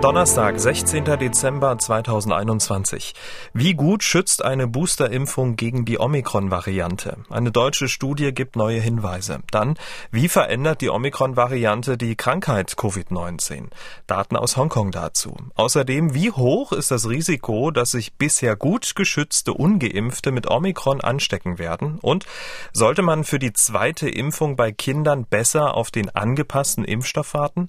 Donnerstag, 0.00 0.60
16. 0.60 1.04
Dezember 1.18 1.76
2021. 1.76 3.14
Wie 3.52 3.74
gut 3.74 4.04
schützt 4.04 4.44
eine 4.44 4.68
Boosterimpfung 4.68 5.56
gegen 5.56 5.84
die 5.84 5.98
Omikron-Variante? 5.98 7.16
Eine 7.28 7.50
deutsche 7.50 7.88
Studie 7.88 8.32
gibt 8.32 8.54
neue 8.54 8.80
Hinweise. 8.80 9.40
Dann, 9.50 9.76
wie 10.12 10.28
verändert 10.28 10.82
die 10.82 10.90
Omikron-Variante 10.90 11.98
die 11.98 12.14
Krankheit 12.14 12.74
Covid-19? 12.74 13.70
Daten 14.06 14.36
aus 14.36 14.56
Hongkong 14.56 14.92
dazu. 14.92 15.34
Außerdem, 15.56 16.14
wie 16.14 16.30
hoch 16.30 16.70
ist 16.70 16.92
das 16.92 17.08
Risiko, 17.08 17.72
dass 17.72 17.90
sich 17.90 18.14
bisher 18.14 18.54
gut 18.54 18.94
geschützte 18.94 19.52
Ungeimpfte 19.52 20.30
mit 20.30 20.48
Omikron 20.48 21.00
anstecken 21.00 21.58
werden? 21.58 21.98
Und 22.00 22.24
sollte 22.72 23.02
man 23.02 23.24
für 23.24 23.40
die 23.40 23.52
zweite 23.52 24.08
Impfung 24.08 24.54
bei 24.54 24.70
Kindern 24.70 25.24
besser 25.24 25.74
auf 25.74 25.90
den 25.90 26.14
angepassten 26.14 26.84
Impfstoff 26.84 27.34
warten? 27.34 27.68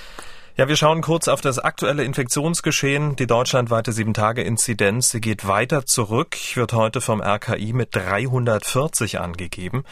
Ja, 0.61 0.67
wir 0.67 0.75
schauen 0.75 1.01
kurz 1.01 1.27
auf 1.27 1.41
das 1.41 1.57
aktuelle 1.57 2.03
Infektionsgeschehen. 2.03 3.15
Die 3.15 3.25
deutschlandweite 3.25 3.93
7-Tage-Inzidenz 3.93 5.17
geht 5.19 5.47
weiter 5.47 5.87
zurück, 5.87 6.37
wird 6.53 6.73
heute 6.73 7.01
vom 7.01 7.19
RKI 7.19 7.73
mit 7.73 7.95
340 7.95 9.19
angegeben. 9.19 9.83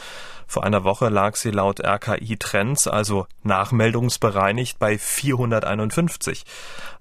Vor 0.49 0.63
einer 0.63 0.83
Woche 0.83 1.09
lag 1.09 1.35
sie 1.35 1.51
laut 1.51 1.79
RKI 1.79 2.37
Trends, 2.37 2.87
also 2.87 3.27
nachmeldungsbereinigt, 3.43 4.79
bei 4.79 4.97
451. 4.97 6.43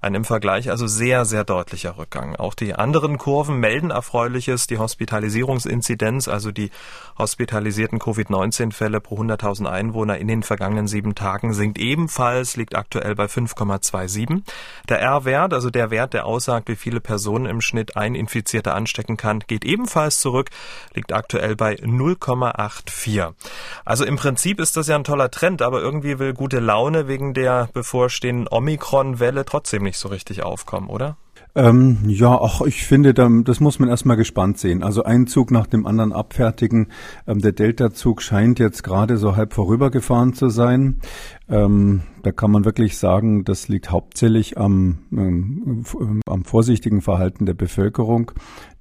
Ein 0.03 0.15
im 0.15 0.25
Vergleich 0.27 0.71
also 0.71 0.87
sehr, 0.87 1.25
sehr 1.25 1.45
deutlicher 1.45 1.97
Rückgang. 1.97 2.37
Auch 2.37 2.53
die 2.53 2.75
anderen 2.75 3.17
Kurven 3.17 3.59
melden 3.59 3.91
Erfreuliches. 3.91 4.67
Die 4.67 4.77
Hospitalisierungsinzidenz, 4.77 6.29
also 6.29 6.53
die 6.53 6.71
hospitalisierten 7.19 7.99
Covid-19-Fälle 7.99 9.01
pro 9.01 9.17
100.000 9.17 9.65
Einwohner 9.65 10.19
in 10.19 10.29
den 10.29 10.43
vergangenen 10.43 10.87
sieben 10.87 11.15
Tagen 11.15 11.55
sinkt 11.55 11.79
ebenfalls, 11.79 12.55
liegt 12.55 12.77
aktuell 12.77 13.15
bei 13.15 13.25
5,27. 13.25 14.43
Der 14.91 15.01
R-Wert, 15.01 15.55
also 15.55 15.71
der 15.71 15.91
Wert, 15.91 16.13
der 16.13 16.27
aussagt, 16.27 16.69
wie 16.69 16.77
viele 16.77 17.01
Personen 17.01 17.47
im 17.47 17.63
Schnitt 17.63 17.97
ein 17.97 18.15
Infizierter 18.15 18.75
anstecken 18.75 19.17
kann, 19.17 19.41
geht 19.47 19.65
ebenfalls 19.65 20.21
zurück, 20.21 20.51
liegt 20.93 21.15
aktuell 21.15 21.57
bei 21.57 21.77
0,84. 21.77 23.38
Also 23.85 24.05
im 24.05 24.17
Prinzip 24.17 24.61
ist 24.61 24.77
das 24.77 24.89
ja 24.89 24.97
ein 24.97 25.05
toller 25.05 25.31
Trend, 25.31 25.63
aber 25.63 25.81
irgendwie 25.81 26.19
will 26.19 26.35
gute 26.35 26.59
Laune 26.59 27.09
wegen 27.09 27.35
der 27.35 27.69
bevorstehenden 27.73 28.49
Omikron-Welle 28.51 29.45
trotzdem 29.45 29.83
nicht 29.83 29.99
so 29.99 30.09
richtig 30.09 30.43
aufkommen, 30.43 30.89
oder? 30.89 31.17
Ähm, 31.59 31.99
ja, 32.07 32.41
ach, 32.41 32.61
ich 32.61 32.87
finde, 32.87 33.13
das 33.13 33.59
muss 33.59 33.81
man 33.81 33.89
erstmal 33.89 34.17
gespannt 34.17 34.59
sehen. 34.59 34.85
Also 34.85 35.03
ein 35.03 35.27
Zug 35.27 35.51
nach 35.51 35.67
dem 35.67 35.87
anderen 35.87 36.13
abfertigen. 36.13 36.87
Ähm, 37.27 37.41
der 37.41 37.51
Delta-Zug 37.51 38.23
scheint 38.23 38.61
jetzt 38.61 38.85
gerade 38.85 39.17
so 39.17 39.35
halb 39.35 39.55
vorübergefahren 39.55 40.35
zu 40.35 40.51
sein. 40.51 41.01
Ähm, 41.49 42.03
da 42.23 42.31
kann 42.31 42.53
man 42.53 42.65
wirklich 42.65 42.97
sagen, 42.97 43.43
das 43.43 43.67
liegt 43.67 43.91
hauptsächlich 43.91 44.57
am, 44.57 44.99
ähm, 45.11 45.83
am 46.27 46.45
vorsichtigen 46.45 47.01
Verhalten 47.01 47.45
der 47.45 47.55
Bevölkerung. 47.55 48.31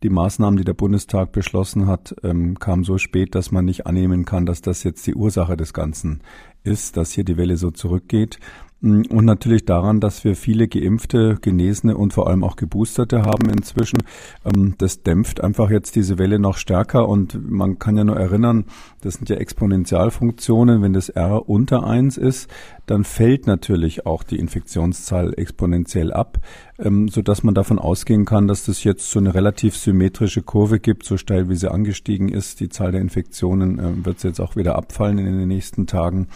Die 0.04 0.10
Maßnahmen, 0.10 0.58
die 0.58 0.64
der 0.64 0.76
Bundestag 0.76 1.32
beschlossen 1.32 1.88
hat, 1.88 2.16
ähm, 2.22 2.60
kamen 2.60 2.84
so 2.84 3.00
spät, 3.00 3.34
dass 3.34 3.52
man 3.52 3.66
nicht 3.66 3.88
annehmen 3.88 4.24
kann, 4.24 4.46
dass 4.46 4.62
das 4.62 4.84
jetzt 4.84 5.08
die 5.08 5.16
Ursache 5.16 5.58
des 5.58 5.74
Ganzen 5.74 6.22
ist, 6.64 6.96
dass 6.96 7.12
hier 7.12 7.24
die 7.24 7.38
Welle 7.38 7.58
so 7.58 7.72
zurückgeht. 7.72 8.38
Mm, 8.82 9.02
und 9.10 9.26
natürlich 9.26 9.66
daran, 9.66 10.00
dass 10.00 10.24
wir 10.24 10.36
viele 10.36 10.68
Geimpfte, 10.68 11.38
Genesene 11.42 11.98
und 11.98 12.14
vor 12.14 12.28
allem 12.28 12.44
auch 12.44 12.56
Geboosterte 12.56 13.24
haben 13.24 13.50
inzwischen. 13.50 14.00
Ähm, 14.46 14.76
das 14.78 15.04
dämpft 15.04 15.42
einfach 15.44 15.70
jetzt 15.70 15.96
diese 15.96 16.18
Welle 16.18 16.40
noch 16.40 16.58
stärker 16.58 17.08
und 17.08 17.40
man 17.50 17.80
kann 17.80 17.98
ja 17.98 18.04
nur 18.04 18.18
erinnern, 18.18 18.66
das 19.02 19.16
sind 19.16 19.30
ja 19.30 19.38
Exponentialfunktionen. 19.38 20.82
Wenn 20.82 20.94
das 20.94 21.10
R 21.10 21.50
unter 21.50 21.86
eins 21.86 22.18
ist, 22.18 22.50
dann 22.88 23.04
fällt 23.04 23.48
natürlich 23.48 24.06
auch 24.06 24.24
die 24.24 24.38
Infektionszahl 24.38 25.34
exponentiell 25.38 26.14
ab, 26.14 26.40
ähm, 26.80 27.10
so 27.10 27.22
dass 27.22 27.44
man 27.44 27.54
davon 27.54 27.80
ausgehen 27.80 28.26
kann, 28.26 28.48
dass 28.48 28.66
das 28.66 28.84
jetzt 28.84 29.12
so 29.12 29.20
eine 29.20 29.34
relativ 29.34 29.76
symmetrische 29.76 30.42
Kurve 30.42 30.80
gibt, 30.80 31.04
so 31.04 31.18
steil 31.18 31.50
wie 31.50 31.56
sie 31.56 31.70
angestiegen 31.70 32.30
ist. 32.30 32.60
Die 32.62 32.70
Zahl 32.70 32.94
der 32.94 33.02
Infektionen 33.02 33.80
äh, 33.80 34.06
wird 34.06 34.24
jetzt 34.24 34.40
auch 34.40 34.56
wieder 34.56 34.76
abfallen 34.76 35.18
in 35.18 35.38
den 35.38 35.48
nächsten 35.48 35.86
Tagen. 35.86 36.28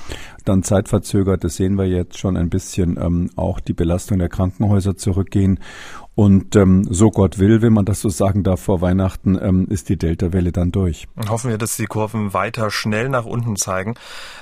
Dann 0.44 0.62
zeitverzögert, 0.62 1.44
das 1.44 1.56
sehen 1.56 1.75
wir 1.75 1.85
jetzt 1.85 2.18
schon 2.18 2.31
ein 2.38 2.50
bisschen, 2.50 2.97
ähm, 3.02 3.30
auch 3.36 3.59
die 3.59 3.74
Belastung 3.74 4.19
der 4.19 4.30
Krankenhäuser 4.30 4.96
zurückgehen. 4.96 5.59
Und 6.13 6.57
ähm, 6.57 6.85
so 6.89 7.09
Gott 7.09 7.39
will, 7.39 7.61
wenn 7.61 7.72
man 7.72 7.85
das 7.85 8.01
so 8.01 8.09
sagen 8.09 8.44
darf, 8.44 8.61
vor 8.61 8.81
Weihnachten 8.81 9.39
ähm, 9.41 9.67
ist 9.69 9.88
die 9.88 9.97
Delta-Welle 9.97 10.51
dann 10.51 10.72
durch. 10.72 11.07
Hoffen 11.29 11.49
wir, 11.49 11.57
dass 11.57 11.77
die 11.77 11.85
Kurven 11.85 12.33
weiter 12.33 12.69
schnell 12.69 13.07
nach 13.07 13.25
unten 13.25 13.55
zeigen. 13.55 13.95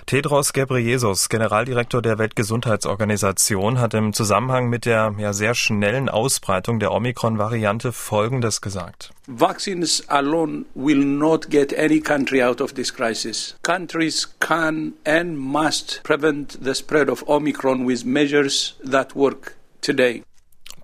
Tedros 0.07 0.53
Ghebreyesus, 0.53 1.29
Generaldirektor 1.29 2.01
der 2.01 2.17
Weltgesundheitsorganisation, 2.17 3.79
hat 3.79 3.93
im 3.93 4.13
Zusammenhang 4.13 4.69
mit 4.69 4.85
der 4.85 5.13
ja, 5.19 5.31
sehr 5.31 5.53
schnellen 5.53 6.09
Ausbreitung 6.09 6.79
der 6.79 6.91
Omikron-Variante 6.91 7.91
Folgendes 7.91 8.61
gesagt. 8.61 9.11
Vaccines 9.27 10.03
alone 10.09 10.65
will 10.73 11.05
not 11.05 11.51
get 11.51 11.77
any 11.77 11.99
country 11.99 12.41
out 12.41 12.61
of 12.61 12.73
this 12.73 12.91
crisis. 12.91 13.55
Countries 13.61 14.27
can 14.39 14.93
and 15.05 15.37
must 15.37 16.01
prevent 16.03 16.57
the 16.63 16.73
spread 16.73 17.09
of 17.09 17.23
Omicron 17.29 17.85
with 17.85 18.05
measures 18.05 18.75
that 18.83 19.15
work 19.15 19.55
today. 19.81 20.23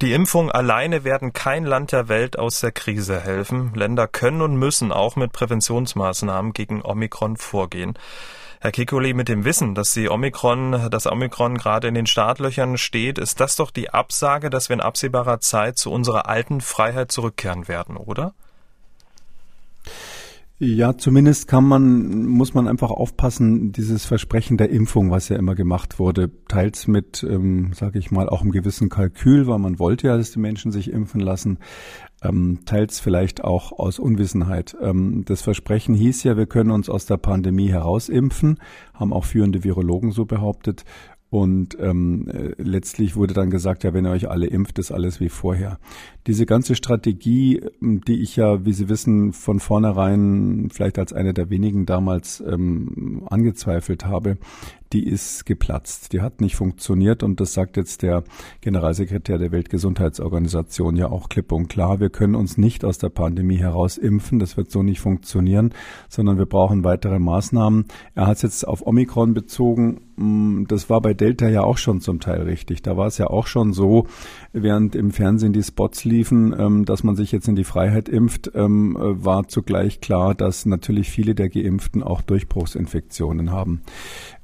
Die 0.02 0.12
Impfung 0.12 0.52
alleine 0.52 1.06
werden 1.06 1.32
kein 1.32 1.64
Land 1.64 1.94
der 1.94 2.10
Welt 2.10 2.38
aus 2.38 2.60
der 2.60 2.74
Krise 2.74 3.22
helfen. 3.22 3.74
Länder 3.76 4.10
können 4.10 4.42
und 4.42 4.58
müssen 4.58 4.92
auch 4.92 5.16
mit 5.16 5.32
Präventionsmaßnahmen 5.32 6.52
gegen 6.52 6.84
Omikron 6.84 7.38
vorgehen. 7.38 7.98
Herr 8.60 8.74
Kikuli, 8.74 9.14
mit 9.14 9.30
dem 9.30 9.46
Wissen, 9.46 9.74
dass 9.74 9.94
die 9.94 10.10
Omikron, 10.10 10.90
das 10.92 11.08
Omikron 11.08 11.58
gerade 11.58 11.88
in 11.88 11.94
den 11.94 12.08
Startlöchern 12.08 12.78
steht, 12.78 13.18
ist 13.18 13.40
das 13.40 13.56
doch 13.56 13.72
die 13.72 13.90
Absage, 13.90 14.50
dass 14.50 14.68
wir 14.68 14.74
in 14.74 14.82
absehbarer 14.82 15.40
Zeit 15.40 15.78
zu 15.78 15.92
unserer 15.92 16.28
alten 16.28 16.60
Freiheit 16.60 17.12
zurückkehren 17.12 17.70
werden, 17.70 17.96
oder? 17.96 18.34
Ja, 20.58 20.98
zumindest 20.98 21.50
kann 21.50 21.66
man, 21.66 22.28
muss 22.28 22.54
man 22.54 22.70
einfach 22.70 22.90
aufpassen, 22.90 23.74
dieses 23.74 24.06
Versprechen 24.06 24.56
der 24.56 24.70
Impfung, 24.70 25.12
was 25.12 25.28
ja 25.28 25.36
immer 25.36 25.54
gemacht 25.54 26.00
wurde, 26.00 26.32
teils 26.48 26.88
mit, 26.88 27.28
ähm, 27.30 27.74
sage 27.74 28.00
ich 28.00 28.10
mal, 28.10 28.30
auch 28.30 28.42
einem 28.42 28.52
gewissen 28.52 28.88
Kalkül, 28.88 29.48
weil 29.48 29.60
man 29.60 29.80
wollte 29.80 30.08
ja, 30.08 30.16
dass 30.16 30.32
die 30.32 30.40
Menschen 30.40 30.72
sich 30.72 30.90
impfen 30.90 31.20
lassen, 31.20 31.60
ähm, 32.24 32.60
teils 32.66 33.02
vielleicht 33.02 33.44
auch 33.44 33.74
aus 33.74 34.00
Unwissenheit. 34.00 34.78
Ähm, 34.82 35.24
das 35.26 35.42
Versprechen 35.42 35.94
hieß 35.94 36.24
ja, 36.24 36.38
wir 36.38 36.46
können 36.46 36.72
uns 36.72 36.90
aus 36.90 37.06
der 37.06 37.18
Pandemie 37.18 37.68
herausimpfen, 37.68 38.60
haben 38.94 39.12
auch 39.12 39.26
führende 39.26 39.66
Virologen 39.66 40.12
so 40.12 40.24
behauptet. 40.24 40.86
Und 41.30 41.78
ähm, 41.82 42.30
äh, 42.30 42.54
letztlich 42.58 43.18
wurde 43.18 43.34
dann 43.34 43.50
gesagt, 43.50 43.84
ja, 43.84 43.94
wenn 43.94 44.06
ihr 44.06 44.12
euch 44.12 44.30
alle 44.30 44.48
impft, 44.48 44.80
ist 44.80 44.94
alles 44.94 45.20
wie 45.20 45.28
vorher. 45.28 45.80
Diese 46.28 46.48
ganze 46.48 46.76
Strategie, 46.76 47.62
ähm, 47.82 48.02
die 48.02 48.22
ich 48.22 48.36
ja, 48.36 48.66
wie 48.66 48.74
Sie 48.74 48.90
wissen, 48.90 49.34
von 49.34 49.60
vornherein 49.60 50.70
vielleicht 50.72 50.98
als 50.98 51.14
eine 51.14 51.34
der 51.34 51.50
wenigen 51.50 51.86
damals 51.86 52.42
ähm, 52.42 53.24
angezweifelt 53.30 54.06
habe, 54.06 54.38
die 54.94 55.06
ist 55.06 55.46
geplatzt. 55.46 56.14
Die 56.14 56.22
hat 56.22 56.42
nicht 56.42 56.56
funktioniert 56.56 57.22
und 57.22 57.40
das 57.40 57.54
sagt 57.54 57.76
jetzt 57.76 58.02
der 58.02 58.24
Generalsekretär 58.62 59.38
der 59.38 59.52
Weltgesundheitsorganisation 59.52 60.96
ja 60.96 61.10
auch 61.10 61.28
klipp 61.28 61.52
und 61.52 61.68
klar. 61.68 62.00
Wir 62.00 62.10
können 62.10 62.36
uns 62.36 62.58
nicht 62.58 62.86
aus 62.86 62.98
der 62.98 63.10
Pandemie 63.10 63.58
heraus 63.58 63.98
impfen. 63.98 64.40
Das 64.40 64.58
wird 64.58 64.72
so 64.72 64.84
nicht 64.84 65.02
funktionieren, 65.02 65.74
sondern 66.08 66.38
wir 66.38 66.46
brauchen 66.46 66.84
weitere 66.84 67.20
Maßnahmen. 67.20 67.86
Er 68.14 68.28
hat 68.28 68.38
es 68.38 68.44
jetzt 68.44 68.68
auf 68.68 68.86
Omikron 68.88 69.34
bezogen. 69.34 70.02
Mm, 70.16 70.64
das 70.68 70.90
war 70.90 71.02
bei 71.02 71.14
Delta 71.14 71.50
ja 71.50 71.64
auch 71.64 71.78
schon 71.78 72.00
zum 72.00 72.20
Teil 72.20 72.44
richtig. 72.44 72.82
Da 72.82 72.96
war 72.96 73.08
es 73.08 73.18
ja 73.18 73.28
auch 73.28 73.48
schon 73.48 73.74
so, 73.74 74.08
während 74.56 74.96
im 74.96 75.12
Fernsehen 75.12 75.54
die 75.54 75.64
Spots 75.64 76.06
liefen, 76.06 76.56
ähm, 76.58 76.86
dass 76.86 77.04
man 77.04 77.16
sich 77.16 77.32
jetzt 77.32 77.48
in 77.48 77.56
die 77.56 77.64
Freiheit 77.64 78.10
impft, 78.10 78.52
ähm, 78.56 78.96
war 78.98 79.48
zugleich 79.48 80.02
klar, 80.02 80.34
dass 80.34 80.66
natürlich 80.66 81.10
viele 81.10 81.36
der 81.36 81.50
Geimpften 81.50 82.02
auch 82.02 82.22
Durchbruchsinfektionen 82.22 83.52
haben. 83.52 83.82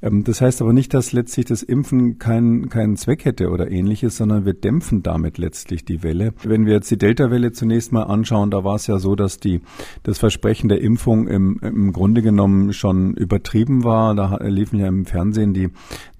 Ähm, 0.01 0.23
das 0.23 0.41
heißt 0.41 0.61
aber 0.61 0.73
nicht, 0.73 0.93
dass 0.93 1.11
letztlich 1.11 1.45
das 1.45 1.63
Impfen 1.63 2.19
keinen 2.19 2.69
keinen 2.69 2.97
Zweck 2.97 3.25
hätte 3.25 3.49
oder 3.49 3.69
ähnliches, 3.69 4.17
sondern 4.17 4.45
wir 4.45 4.53
dämpfen 4.53 5.03
damit 5.03 5.37
letztlich 5.37 5.85
die 5.85 6.03
Welle. 6.03 6.33
Wenn 6.43 6.65
wir 6.65 6.73
jetzt 6.73 6.91
die 6.91 6.97
Delta-Welle 6.97 7.51
zunächst 7.51 7.91
mal 7.91 8.03
anschauen, 8.03 8.51
da 8.51 8.63
war 8.63 8.75
es 8.75 8.87
ja 8.87 8.99
so, 8.99 9.15
dass 9.15 9.39
die 9.39 9.61
das 10.03 10.17
Versprechen 10.17 10.69
der 10.69 10.81
Impfung 10.81 11.27
im, 11.27 11.59
im 11.61 11.93
Grunde 11.93 12.21
genommen 12.21 12.73
schon 12.73 13.13
übertrieben 13.15 13.83
war. 13.83 14.15
Da 14.15 14.37
liefen 14.43 14.79
ja 14.79 14.87
im 14.87 15.05
Fernsehen 15.05 15.53
die 15.53 15.69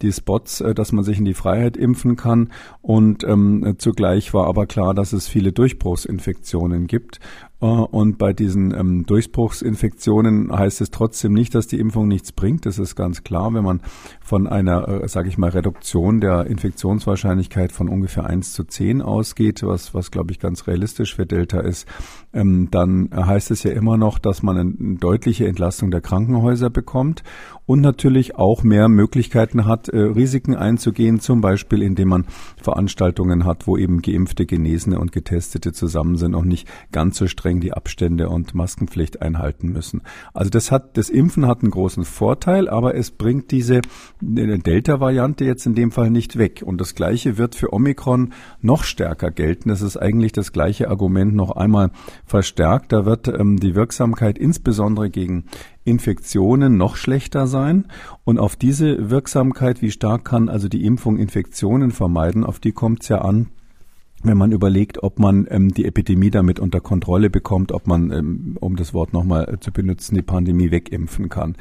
die 0.01 0.11
Spots, 0.11 0.61
äh, 0.61 0.73
dass 0.73 0.91
man 0.91 1.03
sich 1.03 1.19
in 1.19 1.25
die 1.25 1.33
Freiheit 1.33 1.77
impfen 1.77 2.15
kann 2.15 2.49
und 2.81 3.23
ähm, 3.23 3.75
zugleich 3.77 4.33
war 4.33 4.47
aber 4.47 4.65
klar, 4.65 4.93
dass 4.93 5.13
es 5.13 5.27
viele 5.27 5.51
Durchbruchsinfektionen 5.51 6.87
gibt 6.87 7.19
und 7.67 8.17
bei 8.17 8.33
diesen 8.33 8.73
ähm, 8.73 9.05
Durchbruchsinfektionen 9.05 10.51
heißt 10.51 10.81
es 10.81 10.89
trotzdem 10.89 11.33
nicht, 11.33 11.53
dass 11.53 11.67
die 11.67 11.79
Impfung 11.79 12.07
nichts 12.07 12.31
bringt. 12.31 12.65
Das 12.65 12.79
ist 12.79 12.95
ganz 12.95 13.23
klar, 13.23 13.53
wenn 13.53 13.63
man 13.63 13.81
von 14.19 14.47
einer, 14.47 14.87
äh, 14.87 15.07
sage 15.07 15.29
ich 15.29 15.37
mal, 15.37 15.51
Reduktion 15.51 16.21
der 16.21 16.47
Infektionswahrscheinlichkeit 16.47 17.71
von 17.71 17.87
ungefähr 17.87 18.25
1 18.25 18.53
zu 18.53 18.63
10 18.63 19.03
ausgeht, 19.03 19.61
was, 19.61 19.93
was 19.93 20.09
glaube 20.09 20.31
ich 20.31 20.39
ganz 20.39 20.65
realistisch 20.65 21.13
für 21.13 21.27
Delta 21.27 21.59
ist, 21.59 21.87
ähm, 22.33 22.69
dann 22.71 23.09
heißt 23.13 23.51
es 23.51 23.61
ja 23.61 23.71
immer 23.73 23.95
noch, 23.95 24.17
dass 24.17 24.41
man 24.41 24.57
eine 24.57 24.97
deutliche 24.97 25.47
Entlastung 25.47 25.91
der 25.91 26.01
Krankenhäuser 26.01 26.71
bekommt 26.71 27.23
und 27.67 27.81
natürlich 27.81 28.35
auch 28.37 28.63
mehr 28.63 28.89
Möglichkeiten 28.89 29.65
hat, 29.65 29.87
äh, 29.87 29.97
Risiken 29.97 30.55
einzugehen, 30.55 31.19
zum 31.19 31.41
Beispiel 31.41 31.83
indem 31.83 32.09
man 32.09 32.25
Veranstaltungen 32.61 33.45
hat, 33.45 33.67
wo 33.67 33.77
eben 33.77 34.01
Geimpfte, 34.01 34.45
Genesene 34.45 34.99
und 34.99 35.11
Getestete 35.11 35.73
zusammen 35.73 36.17
sind 36.17 36.33
und 36.33 36.47
nicht 36.47 36.67
ganz 36.91 37.17
so 37.17 37.27
streng 37.27 37.50
die 37.59 37.73
Abstände 37.73 38.29
und 38.29 38.55
Maskenpflicht 38.55 39.21
einhalten 39.21 39.69
müssen. 39.69 40.01
Also 40.33 40.49
das 40.49 40.71
hat, 40.71 40.97
das 40.97 41.09
Impfen 41.09 41.47
hat 41.47 41.61
einen 41.61 41.71
großen 41.71 42.05
Vorteil, 42.05 42.69
aber 42.69 42.95
es 42.95 43.11
bringt 43.11 43.51
diese 43.51 43.77
äh, 43.77 43.81
Delta-Variante 44.21 45.45
jetzt 45.45 45.65
in 45.65 45.75
dem 45.75 45.91
Fall 45.91 46.09
nicht 46.09 46.37
weg. 46.37 46.63
Und 46.65 46.79
das 46.79 46.95
Gleiche 46.95 47.37
wird 47.37 47.55
für 47.55 47.73
Omikron 47.73 48.33
noch 48.61 48.83
stärker 48.83 49.31
gelten. 49.31 49.69
Das 49.69 49.81
ist 49.81 49.97
eigentlich 49.97 50.31
das 50.31 50.51
gleiche 50.53 50.89
Argument 50.89 51.35
noch 51.35 51.51
einmal 51.51 51.91
verstärkt. 52.25 52.93
Da 52.93 53.05
wird 53.05 53.27
ähm, 53.27 53.59
die 53.59 53.75
Wirksamkeit 53.75 54.37
insbesondere 54.37 55.09
gegen 55.09 55.45
Infektionen 55.83 56.77
noch 56.77 56.95
schlechter 56.95 57.47
sein. 57.47 57.87
Und 58.23 58.39
auf 58.39 58.55
diese 58.55 59.09
Wirksamkeit, 59.09 59.81
wie 59.81 59.91
stark 59.91 60.25
kann 60.25 60.47
also 60.49 60.67
die 60.67 60.85
Impfung 60.85 61.17
Infektionen 61.17 61.91
vermeiden, 61.91 62.43
auf 62.43 62.59
die 62.59 62.71
kommt 62.71 63.01
es 63.01 63.09
ja 63.09 63.19
an 63.19 63.47
wenn 64.23 64.37
man 64.37 64.51
überlegt, 64.51 65.03
ob 65.03 65.19
man 65.19 65.47
ähm, 65.49 65.73
die 65.73 65.85
Epidemie 65.85 66.29
damit 66.29 66.59
unter 66.59 66.79
Kontrolle 66.79 67.29
bekommt, 67.29 67.71
ob 67.71 67.87
man, 67.87 68.11
ähm, 68.11 68.57
um 68.59 68.75
das 68.75 68.93
Wort 68.93 69.13
nochmal 69.13 69.57
zu 69.59 69.71
benutzen, 69.71 70.15
die 70.15 70.21
Pandemie 70.21 70.71
wegimpfen 70.71 71.29
kann. 71.29 71.55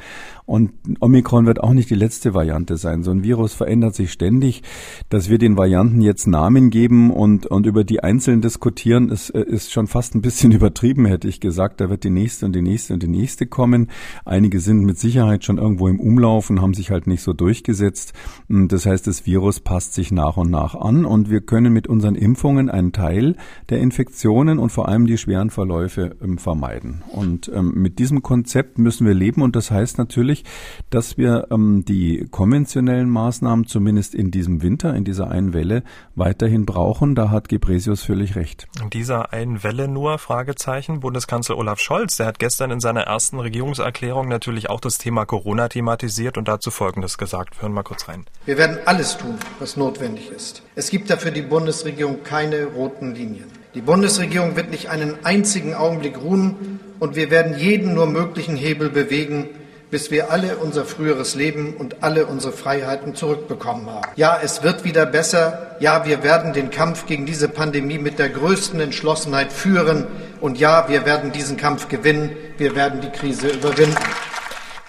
Und 0.45 0.71
Omikron 0.99 1.45
wird 1.45 1.61
auch 1.63 1.73
nicht 1.73 1.89
die 1.89 1.95
letzte 1.95 2.33
Variante 2.33 2.77
sein. 2.77 3.03
So 3.03 3.11
ein 3.11 3.23
Virus 3.23 3.53
verändert 3.53 3.95
sich 3.95 4.11
ständig. 4.11 4.63
Dass 5.09 5.29
wir 5.29 5.37
den 5.37 5.57
Varianten 5.57 6.01
jetzt 6.01 6.27
Namen 6.27 6.69
geben 6.69 7.11
und, 7.11 7.45
und 7.45 7.65
über 7.65 7.83
die 7.83 8.03
einzelnen 8.03 8.41
diskutieren, 8.41 9.09
ist, 9.09 9.29
äh, 9.29 9.43
ist 9.43 9.71
schon 9.71 9.87
fast 9.87 10.13
ein 10.13 10.21
bisschen 10.21 10.51
übertrieben, 10.51 11.05
hätte 11.05 11.27
ich 11.27 11.39
gesagt. 11.39 11.81
Da 11.81 11.89
wird 11.89 12.03
die 12.03 12.09
nächste 12.09 12.45
und 12.45 12.53
die 12.53 12.61
nächste 12.61 12.93
und 12.93 13.03
die 13.03 13.07
nächste 13.07 13.47
kommen. 13.47 13.89
Einige 14.25 14.59
sind 14.59 14.83
mit 14.83 14.99
Sicherheit 14.99 15.45
schon 15.45 15.57
irgendwo 15.57 15.87
im 15.87 15.99
Umlauf 15.99 16.49
und 16.49 16.61
haben 16.61 16.73
sich 16.73 16.91
halt 16.91 17.07
nicht 17.07 17.23
so 17.23 17.33
durchgesetzt. 17.33 18.13
Das 18.49 18.85
heißt, 18.85 19.07
das 19.07 19.25
Virus 19.25 19.59
passt 19.59 19.93
sich 19.93 20.11
nach 20.11 20.37
und 20.37 20.51
nach 20.51 20.75
an 20.75 21.05
und 21.05 21.29
wir 21.29 21.41
können 21.41 21.73
mit 21.73 21.87
unseren 21.87 22.15
Impfungen 22.15 22.50
Impfungen 22.51 22.69
einen 22.69 22.91
Teil 22.91 23.35
der 23.69 23.79
Infektionen 23.79 24.59
und 24.59 24.71
vor 24.71 24.89
allem 24.89 25.07
die 25.07 25.17
schweren 25.17 25.49
Verläufe 25.49 26.15
ähm, 26.21 26.37
vermeiden. 26.37 27.01
Und 27.11 27.49
ähm, 27.53 27.73
mit 27.75 27.97
diesem 27.99 28.21
Konzept 28.21 28.77
müssen 28.77 29.07
wir 29.07 29.13
leben 29.13 29.41
und 29.41 29.55
das 29.55 29.71
heißt 29.71 29.97
natürlich, 29.97 30.43
dass 30.89 31.17
wir 31.17 31.47
ähm, 31.51 31.85
die 31.85 32.27
konventionellen 32.29 33.09
Maßnahmen 33.09 33.67
zumindest 33.67 34.15
in 34.15 34.31
diesem 34.31 34.61
Winter, 34.61 34.93
in 34.93 35.05
dieser 35.05 35.31
einen 35.31 35.53
Welle 35.53 35.83
weiterhin 36.15 36.65
brauchen. 36.65 37.15
Da 37.15 37.29
hat 37.29 37.47
Gebresius 37.47 38.03
völlig 38.03 38.35
recht. 38.35 38.67
In 38.81 38.89
dieser 38.89 39.31
einen 39.31 39.63
Welle 39.63 39.87
nur, 39.87 40.17
Fragezeichen, 40.17 40.99
Bundeskanzler 40.99 41.57
Olaf 41.57 41.79
Scholz, 41.79 42.17
der 42.17 42.25
hat 42.25 42.39
gestern 42.39 42.71
in 42.71 42.79
seiner 42.81 43.01
ersten 43.01 43.39
Regierungserklärung 43.39 44.27
natürlich 44.27 44.69
auch 44.69 44.81
das 44.81 44.97
Thema 44.97 45.25
Corona 45.25 45.69
thematisiert 45.69 46.37
und 46.37 46.47
dazu 46.47 46.69
Folgendes 46.69 47.17
gesagt. 47.17 47.57
Wir 47.57 47.63
hören 47.63 47.73
mal 47.73 47.83
kurz 47.83 48.09
rein. 48.09 48.25
Wir 48.45 48.57
werden 48.57 48.77
alles 48.85 49.17
tun, 49.17 49.35
was 49.59 49.77
notwendig 49.77 50.29
ist. 50.29 50.63
Es 50.75 50.89
gibt 50.89 51.09
dafür 51.09 51.31
die 51.31 51.41
Bundesregierung 51.41 52.23
keine 52.23 52.40
keine 52.41 52.65
roten 52.65 53.13
Linien. 53.13 53.45
Die 53.75 53.81
Bundesregierung 53.81 54.55
wird 54.55 54.71
nicht 54.71 54.89
einen 54.89 55.13
einzigen 55.23 55.75
Augenblick 55.75 56.19
ruhen 56.19 56.79
und 56.99 57.15
wir 57.15 57.29
werden 57.29 57.55
jeden 57.55 57.93
nur 57.93 58.07
möglichen 58.07 58.55
Hebel 58.55 58.89
bewegen, 58.89 59.49
bis 59.91 60.09
wir 60.09 60.31
alle 60.31 60.55
unser 60.55 60.85
früheres 60.85 61.35
Leben 61.35 61.75
und 61.75 62.01
alle 62.01 62.25
unsere 62.25 62.51
Freiheiten 62.51 63.13
zurückbekommen 63.13 63.85
haben. 63.91 64.07
Ja, 64.15 64.39
es 64.41 64.63
wird 64.63 64.83
wieder 64.83 65.05
besser. 65.05 65.75
Ja, 65.79 66.03
wir 66.03 66.23
werden 66.23 66.51
den 66.51 66.71
Kampf 66.71 67.05
gegen 67.05 67.27
diese 67.27 67.47
Pandemie 67.47 67.99
mit 67.99 68.17
der 68.17 68.29
größten 68.29 68.79
Entschlossenheit 68.79 69.53
führen. 69.53 70.07
Und 70.39 70.57
ja, 70.57 70.89
wir 70.89 71.05
werden 71.05 71.31
diesen 71.31 71.57
Kampf 71.57 71.89
gewinnen. 71.89 72.31
Wir 72.57 72.75
werden 72.75 73.01
die 73.01 73.09
Krise 73.09 73.49
überwinden. 73.49 73.97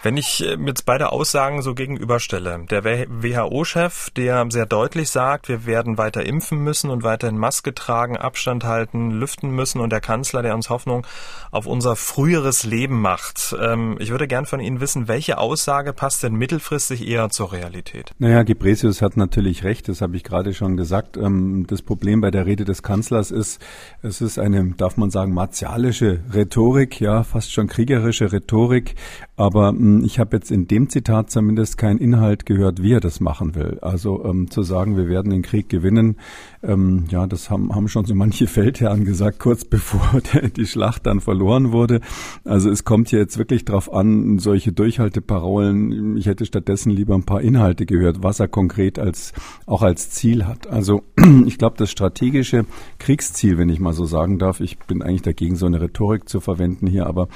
Wenn 0.03 0.17
ich 0.17 0.45
äh, 0.45 0.57
jetzt 0.67 0.85
beide 0.85 1.13
Aussagen 1.13 1.63
so 1.63 1.75
gegenüberstelle, 1.75 2.67
der 2.69 2.85
WHO-Chef, 2.85 4.11
der 4.11 4.45
sehr 4.51 4.67
deutlich 4.67 5.11
sagt, 5.11 5.49
wir 5.49 5.65
werden 5.65 5.97
weiter 5.97 6.27
impfen 6.27 6.59
müssen 6.59 6.91
und 6.91 7.05
weiterhin 7.05 7.39
Maske 7.39 7.73
tragen, 7.73 8.17
Abstand 8.17 8.65
halten, 8.65 9.13
lüften 9.13 9.51
müssen 9.51 9.81
und 9.81 9.91
der 9.91 10.01
Kanzler, 10.01 10.43
der 10.43 10.55
uns 10.55 10.71
Hoffnung 10.71 11.07
auf 11.53 11.67
unser 11.67 11.95
früheres 11.95 12.65
Leben 12.65 13.01
macht. 13.01 13.55
Ähm, 13.61 13.97
ich 14.01 14.11
würde 14.11 14.27
gern 14.27 14.45
von 14.45 14.59
Ihnen 14.59 14.81
wissen, 14.81 15.07
welche 15.07 15.39
Aussage 15.39 15.93
passt 15.93 16.25
denn 16.25 16.35
mittelfristig 16.35 17.07
eher 17.07 17.29
zur 17.31 17.53
Realität? 17.53 18.13
Naja, 18.19 18.43
Gebresius 18.43 19.03
hat 19.03 19.17
natürlich 19.17 19.63
recht, 19.63 19.89
das 19.89 20.01
habe 20.01 20.17
ich 20.17 20.25
gerade 20.25 20.53
schon 20.53 20.77
gesagt. 20.77 21.17
Ähm, 21.17 21.65
das 21.69 21.83
Problem 21.83 22.21
bei 22.21 22.33
der 22.33 22.47
Rede 22.47 22.65
des 22.65 22.83
Kanzlers 22.83 23.31
ist, 23.31 23.63
es 24.03 24.21
ist 24.21 24.41
eine, 24.41 24.75
darf 24.77 24.97
man 24.97 25.11
sagen, 25.11 25.33
martialische 25.33 26.25
Rhetorik, 26.35 27.01
ja, 27.01 27.23
fast 27.23 27.53
schon 27.53 27.69
kriegerische 27.69 28.33
Rhetorik, 28.33 28.97
aber 29.37 29.73
hm, 29.93 30.05
ich 30.05 30.19
habe 30.19 30.37
jetzt 30.37 30.51
in 30.51 30.67
dem 30.67 30.89
Zitat 30.89 31.31
zumindest 31.31 31.79
keinen 31.79 31.99
Inhalt 31.99 32.47
gehört, 32.47 32.83
wie 32.83 32.93
er 32.93 33.01
das 33.01 33.21
machen 33.21 33.55
will. 33.55 33.79
Also 33.81 34.25
ähm, 34.25 34.51
zu 34.51 34.63
sagen, 34.63 34.97
wir 34.97 35.09
werden 35.09 35.31
den 35.31 35.43
Krieg 35.43 35.69
gewinnen, 35.69 36.17
ähm, 36.63 37.05
ja, 37.09 37.27
das 37.27 37.51
haben, 37.51 37.75
haben 37.75 37.89
schon 37.89 38.05
so 38.05 38.15
manche 38.15 38.47
Feldherren 38.53 39.05
gesagt, 39.05 39.39
kurz 39.39 39.65
bevor 39.65 40.21
der, 40.33 40.49
die 40.49 40.67
Schlacht 40.67 41.07
dann 41.07 41.21
verloren 41.21 41.73
wurde. 41.73 42.01
Also 42.45 42.71
es 42.71 42.85
kommt 42.85 43.09
hier 43.09 43.19
jetzt 43.19 43.39
wirklich 43.39 43.65
drauf 43.65 43.93
an, 43.93 44.39
solche 44.39 44.73
Durchhalteparolen. 44.73 46.17
Ich 46.17 46.27
hätte 46.27 46.47
stattdessen 46.47 46.91
lieber 46.91 47.15
ein 47.15 47.25
paar 47.25 47.41
Inhalte 47.41 47.87
gehört, 47.87 48.23
was 48.23 48.41
er 48.41 48.49
konkret 48.49 48.99
als 48.99 49.33
auch 49.67 49.83
als 49.83 50.11
Ziel 50.11 50.47
hat. 50.47 50.67
Also 50.67 51.03
ich 51.47 51.59
glaube, 51.59 51.77
das 51.79 51.91
strategische 51.91 52.65
Kriegsziel, 52.99 53.59
wenn 53.59 53.69
ich 53.69 53.81
mal 53.81 53.93
so 53.93 54.05
sagen 54.05 54.39
darf, 54.39 54.61
ich 54.61 54.79
bin 54.79 55.03
eigentlich 55.03 55.23
dagegen, 55.23 55.57
so 55.57 55.67
eine 55.67 55.81
Rhetorik 55.81 56.29
zu 56.29 56.41
verwenden 56.41 56.87
hier, 56.87 57.07
aber 57.07 57.29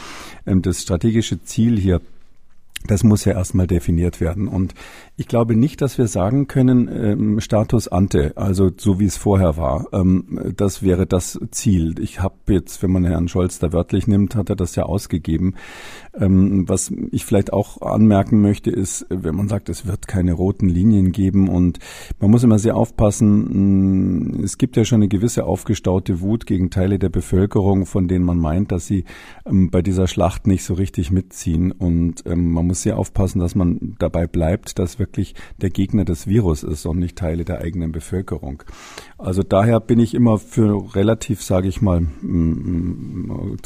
ähm, 0.46 0.62
das 0.62 0.82
strategische 0.82 1.42
Ziel 1.42 1.78
hier 1.78 2.00
das 2.84 3.04
muss 3.04 3.24
ja 3.24 3.32
erstmal 3.32 3.66
definiert 3.66 4.20
werden. 4.20 4.48
Und 4.48 4.74
ich 5.16 5.26
glaube 5.26 5.56
nicht, 5.56 5.80
dass 5.80 5.98
wir 5.98 6.06
sagen 6.06 6.46
können, 6.46 6.88
ähm, 6.92 7.40
Status 7.40 7.88
ante, 7.88 8.36
also 8.36 8.70
so 8.76 9.00
wie 9.00 9.06
es 9.06 9.16
vorher 9.16 9.56
war, 9.56 9.86
ähm, 9.92 10.52
das 10.56 10.82
wäre 10.82 11.06
das 11.06 11.40
Ziel. 11.50 11.98
Ich 12.00 12.20
habe 12.20 12.34
jetzt, 12.48 12.82
wenn 12.82 12.92
man 12.92 13.04
Herrn 13.04 13.28
Scholz 13.28 13.58
da 13.58 13.72
wörtlich 13.72 14.06
nimmt, 14.06 14.36
hat 14.36 14.50
er 14.50 14.56
das 14.56 14.76
ja 14.76 14.84
ausgegeben. 14.84 15.54
Ähm, 16.14 16.68
was 16.68 16.92
ich 17.10 17.24
vielleicht 17.24 17.52
auch 17.52 17.82
anmerken 17.82 18.40
möchte, 18.40 18.70
ist, 18.70 19.06
wenn 19.08 19.34
man 19.34 19.48
sagt, 19.48 19.68
es 19.68 19.86
wird 19.86 20.06
keine 20.06 20.32
roten 20.32 20.68
Linien 20.68 21.12
geben 21.12 21.48
und 21.48 21.78
man 22.20 22.30
muss 22.30 22.44
immer 22.44 22.58
sehr 22.58 22.76
aufpassen, 22.76 24.38
mm, 24.38 24.44
es 24.44 24.58
gibt 24.58 24.76
ja 24.76 24.84
schon 24.84 25.00
eine 25.00 25.08
gewisse 25.08 25.44
aufgestaute 25.44 26.20
Wut 26.20 26.46
gegen 26.46 26.70
Teile 26.70 26.98
der 26.98 27.08
Bevölkerung, 27.08 27.86
von 27.86 28.08
denen 28.08 28.24
man 28.24 28.38
meint, 28.38 28.70
dass 28.72 28.86
sie 28.86 29.04
ähm, 29.44 29.70
bei 29.70 29.82
dieser 29.82 30.06
Schlacht 30.06 30.46
nicht 30.46 30.64
so 30.64 30.74
richtig 30.74 31.10
mitziehen 31.10 31.72
und 31.72 32.22
ähm, 32.26 32.50
man 32.52 32.66
muss 32.66 32.75
sehr 32.82 32.98
aufpassen, 32.98 33.40
dass 33.40 33.54
man 33.54 33.96
dabei 33.98 34.26
bleibt, 34.26 34.78
dass 34.78 34.98
wirklich 34.98 35.34
der 35.60 35.70
Gegner 35.70 36.04
des 36.04 36.26
Virus 36.26 36.62
ist 36.62 36.86
und 36.86 36.98
nicht 36.98 37.16
Teile 37.16 37.44
der 37.44 37.60
eigenen 37.60 37.92
Bevölkerung. 37.92 38.62
Also 39.18 39.42
daher 39.42 39.80
bin 39.80 39.98
ich 39.98 40.12
immer 40.12 40.36
für 40.38 40.94
relativ, 40.94 41.42
sage 41.42 41.68
ich 41.68 41.80
mal, 41.80 42.06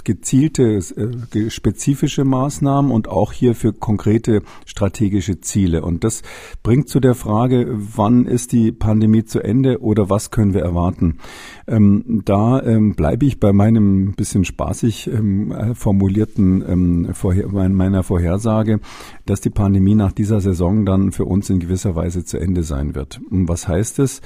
gezielte, 0.04 0.78
äh, 0.78 1.50
spezifische 1.50 2.24
Maßnahmen 2.24 2.92
und 2.92 3.08
auch 3.08 3.32
hier 3.32 3.56
für 3.56 3.72
konkrete 3.72 4.42
strategische 4.64 5.40
Ziele. 5.40 5.82
Und 5.82 6.04
das 6.04 6.22
bringt 6.62 6.88
zu 6.88 7.00
der 7.00 7.16
Frage, 7.16 7.66
wann 7.68 8.26
ist 8.26 8.52
die 8.52 8.70
Pandemie 8.70 9.24
zu 9.24 9.40
Ende 9.40 9.80
oder 9.80 10.08
was 10.08 10.30
können 10.30 10.54
wir 10.54 10.62
erwarten? 10.62 11.18
Ähm, 11.66 12.22
da 12.24 12.62
ähm, 12.62 12.94
bleibe 12.94 13.26
ich 13.26 13.40
bei 13.40 13.52
meinem 13.52 14.12
bisschen 14.12 14.44
spaßig 14.44 15.08
ähm, 15.08 15.74
formulierten 15.74 16.64
ähm, 16.66 17.08
vorher, 17.12 17.48
meiner 17.48 18.04
Vorhersage, 18.04 18.78
dass 19.26 19.40
die 19.40 19.50
Pandemie 19.50 19.96
nach 19.96 20.12
dieser 20.12 20.40
Saison 20.40 20.86
dann 20.86 21.10
für 21.10 21.24
uns 21.24 21.50
in 21.50 21.58
gewisser 21.58 21.96
Weise 21.96 22.24
zu 22.24 22.38
Ende 22.38 22.62
sein 22.62 22.94
wird. 22.94 23.20
Und 23.30 23.48
was 23.48 23.66
heißt 23.66 23.98
es? 23.98 24.20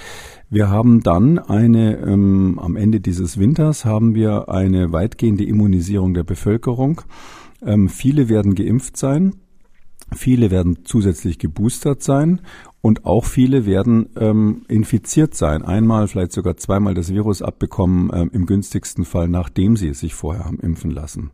Wir 0.51 0.71
haben 0.71 1.03
dann 1.03 1.39
eine, 1.39 1.99
ähm, 1.99 2.59
am 2.59 2.77
Ende 2.77 3.01
dieses 3.01 3.39
Winters 3.39 3.85
haben 3.85 4.15
wir 4.15 4.49
eine 4.49 4.93
weitgehende 4.93 5.45
Immunisierung 5.45 6.15
der 6.15 6.25
Bevölkerung. 6.25 7.01
Ähm, 7.65 7.89
viele 7.89 8.29
werden 8.29 8.55
geimpft 8.55 8.97
sein. 8.97 9.35
Viele 10.15 10.51
werden 10.51 10.79
zusätzlich 10.85 11.39
geboostert 11.39 12.03
sein 12.03 12.41
und 12.85 13.07
auch 13.07 13.25
viele 13.25 13.65
werden 13.65 14.11
ähm, 14.21 14.67
infiziert 14.69 15.35
sein. 15.35 15.63
Einmal, 15.63 16.07
vielleicht 16.07 16.33
sogar 16.33 16.59
zweimal 16.59 16.93
das 16.93 17.11
Virus 17.11 17.41
abbekommen, 17.41 18.11
ähm, 18.13 18.31
im 18.35 18.45
günstigsten 18.45 19.07
Fall, 19.07 19.27
nachdem 19.27 19.75
sie 19.79 19.89
es 19.89 20.01
sich 20.01 20.13
vorher 20.13 20.45
haben 20.45 20.59
impfen 20.61 20.91
lassen. 20.91 21.31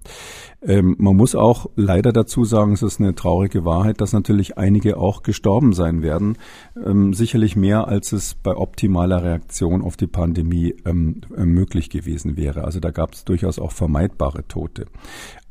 Ähm, 0.62 0.94
man 1.00 1.16
muss 1.16 1.34
auch 1.34 1.68
leider 1.75 2.12
dazu 2.12 2.44
sagen, 2.44 2.72
es 2.72 2.82
ist 2.82 3.00
eine 3.00 3.16
traurige 3.16 3.64
Wahrheit, 3.64 4.00
dass 4.00 4.12
natürlich 4.12 4.58
einige 4.58 4.96
auch 4.96 5.25
gestorben 5.25 5.72
sein 5.72 6.02
werden. 6.02 6.38
Ähm, 6.87 7.14
sicherlich 7.14 7.56
mehr, 7.56 7.88
als 7.88 8.12
es 8.12 8.37
bei 8.37 8.56
optimaler 8.56 9.25
Reaktion 9.25 9.82
auf 9.82 9.96
die 9.96 10.06
Pandemie 10.06 10.76
ähm, 10.84 11.22
möglich 11.37 11.90
gewesen 11.90 12.37
wäre. 12.37 12.62
Also 12.62 12.78
da 12.78 12.92
gab 12.92 13.14
es 13.14 13.25
durchaus 13.25 13.58
auch 13.58 13.72
vermeidbare 13.72 14.46
Tote. 14.46 14.87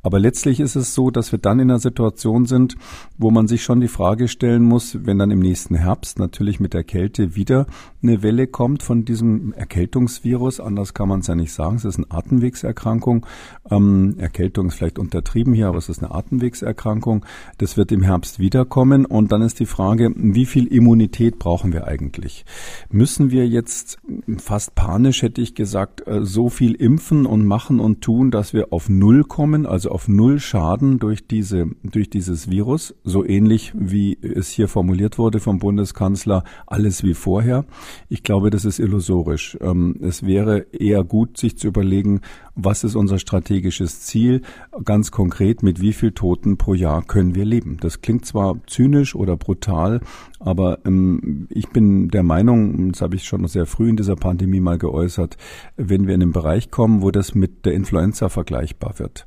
Aber 0.01 0.19
letztlich 0.19 0.59
ist 0.59 0.75
es 0.75 0.95
so, 0.95 1.11
dass 1.11 1.31
wir 1.31 1.39
dann 1.39 1.59
in 1.59 1.69
einer 1.69 1.79
Situation 1.79 2.45
sind, 2.45 2.75
wo 3.17 3.31
man 3.31 3.47
sich 3.47 3.63
schon 3.63 3.81
die 3.81 3.87
Frage 3.87 4.27
stellen 4.27 4.63
muss, 4.63 5.05
wenn 5.05 5.19
dann 5.19 5.31
im 5.31 5.39
nächsten 5.39 5.75
Herbst 5.75 6.19
natürlich 6.19 6.59
mit 6.59 6.73
der 6.73 6.83
Kälte 6.83 7.35
wieder 7.35 7.65
eine 8.01 8.23
Welle 8.23 8.47
kommt 8.47 8.83
von 8.83 9.03
diesem 9.05 9.53
Erkältungsvirus, 9.53 10.59
anders 10.59 10.93
kann 10.93 11.09
man 11.09 11.19
es 11.19 11.27
ja 11.27 11.35
nicht 11.35 11.51
sagen, 11.51 11.75
es 11.75 11.85
ist 11.85 11.97
eine 11.97 12.09
Atemwegserkrankung. 12.09 13.25
Ähm, 13.69 14.15
Erkältung 14.17 14.67
ist 14.67 14.75
vielleicht 14.75 14.99
untertrieben 14.99 15.53
hier, 15.53 15.67
aber 15.67 15.77
es 15.77 15.89
ist 15.89 16.01
eine 16.01 16.13
Atemwegserkrankung. 16.13 17.25
Das 17.57 17.77
wird 17.77 17.91
im 17.91 18.01
Herbst 18.01 18.39
wiederkommen 18.39 19.05
und 19.05 19.31
dann 19.31 19.41
ist 19.41 19.59
die 19.59 19.65
Frage, 19.65 20.11
wie 20.15 20.45
viel 20.45 20.67
Immunität 20.67 21.39
brauchen 21.39 21.73
wir 21.73 21.87
eigentlich? 21.87 22.45
Müssen 22.89 23.31
wir 23.31 23.47
jetzt 23.47 23.99
fast 24.37 24.75
panisch, 24.75 25.21
hätte 25.21 25.41
ich 25.41 25.53
gesagt, 25.53 26.07
äh, 26.07 26.25
so 26.25 26.49
viel 26.49 26.75
impfen 26.75 27.25
und 27.25 27.45
machen 27.45 27.79
und 27.79 28.01
tun, 28.01 28.31
dass 28.31 28.53
wir 28.53 28.71
auf 28.71 28.87
Null 28.87 29.23
kommen, 29.23 29.65
also 29.65 29.89
auf 29.89 30.07
null 30.07 30.39
Schaden 30.39 30.99
durch 30.99 31.27
diese, 31.27 31.67
durch 31.83 32.09
dieses 32.09 32.49
Virus, 32.49 32.95
so 33.03 33.25
ähnlich 33.25 33.73
wie 33.75 34.17
es 34.21 34.49
hier 34.49 34.67
formuliert 34.67 35.17
wurde 35.17 35.39
vom 35.39 35.59
Bundeskanzler, 35.59 36.43
alles 36.65 37.03
wie 37.03 37.13
vorher. 37.13 37.65
Ich 38.07 38.23
glaube, 38.23 38.49
das 38.49 38.65
ist 38.65 38.79
illusorisch. 38.79 39.57
Ähm, 39.61 39.95
es 40.01 40.25
wäre 40.25 40.67
eher 40.71 41.03
gut, 41.03 41.37
sich 41.37 41.57
zu 41.57 41.67
überlegen, 41.67 42.21
was 42.55 42.83
ist 42.83 42.95
unser 42.95 43.19
strategisches 43.19 44.01
Ziel? 44.01 44.41
Ganz 44.83 45.11
konkret, 45.11 45.63
mit 45.63 45.81
wie 45.81 45.93
viel 45.93 46.11
Toten 46.11 46.57
pro 46.57 46.73
Jahr 46.73 47.03
können 47.03 47.35
wir 47.35 47.45
leben? 47.45 47.77
Das 47.79 48.01
klingt 48.01 48.25
zwar 48.25 48.57
zynisch 48.67 49.15
oder 49.15 49.37
brutal, 49.37 50.01
aber 50.39 50.79
ähm, 50.85 51.47
ich 51.49 51.69
bin 51.69 52.09
der 52.09 52.23
Meinung, 52.23 52.91
das 52.91 53.01
habe 53.01 53.15
ich 53.15 53.23
schon 53.23 53.47
sehr 53.47 53.65
früh 53.65 53.89
in 53.89 53.97
dieser 53.97 54.15
Pandemie 54.15 54.59
mal 54.59 54.77
geäußert, 54.77 55.37
wenn 55.77 56.07
wir 56.07 56.15
in 56.15 56.21
einen 56.21 56.31
Bereich 56.31 56.71
kommen, 56.71 57.01
wo 57.01 57.11
das 57.11 57.35
mit 57.35 57.65
der 57.65 57.73
Influenza 57.73 58.29
vergleichbar 58.29 58.99
wird, 58.99 59.25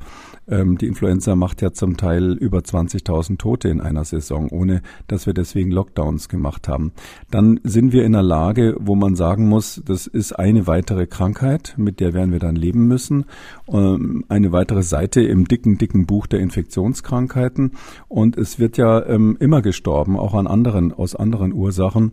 ähm, 0.49 0.79
die 0.79 0.87
Influenza 0.87 1.37
macht 1.37 1.63
ja 1.63 1.73
zum 1.73 1.97
Teil 1.97 2.33
über 2.33 2.59
20.000 2.59 3.39
Tote 3.39 3.69
in 3.69 3.81
einer 3.81 4.05
Saison, 4.05 4.49
ohne 4.51 4.83
dass 5.07 5.27
wir 5.27 5.35
deswegen 5.35 5.71
Lockdowns 5.71 6.29
gemacht 6.29 6.69
haben. 6.69 6.93
Dann 7.31 7.61
sind 7.65 7.93
wir 7.93 8.05
in 8.05 8.15
einer 8.15 8.23
Lage, 8.23 8.77
wo 8.81 8.95
man 8.95 9.15
sagen 9.15 9.49
muss, 9.49 9.83
das 9.85 10.07
ist 10.07 10.33
eine 10.33 10.67
weitere 10.67 11.07
Krankheit, 11.07 11.75
mit 11.77 12.01
der 12.01 12.13
werden 12.13 12.33
wir 12.33 12.41
dann 12.41 12.57
leben 12.57 12.87
müssen. 12.87 13.27
Ähm, 13.69 14.25
eine 14.29 14.53
weitere 14.53 14.83
Seite 14.83 15.23
im 15.23 15.47
dicken, 15.47 15.79
dicken 15.79 16.07
Buch 16.07 16.27
der 16.27 16.41
Infektionskrankheiten. 16.41 17.73
Und 18.09 18.37
es 18.37 18.59
wird 18.59 18.77
ja 18.77 19.05
ähm, 19.07 19.37
immer 19.39 19.63
gestorben, 19.63 20.19
auch 20.19 20.35
an 20.35 20.47
anderen, 20.47 20.93
aus 20.93 21.15
anderen 21.15 21.53
Ursachen 21.53 22.13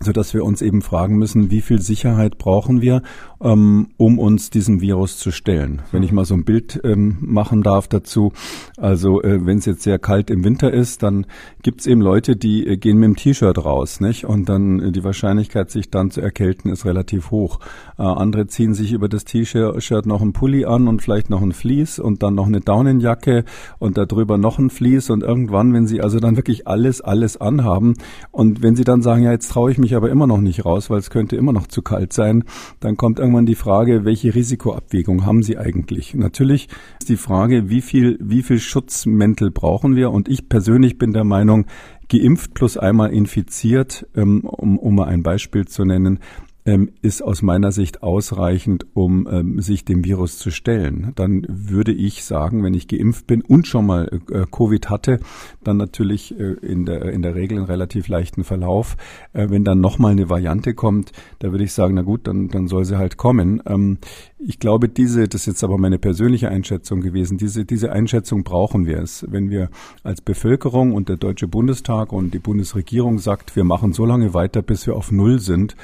so 0.00 0.12
dass 0.12 0.34
wir 0.34 0.44
uns 0.44 0.62
eben 0.62 0.82
fragen 0.82 1.16
müssen, 1.16 1.50
wie 1.50 1.60
viel 1.60 1.80
Sicherheit 1.80 2.38
brauchen 2.38 2.80
wir, 2.80 3.02
ähm, 3.40 3.88
um 3.96 4.18
uns 4.18 4.50
diesem 4.50 4.80
Virus 4.80 5.18
zu 5.18 5.30
stellen. 5.30 5.82
Wenn 5.92 6.02
ich 6.02 6.12
mal 6.12 6.24
so 6.24 6.34
ein 6.34 6.44
Bild 6.44 6.80
ähm, 6.84 7.18
machen 7.20 7.62
darf 7.62 7.88
dazu, 7.88 8.32
also 8.76 9.22
äh, 9.22 9.44
wenn 9.46 9.58
es 9.58 9.66
jetzt 9.66 9.82
sehr 9.82 9.98
kalt 9.98 10.30
im 10.30 10.44
Winter 10.44 10.72
ist, 10.72 11.02
dann 11.02 11.26
gibt 11.62 11.80
es 11.80 11.86
eben 11.86 12.00
Leute, 12.00 12.36
die 12.36 12.66
äh, 12.66 12.76
gehen 12.76 12.98
mit 12.98 13.06
dem 13.06 13.16
T-Shirt 13.16 13.64
raus, 13.64 14.00
nicht? 14.00 14.24
Und 14.24 14.48
dann 14.48 14.80
äh, 14.80 14.92
die 14.92 15.04
Wahrscheinlichkeit, 15.04 15.70
sich 15.70 15.90
dann 15.90 16.10
zu 16.10 16.20
erkälten, 16.20 16.70
ist 16.70 16.84
relativ 16.84 17.30
hoch. 17.30 17.60
Äh, 17.98 18.02
andere 18.02 18.46
ziehen 18.46 18.74
sich 18.74 18.92
über 18.92 19.08
das 19.08 19.24
T-Shirt 19.24 20.06
noch 20.06 20.22
ein 20.22 20.32
Pulli 20.32 20.64
an 20.64 20.88
und 20.88 21.02
vielleicht 21.02 21.30
noch 21.30 21.42
ein 21.42 21.52
Vlies 21.52 21.98
und 21.98 22.22
dann 22.22 22.34
noch 22.34 22.46
eine 22.46 22.60
Daunenjacke 22.60 23.44
und 23.78 23.98
darüber 23.98 24.38
noch 24.38 24.58
ein 24.58 24.70
Vlies 24.70 25.10
und 25.10 25.22
irgendwann, 25.22 25.72
wenn 25.72 25.86
sie 25.86 26.00
also 26.00 26.20
dann 26.20 26.36
wirklich 26.36 26.66
alles, 26.66 27.00
alles 27.00 27.36
anhaben 27.36 27.94
und 28.30 28.62
wenn 28.62 28.76
sie 28.76 28.84
dann 28.84 29.02
sagen, 29.02 29.22
ja, 29.22 29.32
jetzt 29.32 29.50
traue 29.50 29.70
ich 29.70 29.78
mich 29.78 29.87
mich 29.88 29.96
aber 29.96 30.10
immer 30.10 30.26
noch 30.26 30.40
nicht 30.40 30.66
raus, 30.66 30.90
weil 30.90 30.98
es 30.98 31.08
könnte 31.08 31.36
immer 31.36 31.52
noch 31.52 31.66
zu 31.66 31.80
kalt 31.80 32.12
sein. 32.12 32.44
Dann 32.80 32.98
kommt 32.98 33.18
irgendwann 33.18 33.46
die 33.46 33.54
Frage, 33.54 34.04
welche 34.04 34.34
Risikoabwägung 34.34 35.24
haben 35.24 35.42
Sie 35.42 35.56
eigentlich? 35.56 36.14
Natürlich 36.14 36.68
ist 37.00 37.08
die 37.08 37.16
Frage, 37.16 37.70
wie 37.70 37.80
viel, 37.80 38.18
wie 38.20 38.42
viel 38.42 38.58
Schutzmäntel 38.58 39.50
brauchen 39.50 39.96
wir? 39.96 40.10
Und 40.10 40.28
ich 40.28 40.50
persönlich 40.50 40.98
bin 40.98 41.14
der 41.14 41.24
Meinung, 41.24 41.64
geimpft 42.10 42.54
plus 42.54 42.76
einmal 42.76 43.12
infiziert, 43.12 44.06
ähm, 44.14 44.40
um, 44.44 44.78
um 44.78 44.94
mal 44.94 45.08
ein 45.08 45.22
Beispiel 45.22 45.66
zu 45.66 45.84
nennen, 45.84 46.20
ähm, 46.68 46.90
ist 47.00 47.22
aus 47.22 47.40
meiner 47.40 47.72
Sicht 47.72 48.02
ausreichend, 48.02 48.84
um 48.92 49.26
ähm, 49.30 49.58
sich 49.62 49.86
dem 49.86 50.04
Virus 50.04 50.36
zu 50.36 50.50
stellen. 50.50 51.12
Dann 51.14 51.46
würde 51.48 51.92
ich 51.92 52.24
sagen, 52.24 52.62
wenn 52.62 52.74
ich 52.74 52.88
geimpft 52.88 53.26
bin 53.26 53.40
und 53.40 53.66
schon 53.66 53.86
mal 53.86 54.20
äh, 54.30 54.44
Covid 54.50 54.90
hatte, 54.90 55.18
dann 55.64 55.78
natürlich 55.78 56.38
äh, 56.38 56.52
in, 56.60 56.84
der, 56.84 57.06
in 57.06 57.22
der 57.22 57.34
Regel 57.34 57.56
einen 57.56 57.66
relativ 57.66 58.08
leichten 58.08 58.44
Verlauf. 58.44 58.98
Äh, 59.32 59.48
wenn 59.48 59.64
dann 59.64 59.80
nochmal 59.80 60.12
eine 60.12 60.28
Variante 60.28 60.74
kommt, 60.74 61.12
da 61.38 61.52
würde 61.52 61.64
ich 61.64 61.72
sagen, 61.72 61.94
na 61.94 62.02
gut, 62.02 62.26
dann, 62.26 62.48
dann 62.48 62.68
soll 62.68 62.84
sie 62.84 62.98
halt 62.98 63.16
kommen. 63.16 63.62
Ähm, 63.64 63.96
ich 64.40 64.60
glaube, 64.60 64.88
diese, 64.88 65.26
das 65.26 65.42
ist 65.42 65.46
jetzt 65.46 65.64
aber 65.64 65.78
meine 65.78 65.98
persönliche 65.98 66.48
Einschätzung 66.48 67.00
gewesen, 67.00 67.38
diese, 67.38 67.64
diese 67.64 67.90
Einschätzung 67.90 68.44
brauchen 68.44 68.86
wir 68.86 68.98
es. 68.98 69.26
Wenn 69.28 69.50
wir 69.50 69.68
als 70.04 70.20
Bevölkerung 70.20 70.94
und 70.94 71.08
der 71.08 71.16
Deutsche 71.16 71.48
Bundestag 71.48 72.12
und 72.12 72.32
die 72.32 72.38
Bundesregierung 72.38 73.18
sagt, 73.18 73.56
wir 73.56 73.64
machen 73.64 73.92
so 73.92 74.04
lange 74.04 74.34
weiter, 74.34 74.62
bis 74.62 74.86
wir 74.86 74.94
auf 74.94 75.10
Null 75.10 75.40
sind, 75.40 75.74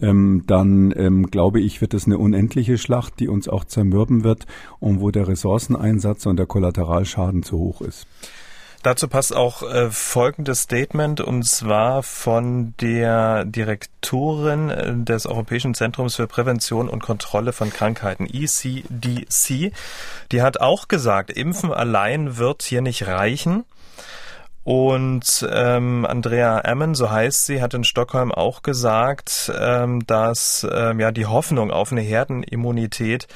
ähm, 0.00 0.44
dann 0.46 0.94
ähm, 0.96 1.30
glaube 1.30 1.60
ich, 1.60 1.80
wird 1.82 1.92
es 1.92 2.06
eine 2.06 2.18
unendliche 2.18 2.78
Schlacht, 2.78 3.20
die 3.20 3.28
uns 3.28 3.48
auch 3.48 3.64
zermürben 3.64 4.24
wird 4.24 4.46
und 4.80 5.00
wo 5.00 5.10
der 5.10 5.28
Ressourceneinsatz 5.28 6.24
und 6.24 6.38
der 6.38 6.46
Kollateralschaden 6.46 7.42
zu 7.42 7.58
hoch 7.58 7.82
ist. 7.82 8.06
Dazu 8.82 9.08
passt 9.08 9.34
auch 9.34 9.62
äh, 9.62 9.90
folgendes 9.90 10.62
Statement 10.62 11.20
und 11.20 11.44
zwar 11.44 12.02
von 12.04 12.74
der 12.80 13.44
Direktorin 13.44 14.70
äh, 14.70 14.94
des 14.96 15.26
Europäischen 15.26 15.74
Zentrums 15.74 16.14
für 16.14 16.28
Prävention 16.28 16.88
und 16.88 17.02
Kontrolle 17.02 17.52
von 17.52 17.70
Krankheiten 17.70 18.26
ECDC. 18.26 19.72
Die 20.30 20.42
hat 20.42 20.60
auch 20.60 20.86
gesagt, 20.86 21.30
Impfen 21.30 21.72
allein 21.72 22.36
wird 22.36 22.62
hier 22.62 22.80
nicht 22.80 23.06
reichen. 23.06 23.64
Und 24.68 25.48
ähm, 25.50 26.04
Andrea 26.04 26.60
Ammen, 26.62 26.94
so 26.94 27.10
heißt 27.10 27.46
sie, 27.46 27.62
hat 27.62 27.72
in 27.72 27.84
Stockholm 27.84 28.30
auch 28.30 28.60
gesagt, 28.60 29.50
ähm, 29.58 30.06
dass 30.06 30.66
ähm, 30.70 31.00
ja 31.00 31.10
die 31.10 31.24
Hoffnung 31.24 31.70
auf 31.70 31.90
eine 31.90 32.02
Herdenimmunität 32.02 33.28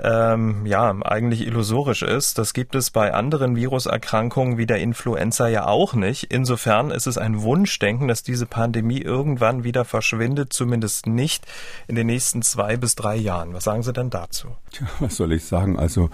ähm, 0.00 0.64
ja 0.64 0.94
eigentlich 1.02 1.44
illusorisch 1.44 2.02
ist. 2.02 2.38
Das 2.38 2.54
gibt 2.54 2.76
es 2.76 2.92
bei 2.92 3.12
anderen 3.12 3.56
Viruserkrankungen 3.56 4.58
wie 4.58 4.66
der 4.66 4.78
Influenza 4.78 5.48
ja 5.48 5.66
auch 5.66 5.94
nicht. 5.94 6.30
Insofern 6.30 6.92
ist 6.92 7.08
es 7.08 7.18
ein 7.18 7.42
Wunschdenken, 7.42 8.06
dass 8.06 8.22
diese 8.22 8.46
Pandemie 8.46 9.00
irgendwann 9.00 9.64
wieder 9.64 9.84
verschwindet, 9.84 10.52
zumindest 10.52 11.08
nicht 11.08 11.46
in 11.88 11.96
den 11.96 12.06
nächsten 12.06 12.42
zwei 12.42 12.76
bis 12.76 12.94
drei 12.94 13.16
Jahren. 13.16 13.54
Was 13.54 13.64
sagen 13.64 13.82
Sie 13.82 13.92
denn 13.92 14.10
dazu? 14.10 14.54
Tja, 14.70 14.86
was 15.00 15.16
soll 15.16 15.32
ich 15.32 15.46
sagen? 15.46 15.80
Also 15.80 16.10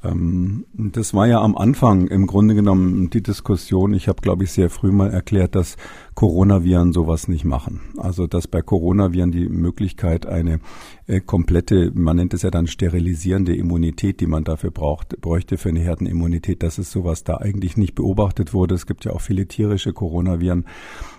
das 0.00 1.12
war 1.12 1.26
ja 1.26 1.40
am 1.40 1.56
Anfang 1.56 2.06
im 2.06 2.28
Grunde 2.28 2.54
genommen 2.54 3.10
die 3.10 3.22
Diskussion. 3.22 3.94
Ich 3.94 4.06
habe, 4.06 4.22
glaube 4.22 4.44
ich, 4.44 4.52
sehr 4.52 4.70
früh 4.70 4.92
mal 4.92 5.10
erklärt, 5.10 5.56
dass 5.56 5.76
Coronaviren 6.14 6.92
sowas 6.92 7.26
nicht 7.26 7.44
machen. 7.44 7.80
Also 7.96 8.28
dass 8.28 8.46
bei 8.46 8.62
Coronaviren 8.62 9.32
die 9.32 9.48
Möglichkeit 9.48 10.24
eine 10.24 10.60
äh, 11.08 11.20
komplette, 11.20 11.90
man 11.94 12.16
nennt 12.16 12.34
es 12.34 12.42
ja 12.42 12.50
dann 12.50 12.66
sterilisierende 12.66 13.56
Immunität, 13.56 14.20
die 14.20 14.26
man 14.26 14.44
dafür 14.44 14.70
braucht, 14.70 15.20
bräuchte 15.20 15.56
für 15.56 15.70
eine 15.70 15.80
Herdenimmunität, 15.80 16.62
dass 16.62 16.78
es 16.78 16.92
sowas 16.92 17.24
da 17.24 17.38
eigentlich 17.38 17.76
nicht 17.76 17.94
beobachtet 17.94 18.52
wurde. 18.52 18.74
Es 18.74 18.86
gibt 18.86 19.04
ja 19.06 19.12
auch 19.12 19.22
viele 19.22 19.46
tierische 19.46 19.92
Coronaviren. 19.92 20.66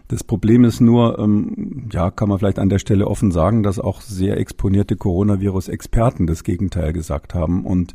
Das 0.08 0.24
Problem 0.24 0.64
ist 0.64 0.80
nur, 0.80 1.20
ähm, 1.20 1.88
ja, 1.92 2.12
kann 2.12 2.30
man 2.30 2.40
vielleicht 2.40 2.60
an 2.60 2.70
der 2.70 2.80
Stelle 2.80 3.08
offen 3.08 3.32
sagen, 3.32 3.64
dass 3.64 3.80
auch 3.80 4.02
sehr 4.02 4.38
exponierte 4.38 4.96
Coronavirus-Experten 4.96 6.28
das 6.28 6.44
Gegenteil 6.44 6.94
gesagt 6.94 7.34
haben. 7.34 7.66
Und 7.66 7.94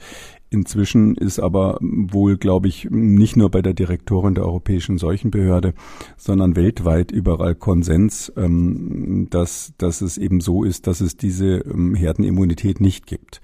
Inzwischen 0.55 1.17
ist 1.17 1.41
aber 1.41 1.79
wohl, 1.81 2.37
glaube 2.37 2.69
ich, 2.69 2.89
nicht 2.89 3.37
nur 3.37 3.51
bei 3.51 3.61
der 3.61 3.75
Direktorin 3.75 4.37
der 4.37 4.45
Europäischen 4.45 4.99
Seuchenbehörde, 4.99 5.75
sondern 6.17 6.55
weltweit 6.55 7.11
überall 7.11 7.57
Konsens, 7.57 8.33
ähm, 8.37 9.27
dass, 9.31 9.75
dass 9.79 10.01
es 10.01 10.17
eben 10.17 10.41
so 10.41 10.63
ist, 10.63 10.87
dass 10.87 11.01
es 11.01 11.17
diese 11.17 11.65
ähm, 11.89 11.95
Herdenimmunität 11.95 12.81
nicht 12.81 13.07
gibt. 13.07 13.41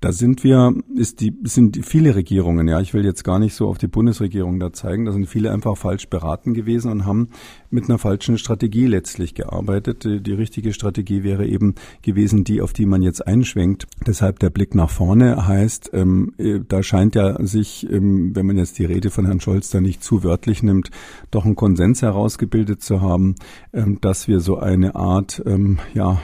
Da 0.00 0.12
sind 0.12 0.44
wir, 0.44 0.74
ist 0.94 1.20
die, 1.20 1.34
sind 1.44 1.84
viele 1.84 2.14
Regierungen, 2.14 2.68
ja, 2.68 2.80
ich 2.80 2.92
will 2.92 3.04
jetzt 3.04 3.24
gar 3.24 3.38
nicht 3.38 3.54
so 3.54 3.66
auf 3.66 3.78
die 3.78 3.88
Bundesregierung 3.88 4.60
da 4.60 4.72
zeigen, 4.72 5.06
da 5.06 5.12
sind 5.12 5.26
viele 5.26 5.50
einfach 5.50 5.76
falsch 5.76 6.08
beraten 6.08 6.52
gewesen 6.52 6.90
und 6.90 7.06
haben 7.06 7.30
mit 7.70 7.88
einer 7.88 7.98
falschen 7.98 8.36
Strategie 8.36 8.86
letztlich 8.86 9.34
gearbeitet. 9.34 10.04
Die 10.04 10.32
richtige 10.32 10.74
Strategie 10.74 11.22
wäre 11.22 11.46
eben 11.46 11.74
gewesen, 12.02 12.44
die, 12.44 12.60
auf 12.60 12.74
die 12.74 12.84
man 12.84 13.00
jetzt 13.00 13.26
einschwenkt. 13.26 13.86
Deshalb 14.06 14.38
der 14.38 14.50
Blick 14.50 14.74
nach 14.74 14.90
vorne 14.90 15.46
heißt, 15.46 15.90
ähm, 15.94 16.34
äh, 16.36 16.60
da 16.66 16.82
scheint 16.82 17.14
ja 17.14 17.42
sich, 17.44 17.90
ähm, 17.90 18.36
wenn 18.36 18.46
man 18.46 18.58
jetzt 18.58 18.78
die 18.78 18.84
Rede 18.84 19.10
von 19.10 19.24
Herrn 19.24 19.40
Scholz 19.40 19.70
da 19.70 19.80
nicht 19.80 20.04
zu 20.04 20.22
wörtlich 20.22 20.62
nimmt, 20.62 20.90
doch 21.30 21.46
ein 21.46 21.56
Konsens 21.56 22.02
herausgebildet 22.02 22.82
zu 22.82 23.00
haben, 23.00 23.34
ähm, 23.72 23.98
dass 24.02 24.28
wir 24.28 24.40
so 24.40 24.58
eine 24.58 24.94
Art, 24.94 25.42
ähm, 25.46 25.78
ja, 25.94 26.20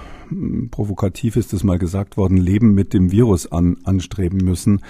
provokativ 0.71 1.37
ist 1.37 1.53
es 1.53 1.65
mal 1.65 1.79
gesagt 1.79 2.17
worden, 2.17 2.37
Leben 2.37 2.75
mit 2.75 2.95
dem 2.95 3.11
Virus 3.11 3.51
an, 3.51 3.77
anstreben 3.85 4.39
müssen. 4.39 4.81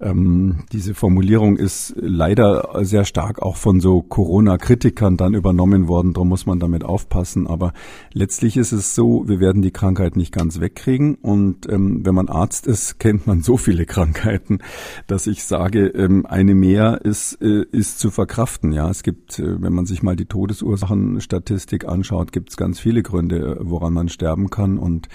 Ähm, 0.00 0.64
diese 0.72 0.94
Formulierung 0.94 1.56
ist 1.56 1.94
leider 1.96 2.68
sehr 2.82 3.04
stark 3.04 3.40
auch 3.42 3.56
von 3.56 3.80
so 3.80 4.02
Corona-Kritikern 4.02 5.16
dann 5.16 5.34
übernommen 5.34 5.88
worden. 5.88 6.12
Darum 6.12 6.28
muss 6.28 6.46
man 6.46 6.58
damit 6.58 6.84
aufpassen. 6.84 7.46
Aber 7.46 7.72
letztlich 8.12 8.56
ist 8.56 8.72
es 8.72 8.94
so, 8.94 9.24
wir 9.26 9.40
werden 9.40 9.62
die 9.62 9.70
Krankheit 9.70 10.16
nicht 10.16 10.32
ganz 10.32 10.60
wegkriegen. 10.60 11.14
Und 11.16 11.70
ähm, 11.70 12.04
wenn 12.04 12.14
man 12.14 12.28
Arzt 12.28 12.66
ist, 12.66 12.98
kennt 12.98 13.26
man 13.26 13.42
so 13.42 13.56
viele 13.56 13.86
Krankheiten, 13.86 14.58
dass 15.06 15.26
ich 15.26 15.44
sage, 15.44 15.86
ähm, 15.86 16.26
eine 16.26 16.54
mehr 16.54 17.00
ist, 17.04 17.40
äh, 17.40 17.64
ist 17.70 17.98
zu 17.98 18.10
verkraften. 18.10 18.72
Ja, 18.72 18.90
es 18.90 19.02
gibt, 19.02 19.38
äh, 19.38 19.62
wenn 19.62 19.72
man 19.72 19.86
sich 19.86 20.02
mal 20.02 20.16
die 20.16 20.26
Todesursachenstatistik 20.26 21.86
anschaut, 21.86 22.32
gibt 22.32 22.50
es 22.50 22.56
ganz 22.56 22.80
viele 22.80 23.02
Gründe, 23.02 23.58
woran 23.60 23.92
man 23.92 24.08
sterben 24.08 24.50
kann. 24.50 24.78
Und 24.84 25.08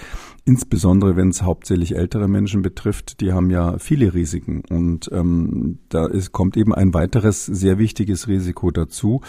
insbesondere, 0.46 1.16
wenn 1.16 1.30
es 1.30 1.44
hauptsächlich 1.44 1.96
ältere 1.96 2.28
Menschen 2.28 2.62
betrifft, 2.62 3.22
die 3.22 3.32
haben 3.32 3.50
ja 3.50 3.78
viele 3.78 4.14
Risiken. 4.14 4.64
Und 4.70 5.10
ähm, 5.14 5.80
da 5.90 6.08
ist, 6.08 6.32
kommt 6.32 6.58
eben 6.58 6.74
ein 6.74 6.94
weiteres 6.94 7.46
sehr 7.46 7.78
wichtiges 7.78 8.28
Risiko 8.28 8.72
dazu. 8.72 9.22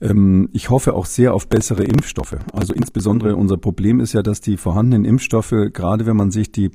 Ähm, 0.00 0.48
ich 0.52 0.70
hoffe 0.70 0.94
auch 0.94 1.06
sehr 1.06 1.34
auf 1.34 1.48
bessere 1.48 1.84
Impfstoffe. 1.84 2.36
Also 2.52 2.74
insbesondere 2.74 3.36
unser 3.36 3.58
Problem 3.58 4.00
ist 4.00 4.12
ja, 4.12 4.22
dass 4.22 4.40
die 4.40 4.56
vorhandenen 4.56 5.04
Impfstoffe, 5.04 5.54
gerade 5.72 6.06
wenn 6.06 6.16
man 6.16 6.30
sich 6.30 6.50
die 6.50 6.70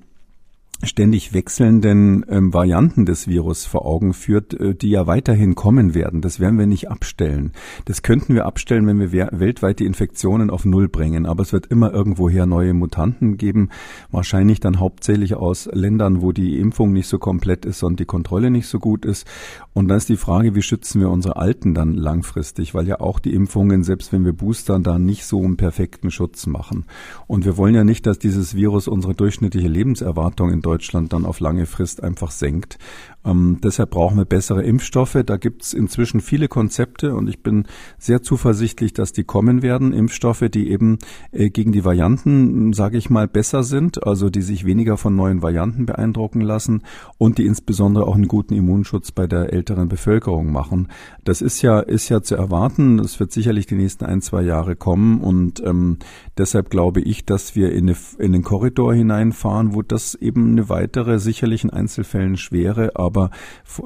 ständig 0.84 1.34
wechselnden 1.34 2.26
ähm, 2.30 2.54
Varianten 2.54 3.06
des 3.06 3.28
Virus 3.28 3.66
vor 3.66 3.86
Augen 3.86 4.14
führt, 4.14 4.54
äh, 4.60 4.76
die 4.76 4.90
ja 4.90 5.08
weiterhin 5.08 5.56
kommen 5.56 5.94
werden. 5.94 6.22
Das 6.22 6.40
werden 6.40 6.58
wir 6.58 6.68
nicht 6.68 6.90
abstellen. 6.90 7.52
Das 7.86 8.02
könnten 8.02 8.34
wir 8.34 8.46
abstellen, 8.46 8.88
wenn 8.88 9.00
wir 9.00 9.30
weltweit 9.32 9.80
die 9.80 9.86
Infektionen 9.86 10.50
auf 10.50 10.66
Null 10.66 10.90
bringen. 10.90 11.26
Aber 11.26 11.44
es 11.44 11.54
wird 11.54 11.68
immer 11.68 11.94
irgendwoher 11.94 12.46
neue 12.46 12.74
Mutanten 12.74 13.38
geben. 13.38 13.70
Wahrscheinlich 14.12 14.60
dann 14.60 14.80
hauptsächlich 14.80 15.36
aus 15.36 15.70
Ländern, 15.72 16.22
wo 16.22 16.32
die 16.32 16.60
Impfung 16.60 16.94
nicht 16.94 17.08
so 17.08 17.20
komplett 17.20 17.66
ist 17.66 17.84
und 17.84 18.00
die 18.00 18.06
Kontrolle 18.06 18.50
nicht 18.50 18.68
so 18.68 18.80
gut 18.80 19.06
ist. 19.06 19.28
Und 19.74 19.88
dann 19.88 19.98
ist 19.98 20.10
die 20.10 20.18
Frage, 20.18 20.54
wie 20.56 20.62
schützen 20.62 21.00
wir 21.00 21.10
unsere 21.10 21.38
Alten 21.38 21.74
dann 21.74 21.94
langfristig? 21.94 22.74
Weil 22.74 22.88
ja 22.88 23.00
auch 23.00 23.20
die 23.20 23.34
Impfungen, 23.34 23.84
selbst 23.84 24.12
wenn 24.12 24.26
wir 24.26 24.34
boostern, 24.34 24.84
da 24.84 25.00
nicht 25.00 25.26
so 25.26 25.42
einen 25.42 25.58
perfekten 25.58 26.12
Schutz 26.12 26.46
machen. 26.46 26.86
Und 27.28 27.46
wir 27.46 27.56
wollen 27.58 27.76
ja 27.76 27.84
nicht, 27.84 28.06
dass 28.06 28.20
dieses 28.20 28.56
Virus 28.56 28.88
unsere 28.88 29.14
durchschnittliche 29.14 29.68
Lebenserwartung 29.68 30.52
in 30.52 30.62
Deutschland 30.62 30.82
Deutschland 30.92 31.14
dann 31.14 31.26
auf 31.26 31.40
lange 31.40 31.66
Frist 31.66 32.04
einfach 32.04 32.32
senkt. 32.32 32.78
Ähm, 33.26 33.60
deshalb 33.64 33.92
brauchen 33.92 34.18
wir 34.18 34.26
bessere 34.26 34.64
Impfstoffe. 34.64 35.18
Da 35.26 35.38
gibt 35.38 35.64
es 35.64 35.74
inzwischen 35.74 36.22
viele 36.22 36.48
Konzepte 36.48 37.16
und 37.16 37.30
ich 37.30 37.44
bin 37.44 37.66
sehr 37.98 38.22
zuversichtlich, 38.22 38.94
dass 38.94 39.14
die 39.14 39.24
kommen 39.24 39.62
werden. 39.62 39.94
Impfstoffe, 39.94 40.46
die 40.52 40.72
eben 40.72 40.98
äh, 41.32 41.50
gegen 41.50 41.72
die 41.72 41.86
Varianten, 41.86 42.74
sage 42.74 42.98
ich 42.98 43.10
mal, 43.10 43.28
besser 43.28 43.64
sind, 43.64 44.06
also 44.06 44.30
die 44.30 44.42
sich 44.42 44.66
weniger 44.66 44.98
von 44.98 45.16
neuen 45.16 45.42
Varianten 45.42 45.86
beeindrucken 45.86 46.42
lassen 46.42 46.84
und 47.18 47.38
die 47.38 47.46
insbesondere 47.46 48.08
auch 48.08 48.16
einen 48.16 48.28
guten 48.28 48.54
Immunschutz 48.54 49.12
bei 49.12 49.28
der 49.28 49.54
älteren 49.54 49.88
Bevölkerung 49.88 50.52
machen. 50.52 50.88
Das 51.24 51.42
ist 51.42 51.62
ja 51.62 51.80
ist 51.80 52.10
ja 52.10 52.22
zu 52.22 52.36
erwarten. 52.36 52.98
Das 52.98 53.20
wird 53.20 53.32
sicherlich 53.32 53.68
die 53.68 53.76
nächsten 53.76 54.06
ein 54.06 54.22
zwei 54.22 54.42
Jahre 54.42 54.76
kommen 54.76 55.22
und 55.22 55.62
ähm, 55.64 55.98
deshalb 56.38 56.70
glaube 56.70 57.02
ich, 57.02 57.26
dass 57.26 57.56
wir 57.56 57.72
in, 57.72 57.90
eine, 57.90 57.98
in 58.18 58.32
den 58.32 58.44
Korridor 58.44 58.94
hineinfahren, 58.94 59.74
wo 59.74 59.82
das 59.82 60.16
eben 60.16 60.52
eine 60.52 60.70
weitere, 60.70 61.20
sicherlich 61.20 61.64
in 61.64 61.70
Einzelfällen 61.70 62.38
schwere, 62.38 62.96
aber, 63.12 63.32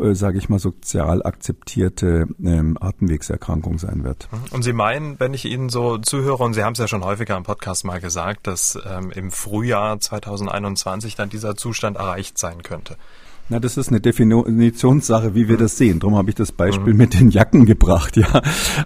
äh, 0.02 0.14
sage 0.14 0.38
ich 0.38 0.50
mal, 0.50 0.60
sozial 0.60 1.24
akzeptierte 1.24 2.28
ähm, 2.44 2.78
Atemwegserkrankung 2.80 3.80
sein 3.80 4.04
wird. 4.04 4.30
Und 4.52 4.64
Sie 4.64 4.74
meinen, 4.74 5.20
wenn 5.20 5.34
ich 5.34 5.46
Ihnen 5.46 5.70
so 5.70 5.98
zuhöre, 5.98 6.44
und 6.44 6.54
Sie 6.54 6.64
haben 6.64 6.74
es 6.74 6.80
ja 6.80 6.88
schon 6.88 7.04
häufiger 7.04 7.36
im 7.36 7.44
Podcast 7.44 7.86
mal 7.86 8.00
gesagt, 8.00 8.48
dass 8.48 8.78
ähm, 8.88 9.12
im 9.12 9.32
Frühjahr 9.32 10.00
2021 10.00 11.16
dann 11.16 11.30
dieser 11.30 11.56
Zustand 11.56 11.98
erreicht 11.98 12.38
sein 12.38 12.62
könnte. 12.62 12.98
Na, 13.48 13.60
das 13.60 13.78
ist 13.78 13.90
eine 13.90 14.02
Definitionssache, 14.02 15.36
wie 15.36 15.48
wir 15.48 15.58
das 15.58 15.78
sehen. 15.78 16.00
Darum 16.00 16.16
habe 16.16 16.30
ich 16.30 16.36
das 16.36 16.52
Beispiel 16.52 16.94
mhm. 16.94 16.98
mit 16.98 17.20
den 17.20 17.30
Jacken 17.30 17.66
gebracht. 17.66 18.16
Ja, 18.26 18.42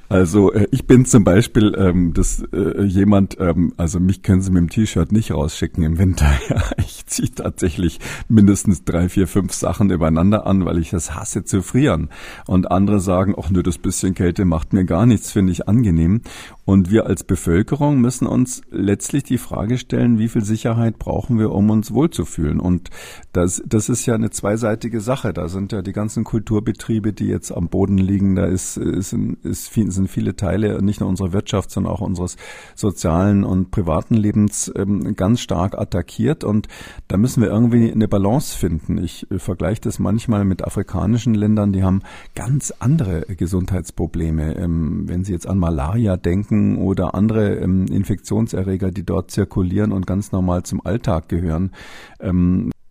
also 0.10 0.52
äh, 0.52 0.68
ich 0.72 0.88
bin 0.88 1.06
zum 1.06 1.24
Beispiel 1.24 1.76
ähm, 1.78 2.14
das 2.14 2.44
äh, 2.52 2.84
jemand. 2.84 3.38
Ähm, 3.40 3.74
also 3.78 4.00
mich 4.00 4.24
können 4.24 4.42
Sie 4.42 4.50
mit 4.52 4.62
dem 4.62 4.70
T-Shirt 4.70 5.12
nicht 5.12 5.32
rausschicken 5.32 5.84
im 5.84 5.98
Winter. 5.98 6.30
Ja, 6.50 6.64
ich 6.78 7.06
ziehe 7.06 7.30
tatsächlich 7.30 8.00
mindestens 8.28 8.84
drei, 8.84 9.08
vier, 9.08 9.28
fünf 9.28 9.54
Sachen 9.54 9.92
übereinander 9.92 10.48
an, 10.48 10.66
weil 10.66 10.80
ich 10.80 10.90
das 10.90 11.14
hasse 11.14 11.44
zu 11.44 11.62
frieren. 11.62 12.10
Und 12.48 12.72
andere 12.72 13.00
sagen, 13.00 13.36
ach 13.38 13.52
nur 13.52 13.62
das 13.62 13.78
bisschen 13.78 14.16
Kälte 14.16 14.46
macht 14.46 14.74
mir 14.74 14.84
gar 14.84 15.06
nichts, 15.06 15.32
finde 15.32 15.52
ich 15.52 15.68
angenehm. 15.68 16.22
Und 16.66 16.92
wir 16.92 17.08
als 17.08 17.24
Bevölkerung 17.24 18.00
müssen 18.00 18.28
uns 18.28 18.62
letztlich 18.70 19.24
die 19.24 19.40
Frage 19.40 19.80
stellen, 19.80 20.20
wie 20.20 20.28
viel 20.28 20.44
Sicherheit 20.44 21.00
brauchen 21.00 21.40
wir, 21.40 21.52
um 21.52 21.70
uns 21.72 21.92
wohlzufühlen? 21.92 22.60
Und 22.60 22.92
das, 23.34 23.64
das 23.66 23.90
ist 23.90 24.06
ja 24.06 24.14
eine 24.14 24.30
zweiseitige 24.50 25.00
Sache. 25.00 25.32
Da 25.32 25.48
sind 25.48 25.72
ja 25.74 25.84
die 25.84 25.92
ganzen 25.92 26.24
Kulturbetriebe, 26.24 27.14
die 27.14 27.28
jetzt 27.28 27.52
am 27.52 27.70
Boden 27.70 28.00
liegen. 28.00 28.36
Da 28.36 28.46
ist, 28.46 28.78
ist, 28.78 29.14
ist, 29.44 29.74
sind 29.74 30.08
viele 30.08 30.36
Teile 30.36 30.82
nicht 30.82 31.02
nur 31.02 31.10
unserer 31.10 31.34
Wirtschaft, 31.34 31.70
sondern 31.70 31.94
auch 31.94 32.02
unseres 32.02 32.36
sozialen 32.74 33.44
und 33.44 33.70
privaten 33.70 34.16
Lebens 34.16 34.72
ähm, 34.76 35.16
ganz 35.16 35.42
stark 35.42 35.78
attackiert. 35.78 36.44
Und 36.44 36.68
da 37.08 37.18
müssen 37.18 37.44
wir 37.44 37.50
irgendwie 37.50 37.92
eine 37.92 38.08
Balance 38.08 38.58
finden. 38.58 38.98
Ich 38.98 39.28
vergleiche 39.38 39.82
das 39.82 40.00
manchmal 40.00 40.46
mit 40.46 40.66
afrikanischen 40.66 41.36
Ländern, 41.36 41.72
die 41.72 41.84
haben 41.84 42.02
ganz 42.34 42.74
andere 42.80 43.22
Gesundheitsprobleme. 43.28 44.56
Ähm, 44.56 45.08
wenn 45.08 45.24
Sie 45.24 45.32
jetzt 45.32 45.48
an 45.48 45.60
Malaria 45.60 46.18
denken, 46.18 46.78
oder 46.78 47.14
andere 47.14 47.56
ähm, 47.56 47.86
Infektionserreger, 47.86 48.90
die 48.90 49.04
dort 49.04 49.30
zirkulieren 49.30 49.92
und 49.92 50.08
ganz 50.08 50.32
normal 50.32 50.64
zum 50.64 50.84
Alltag 50.84 51.30
gehören. 51.30 51.72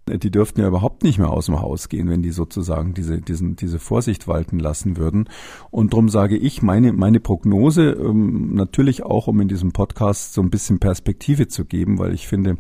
Die 0.09 0.31
dürften 0.31 0.61
ja 0.61 0.69
überhaupt 0.69 1.03
nicht 1.03 1.19
mehr 1.19 1.31
aus 1.31 1.47
dem 1.47 1.61
Haus 1.61 1.89
gehen, 1.89 2.09
wenn 2.09 2.23
die 2.23 2.31
sozusagen 2.31 2.95
diese, 2.95 3.21
diesen, 3.21 3.57
diese 3.57 3.79
Vorsicht 3.79 4.27
walten 4.27 4.59
lassen 4.59 4.97
würden. 4.97 5.29
Und 5.71 5.93
darum 5.93 6.09
sage 6.09 6.37
ich, 6.37 6.63
meine, 6.63 6.93
meine 6.93 7.21
Prognose, 7.21 7.91
ähm, 7.91 8.55
natürlich 8.55 9.03
auch, 9.03 9.27
um 9.27 9.41
in 9.41 9.49
diesem 9.49 9.73
Podcast 9.73 10.35
so 10.35 10.41
ein 10.41 10.51
bisschen 10.51 10.79
Perspektive 10.79 11.49
zu 11.49 11.65
geben, 11.65 11.99
weil 11.99 12.15
ich 12.15 12.27
finde, 12.27 12.57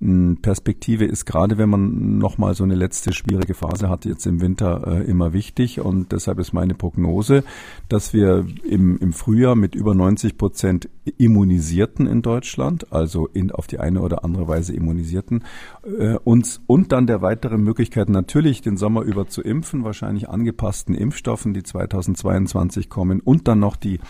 Perspektive 0.00 1.04
ist 1.04 1.26
gerade, 1.26 1.58
wenn 1.58 1.68
man 1.68 2.16
nochmal 2.16 2.54
so 2.54 2.64
eine 2.64 2.74
letzte 2.74 3.12
schwierige 3.12 3.52
Phase 3.52 3.90
hat, 3.90 4.06
jetzt 4.06 4.26
im 4.26 4.40
Winter 4.40 4.82
äh, 4.86 5.04
immer 5.04 5.34
wichtig. 5.34 5.80
Und 5.80 6.12
deshalb 6.12 6.38
ist 6.38 6.54
meine 6.54 6.74
Prognose, 6.74 7.44
dass 7.90 8.14
wir 8.14 8.46
im, 8.64 8.96
im 8.98 9.12
Frühjahr 9.12 9.56
mit 9.56 9.74
über 9.74 9.94
90 9.94 10.38
Prozent 10.38 10.88
Immunisierten 11.18 12.06
in 12.06 12.22
Deutschland, 12.22 12.90
also 12.92 13.26
in, 13.26 13.50
auf 13.50 13.66
die 13.66 13.78
eine 13.78 14.00
oder 14.00 14.24
andere 14.24 14.48
Weise 14.48 14.72
Immunisierten, 14.72 15.44
äh, 15.84 16.14
uns 16.24 16.62
und 16.66 16.92
dann 16.92 17.06
der 17.06 17.20
weitere 17.20 17.58
Möglichkeit 17.58 18.08
natürlich 18.08 18.62
den 18.62 18.78
Sommer 18.78 19.02
über 19.02 19.28
zu 19.28 19.42
impfen, 19.42 19.84
wahrscheinlich 19.84 20.30
angepassten 20.30 20.94
Impfstoffen, 20.94 21.52
die 21.52 21.62
2022 21.62 22.88
kommen 22.88 23.20
und 23.20 23.48
dann 23.48 23.58
noch 23.58 23.76
die 23.76 24.00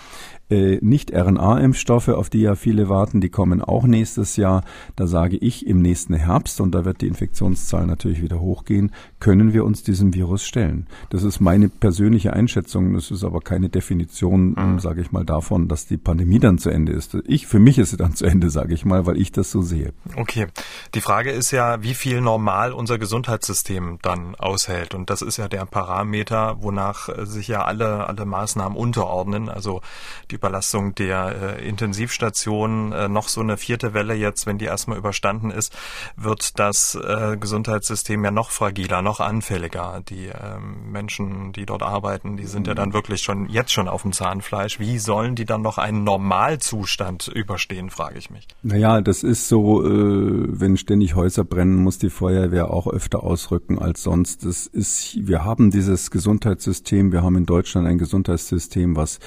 äh, 0.50 0.78
Nicht-RNA-Impfstoffe, 0.80 2.08
auf 2.08 2.30
die 2.30 2.40
ja 2.40 2.54
viele 2.54 2.88
warten, 2.88 3.20
die 3.20 3.30
kommen 3.30 3.62
auch 3.62 3.84
nächstes 3.84 4.36
Jahr. 4.36 4.64
Da 4.96 5.06
sage 5.06 5.36
ich, 5.36 5.66
im 5.66 5.80
nächsten 5.80 6.14
Herbst, 6.14 6.60
und 6.60 6.74
da 6.74 6.84
wird 6.84 7.00
die 7.00 7.08
Infektionszahl 7.08 7.86
natürlich 7.86 8.22
wieder 8.22 8.40
hochgehen, 8.40 8.92
können 9.20 9.52
wir 9.52 9.64
uns 9.64 9.82
diesem 9.82 10.14
Virus 10.14 10.44
stellen. 10.44 10.86
Das 11.10 11.22
ist 11.22 11.40
meine 11.40 11.68
persönliche 11.68 12.32
Einschätzung. 12.32 12.94
Das 12.94 13.10
ist 13.10 13.22
aber 13.22 13.40
keine 13.40 13.68
Definition, 13.68 14.54
mhm. 14.56 14.80
sage 14.80 15.02
ich 15.02 15.12
mal, 15.12 15.24
davon, 15.24 15.68
dass 15.68 15.86
die 15.86 15.98
Pandemie 15.98 16.38
dann 16.38 16.58
zu 16.58 16.70
Ende 16.70 16.92
ist. 16.92 17.16
Ich, 17.26 17.46
für 17.46 17.58
mich 17.58 17.78
ist 17.78 17.90
sie 17.90 17.96
dann 17.96 18.14
zu 18.14 18.24
Ende, 18.24 18.50
sage 18.50 18.74
ich 18.74 18.84
mal, 18.84 19.06
weil 19.06 19.18
ich 19.18 19.30
das 19.30 19.50
so 19.50 19.60
sehe. 19.60 19.92
Okay. 20.16 20.46
Die 20.94 21.00
Frage 21.00 21.30
ist 21.30 21.50
ja, 21.50 21.82
wie 21.82 21.94
viel 21.94 22.20
normal 22.20 22.72
unser 22.72 22.98
Gesundheitssystem 22.98 23.98
dann 24.02 24.34
aushält. 24.36 24.94
Und 24.94 25.10
das 25.10 25.22
ist 25.22 25.36
ja 25.36 25.48
der 25.48 25.66
Parameter, 25.66 26.62
wonach 26.62 27.08
sich 27.26 27.48
ja 27.48 27.64
alle, 27.64 28.08
alle 28.08 28.24
Maßnahmen 28.24 28.76
unterordnen. 28.76 29.48
Also 29.48 29.82
die 30.30 30.36
Überlastung 30.36 30.94
der 30.94 31.58
äh, 31.58 31.68
Intensivstationen, 31.68 32.92
äh, 32.92 33.08
noch 33.08 33.28
so 33.28 33.42
eine 33.42 33.58
vierte 33.58 33.92
Welle 33.92 34.14
jetzt, 34.14 34.46
wenn 34.46 34.58
die 34.58 34.64
erstmal 34.64 34.96
überstanden 34.96 35.50
ist, 35.50 35.76
wird 36.16 36.58
das 36.58 36.94
äh, 36.94 37.36
Gesundheitssystem 37.36 38.24
ja 38.24 38.30
noch 38.30 38.50
fragiler, 38.50 39.02
noch 39.02 39.09
noch 39.10 39.18
anfälliger. 39.18 40.02
Die 40.08 40.26
ähm, 40.26 40.92
Menschen, 40.92 41.52
die 41.52 41.66
dort 41.66 41.82
arbeiten, 41.82 42.36
die 42.36 42.46
sind 42.46 42.68
ja 42.68 42.74
dann 42.74 42.92
wirklich 42.92 43.22
schon 43.22 43.48
jetzt 43.48 43.72
schon 43.72 43.88
auf 43.88 44.02
dem 44.02 44.12
Zahnfleisch. 44.12 44.78
Wie 44.78 45.00
sollen 45.00 45.34
die 45.34 45.44
dann 45.44 45.62
noch 45.62 45.78
einen 45.78 46.04
Normalzustand 46.04 47.26
überstehen, 47.26 47.90
frage 47.90 48.18
ich 48.18 48.30
mich. 48.30 48.46
Naja, 48.62 49.00
das 49.00 49.24
ist 49.24 49.48
so, 49.48 49.84
äh, 49.84 49.90
wenn 49.90 50.76
ständig 50.76 51.16
Häuser 51.16 51.42
brennen, 51.42 51.82
muss 51.82 51.98
die 51.98 52.10
Feuerwehr 52.10 52.70
auch 52.70 52.86
öfter 52.86 53.24
ausrücken 53.24 53.80
als 53.80 54.04
sonst. 54.04 54.44
Das 54.44 54.68
ist, 54.68 55.16
wir 55.26 55.44
haben 55.44 55.72
dieses 55.72 56.12
Gesundheitssystem, 56.12 57.10
wir 57.10 57.24
haben 57.24 57.36
in 57.36 57.46
Deutschland 57.46 57.88
ein 57.88 57.98
Gesundheitssystem, 57.98 58.94
was 58.94 59.18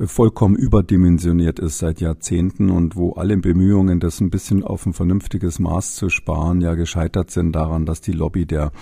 vollkommen 0.00 0.56
überdimensioniert 0.56 1.60
ist 1.60 1.78
seit 1.78 2.00
Jahrzehnten 2.00 2.70
und 2.70 2.96
wo 2.96 3.12
alle 3.12 3.36
Bemühungen, 3.36 4.00
das 4.00 4.20
ein 4.20 4.30
bisschen 4.30 4.64
auf 4.64 4.86
ein 4.86 4.92
vernünftiges 4.92 5.60
Maß 5.60 5.94
zu 5.94 6.08
sparen, 6.08 6.60
ja 6.60 6.74
gescheitert 6.74 7.30
sind 7.30 7.52
daran, 7.52 7.86
dass 7.86 8.00
die 8.00 8.12
Lobby 8.12 8.44
der 8.44 8.72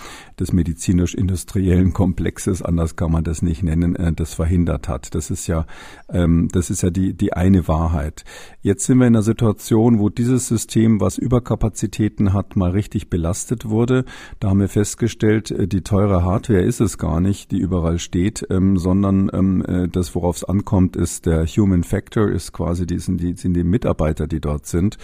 des 0.41 0.55
medizinisch-industriellen 0.55 1.93
Komplexes, 1.93 2.63
anders 2.63 2.97
kann 2.97 3.13
man 3.13 3.25
das 3.25 3.43
nicht 3.43 3.63
nennen, 3.63 3.95
äh, 3.95 4.13
das 4.15 4.33
verhindert 4.33 4.89
hat. 4.89 5.15
Das 5.15 5.31
ist 5.31 5.47
ja 5.47 5.67
ähm, 6.09 6.49
das 6.51 6.71
ist 6.71 6.83
ja 6.83 6.89
die 6.89 7.13
die 7.13 7.35
eine 7.35 7.69
Wahrheit. 7.69 8.25
Jetzt 8.63 8.87
sind 8.87 8.99
wir 8.99 9.07
in 9.07 9.15
einer 9.15 9.23
Situation, 9.23 9.99
wo 9.99 10.09
dieses 10.09 10.49
System, 10.49 11.01
was 11.01 11.19
Überkapazitäten 11.19 12.33
hat, 12.33 12.57
mal 12.57 12.71
richtig 12.71 13.11
belastet 13.11 13.69
wurde. 13.69 14.07
Da 14.41 14.49
haben 14.49 14.61
wir 14.61 14.69
festgestellt, 14.69 15.51
äh, 15.51 15.69
die 15.69 15.83
teure 15.83 16.25
Hardware 16.25 16.63
ist 16.63 16.81
es 16.81 16.97
gar 16.97 17.21
nicht, 17.21 17.51
die 17.51 17.59
überall 17.59 17.99
steht, 17.99 18.47
ähm, 18.49 18.79
sondern 18.79 19.31
ähm, 19.35 19.63
äh, 19.67 19.89
das, 19.89 20.15
worauf 20.15 20.37
es 20.37 20.45
ankommt, 20.45 20.97
ist 21.03 21.27
der 21.27 21.47
Human 21.47 21.85
Factor, 21.85 22.31
ist 22.31 22.53
quasi 22.53 22.87
die, 22.87 22.99
sind 22.99 23.21
die, 23.21 23.35
sind 23.35 23.55
die 23.55 23.65
Mitarbeiter, 23.65 24.27
die 24.27 24.41
dort 24.41 24.67
sind. 24.67 24.97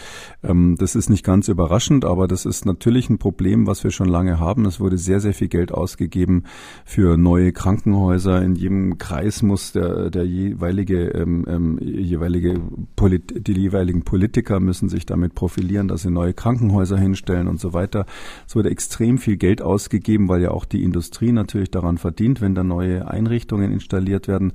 Ähm, 0.42 0.76
das 0.78 0.94
ist 0.94 1.10
nicht 1.10 1.24
ganz 1.24 1.48
überraschend, 1.48 2.04
aber 2.04 2.26
das 2.26 2.46
ist 2.46 2.64
natürlich 2.64 3.10
ein 3.10 3.18
Problem, 3.18 3.66
was 3.66 3.84
wir 3.84 3.90
schon 3.90 4.08
lange 4.08 4.40
haben. 4.40 4.64
Es 4.64 4.80
wurde 4.80 4.96
sehr, 4.96 5.20
sehr 5.20 5.34
viel 5.34 5.48
Geld 5.48 5.72
ausgegeben 5.72 6.44
für 6.84 7.16
neue 7.16 7.52
Krankenhäuser. 7.52 8.42
In 8.42 8.54
jedem 8.54 8.96
Kreis 8.98 9.42
muss 9.42 9.72
der, 9.72 10.10
der 10.10 10.24
jeweilige, 10.24 11.08
ähm, 11.08 11.44
ähm 11.46 11.78
jeweilige 11.78 12.60
Polit 12.96 13.46
die 13.46 13.52
jeweiligen 13.52 14.02
Politiker 14.02 14.60
müssen 14.60 14.88
sich 14.88 15.04
damit 15.04 15.34
profilieren, 15.34 15.88
dass 15.88 16.02
sie 16.02 16.10
neue 16.10 16.32
Krankenhäuser 16.32 16.96
hinstellen 16.96 17.48
und 17.48 17.60
so 17.60 17.72
weiter. 17.72 18.06
Es 18.46 18.54
wurde 18.54 18.70
extrem 18.70 19.18
viel 19.18 19.36
Geld 19.36 19.60
ausgegeben, 19.60 20.28
weil 20.28 20.42
ja 20.42 20.50
auch 20.52 20.64
die 20.64 20.84
Industrie 20.84 21.32
natürlich 21.32 21.70
daran 21.70 21.98
verdient, 21.98 22.40
wenn 22.40 22.54
da 22.54 22.62
neue 22.62 23.08
Einrichtungen 23.08 23.72
installiert 23.72 24.28
werden 24.28 24.52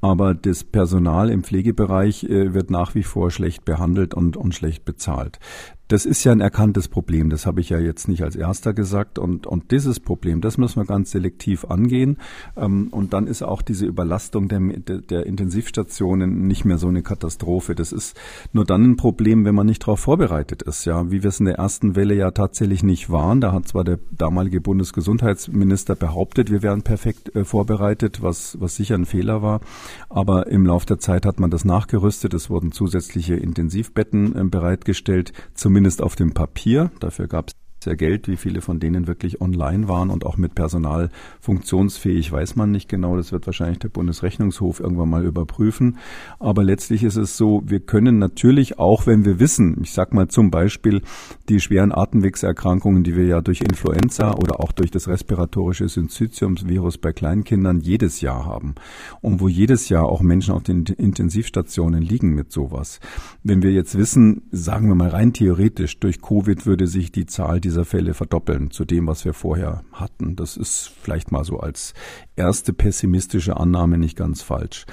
aber 0.00 0.34
das 0.34 0.64
Personal 0.64 1.30
im 1.30 1.42
Pflegebereich 1.42 2.24
äh, 2.24 2.54
wird 2.54 2.70
nach 2.70 2.94
wie 2.94 3.02
vor 3.02 3.30
schlecht 3.30 3.64
behandelt 3.64 4.14
und, 4.14 4.36
und 4.36 4.54
schlecht 4.54 4.84
bezahlt. 4.84 5.38
Das 5.88 6.04
ist 6.04 6.24
ja 6.24 6.32
ein 6.32 6.40
erkanntes 6.40 6.88
Problem. 6.88 7.30
Das 7.30 7.46
habe 7.46 7.60
ich 7.60 7.68
ja 7.68 7.78
jetzt 7.78 8.08
nicht 8.08 8.22
als 8.22 8.34
erster 8.34 8.74
gesagt. 8.74 9.18
Und, 9.18 9.46
und 9.46 9.70
dieses 9.70 10.00
Problem, 10.00 10.40
das 10.40 10.58
müssen 10.58 10.80
wir 10.80 10.86
ganz 10.86 11.12
selektiv 11.12 11.64
angehen. 11.64 12.16
Ähm, 12.56 12.88
und 12.90 13.12
dann 13.12 13.28
ist 13.28 13.42
auch 13.42 13.62
diese 13.62 13.86
Überlastung 13.86 14.48
der, 14.48 14.60
der 14.60 15.26
Intensivstationen 15.26 16.48
nicht 16.48 16.64
mehr 16.64 16.78
so 16.78 16.88
eine 16.88 17.02
Katastrophe. 17.02 17.76
Das 17.76 17.92
ist 17.92 18.18
nur 18.52 18.64
dann 18.64 18.82
ein 18.82 18.96
Problem, 18.96 19.44
wenn 19.44 19.54
man 19.54 19.66
nicht 19.66 19.82
darauf 19.82 20.00
vorbereitet 20.00 20.62
ist. 20.62 20.84
Ja, 20.86 21.10
wie 21.12 21.22
wir 21.22 21.28
es 21.28 21.38
in 21.38 21.46
der 21.46 21.58
ersten 21.58 21.94
Welle 21.94 22.14
ja 22.14 22.32
tatsächlich 22.32 22.82
nicht 22.82 23.08
waren. 23.10 23.40
Da 23.40 23.52
hat 23.52 23.68
zwar 23.68 23.84
der 23.84 24.00
damalige 24.10 24.60
Bundesgesundheitsminister 24.60 25.94
behauptet, 25.94 26.50
wir 26.50 26.62
wären 26.62 26.82
perfekt 26.82 27.34
äh, 27.36 27.44
vorbereitet, 27.44 28.22
was, 28.22 28.60
was 28.60 28.74
sicher 28.74 28.96
ein 28.96 29.06
Fehler 29.06 29.40
war. 29.40 29.60
Aber 30.08 30.48
im 30.48 30.66
Laufe 30.66 30.86
der 30.86 30.98
Zeit 30.98 31.26
hat 31.26 31.38
man 31.38 31.50
das 31.50 31.64
nachgerüstet. 31.64 32.34
Es 32.34 32.50
wurden 32.50 32.72
zusätzliche 32.72 33.36
Intensivbetten 33.36 34.34
äh, 34.36 34.44
bereitgestellt, 34.44 35.32
zumindest 35.76 36.00
auf 36.00 36.16
dem 36.16 36.32
Papier. 36.32 36.90
Dafür 37.00 37.28
gab 37.28 37.48
es 37.48 37.54
Geld. 37.94 38.26
Wie 38.26 38.36
viele 38.36 38.60
von 38.60 38.80
denen 38.80 39.06
wirklich 39.06 39.40
online 39.40 39.88
waren 39.88 40.10
und 40.10 40.26
auch 40.26 40.36
mit 40.36 40.54
Personal 40.54 41.10
funktionsfähig, 41.40 42.32
weiß 42.32 42.56
man 42.56 42.70
nicht 42.70 42.88
genau. 42.88 43.16
Das 43.16 43.32
wird 43.32 43.46
wahrscheinlich 43.46 43.78
der 43.78 43.88
Bundesrechnungshof 43.88 44.80
irgendwann 44.80 45.10
mal 45.10 45.24
überprüfen. 45.24 45.98
Aber 46.40 46.64
letztlich 46.64 47.04
ist 47.04 47.16
es 47.16 47.36
so, 47.36 47.62
wir 47.66 47.80
können 47.80 48.18
natürlich 48.18 48.78
auch, 48.78 49.06
wenn 49.06 49.24
wir 49.24 49.38
wissen, 49.38 49.78
ich 49.82 49.92
sag 49.92 50.14
mal 50.14 50.28
zum 50.28 50.50
Beispiel 50.50 51.02
die 51.48 51.60
schweren 51.60 51.92
Atemwegserkrankungen, 51.92 53.04
die 53.04 53.16
wir 53.16 53.26
ja 53.26 53.40
durch 53.40 53.60
Influenza 53.60 54.32
oder 54.34 54.60
auch 54.60 54.72
durch 54.72 54.90
das 54.90 55.08
respiratorische 55.08 55.88
Syncytiumsvirus 55.88 56.98
bei 56.98 57.12
Kleinkindern 57.12 57.80
jedes 57.80 58.20
Jahr 58.20 58.46
haben 58.46 58.74
und 59.20 59.40
wo 59.40 59.48
jedes 59.48 59.88
Jahr 59.88 60.06
auch 60.06 60.22
Menschen 60.22 60.54
auf 60.54 60.62
den 60.62 60.84
Intensivstationen 60.84 62.02
liegen 62.02 62.34
mit 62.34 62.52
sowas. 62.52 63.00
Wenn 63.42 63.62
wir 63.62 63.72
jetzt 63.72 63.96
wissen, 63.96 64.42
sagen 64.50 64.88
wir 64.88 64.94
mal 64.94 65.08
rein 65.08 65.32
theoretisch, 65.32 65.98
durch 65.98 66.20
Covid 66.20 66.66
würde 66.66 66.86
sich 66.86 67.12
die 67.12 67.26
Zahl 67.26 67.60
dieser 67.60 67.75
Fälle 67.84 68.14
verdoppeln 68.14 68.70
zu 68.70 68.84
dem, 68.84 69.06
was 69.06 69.24
wir 69.24 69.34
vorher 69.34 69.84
hatten. 69.92 70.36
Das 70.36 70.56
ist 70.56 70.92
vielleicht 71.00 71.32
mal 71.32 71.44
so 71.44 71.58
als 71.60 71.94
erste 72.36 72.72
pessimistische 72.72 73.56
Annahme 73.56 73.98
nicht 73.98 74.16
ganz 74.16 74.42
falsch. 74.42 74.86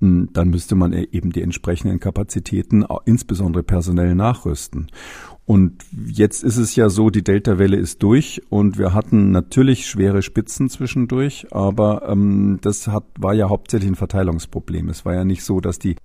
Hm, 0.00 0.30
dann 0.32 0.48
müsste 0.48 0.74
man 0.74 0.92
e- 0.92 1.08
eben 1.12 1.30
die 1.30 1.42
entsprechenden 1.42 2.00
Kapazitäten, 2.00 2.84
insbesondere 3.04 3.62
personell, 3.62 4.14
nachrüsten. 4.14 4.88
Und 5.44 5.84
jetzt 6.06 6.44
ist 6.44 6.56
es 6.58 6.76
ja 6.76 6.88
so, 6.88 7.10
die 7.10 7.24
Delta-Welle 7.24 7.76
ist 7.76 8.02
durch 8.02 8.40
und 8.50 8.78
wir 8.78 8.94
hatten 8.94 9.32
natürlich 9.32 9.86
schwere 9.86 10.22
Spitzen 10.22 10.68
zwischendurch, 10.68 11.48
aber 11.50 12.08
ähm, 12.08 12.58
das 12.62 12.86
hat, 12.86 13.04
war 13.18 13.34
ja 13.34 13.48
hauptsächlich 13.48 13.90
ein 13.90 13.96
Verteilungsproblem. 13.96 14.88
Es 14.88 15.04
war 15.04 15.14
ja 15.14 15.24
nicht 15.24 15.42
so, 15.42 15.60
dass 15.60 15.78
die 15.78 15.96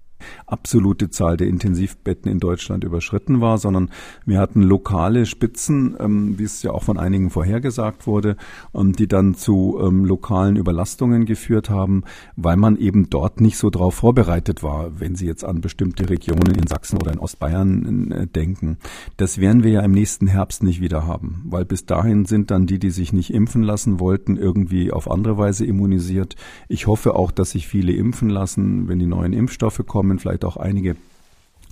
absolute 0.46 1.10
Zahl 1.10 1.38
der 1.38 1.48
Intensivbetten 1.48 2.32
in 2.32 2.40
Deutschland 2.40 2.84
überschritten 2.84 3.42
war, 3.42 3.58
sondern 3.58 3.90
wir 4.26 4.40
hatten 4.40 4.62
lokale 4.62 5.26
Spitzen, 5.26 5.96
ähm, 6.00 6.38
wie 6.38 6.44
es 6.44 6.64
ja 6.64 6.72
auch 6.72 6.84
von 6.84 6.98
einigen 6.98 7.30
vorhergesagt 7.30 8.08
wurde, 8.08 8.38
ähm, 8.74 8.94
die 8.94 9.08
dann 9.08 9.36
zu 9.36 9.80
ähm, 9.82 10.06
lokalen 10.06 10.56
Überlastungen 10.56 11.26
geführt 11.26 11.70
haben, 11.70 12.04
weil 12.36 12.58
man 12.58 12.78
eben 12.78 13.10
dort 13.10 13.42
nicht 13.42 13.58
so 13.58 13.70
darauf 13.70 13.96
vorbereitet 13.96 14.64
war, 14.64 15.00
wenn 15.00 15.16
Sie 15.16 15.26
jetzt 15.26 15.44
an 15.44 15.62
bestimmte 15.62 16.10
Regionen 16.10 16.56
in 16.56 16.68
Sachsen 16.68 16.98
oder 16.98 17.12
in 17.12 17.20
Ostbayern 17.20 18.12
äh, 18.12 18.28
denken. 18.28 18.78
Das 19.18 19.40
werden 19.40 19.64
wir 19.64 19.72
ja 19.72 19.82
im 19.82 19.92
nächsten 19.92 20.28
Herbst 20.28 20.64
nicht 20.64 20.82
wieder 20.82 21.06
haben, 21.06 21.44
weil 21.46 21.66
bis 21.66 21.86
dahin 21.86 22.26
sind 22.26 22.52
dann 22.52 22.68
die, 22.68 22.80
die 22.80 22.90
sich 22.90 23.14
nicht 23.14 23.34
impfen 23.34 23.64
lassen 23.64 24.00
wollten, 24.00 24.38
irgendwie 24.38 24.92
auf 24.92 25.10
andere 25.10 25.38
Weise 25.38 25.66
immunisiert. 25.66 26.36
Ich 26.68 26.88
hoffe 26.88 27.16
auch, 27.16 27.32
dass 27.32 27.52
sich 27.52 27.68
viele 27.68 27.94
impfen 27.94 28.30
lassen, 28.30 28.88
wenn 28.88 29.00
die 29.00 29.06
neuen 29.06 29.34
Impfstoffe 29.34 29.84
kommen 29.86 30.15
kommen, 30.16 30.20
vielleicht 30.20 30.46
auch 30.46 30.58
einige 30.58 30.96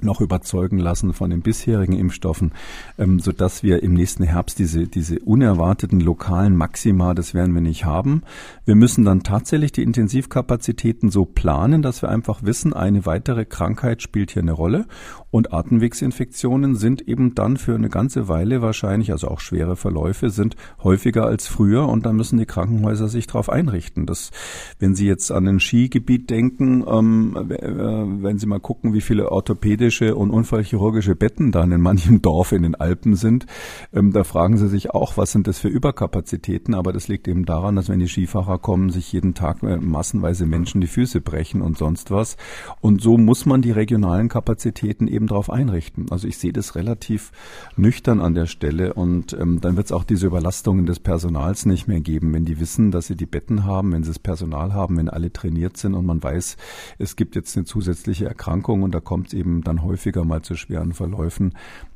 noch 0.02 0.20
überzeugen 0.20 0.80
lassen 0.80 1.14
von 1.14 1.30
den 1.30 1.42
bisherigen 1.42 1.94
Impfstoffen, 1.94 2.52
ähm, 2.98 3.20
so 3.20 3.32
dass 3.32 3.64
wir 3.64 3.84
im 3.84 3.94
nächsten 3.94 4.24
Herbst 4.24 4.60
diese, 4.60 4.86
diese 4.86 5.20
unerwarteten 5.20 6.02
lokalen 6.02 6.58
Maxima, 6.58 7.14
das 7.14 7.34
werden 7.34 7.54
wir 7.54 7.62
nicht 7.62 7.86
haben. 7.86 8.24
Wir 8.66 8.76
müssen 8.76 9.06
dann 9.06 9.24
tatsächlich 9.24 9.72
die 9.72 9.84
Intensivkapazitäten 9.84 11.10
so 11.10 11.24
planen, 11.24 11.82
dass 11.82 12.02
wir 12.02 12.10
einfach 12.10 12.44
wissen, 12.44 12.74
eine 12.74 13.06
weitere 13.06 13.46
Krankheit 13.46 14.02
spielt 14.02 14.32
hier 14.32 14.42
eine 14.42 14.52
Rolle 14.52 14.88
und 15.34 15.52
Atemwegsinfektionen 15.52 16.76
sind 16.76 17.08
eben 17.08 17.34
dann 17.34 17.58
für 17.58 17.74
eine 17.74 17.90
ganze 17.90 18.28
Weile 18.28 18.62
wahrscheinlich, 18.62 19.12
also 19.12 19.30
auch 19.30 19.40
schwere 19.40 19.76
Verläufe 19.76 20.30
sind 20.30 20.56
häufiger 20.84 21.26
als 21.26 21.48
früher 21.48 21.90
und 21.90 22.06
da 22.06 22.14
müssen 22.14 22.38
die 22.38 22.46
Krankenhäuser 22.46 23.08
sich 23.08 23.26
darauf 23.26 23.50
einrichten. 23.50 24.06
Das, 24.06 24.30
wenn 24.78 24.94
Sie 24.94 25.08
jetzt 25.08 25.32
an 25.32 25.48
ein 25.48 25.60
Skigebiet 25.60 26.30
denken, 26.30 26.86
ähm, 26.88 27.50
äh, 27.50 28.24
wenn 28.24 28.38
Sie 28.38 28.46
mal 28.46 28.60
gucken, 28.60 28.94
wie 28.94 29.02
viele 29.02 29.32
orthopädische 29.32 30.16
und 30.16 30.30
unfallchirurgische 30.30 31.16
Betten 31.16 31.52
dann 31.52 31.72
in 31.72 31.82
manchem 31.82 32.22
Dorf 32.22 32.52
in 32.52 32.62
den 32.62 32.76
Alpen 32.76 33.16
sind, 33.16 33.48
ähm, 33.92 34.14
da 34.14 34.24
fragen 34.24 34.58
Sie 34.58 34.68
sich 34.68 34.92
auch, 34.92 35.18
was 35.18 35.32
sind 35.32 35.48
das 35.48 35.58
für 35.58 35.68
Überkapazitäten? 35.68 36.76
Aber 36.76 36.94
das 36.94 37.08
liegt 37.08 37.28
eben 37.28 37.46
daran, 37.46 37.76
dass 37.76 37.90
wenn 37.90 37.98
die 37.98 38.08
Skifahrer 38.08 38.60
kommen, 38.60 38.92
sich 38.92 39.12
jeden 39.12 39.34
Tag 39.34 39.64
äh, 39.64 39.78
massenweise 39.78 40.46
Menschen 40.46 40.80
die 40.80 40.86
Füße 40.86 41.22
brechen 41.22 41.64
und 41.64 41.76
sonst 41.76 42.12
was. 42.12 42.38
Und 42.82 43.02
so 43.02 43.18
muss 43.18 43.48
man 43.48 43.64
die 43.64 43.72
regionalen 43.72 44.30
Kapazitäten 44.30 45.08
eben 45.08 45.23
eben 45.24 45.28
darauf 45.28 45.50
einrichten. 45.50 46.08
Also 46.12 46.28
ich 46.28 46.38
sehe 46.38 46.52
das 46.52 46.76
relativ 46.76 47.32
nüchtern 47.78 48.20
an 48.20 48.34
der 48.34 48.46
Stelle 48.46 48.94
und 48.94 49.34
ähm, 49.34 49.62
dann 49.62 49.78
wird 49.78 49.88
es 49.88 49.92
auch 49.92 50.04
diese 50.04 50.28
Überlastungen 50.28 50.86
des 50.86 51.00
Personals 51.00 51.66
nicht 51.66 51.88
mehr 51.88 52.02
geben, 52.02 52.34
wenn 52.34 52.46
die 52.46 52.60
wissen, 52.60 52.92
dass 52.92 53.08
sie 53.08 53.16
die 53.16 53.26
Betten 53.26 53.64
haben, 53.64 53.94
wenn 53.94 54.04
sie 54.04 54.10
das 54.10 54.20
Personal 54.20 54.74
haben, 54.74 54.98
wenn 54.98 55.10
alle 55.10 55.32
trainiert 55.32 55.78
sind 55.78 55.94
und 55.94 56.06
man 56.06 56.22
weiß, 56.22 56.58
es 56.98 57.16
gibt 57.16 57.36
jetzt 57.36 57.56
eine 57.56 57.66
zusätzliche 57.66 58.26
Erkrankung 58.26 58.84
und 58.84 58.94
da 58.94 59.00
kommt 59.00 59.28
es 59.28 59.34
eben 59.34 59.64
dann 59.64 59.82
häufiger 59.82 60.26
mal 60.26 60.42
zu 60.42 60.56
schweren 60.56 60.94
Verläufen, 60.94 61.54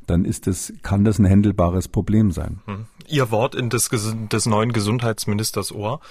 dann 0.07 0.25
ist 0.25 0.47
es, 0.47 0.73
kann 0.81 1.03
das 1.05 1.19
ein 1.19 1.25
händelbares 1.25 1.87
Problem 1.87 2.31
sein. 2.31 2.61
Hm. 2.65 2.85
Ihr 3.09 3.31
Wort 3.31 3.55
in 3.55 3.69
des, 3.69 3.89
des 3.89 4.45
neuen 4.47 4.73
Gesundheitsministers 4.73 5.71
Ohr, 5.71 6.01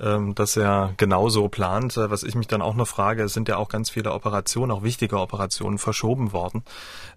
ähm, 0.00 0.34
dass 0.34 0.56
er 0.56 0.94
genauso 0.96 1.48
plant. 1.48 1.96
Äh, 1.96 2.10
was 2.10 2.22
ich 2.22 2.34
mich 2.34 2.48
dann 2.48 2.62
auch 2.62 2.74
noch 2.74 2.88
frage, 2.88 3.22
es 3.22 3.34
sind 3.34 3.48
ja 3.48 3.56
auch 3.56 3.68
ganz 3.68 3.90
viele 3.90 4.12
Operationen, 4.12 4.72
auch 4.72 4.82
wichtige 4.82 5.18
Operationen 5.20 5.78
verschoben 5.78 6.32
worden. 6.32 6.64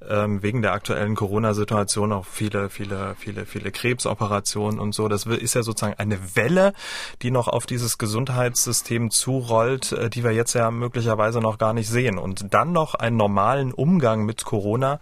Ähm, 0.07 0.43
wegen 0.43 0.61
der 0.61 0.73
aktuellen 0.73 1.15
Corona-Situation 1.15 2.11
auch 2.11 2.25
viele, 2.25 2.69
viele, 2.69 3.15
viele, 3.17 3.45
viele 3.45 3.71
Krebsoperationen 3.71 4.79
und 4.79 4.93
so. 4.93 5.07
Das 5.07 5.25
ist 5.25 5.55
ja 5.55 5.63
sozusagen 5.63 5.97
eine 5.97 6.35
Welle, 6.35 6.73
die 7.21 7.31
noch 7.31 7.47
auf 7.47 7.65
dieses 7.65 7.97
Gesundheitssystem 7.97 9.09
zurollt, 9.09 9.93
äh, 9.93 10.09
die 10.09 10.23
wir 10.23 10.31
jetzt 10.31 10.53
ja 10.53 10.69
möglicherweise 10.69 11.39
noch 11.39 11.57
gar 11.57 11.73
nicht 11.73 11.89
sehen. 11.89 12.17
Und 12.17 12.53
dann 12.53 12.71
noch 12.71 12.93
einen 12.95 13.17
normalen 13.17 13.71
Umgang 13.71 14.25
mit 14.25 14.45
Corona 14.45 14.99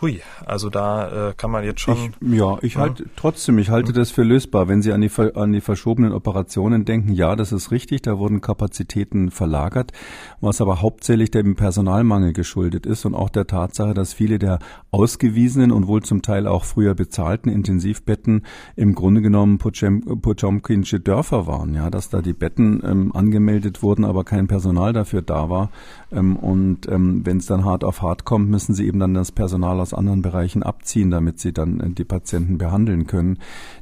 Hui, 0.00 0.20
also 0.44 0.70
da 0.70 1.28
äh, 1.28 1.34
kann 1.36 1.52
man 1.52 1.62
jetzt 1.62 1.80
schon. 1.80 2.12
Ich, 2.20 2.36
ja, 2.36 2.58
ich 2.62 2.76
halte 2.76 3.04
trotzdem, 3.14 3.58
ich 3.58 3.70
halte 3.70 3.92
das 3.92 4.10
für 4.10 4.24
lösbar. 4.24 4.66
Wenn 4.66 4.82
Sie 4.82 4.92
an 4.92 5.00
die, 5.00 5.10
an 5.36 5.52
die 5.52 5.60
verschobenen 5.60 6.12
Operationen 6.12 6.84
denken, 6.84 7.12
ja, 7.12 7.36
das 7.36 7.52
ist 7.52 7.70
richtig, 7.70 8.02
da 8.02 8.18
wurden 8.18 8.40
Kapazitäten 8.40 9.30
verlagert, 9.30 9.92
was 10.40 10.60
aber 10.60 10.82
hauptsächlich 10.82 11.30
dem 11.30 11.54
Personalmangel 11.54 12.32
geschuldet 12.32 12.86
ist 12.86 13.04
und 13.04 13.14
auch 13.14 13.30
der 13.30 13.46
Tatsache, 13.46 13.94
dass 13.94 14.12
viele 14.12 14.40
der 14.40 14.58
ausgewiesenen 14.90 15.70
und 15.70 15.86
wohl 15.86 16.02
zum 16.02 16.22
Teil 16.22 16.48
auch 16.48 16.64
früher 16.64 16.96
bezahlten 16.96 17.48
Intensivbetten 17.48 18.44
im 18.74 18.96
Grunde 18.96 19.22
genommen 19.22 19.58
Potemkinsche 19.58 20.98
Dörfer 20.98 21.46
waren, 21.46 21.72
ja, 21.72 21.88
dass 21.88 22.10
da 22.10 22.20
die 22.20 22.32
Betten 22.32 22.82
ähm, 22.84 23.12
angemeldet 23.14 23.80
wurden, 23.82 24.04
aber 24.04 24.24
kein 24.24 24.48
Personal 24.48 24.92
dafür 24.92 25.22
da 25.22 25.48
war. 25.48 25.70
Ähm, 26.14 26.36
und 26.36 26.88
ähm, 26.88 27.24
wenn 27.24 27.38
es 27.38 27.46
dann 27.46 27.64
hart 27.64 27.84
auf 27.84 28.02
hart 28.02 28.24
kommt, 28.24 28.48
müssen 28.48 28.74
sie 28.74 28.86
eben 28.86 28.98
dann 28.98 29.14
das 29.14 29.32
Personal 29.32 29.80
aus 29.80 29.92
anderen 29.92 30.22
Bereichen 30.22 30.62
abziehen, 30.62 31.10
damit 31.10 31.40
sie 31.40 31.52
dann 31.52 31.80
äh, 31.80 31.90
die 31.90 32.04
Patienten 32.04 32.58
behandeln 32.58 33.06
können. 33.06 33.38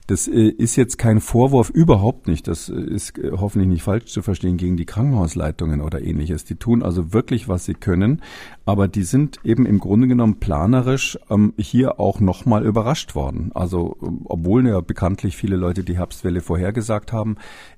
Das 0.07 0.29
äh, 0.29 0.49
ist 0.49 0.77
jetzt 0.77 0.99
kein 0.99 1.21
Vorwurf, 1.21 1.71
überhaupt 1.71 2.27
nicht. 2.27 2.49
Das 2.49 2.69
äh, 2.69 2.75
ist 2.75 3.15
hoffentlich 3.33 3.69
nicht 3.69 3.83
falsch 3.83 4.07
zu 4.07 4.23
verstehen 4.23 4.57
gegen 4.57 4.77
die 4.77 4.87
Krankenhausleitungen 4.87 5.81
oder 5.81 6.03
ähnliches. 6.03 6.45
Die 6.45 6.57
tun 6.57 6.83
also 6.83 7.13
wirklich, 7.13 7.49
was 7.49 7.65
sie 7.65 7.75
können, 7.75 8.23
aber 8.65 8.89
die 8.89 9.03
sind 9.03 9.41
eben 9.45 9.67
im 9.67 9.79
Grunde 9.79 10.09
genommen 10.09 10.39
planerisch 10.39 11.19
ähm, 11.31 11.53
hier 11.59 11.99
auch 11.99 12.21
nochmal 12.21 12.65
überrascht 12.65 13.15
worden. 13.15 13.51
Also 13.55 13.97
obwohl 14.25 14.67
ja 14.67 14.81
bekanntlich 14.81 15.37
viele 15.37 15.57
Leute 15.57 15.83
die 15.83 15.97
Herbstwelle 15.97 16.41
vorhergesagt 16.41 17.13
haben, 17.13 17.37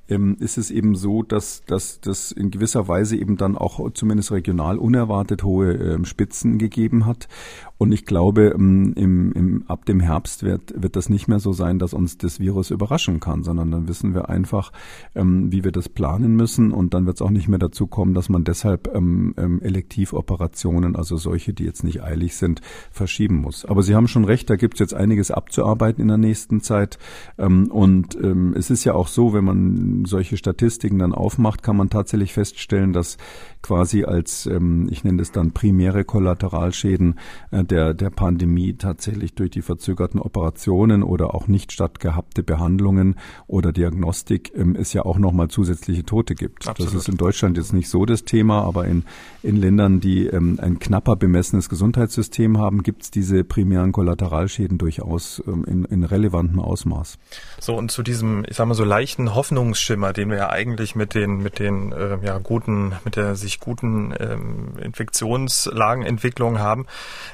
ähm, 0.09 0.37
ist 0.38 0.59
es 0.59 0.70
eben 0.70 0.94
so, 0.94 1.23
dass, 1.23 1.64
dass 1.66 2.01
das 2.01 2.33
in 2.33 2.51
gewisser 2.51 2.88
Weise 2.88 3.16
eben 3.16 3.37
dann 3.37 3.57
auch 3.57 3.90
zumindest 3.92 4.33
regional 4.33 4.79
unerwartet 4.79 5.42
hohe 5.42 5.73
ähm, 5.73 6.05
Spitzen 6.05 6.59
gegeben 6.59 7.07
hat. 7.07 7.29
Und 7.77 7.93
ich 7.93 8.07
glaube, 8.07 8.53
ähm, 8.55 8.93
im, 8.95 9.33
im, 9.33 9.65
ab 9.67 9.85
dem 9.85 9.99
Herbst 9.99 10.45
wird, 10.45 10.81
wird 10.81 10.95
das 10.95 11.09
nicht 11.09 11.27
mehr 11.27 11.41
so 11.41 11.53
sein, 11.53 11.79
dass 11.79 11.93
uns 11.93 12.17
das 12.17 12.39
Virus 12.39 12.71
überraschen 12.71 13.19
kann, 13.19 13.43
sondern 13.43 13.71
dann 13.73 13.89
wissen 13.89 14.15
wir 14.15 14.29
einfach, 14.29 14.73
ähm, 15.15 15.51
wie 15.51 15.65
wir 15.65 15.73
das 15.73 15.89
planen 15.89 16.37
müssen. 16.37 16.71
Und 16.71 16.95
dann 16.95 17.07
wird 17.07 17.17
es 17.17 17.23
auch 17.23 17.31
nicht 17.31 17.49
mehr 17.49 17.59
dazu 17.59 17.89
kommen, 17.89 18.15
dass 18.15 18.29
man 18.29 18.45
deshalb 18.45 18.95
ähm, 18.95 19.35
ähm, 19.37 19.61
Elektivoperationen, 19.61 20.95
also 20.95 21.17
solche, 21.17 21.53
die 21.53 21.65
jetzt 21.65 21.83
nicht 21.83 22.03
eilig 22.03 22.37
sind, 22.37 22.61
verschieben 22.93 23.37
muss. 23.37 23.65
Aber 23.65 23.83
Sie 23.83 23.97
haben 23.97 24.07
schon 24.07 24.25
recht, 24.25 24.49
da 24.51 24.57
gibt 24.57 24.75
es 24.75 24.81
jetzt 24.81 24.95
einiges 24.95 25.33
abzuarbeiten 25.33 26.01
in 26.01 26.09
der 26.09 26.17
nächsten 26.17 26.61
Zeit. 26.61 26.99
Ähm, 27.39 27.71
und 27.73 28.17
ähm, 28.23 28.55
es 28.57 28.71
ist 28.71 28.85
ja 28.85 28.95
auch 28.95 29.09
so, 29.09 29.35
wenn 29.35 29.45
man 29.45 30.05
solche 30.05 30.37
Statistiken 30.37 31.01
dann 31.01 31.13
aufmacht, 31.13 31.65
kann 31.65 31.77
man 31.77 31.91
tatsächlich 31.91 32.35
feststellen, 32.35 32.93
dass 32.93 33.19
quasi 33.63 34.05
als, 34.05 34.47
ähm, 34.47 34.89
ich 34.91 35.03
nenne 35.03 35.19
das 35.19 35.33
dann 35.33 35.53
primäre 35.53 36.05
Kollateralschäden 36.05 37.19
äh, 37.51 37.63
der, 37.66 37.94
der 37.94 38.11
Pandemie 38.11 38.74
tatsächlich 38.74 39.35
durch 39.35 39.50
die 39.50 39.62
verzögerten 39.62 40.20
Operationen 40.20 41.03
oder 41.03 41.35
auch 41.35 41.48
nicht 41.48 41.72
stattgehabte 41.72 42.42
Behandlungen 42.42 43.16
oder 43.46 43.72
Diagnostik 43.72 44.53
ähm, 44.55 44.77
es 44.77 44.92
ja 44.92 45.05
auch 45.05 45.18
nochmal 45.18 45.48
zusätzliche 45.48 46.05
Tote 46.05 46.35
gibt. 46.35 46.68
Absolut. 46.68 46.92
Das 46.92 47.00
ist 47.00 47.09
in 47.09 47.16
Deutschland 47.16 47.57
jetzt 47.57 47.72
nicht 47.72 47.88
so 47.88 48.05
das 48.07 48.24
Thema, 48.24 48.62
aber 48.62 48.87
in, 48.87 49.05
in 49.42 49.57
Ländern, 49.57 50.00
die 50.00 50.27
ähm, 50.27 50.59
ein 50.61 50.79
knapper 50.79 51.16
bemessenes 51.16 51.68
Gesundheitssystem 51.68 52.59
haben, 52.59 52.83
gibt 52.83 53.05
es 53.05 53.11
diese 53.11 53.44
primären 53.44 53.92
Kollateralschäden 53.92 54.79
durchaus 54.79 55.42
ähm, 55.46 55.64
in, 55.66 55.85
in 55.85 56.05
relevantem 56.05 56.61
Ausmaß. 56.61 57.18
So, 57.61 57.77
und 57.77 57.90
zu 57.90 58.03
diesem, 58.03 58.44
ich 58.48 58.57
sag 58.57 58.66
mal 58.66 58.74
so 58.74 58.85
leichten 58.85 59.35
Hoffnungsschimmer, 59.35 60.12
den 60.12 60.31
wir 60.31 60.37
ja 60.37 60.50
eigentlich 60.50 60.94
mit 60.94 61.14
den, 61.14 61.38
mit 61.38 61.59
den 61.59 61.92
äh, 61.92 62.18
ja, 62.24 62.38
guten, 62.38 62.92
mit 63.05 63.16
der 63.16 63.37
sich 63.37 63.61
guten 63.61 64.14
ähm, 64.18 64.79
Infektionslagenentwicklung 64.83 66.59
haben, 66.59 66.87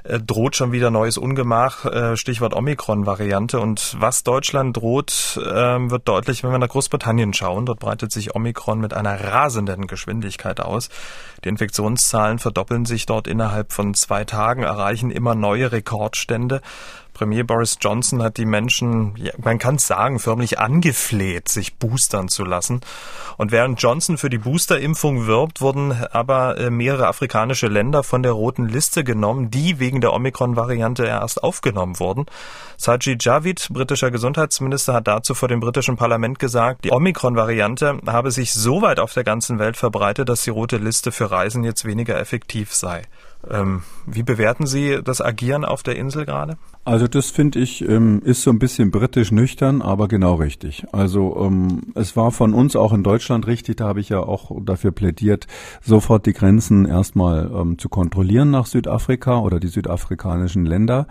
äh, 0.04 0.19
droht 0.26 0.56
schon 0.56 0.72
wieder 0.72 0.90
neues 0.90 1.18
Ungemach, 1.18 1.84
äh, 1.84 2.16
Stichwort 2.16 2.54
Omikron-Variante. 2.54 3.60
Und 3.60 3.96
was 3.98 4.22
Deutschland 4.22 4.76
droht, 4.76 5.38
äh, 5.42 5.90
wird 5.90 6.08
deutlich, 6.08 6.42
wenn 6.42 6.50
wir 6.50 6.58
nach 6.58 6.68
Großbritannien 6.68 7.32
schauen. 7.34 7.66
Dort 7.66 7.80
breitet 7.80 8.12
sich 8.12 8.34
Omikron 8.34 8.80
mit 8.80 8.94
einer 8.94 9.20
rasenden 9.20 9.86
Geschwindigkeit 9.86 10.60
aus. 10.60 10.88
Die 11.44 11.48
Infektionszahlen 11.48 12.38
verdoppeln 12.38 12.84
sich 12.84 13.06
dort 13.06 13.26
innerhalb 13.26 13.72
von 13.72 13.94
zwei 13.94 14.24
Tagen, 14.24 14.62
erreichen 14.62 15.10
immer 15.10 15.34
neue 15.34 15.72
Rekordstände. 15.72 16.60
Premier 17.20 17.44
Boris 17.44 17.76
Johnson 17.78 18.22
hat 18.22 18.38
die 18.38 18.46
Menschen, 18.46 19.12
man 19.36 19.58
kann 19.58 19.74
es 19.74 19.86
sagen, 19.86 20.18
förmlich 20.18 20.58
angefleht, 20.58 21.50
sich 21.50 21.76
boostern 21.76 22.28
zu 22.28 22.46
lassen. 22.46 22.80
Und 23.36 23.52
während 23.52 23.82
Johnson 23.82 24.16
für 24.16 24.30
die 24.30 24.38
Boosterimpfung 24.38 25.26
wirbt, 25.26 25.60
wurden 25.60 25.92
aber 26.12 26.56
äh, 26.56 26.70
mehrere 26.70 27.08
afrikanische 27.08 27.66
Länder 27.66 28.04
von 28.04 28.22
der 28.22 28.32
roten 28.32 28.66
Liste 28.66 29.04
genommen, 29.04 29.50
die 29.50 29.78
wegen 29.78 30.00
der 30.00 30.14
Omikron-Variante 30.14 31.04
erst 31.04 31.42
aufgenommen 31.42 32.00
wurden. 32.00 32.24
Sajid 32.78 33.22
Javid, 33.22 33.68
britischer 33.70 34.10
Gesundheitsminister, 34.10 34.94
hat 34.94 35.06
dazu 35.06 35.34
vor 35.34 35.50
dem 35.50 35.60
britischen 35.60 35.98
Parlament 35.98 36.38
gesagt, 36.38 36.86
die 36.86 36.90
Omikron-Variante 36.90 37.98
habe 38.06 38.30
sich 38.30 38.54
so 38.54 38.80
weit 38.80 38.98
auf 38.98 39.12
der 39.12 39.24
ganzen 39.24 39.58
Welt 39.58 39.76
verbreitet, 39.76 40.30
dass 40.30 40.44
die 40.44 40.50
rote 40.50 40.78
Liste 40.78 41.12
für 41.12 41.30
Reisen 41.30 41.64
jetzt 41.64 41.84
weniger 41.84 42.18
effektiv 42.18 42.72
sei. 42.72 43.02
Ähm, 43.48 43.82
wie 44.06 44.22
bewerten 44.22 44.66
Sie 44.66 44.98
das 45.02 45.22
Agieren 45.22 45.64
auf 45.64 45.82
der 45.82 45.96
Insel 45.96 46.26
gerade? 46.26 46.58
Also 46.84 47.08
das 47.08 47.30
finde 47.30 47.58
ich 47.58 47.86
ähm, 47.86 48.20
ist 48.24 48.42
so 48.42 48.50
ein 48.50 48.58
bisschen 48.58 48.90
britisch 48.90 49.32
nüchtern, 49.32 49.80
aber 49.80 50.08
genau 50.08 50.34
richtig. 50.34 50.84
Also 50.92 51.36
ähm, 51.40 51.92
es 51.94 52.16
war 52.16 52.32
von 52.32 52.52
uns 52.52 52.76
auch 52.76 52.92
in 52.92 53.02
Deutschland 53.02 53.46
richtig, 53.46 53.76
da 53.76 53.86
habe 53.86 54.00
ich 54.00 54.10
ja 54.10 54.20
auch 54.20 54.50
dafür 54.62 54.92
plädiert, 54.92 55.46
sofort 55.80 56.26
die 56.26 56.32
Grenzen 56.32 56.84
erstmal 56.86 57.50
zu 57.78 57.88
kontrollieren 57.88 58.50
nach 58.50 58.66
Südafrika 58.66 59.38
oder 59.38 59.60
die 59.60 59.68
südafrikanischen 59.68 60.66
Länder. 60.66 61.06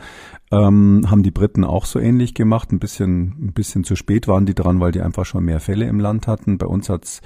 Haben 0.52 1.24
die 1.24 1.32
Briten 1.32 1.64
auch 1.64 1.86
so 1.86 2.00
ähnlich 2.00 2.34
gemacht. 2.34 2.72
Ein 2.72 2.80
bisschen, 2.80 3.36
ein 3.40 3.54
bisschen 3.54 3.84
zu 3.84 3.96
spät 3.96 4.28
waren 4.28 4.46
die 4.46 4.56
dran, 4.56 4.80
weil 4.80 4.92
die 4.92 5.02
einfach 5.02 5.26
schon 5.26 5.46
mehr 5.46 5.60
Fälle 5.60 5.86
im 5.86 6.00
Land 6.00 6.28
hatten. 6.28 6.58
Bei 6.58 6.66
uns 6.66 6.90
hat's 6.90 7.22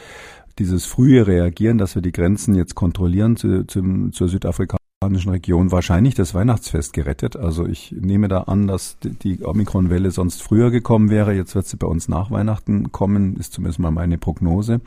dieses 0.60 0.86
frühe 0.86 1.26
Reagieren, 1.26 1.78
dass 1.78 1.96
wir 1.96 2.02
die 2.02 2.12
Grenzen 2.12 2.56
jetzt 2.56 2.76
kontrollieren 2.76 3.36
zu, 3.36 3.66
zu, 3.66 4.10
zur 4.12 4.28
Südafrika 4.28 4.78
Region 5.06 5.72
wahrscheinlich 5.72 6.16
das 6.16 6.34
Weihnachtsfest 6.34 6.94
gerettet. 6.94 7.36
Also 7.36 7.66
ich 7.66 7.92
nehme 7.92 8.28
da 8.28 8.42
an, 8.42 8.68
dass 8.68 8.98
die 9.02 9.44
Omikron-Welle 9.44 10.12
sonst 10.12 10.42
früher 10.42 10.72
gekommen 10.72 11.10
wäre. 11.10 11.34
Jetzt 11.34 11.56
wird 11.56 11.68
sie 11.68 11.78
bei 11.78 11.88
uns 11.88 12.08
nach 12.08 12.32
Weihnachten 12.32 12.92
kommen, 12.92 13.36
ist 13.38 13.54
zumindest 13.54 13.80
mal 13.80 13.92
meine 13.92 14.18
Prognose. 14.18 14.82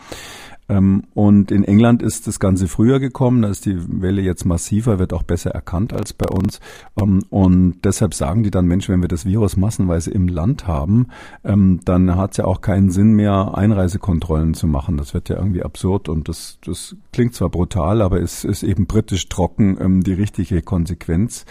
Ähm, 0.69 1.05
und 1.15 1.51
in 1.51 1.65
England 1.65 2.03
ist 2.03 2.27
das 2.27 2.41
Ganze 2.41 2.69
früher 2.69 2.99
gekommen, 2.99 3.43
da 3.43 3.49
ist 3.49 3.67
die 3.67 3.79
Welle 4.01 4.23
jetzt 4.23 4.45
massiver, 4.45 4.99
wird 4.99 5.13
auch 5.13 5.23
besser 5.23 5.51
erkannt 5.51 5.93
als 5.93 6.13
bei 6.13 6.27
uns. 6.27 6.61
Ähm, 7.01 7.23
und 7.31 7.81
deshalb 7.85 8.15
sagen 8.15 8.43
die 8.43 8.51
dann, 8.51 8.67
Mensch, 8.67 8.89
wenn 8.89 9.01
wir 9.01 9.09
das 9.09 9.25
Virus 9.25 9.57
massenweise 9.57 10.11
im 10.11 10.29
Land 10.29 10.67
haben, 10.67 11.09
ähm, 11.45 11.81
dann 11.85 12.17
hat 12.17 12.33
es 12.33 12.37
ja 12.39 12.45
auch 12.45 12.61
keinen 12.61 12.91
Sinn 12.91 13.13
mehr, 13.13 13.57
Einreisekontrollen 13.57 14.55
zu 14.55 14.67
machen. 14.67 14.97
Das 14.97 15.15
wird 15.15 15.29
ja 15.29 15.37
irgendwie 15.37 15.63
absurd 15.63 16.09
und 16.09 16.29
das, 16.29 16.59
das 16.65 16.97
klingt 17.13 17.35
zwar 17.35 17.51
brutal, 17.51 18.03
aber 18.03 18.21
es 18.21 18.45
ist 18.45 18.63
eben 18.63 18.87
britisch 18.87 19.29
trocken 19.29 20.03
die 20.03 20.13
richtige 20.13 20.63
Konsequenz. 20.63 21.45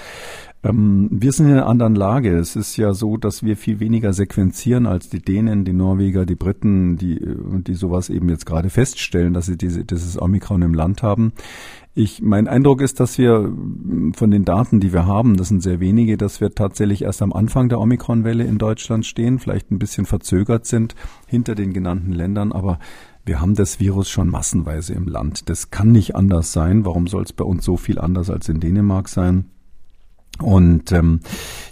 Ähm, 0.65 1.09
wir 1.11 1.31
sind 1.31 1.47
in 1.47 1.53
einer 1.53 1.67
anderen 1.67 1.95
Lage. 1.95 2.35
Es 2.35 2.55
ist 2.55 2.75
ja 2.75 2.93
so, 2.93 3.17
dass 3.17 3.43
wir 3.43 3.55
viel 3.55 3.79
weniger 3.79 4.13
sequenzieren 4.13 4.87
als 4.87 5.09
die 5.09 5.21
Dänen, 5.21 5.63
die 5.63 5.73
Norweger, 5.73 6.25
die 6.25 6.35
Briten, 6.35 6.97
die, 6.97 7.19
die 7.21 7.75
sowas 7.75 8.09
eben 8.09 8.29
jetzt 8.29 8.45
gerade 8.45 8.71
feststellen, 8.71 9.33
dass 9.33 9.45
sie 9.45 9.57
diese, 9.57 9.85
dieses 9.85 10.19
Omikron 10.19 10.63
im 10.63 10.73
Land 10.73 11.03
haben. 11.03 11.33
Ich, 11.93 12.21
mein 12.21 12.47
Eindruck 12.47 12.81
ist, 12.81 12.99
dass 12.99 13.17
wir 13.17 13.53
von 14.13 14.31
den 14.31 14.43
Daten, 14.43 14.79
die 14.79 14.91
wir 14.91 15.05
haben, 15.05 15.37
das 15.37 15.47
sind 15.47 15.61
sehr 15.61 15.79
wenige, 15.79 16.17
dass 16.17 16.41
wir 16.41 16.53
tatsächlich 16.53 17.03
erst 17.03 17.21
am 17.21 17.31
Anfang 17.31 17.69
der 17.69 17.79
Omikron-Welle 17.79 18.43
in 18.43 18.57
Deutschland 18.57 19.05
stehen, 19.05 19.39
vielleicht 19.39 19.71
ein 19.71 19.79
bisschen 19.79 20.05
verzögert 20.05 20.65
sind 20.65 20.95
hinter 21.27 21.55
den 21.55 21.71
genannten 21.73 22.11
Ländern, 22.11 22.51
aber 22.51 22.79
wir 23.23 23.39
haben 23.39 23.55
das 23.55 23.79
Virus 23.79 24.09
schon 24.09 24.29
massenweise 24.29 24.93
im 24.93 25.07
Land. 25.07 25.49
Das 25.49 25.71
kann 25.71 25.91
nicht 25.91 26.15
anders 26.15 26.51
sein. 26.51 26.85
Warum 26.85 27.07
soll 27.07 27.23
es 27.23 27.33
bei 27.33 27.45
uns 27.45 27.63
so 27.63 27.77
viel 27.77 27.97
anders 27.97 28.29
als 28.29 28.49
in 28.49 28.59
Dänemark 28.59 29.07
sein? 29.07 29.45
Und 30.39 30.91
ähm, 30.91 31.21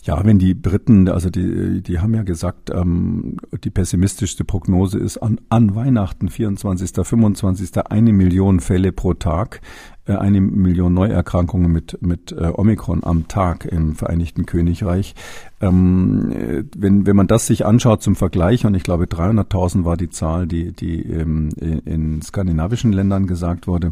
ja, 0.03 0.23
wenn 0.23 0.39
die 0.39 0.53
Briten, 0.53 1.09
also 1.09 1.29
die, 1.29 1.81
die 1.81 1.99
haben 1.99 2.13
ja 2.13 2.23
gesagt, 2.23 2.69
ähm, 2.69 3.37
die 3.63 3.69
pessimistischste 3.69 4.45
Prognose 4.45 4.99
ist 4.99 5.17
an, 5.17 5.39
an 5.49 5.75
Weihnachten, 5.75 6.29
24., 6.29 6.91
25., 7.05 7.71
eine 7.89 8.13
Million 8.13 8.61
Fälle 8.61 8.93
pro 8.93 9.15
Tag, 9.15 9.59
äh, 10.05 10.15
eine 10.15 10.39
Million 10.39 10.93
Neuerkrankungen 10.93 11.71
mit, 11.71 12.01
mit 12.01 12.31
äh, 12.31 12.51
Omikron 12.53 13.03
am 13.03 13.27
Tag 13.27 13.65
im 13.65 13.95
Vereinigten 13.95 14.45
Königreich. 14.45 15.13
Ähm, 15.59 16.31
äh, 16.31 16.63
wenn, 16.77 17.05
wenn 17.05 17.17
man 17.17 17.27
das 17.27 17.47
sich 17.47 17.65
anschaut 17.65 18.01
zum 18.01 18.15
Vergleich, 18.15 18.65
und 18.65 18.75
ich 18.75 18.83
glaube 18.83 19.05
300.000 19.05 19.83
war 19.83 19.97
die 19.97 20.09
Zahl, 20.09 20.47
die, 20.47 20.71
die 20.71 21.01
ähm, 21.03 21.49
in 21.59 22.21
skandinavischen 22.21 22.93
Ländern 22.93 23.27
gesagt 23.27 23.67
wurde, 23.67 23.91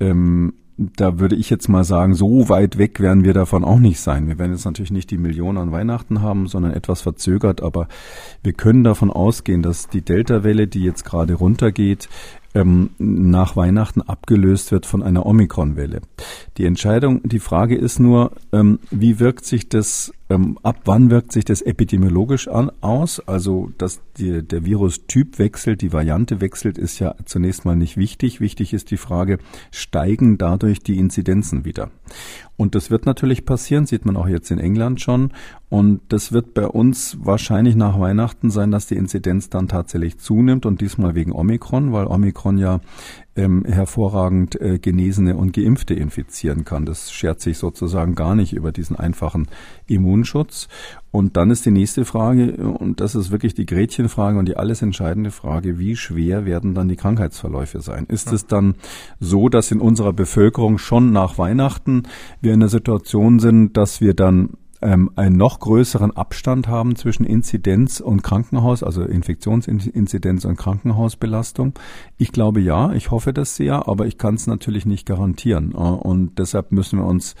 ähm, 0.00 0.54
da 0.78 1.18
würde 1.18 1.34
ich 1.34 1.50
jetzt 1.50 1.68
mal 1.68 1.82
sagen, 1.82 2.14
so 2.14 2.48
weit 2.48 2.78
weg 2.78 3.00
werden 3.00 3.24
wir 3.24 3.34
davon 3.34 3.64
auch 3.64 3.80
nicht 3.80 3.98
sein. 3.98 4.28
Wir 4.28 4.38
werden 4.38 4.52
jetzt 4.52 4.64
natürlich 4.64 4.92
nicht 4.92 5.10
die 5.10 5.18
Millionen 5.18 5.58
an 5.58 5.72
Weihnachten 5.72 6.22
haben, 6.22 6.46
sondern 6.46 6.72
etwas 6.72 7.00
verzögert, 7.00 7.62
aber 7.62 7.88
wir 8.44 8.52
können 8.52 8.84
davon 8.84 9.10
ausgehen, 9.10 9.62
dass 9.62 9.88
die 9.88 10.02
Delta-Welle, 10.02 10.68
die 10.68 10.84
jetzt 10.84 11.04
gerade 11.04 11.34
runtergeht, 11.34 12.08
ähm, 12.58 12.90
nach 12.98 13.56
Weihnachten 13.56 14.02
abgelöst 14.02 14.72
wird 14.72 14.84
von 14.84 15.02
einer 15.02 15.24
Omikron-Welle. 15.24 16.00
Die 16.56 16.64
Entscheidung, 16.64 17.22
die 17.22 17.38
Frage 17.38 17.76
ist 17.76 18.00
nur, 18.00 18.32
ähm, 18.52 18.80
wie 18.90 19.20
wirkt 19.20 19.44
sich 19.44 19.68
das 19.68 20.12
ähm, 20.30 20.58
ab 20.62 20.80
wann 20.84 21.10
wirkt 21.10 21.32
sich 21.32 21.44
das 21.44 21.62
epidemiologisch 21.62 22.48
an, 22.48 22.70
aus? 22.82 23.20
Also, 23.26 23.70
dass 23.78 24.00
die, 24.18 24.42
der 24.42 24.64
Virustyp 24.64 25.38
wechselt, 25.38 25.80
die 25.80 25.92
Variante 25.92 26.40
wechselt, 26.40 26.76
ist 26.76 26.98
ja 26.98 27.14
zunächst 27.24 27.64
mal 27.64 27.76
nicht 27.76 27.96
wichtig. 27.96 28.40
Wichtig 28.40 28.74
ist 28.74 28.90
die 28.90 28.98
Frage, 28.98 29.38
steigen 29.70 30.36
dadurch 30.36 30.80
die 30.80 30.98
Inzidenzen 30.98 31.64
wieder? 31.64 31.90
Und 32.58 32.74
das 32.74 32.90
wird 32.90 33.06
natürlich 33.06 33.46
passieren, 33.46 33.86
sieht 33.86 34.04
man 34.04 34.16
auch 34.16 34.26
jetzt 34.26 34.50
in 34.50 34.58
England 34.58 35.00
schon. 35.00 35.30
Und 35.68 36.00
das 36.08 36.32
wird 36.32 36.54
bei 36.54 36.66
uns 36.66 37.16
wahrscheinlich 37.20 37.76
nach 37.76 38.00
Weihnachten 38.00 38.50
sein, 38.50 38.72
dass 38.72 38.86
die 38.86 38.96
Inzidenz 38.96 39.48
dann 39.48 39.68
tatsächlich 39.68 40.18
zunimmt 40.18 40.66
und 40.66 40.80
diesmal 40.80 41.14
wegen 41.14 41.30
Omikron, 41.30 41.92
weil 41.92 42.08
Omikron 42.08 42.58
ja 42.58 42.80
ähm, 43.38 43.64
hervorragend 43.64 44.60
äh, 44.60 44.78
Genesene 44.78 45.36
und 45.36 45.52
Geimpfte 45.52 45.94
infizieren 45.94 46.64
kann. 46.64 46.84
Das 46.84 47.12
schert 47.12 47.40
sich 47.40 47.56
sozusagen 47.56 48.14
gar 48.14 48.34
nicht 48.34 48.52
über 48.52 48.72
diesen 48.72 48.96
einfachen 48.96 49.46
Immunschutz. 49.86 50.68
Und 51.10 51.36
dann 51.36 51.50
ist 51.50 51.64
die 51.64 51.70
nächste 51.70 52.04
Frage, 52.04 52.56
und 52.56 53.00
das 53.00 53.14
ist 53.14 53.30
wirklich 53.30 53.54
die 53.54 53.64
Gretchenfrage 53.64 54.38
und 54.38 54.46
die 54.46 54.56
alles 54.56 54.82
entscheidende 54.82 55.30
Frage, 55.30 55.78
wie 55.78 55.96
schwer 55.96 56.44
werden 56.44 56.74
dann 56.74 56.88
die 56.88 56.96
Krankheitsverläufe 56.96 57.80
sein? 57.80 58.04
Ist 58.08 58.32
es 58.32 58.46
dann 58.46 58.74
so, 59.20 59.48
dass 59.48 59.70
in 59.70 59.80
unserer 59.80 60.12
Bevölkerung 60.12 60.76
schon 60.76 61.12
nach 61.12 61.38
Weihnachten 61.38 62.02
wir 62.40 62.52
in 62.52 62.60
der 62.60 62.68
Situation 62.68 63.38
sind, 63.38 63.76
dass 63.76 64.00
wir 64.00 64.14
dann 64.14 64.50
ähm, 64.80 65.10
einen 65.16 65.36
noch 65.36 65.60
größeren 65.60 66.16
Abstand 66.16 66.68
haben 66.68 66.96
zwischen 66.96 67.24
Inzidenz 67.24 68.00
und 68.00 68.22
Krankenhaus, 68.22 68.82
also 68.82 69.02
Infektionsinzidenz 69.02 70.44
und 70.44 70.56
Krankenhausbelastung? 70.56 71.74
Ich 72.16 72.32
glaube 72.32 72.60
ja, 72.60 72.92
ich 72.92 73.10
hoffe 73.10 73.32
das 73.32 73.56
sehr, 73.56 73.88
aber 73.88 74.06
ich 74.06 74.18
kann 74.18 74.34
es 74.34 74.46
natürlich 74.46 74.86
nicht 74.86 75.06
garantieren. 75.06 75.72
Äh, 75.72 75.78
und 75.78 76.38
deshalb 76.38 76.72
müssen 76.72 76.98
wir 76.98 77.06
uns 77.06 77.34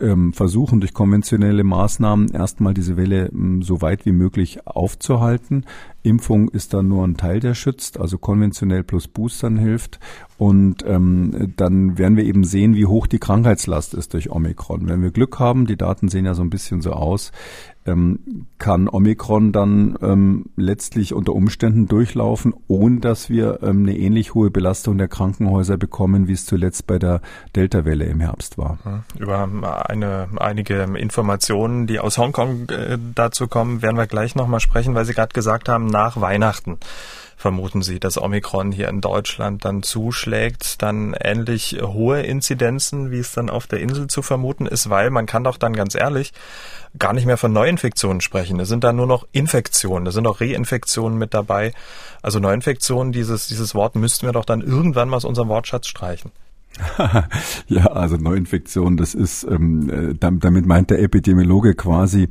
ähm, 0.00 0.32
versuchen, 0.32 0.80
durch 0.80 0.94
konventionelle 0.94 1.64
Maßnahmen 1.64 2.28
erstmal 2.28 2.74
diese 2.74 2.96
Welle 2.96 3.26
ähm, 3.26 3.62
so 3.62 3.80
weit 3.80 4.06
wie 4.06 4.12
möglich 4.12 4.66
aufzuhalten. 4.66 5.64
Impfung 6.02 6.48
ist 6.48 6.74
dann 6.74 6.88
nur 6.88 7.04
ein 7.04 7.16
Teil, 7.16 7.40
der 7.40 7.54
schützt, 7.54 7.98
also 7.98 8.18
konventionell 8.18 8.84
plus 8.84 9.08
Boostern 9.08 9.58
hilft. 9.58 9.98
Und 10.36 10.84
ähm, 10.86 11.52
dann 11.56 11.98
werden 11.98 12.16
wir 12.16 12.24
eben 12.24 12.44
sehen, 12.44 12.76
wie 12.76 12.86
hoch 12.86 13.06
die 13.06 13.18
Krankheitslast 13.18 13.94
ist 13.94 14.14
durch 14.14 14.30
Omikron. 14.30 14.88
Wenn 14.88 15.02
wir 15.02 15.10
Glück 15.10 15.38
haben, 15.38 15.66
die 15.66 15.76
Daten 15.76 16.08
sehen 16.08 16.24
ja 16.24 16.34
so 16.34 16.42
ein 16.42 16.50
bisschen 16.50 16.80
so 16.80 16.92
aus, 16.92 17.32
ähm, 17.88 18.46
kann 18.58 18.88
Omikron 18.88 19.52
dann 19.52 19.98
ähm, 20.02 20.46
letztlich 20.56 21.14
unter 21.14 21.32
Umständen 21.32 21.88
durchlaufen, 21.88 22.54
ohne 22.66 23.00
dass 23.00 23.30
wir 23.30 23.60
ähm, 23.62 23.82
eine 23.82 23.96
ähnlich 23.96 24.34
hohe 24.34 24.50
Belastung 24.50 24.98
der 24.98 25.08
Krankenhäuser 25.08 25.76
bekommen, 25.76 26.28
wie 26.28 26.32
es 26.32 26.46
zuletzt 26.46 26.86
bei 26.86 26.98
der 26.98 27.20
Delta-Welle 27.56 28.04
im 28.04 28.20
Herbst 28.20 28.58
war. 28.58 28.78
Über 29.18 29.48
eine, 29.88 30.28
einige 30.36 30.82
Informationen, 30.82 31.86
die 31.86 31.98
aus 31.98 32.18
Hongkong 32.18 32.68
äh, 32.70 32.98
dazu 33.14 33.48
kommen, 33.48 33.82
werden 33.82 33.96
wir 33.96 34.06
gleich 34.06 34.34
nochmal 34.34 34.60
sprechen, 34.60 34.94
weil 34.94 35.04
Sie 35.04 35.14
gerade 35.14 35.32
gesagt 35.32 35.68
haben, 35.68 35.86
nach 35.86 36.20
Weihnachten 36.20 36.78
vermuten 37.38 37.82
Sie, 37.82 38.00
dass 38.00 38.20
Omikron 38.20 38.72
hier 38.72 38.88
in 38.88 39.00
Deutschland 39.00 39.64
dann 39.64 39.82
zuschlägt, 39.84 40.82
dann 40.82 41.14
ähnlich 41.14 41.78
hohe 41.80 42.20
Inzidenzen, 42.22 43.12
wie 43.12 43.20
es 43.20 43.32
dann 43.32 43.48
auf 43.48 43.68
der 43.68 43.80
Insel 43.80 44.08
zu 44.08 44.22
vermuten 44.22 44.66
ist, 44.66 44.90
weil 44.90 45.10
man 45.10 45.26
kann 45.26 45.44
doch 45.44 45.56
dann 45.56 45.72
ganz 45.72 45.94
ehrlich 45.94 46.32
gar 46.98 47.12
nicht 47.12 47.26
mehr 47.26 47.36
von 47.36 47.52
Neuinfektionen 47.52 48.20
sprechen. 48.20 48.58
Es 48.58 48.68
sind 48.68 48.82
da 48.82 48.92
nur 48.92 49.06
noch 49.06 49.26
Infektionen, 49.30 50.06
es 50.08 50.14
sind 50.14 50.26
auch 50.26 50.40
Reinfektionen 50.40 51.16
mit 51.16 51.32
dabei. 51.32 51.72
Also 52.22 52.40
Neuinfektionen, 52.40 53.12
dieses, 53.12 53.46
dieses 53.46 53.74
Wort 53.74 53.94
müssten 53.94 54.26
wir 54.26 54.32
doch 54.32 54.44
dann 54.44 54.60
irgendwann 54.60 55.08
mal 55.08 55.16
aus 55.16 55.24
unserem 55.24 55.48
Wortschatz 55.48 55.86
streichen. 55.86 56.32
ja, 57.66 57.86
also 57.86 58.16
Neuinfektion, 58.16 58.96
das 58.96 59.14
ist, 59.14 59.44
ähm, 59.44 59.90
äh, 59.90 60.14
damit 60.18 60.66
meint 60.66 60.90
der 60.90 61.00
Epidemiologe 61.00 61.74
quasi 61.74 62.28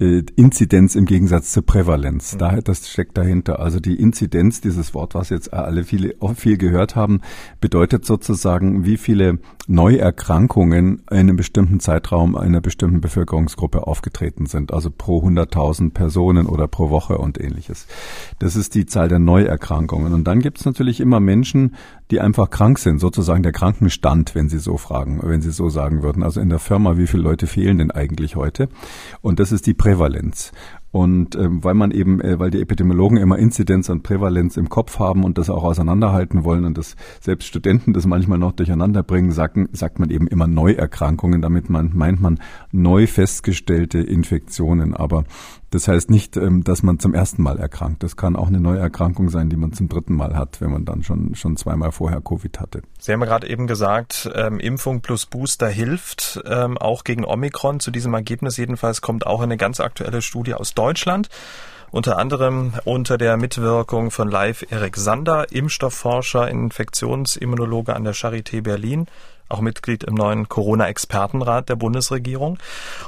äh, 0.00 0.22
Inzidenz 0.36 0.94
im 0.94 1.04
Gegensatz 1.04 1.52
zur 1.52 1.64
Prävalenz. 1.64 2.34
Mhm. 2.34 2.38
Daher, 2.38 2.62
das 2.62 2.88
steckt 2.88 3.18
dahinter. 3.18 3.58
Also 3.60 3.80
die 3.80 3.96
Inzidenz, 3.96 4.60
dieses 4.60 4.94
Wort, 4.94 5.14
was 5.14 5.30
jetzt 5.30 5.52
alle 5.52 5.84
viele 5.84 6.14
viel 6.34 6.56
gehört 6.56 6.96
haben, 6.96 7.20
bedeutet 7.60 8.04
sozusagen, 8.04 8.84
wie 8.84 8.96
viele 8.96 9.38
Neuerkrankungen 9.66 11.02
in 11.10 11.16
einem 11.16 11.36
bestimmten 11.36 11.80
Zeitraum 11.80 12.36
einer 12.36 12.60
bestimmten 12.60 13.00
Bevölkerungsgruppe 13.00 13.86
aufgetreten 13.86 14.46
sind. 14.46 14.72
Also 14.72 14.90
pro 14.90 15.22
100.000 15.22 15.92
Personen 15.92 16.46
oder 16.46 16.68
pro 16.68 16.90
Woche 16.90 17.18
und 17.18 17.40
ähnliches. 17.40 17.86
Das 18.38 18.56
ist 18.56 18.74
die 18.74 18.86
Zahl 18.86 19.08
der 19.08 19.18
Neuerkrankungen. 19.18 20.12
Und 20.12 20.24
dann 20.24 20.40
gibt 20.40 20.58
es 20.58 20.64
natürlich 20.64 21.00
immer 21.00 21.20
Menschen, 21.20 21.74
die 22.10 22.20
einfach 22.20 22.50
krank 22.50 22.78
sind, 22.78 23.00
sozusagen 23.00 23.42
der 23.42 23.52
Krankenstand, 23.52 24.34
wenn 24.34 24.48
Sie 24.48 24.58
so 24.58 24.76
fragen, 24.76 25.20
wenn 25.22 25.42
Sie 25.42 25.50
so 25.50 25.68
sagen 25.68 26.02
würden. 26.02 26.22
Also 26.22 26.40
in 26.40 26.48
der 26.48 26.58
Firma, 26.58 26.96
wie 26.96 27.06
viele 27.06 27.22
Leute 27.22 27.46
fehlen 27.46 27.78
denn 27.78 27.90
eigentlich 27.90 28.36
heute? 28.36 28.68
Und 29.20 29.40
das 29.40 29.52
ist 29.52 29.66
die 29.66 29.74
Prävalenz. 29.74 30.52
Und 30.90 31.36
ähm, 31.36 31.62
weil 31.62 31.74
man 31.74 31.90
eben, 31.90 32.20
äh, 32.22 32.38
weil 32.38 32.50
die 32.50 32.62
Epidemiologen 32.62 33.18
immer 33.18 33.38
Inzidenz 33.38 33.90
und 33.90 34.02
Prävalenz 34.02 34.56
im 34.56 34.70
Kopf 34.70 34.98
haben 34.98 35.22
und 35.22 35.36
das 35.36 35.50
auch 35.50 35.62
auseinanderhalten 35.62 36.44
wollen 36.44 36.64
und 36.64 36.78
das 36.78 36.96
selbst 37.20 37.46
Studenten 37.46 37.92
das 37.92 38.06
manchmal 38.06 38.38
noch 38.38 38.52
durcheinander 38.52 39.02
bringen, 39.02 39.30
sagen, 39.30 39.68
sagt 39.72 39.98
man 39.98 40.08
eben 40.08 40.26
immer 40.26 40.46
Neuerkrankungen. 40.46 41.42
Damit 41.42 41.68
man, 41.68 41.90
meint 41.94 42.22
man 42.22 42.40
neu 42.72 43.06
festgestellte 43.06 43.98
Infektionen. 43.98 44.94
Aber 44.94 45.24
das 45.70 45.88
heißt 45.88 46.10
nicht, 46.10 46.36
ähm, 46.36 46.64
dass 46.64 46.82
man 46.82 46.98
zum 46.98 47.14
ersten 47.14 47.42
Mal 47.42 47.58
erkrankt. 47.58 48.02
Das 48.02 48.16
kann 48.16 48.36
auch 48.36 48.48
eine 48.48 48.60
Neuerkrankung 48.60 49.28
sein, 49.28 49.50
die 49.50 49.56
man 49.56 49.72
zum 49.72 49.88
dritten 49.88 50.14
Mal 50.14 50.34
hat, 50.34 50.60
wenn 50.60 50.70
man 50.70 50.84
dann 50.84 51.02
schon, 51.02 51.34
schon 51.34 51.56
zweimal 51.56 51.92
vorher 51.92 52.20
Covid 52.20 52.60
hatte. 52.60 52.82
Sie 52.98 53.12
haben 53.12 53.20
gerade 53.20 53.48
eben 53.48 53.66
gesagt, 53.66 54.30
ähm, 54.34 54.60
Impfung 54.60 55.00
plus 55.00 55.26
Booster 55.26 55.68
hilft, 55.68 56.40
ähm, 56.46 56.78
auch 56.78 57.04
gegen 57.04 57.24
Omikron. 57.24 57.80
Zu 57.80 57.90
diesem 57.90 58.14
Ergebnis 58.14 58.56
jedenfalls 58.56 59.00
kommt 59.00 59.26
auch 59.26 59.40
eine 59.40 59.56
ganz 59.56 59.80
aktuelle 59.80 60.22
Studie 60.22 60.54
aus 60.54 60.74
Deutschland 60.74 61.28
unter 61.90 62.18
anderem 62.18 62.74
unter 62.84 63.16
der 63.16 63.36
Mitwirkung 63.36 64.10
von 64.10 64.30
Live 64.30 64.66
Erik 64.70 64.96
Sander, 64.96 65.50
Impfstoffforscher, 65.50 66.48
Infektionsimmunologe 66.48 67.94
an 67.94 68.04
der 68.04 68.14
Charité 68.14 68.62
Berlin 68.62 69.06
auch 69.48 69.60
Mitglied 69.60 70.04
im 70.04 70.14
neuen 70.14 70.48
Corona-Expertenrat 70.48 71.68
der 71.68 71.76
Bundesregierung. 71.76 72.58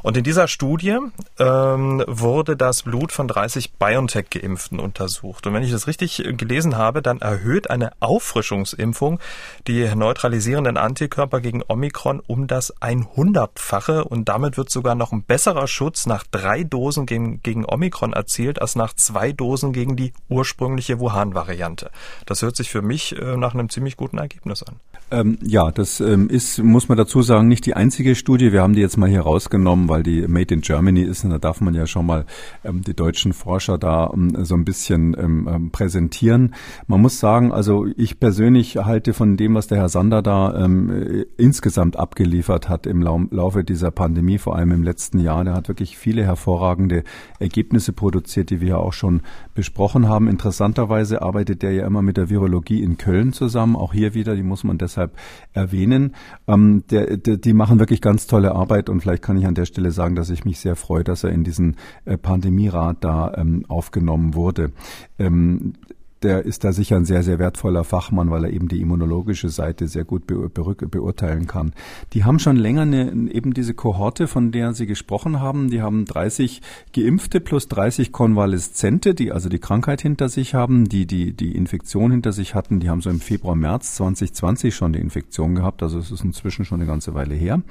Und 0.02 0.16
in 0.16 0.24
dieser 0.24 0.48
Studie 0.48 0.98
ähm, 1.38 2.04
wurde 2.06 2.56
das 2.56 2.82
Blut 2.82 3.12
von 3.12 3.28
30 3.28 3.72
BioNTech-Geimpften 3.74 4.78
untersucht. 4.78 5.46
Und 5.46 5.54
wenn 5.54 5.62
ich 5.62 5.70
das 5.70 5.86
richtig 5.86 6.22
gelesen 6.36 6.76
habe, 6.76 7.02
dann 7.02 7.20
erhöht 7.20 7.70
eine 7.70 7.92
Auffrischungsimpfung 8.00 9.20
die 9.66 9.94
neutralisierenden 9.94 10.76
Antikörper 10.76 11.40
gegen 11.40 11.62
Omikron 11.66 12.20
um 12.26 12.46
das 12.46 12.74
100-fache 12.80 14.00
und 14.00 14.28
damit 14.28 14.56
wird 14.56 14.70
sogar 14.70 14.94
noch 14.94 15.12
ein 15.12 15.22
besserer 15.22 15.66
Schutz 15.66 16.06
nach 16.06 16.24
drei 16.30 16.64
Dosen 16.64 17.06
gegen, 17.06 17.42
gegen 17.42 17.64
Omikron 17.64 18.12
erzielt 18.12 18.60
als 18.60 18.76
nach 18.76 18.94
zwei 18.94 19.32
Dosen 19.32 19.72
gegen 19.72 19.96
die 19.96 20.12
ursprüngliche 20.28 21.00
Wuhan-Variante. 21.00 21.90
Das 22.26 22.42
hört 22.42 22.56
sich 22.56 22.70
für 22.70 22.82
mich 22.82 23.16
äh, 23.16 23.36
nach 23.36 23.54
einem 23.54 23.68
ziemlich 23.68 23.96
guten 23.96 24.18
Ergebnis 24.18 24.62
an. 24.62 24.76
Ähm, 25.12 25.38
ja, 25.42 25.72
das 25.72 26.00
ähm, 26.00 26.29
ist, 26.30 26.62
muss 26.62 26.88
man 26.88 26.96
dazu 26.96 27.22
sagen, 27.22 27.48
nicht 27.48 27.66
die 27.66 27.74
einzige 27.74 28.14
Studie. 28.14 28.52
Wir 28.52 28.62
haben 28.62 28.74
die 28.74 28.80
jetzt 28.80 28.96
mal 28.96 29.08
hier 29.08 29.22
rausgenommen, 29.22 29.88
weil 29.88 30.02
die 30.02 30.26
Made 30.28 30.54
in 30.54 30.60
Germany 30.60 31.02
ist 31.02 31.24
und 31.24 31.30
da 31.30 31.38
darf 31.38 31.60
man 31.60 31.74
ja 31.74 31.86
schon 31.86 32.06
mal 32.06 32.24
ähm, 32.64 32.82
die 32.82 32.94
deutschen 32.94 33.32
Forscher 33.32 33.76
da 33.76 34.10
ähm, 34.14 34.44
so 34.44 34.54
ein 34.54 34.64
bisschen 34.64 35.16
ähm, 35.18 35.48
ähm, 35.52 35.70
präsentieren. 35.70 36.54
Man 36.86 37.00
muss 37.00 37.20
sagen, 37.20 37.52
also 37.52 37.86
ich 37.96 38.20
persönlich 38.20 38.76
halte 38.76 39.12
von 39.12 39.36
dem, 39.36 39.54
was 39.54 39.66
der 39.66 39.78
Herr 39.78 39.88
Sander 39.88 40.22
da 40.22 40.52
äh, 40.52 41.26
insgesamt 41.36 41.96
abgeliefert 41.96 42.68
hat 42.68 42.86
im 42.86 43.02
Laufe 43.02 43.64
dieser 43.64 43.90
Pandemie, 43.90 44.38
vor 44.38 44.56
allem 44.56 44.70
im 44.70 44.82
letzten 44.82 45.18
Jahr, 45.18 45.44
der 45.44 45.54
hat 45.54 45.68
wirklich 45.68 45.98
viele 45.98 46.24
hervorragende 46.24 47.02
Ergebnisse 47.38 47.92
produziert, 47.92 48.50
die 48.50 48.60
wir 48.60 48.68
ja 48.68 48.76
auch 48.76 48.92
schon 48.92 49.22
besprochen 49.54 50.08
haben. 50.08 50.28
Interessanterweise 50.28 51.22
arbeitet 51.22 51.62
der 51.62 51.72
ja 51.72 51.86
immer 51.86 52.02
mit 52.02 52.16
der 52.16 52.30
Virologie 52.30 52.82
in 52.82 52.96
Köln 52.96 53.32
zusammen. 53.32 53.76
Auch 53.76 53.92
hier 53.92 54.14
wieder, 54.14 54.36
die 54.36 54.42
muss 54.42 54.64
man 54.64 54.78
deshalb 54.78 55.12
erwähnen. 55.52 56.14
Ähm, 56.46 56.84
der, 56.90 57.16
der, 57.16 57.36
die 57.36 57.52
machen 57.52 57.78
wirklich 57.78 58.00
ganz 58.00 58.26
tolle 58.26 58.54
Arbeit 58.54 58.88
und 58.88 59.00
vielleicht 59.00 59.22
kann 59.22 59.36
ich 59.36 59.46
an 59.46 59.54
der 59.54 59.66
Stelle 59.66 59.90
sagen, 59.90 60.14
dass 60.14 60.30
ich 60.30 60.44
mich 60.44 60.60
sehr 60.60 60.76
freue, 60.76 61.04
dass 61.04 61.24
er 61.24 61.30
in 61.30 61.44
diesen 61.44 61.76
äh, 62.04 62.16
Pandemierat 62.16 62.98
da 63.00 63.32
ähm, 63.36 63.64
aufgenommen 63.68 64.34
wurde. 64.34 64.72
Ähm, 65.18 65.74
der 66.22 66.44
ist 66.44 66.64
da 66.64 66.72
sicher 66.72 66.96
ein 66.96 67.04
sehr, 67.04 67.22
sehr 67.22 67.38
wertvoller 67.38 67.84
Fachmann, 67.84 68.30
weil 68.30 68.44
er 68.44 68.50
eben 68.50 68.68
die 68.68 68.80
immunologische 68.80 69.48
Seite 69.48 69.88
sehr 69.88 70.04
gut 70.04 70.26
beurteilen 70.26 71.46
kann. 71.46 71.72
Die 72.12 72.24
haben 72.24 72.38
schon 72.38 72.56
länger 72.56 72.82
eine, 72.82 73.30
eben 73.32 73.54
diese 73.54 73.74
Kohorte, 73.74 74.28
von 74.28 74.52
der 74.52 74.74
Sie 74.74 74.86
gesprochen 74.86 75.40
haben. 75.40 75.70
Die 75.70 75.80
haben 75.80 76.04
30 76.04 76.60
Geimpfte 76.94 77.40
plus 77.40 77.68
30 77.68 78.12
Konvaleszente, 78.12 79.14
die 79.14 79.32
also 79.32 79.48
die 79.48 79.58
Krankheit 79.58 80.02
hinter 80.02 80.28
sich 80.28 80.54
haben, 80.54 80.88
die 80.88 81.06
die, 81.06 81.32
die 81.32 81.54
Infektion 81.54 82.10
hinter 82.10 82.32
sich 82.32 82.54
hatten. 82.54 82.80
Die 82.80 82.90
haben 82.90 83.00
so 83.00 83.10
im 83.10 83.20
Februar, 83.20 83.56
März 83.56 83.94
2020 83.96 84.74
schon 84.74 84.92
die 84.92 85.00
Infektion 85.00 85.54
gehabt. 85.54 85.82
Also 85.82 85.98
es 85.98 86.10
ist 86.10 86.22
inzwischen 86.22 86.64
schon 86.64 86.80
eine 86.80 86.86
ganze 86.86 87.14
Weile 87.14 87.34
her. 87.34 87.62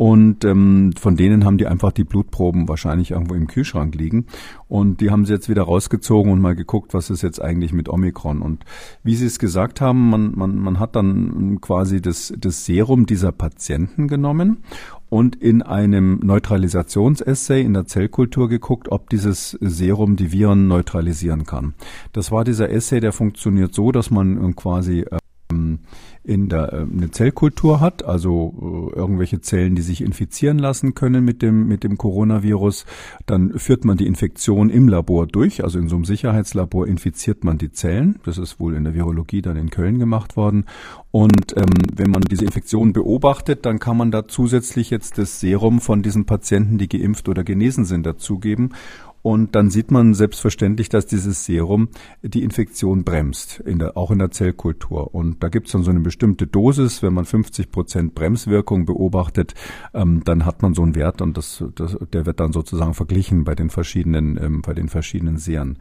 Und 0.00 0.46
ähm, 0.46 0.94
von 0.98 1.14
denen 1.14 1.44
haben 1.44 1.58
die 1.58 1.66
einfach 1.66 1.92
die 1.92 2.04
Blutproben 2.04 2.70
wahrscheinlich 2.70 3.10
irgendwo 3.10 3.34
im 3.34 3.46
Kühlschrank 3.46 3.94
liegen. 3.94 4.24
Und 4.66 5.02
die 5.02 5.10
haben 5.10 5.26
sie 5.26 5.34
jetzt 5.34 5.50
wieder 5.50 5.64
rausgezogen 5.64 6.32
und 6.32 6.40
mal 6.40 6.54
geguckt, 6.54 6.94
was 6.94 7.10
ist 7.10 7.20
jetzt 7.20 7.38
eigentlich 7.38 7.74
mit 7.74 7.90
Omikron. 7.90 8.40
Und 8.40 8.64
wie 9.02 9.14
Sie 9.14 9.26
es 9.26 9.38
gesagt 9.38 9.82
haben, 9.82 10.08
man, 10.08 10.32
man, 10.34 10.56
man 10.56 10.78
hat 10.78 10.96
dann 10.96 11.60
quasi 11.60 12.00
das, 12.00 12.32
das 12.38 12.64
Serum 12.64 13.04
dieser 13.04 13.30
Patienten 13.30 14.08
genommen 14.08 14.64
und 15.10 15.36
in 15.36 15.60
einem 15.60 16.18
Neutralisationsessay 16.22 17.60
in 17.60 17.74
der 17.74 17.84
Zellkultur 17.84 18.48
geguckt, 18.48 18.90
ob 18.90 19.10
dieses 19.10 19.50
Serum 19.60 20.16
die 20.16 20.32
Viren 20.32 20.66
neutralisieren 20.66 21.44
kann. 21.44 21.74
Das 22.14 22.32
war 22.32 22.44
dieser 22.44 22.70
Essay, 22.70 23.00
der 23.00 23.12
funktioniert 23.12 23.74
so, 23.74 23.92
dass 23.92 24.10
man 24.10 24.56
quasi 24.56 25.04
ähm, 25.50 25.80
in 26.22 26.48
der 26.48 26.72
äh, 26.72 26.76
eine 26.82 27.10
Zellkultur 27.10 27.80
hat, 27.80 28.04
also 28.04 28.92
äh, 28.94 28.98
irgendwelche 28.98 29.40
Zellen, 29.40 29.74
die 29.74 29.82
sich 29.82 30.02
infizieren 30.02 30.58
lassen 30.58 30.94
können 30.94 31.24
mit 31.24 31.42
dem 31.42 31.66
mit 31.66 31.82
dem 31.82 31.96
Coronavirus, 31.96 32.84
dann 33.26 33.58
führt 33.58 33.84
man 33.84 33.96
die 33.96 34.06
Infektion 34.06 34.70
im 34.70 34.88
Labor 34.88 35.26
durch, 35.26 35.64
also 35.64 35.78
in 35.78 35.88
so 35.88 35.96
einem 35.96 36.04
Sicherheitslabor 36.04 36.86
infiziert 36.86 37.44
man 37.44 37.58
die 37.58 37.72
Zellen. 37.72 38.18
Das 38.24 38.38
ist 38.38 38.60
wohl 38.60 38.74
in 38.74 38.84
der 38.84 38.94
Virologie 38.94 39.42
dann 39.42 39.56
in 39.56 39.70
Köln 39.70 39.98
gemacht 39.98 40.36
worden. 40.36 40.66
Und 41.10 41.56
ähm, 41.56 41.70
wenn 41.94 42.10
man 42.10 42.22
diese 42.22 42.44
Infektion 42.44 42.92
beobachtet, 42.92 43.66
dann 43.66 43.78
kann 43.78 43.96
man 43.96 44.10
da 44.10 44.28
zusätzlich 44.28 44.90
jetzt 44.90 45.18
das 45.18 45.40
Serum 45.40 45.80
von 45.80 46.02
diesen 46.02 46.26
Patienten, 46.26 46.78
die 46.78 46.88
geimpft 46.88 47.28
oder 47.28 47.44
genesen 47.44 47.84
sind, 47.84 48.06
dazugeben. 48.06 48.74
Und 49.22 49.54
dann 49.54 49.70
sieht 49.70 49.90
man 49.90 50.14
selbstverständlich, 50.14 50.88
dass 50.88 51.06
dieses 51.06 51.44
Serum 51.44 51.88
die 52.22 52.42
Infektion 52.42 53.04
bremst, 53.04 53.60
in 53.60 53.78
der, 53.78 53.96
auch 53.96 54.10
in 54.10 54.18
der 54.18 54.30
Zellkultur. 54.30 55.14
Und 55.14 55.42
da 55.42 55.48
gibt 55.48 55.66
es 55.66 55.72
dann 55.72 55.82
so 55.82 55.90
eine 55.90 56.00
bestimmte 56.00 56.46
Dosis. 56.46 57.02
Wenn 57.02 57.12
man 57.12 57.26
50 57.26 57.70
Prozent 57.70 58.14
Bremswirkung 58.14 58.86
beobachtet, 58.86 59.54
ähm, 59.92 60.22
dann 60.24 60.46
hat 60.46 60.62
man 60.62 60.74
so 60.74 60.82
einen 60.82 60.94
Wert 60.94 61.20
und 61.20 61.36
das, 61.36 61.62
das, 61.74 61.98
der 62.12 62.24
wird 62.24 62.40
dann 62.40 62.52
sozusagen 62.52 62.94
verglichen 62.94 63.44
bei 63.44 63.54
den 63.54 63.68
verschiedenen, 63.68 64.38
ähm, 64.42 64.62
bei 64.62 64.72
den 64.72 64.88
verschiedenen 64.88 65.36
Sehern. 65.36 65.76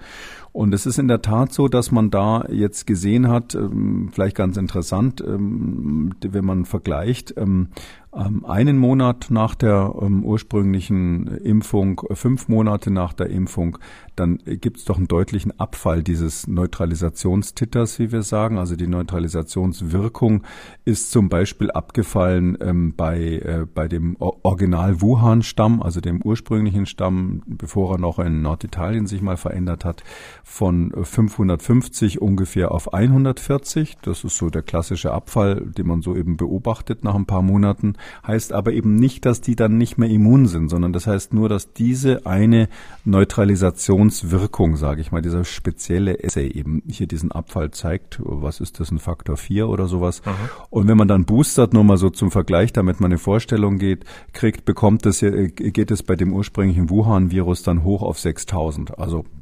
Und 0.52 0.74
es 0.74 0.86
ist 0.86 1.00
in 1.00 1.08
der 1.08 1.22
Tat 1.22 1.54
so, 1.54 1.68
dass 1.68 1.92
man 1.92 2.10
da 2.10 2.46
jetzt 2.52 2.88
gesehen 2.88 3.30
hat, 3.30 3.56
ähm, 3.56 4.10
vielleicht 4.12 4.36
ganz 4.36 4.58
interessant, 4.58 5.24
ähm, 5.26 6.14
wenn 6.22 6.44
man 6.44 6.66
vergleicht, 6.66 7.34
ähm, 7.38 7.70
einen 8.12 8.78
Monat 8.78 9.28
nach 9.30 9.54
der 9.54 9.94
ähm, 10.02 10.24
ursprünglichen 10.24 11.28
Impfung, 11.28 12.02
fünf 12.14 12.48
Monate 12.48 12.90
nach 12.90 13.14
der 13.14 13.30
Impfung, 13.30 13.78
dann 14.16 14.40
gibt 14.46 14.78
es 14.78 14.86
doch 14.86 14.98
einen 14.98 15.08
deutlichen 15.08 15.58
Abfall 15.60 16.04
dieses 16.04 16.48
Neutralisationstitters, 16.48 18.00
wie 18.00 18.12
wir 18.12 18.24
sagen. 18.24 18.58
Also 18.58 18.76
die 18.76 18.88
Neutralisationswirkung 18.88 20.44
ist 20.86 21.12
zum 21.12 21.30
Beispiel 21.30 21.70
abgefallen 21.72 22.58
ähm, 22.62 22.96
bei, 22.98 23.20
äh, 23.20 23.66
bei 23.74 23.88
dem 23.88 24.18
Original 24.20 25.02
Wuhan-Stamm, 25.02 25.82
also 25.82 26.02
dem 26.02 26.22
ursprünglichen 26.22 26.88
Stamm, 26.88 27.44
bevor 27.46 27.94
er 27.94 28.00
noch 28.00 28.18
in 28.18 28.42
Norditalien 28.42 29.06
sich 29.06 29.22
mal 29.22 29.38
verändert 29.38 29.86
hat, 29.86 30.04
von 30.44 30.92
550 31.02 32.22
ungefähr 32.22 32.72
auf 32.72 32.94
140. 32.94 34.00
Das 34.02 34.24
ist 34.24 34.36
so 34.36 34.50
der 34.50 34.64
klassische 34.64 35.14
Abfall, 35.14 35.62
den 35.62 35.88
man 35.88 36.02
so 36.02 36.16
eben 36.16 36.38
beobachtet 36.38 37.04
nach 37.04 37.16
ein 37.16 37.26
paar 37.28 37.44
Monaten. 37.44 37.94
Heißt 38.26 38.54
aber 38.54 38.74
eben 38.74 38.96
nicht, 38.96 39.26
dass 39.26 39.42
die 39.42 39.56
dann 39.56 39.78
nicht 39.78 39.98
mehr 39.98 40.10
immun 40.10 40.48
sind, 40.48 40.70
sondern 40.70 40.94
das 40.94 41.08
heißt 41.08 41.34
nur, 41.34 41.50
dass 41.50 41.74
diese 41.74 42.26
eine 42.26 42.70
Neutralisationswirkung, 43.06 44.76
sage 44.76 45.02
ich 45.02 45.12
mal, 45.12 45.22
dieser 45.22 45.46
spezielle 45.46 46.24
Essay 46.24 46.48
eben 46.48 46.84
hier 46.88 47.08
diesen 47.08 47.32
Abfall 47.32 47.72
zeigt. 47.72 48.20
Was 48.24 48.60
ist 48.60 48.80
das, 48.80 48.92
ein 48.92 49.00
Faktor 49.00 49.38
4 49.38 49.70
oder 49.70 49.88
sowas? 49.88 50.22
Mhm. 50.26 50.32
Und 50.70 50.88
wenn 50.88 50.98
man 50.98 51.08
dann 51.08 51.26
boostert, 51.26 51.74
nur 51.74 51.84
mal 51.84 51.98
so 51.98 52.10
zum 52.10 52.32
Vergleich, 52.32 52.74
damit 52.74 53.00
man 53.00 53.12
eine 53.12 53.20
Vorstellung 53.20 53.78
geht, 53.78 54.06
kriegt, 54.34 54.66
bekommt 54.66 55.06
es, 55.06 55.20
geht 55.20 55.92
es 55.92 56.04
bei 56.04 56.16
dem 56.16 56.34
ursprünglichen 56.34 56.90
Wuhan-Virus 56.90 57.64
dann 57.64 57.84
hoch 57.84 58.02
auf 58.02 58.20
6000. 58.20 59.00
Also 59.00 59.20
äh, 59.20 59.39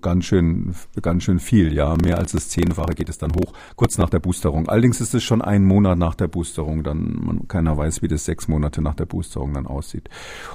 ganz 0.00 0.24
schön, 0.24 0.74
ganz 1.02 1.22
schön 1.22 1.38
viel, 1.38 1.72
ja. 1.72 1.96
Mehr 2.02 2.18
als 2.18 2.32
das 2.32 2.48
Zehnfache 2.48 2.94
geht 2.94 3.08
es 3.08 3.18
dann 3.18 3.32
hoch, 3.32 3.52
kurz 3.76 3.98
nach 3.98 4.10
der 4.10 4.20
Boosterung. 4.20 4.68
Allerdings 4.68 5.00
ist 5.00 5.14
es 5.14 5.22
schon 5.22 5.42
ein 5.42 5.64
Monat 5.64 5.98
nach 5.98 6.14
der 6.14 6.28
Boosterung, 6.28 6.82
dann 6.82 7.18
man, 7.20 7.48
keiner 7.48 7.76
weiß, 7.76 8.02
wie 8.02 8.08
das 8.08 8.24
sechs 8.24 8.48
Monate 8.48 8.82
nach 8.82 8.94
der 8.94 9.06
Boosterung 9.06 9.54
dann 9.54 9.66
aussieht. 9.66 10.08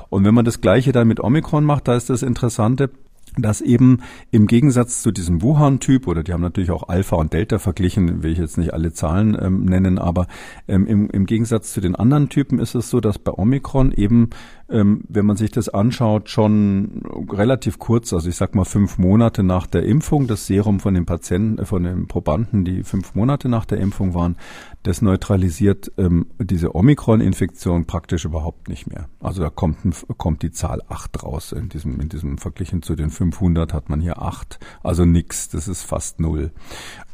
Und 0.10 0.26
wenn 0.26 0.34
man 0.34 0.46
das 0.46 0.62
Gleiche 0.62 0.92
dann 0.92 1.08
mit 1.08 1.20
Omikron 1.20 1.64
macht, 1.64 1.88
da 1.88 1.96
ist 1.96 2.10
das 2.10 2.24
Interessante, 2.24 2.90
dass 3.38 3.62
eben 3.62 4.00
im 4.32 4.48
Gegensatz 4.48 5.02
zu 5.02 5.12
diesem 5.12 5.42
Wuhan-Typ, 5.42 6.08
oder 6.08 6.24
die 6.24 6.34
haben 6.34 6.42
natürlich 6.42 6.72
auch 6.72 6.88
Alpha 6.88 7.16
und 7.16 7.34
Delta 7.34 7.60
verglichen, 7.60 8.24
will 8.24 8.32
ich 8.32 8.38
jetzt 8.38 8.58
nicht 8.58 8.74
alle 8.74 8.94
Zahlen 8.94 9.38
ähm, 9.40 9.66
nennen, 9.66 9.98
aber 9.98 10.28
ähm, 10.68 10.86
im, 10.86 11.10
im 11.10 11.26
Gegensatz 11.26 11.74
zu 11.74 11.82
den 11.82 11.96
anderen 11.96 12.30
Typen 12.30 12.60
ist 12.60 12.76
es 12.76 12.90
so, 12.90 13.00
dass 13.00 13.20
bei 13.20 13.32
Omikron 13.32 13.92
eben 13.92 14.30
ähm, 14.74 15.04
wenn 15.08 15.26
man 15.26 15.38
sich 15.38 15.52
das 15.52 15.70
anschaut, 15.70 16.30
schon 16.30 17.04
relativ 17.32 17.80
kurz, 17.80 18.12
also 18.12 18.28
ich 18.28 18.36
sag 18.36 18.56
mal 18.56 18.66
fünf 18.66 18.98
Monate 18.98 19.44
nach 19.44 19.68
der 19.68 19.84
Impfung, 19.84 20.28
das 20.28 20.48
Serum 20.48 20.80
von 20.80 20.96
den 20.96 21.06
Patienten, 21.06 21.60
äh, 21.60 21.66
von 21.66 21.84
den 21.84 22.08
Probanden, 22.08 22.66
die 22.66 22.84
fünf 22.84 23.16
Monate 23.16 23.48
nach 23.50 23.66
der 23.66 23.80
Impfung 23.80 24.14
waren, 24.14 24.36
das 24.82 25.02
neutralisiert 25.02 25.92
ähm, 25.98 26.26
diese 26.40 26.76
Omikron-Infektion 26.76 27.86
praktisch 27.86 28.26
überhaupt 28.26 28.68
nicht 28.68 28.88
mehr. 28.88 29.08
Also 29.20 29.42
da 29.42 29.50
kommt, 29.50 29.78
kommt 30.18 30.42
die 30.42 30.52
Zahl 30.52 30.82
acht 30.90 31.24
raus. 31.24 31.52
In 31.52 31.70
diesem, 31.70 32.00
in 32.02 32.10
diesem 32.10 32.38
Verglichen 32.38 32.82
zu 32.82 32.96
den 32.96 33.12
500 33.12 33.74
hat 33.74 33.90
man 33.90 34.02
hier 34.02 34.22
acht. 34.22 34.60
Also 34.82 35.06
nix, 35.06 35.50
das 35.50 35.68
ist 35.68 35.84
fast 35.84 36.20
null. 36.20 36.52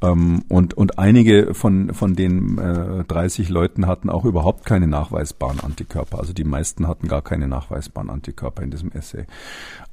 Ähm, 0.02 0.44
und, 0.48 0.74
und 0.76 0.98
einige 0.98 1.54
von, 1.54 1.94
von 1.94 2.16
den 2.16 2.58
äh, 2.58 3.04
30 3.04 3.50
Leuten 3.50 3.88
hatten 3.88 4.10
auch 4.10 4.26
überhaupt 4.26 4.66
keine 4.66 4.88
nachweisbaren 4.88 5.60
Antikörper. 5.60 6.20
Also 6.20 6.34
die 6.34 6.44
meisten 6.44 6.88
hatten 6.88 7.08
gar 7.08 7.22
keine 7.22 7.48
nachweisbaren 7.48 8.10
Antikörper 8.10 8.64
in 8.64 8.72
diesem 8.72 8.92
Essay. 8.92 9.26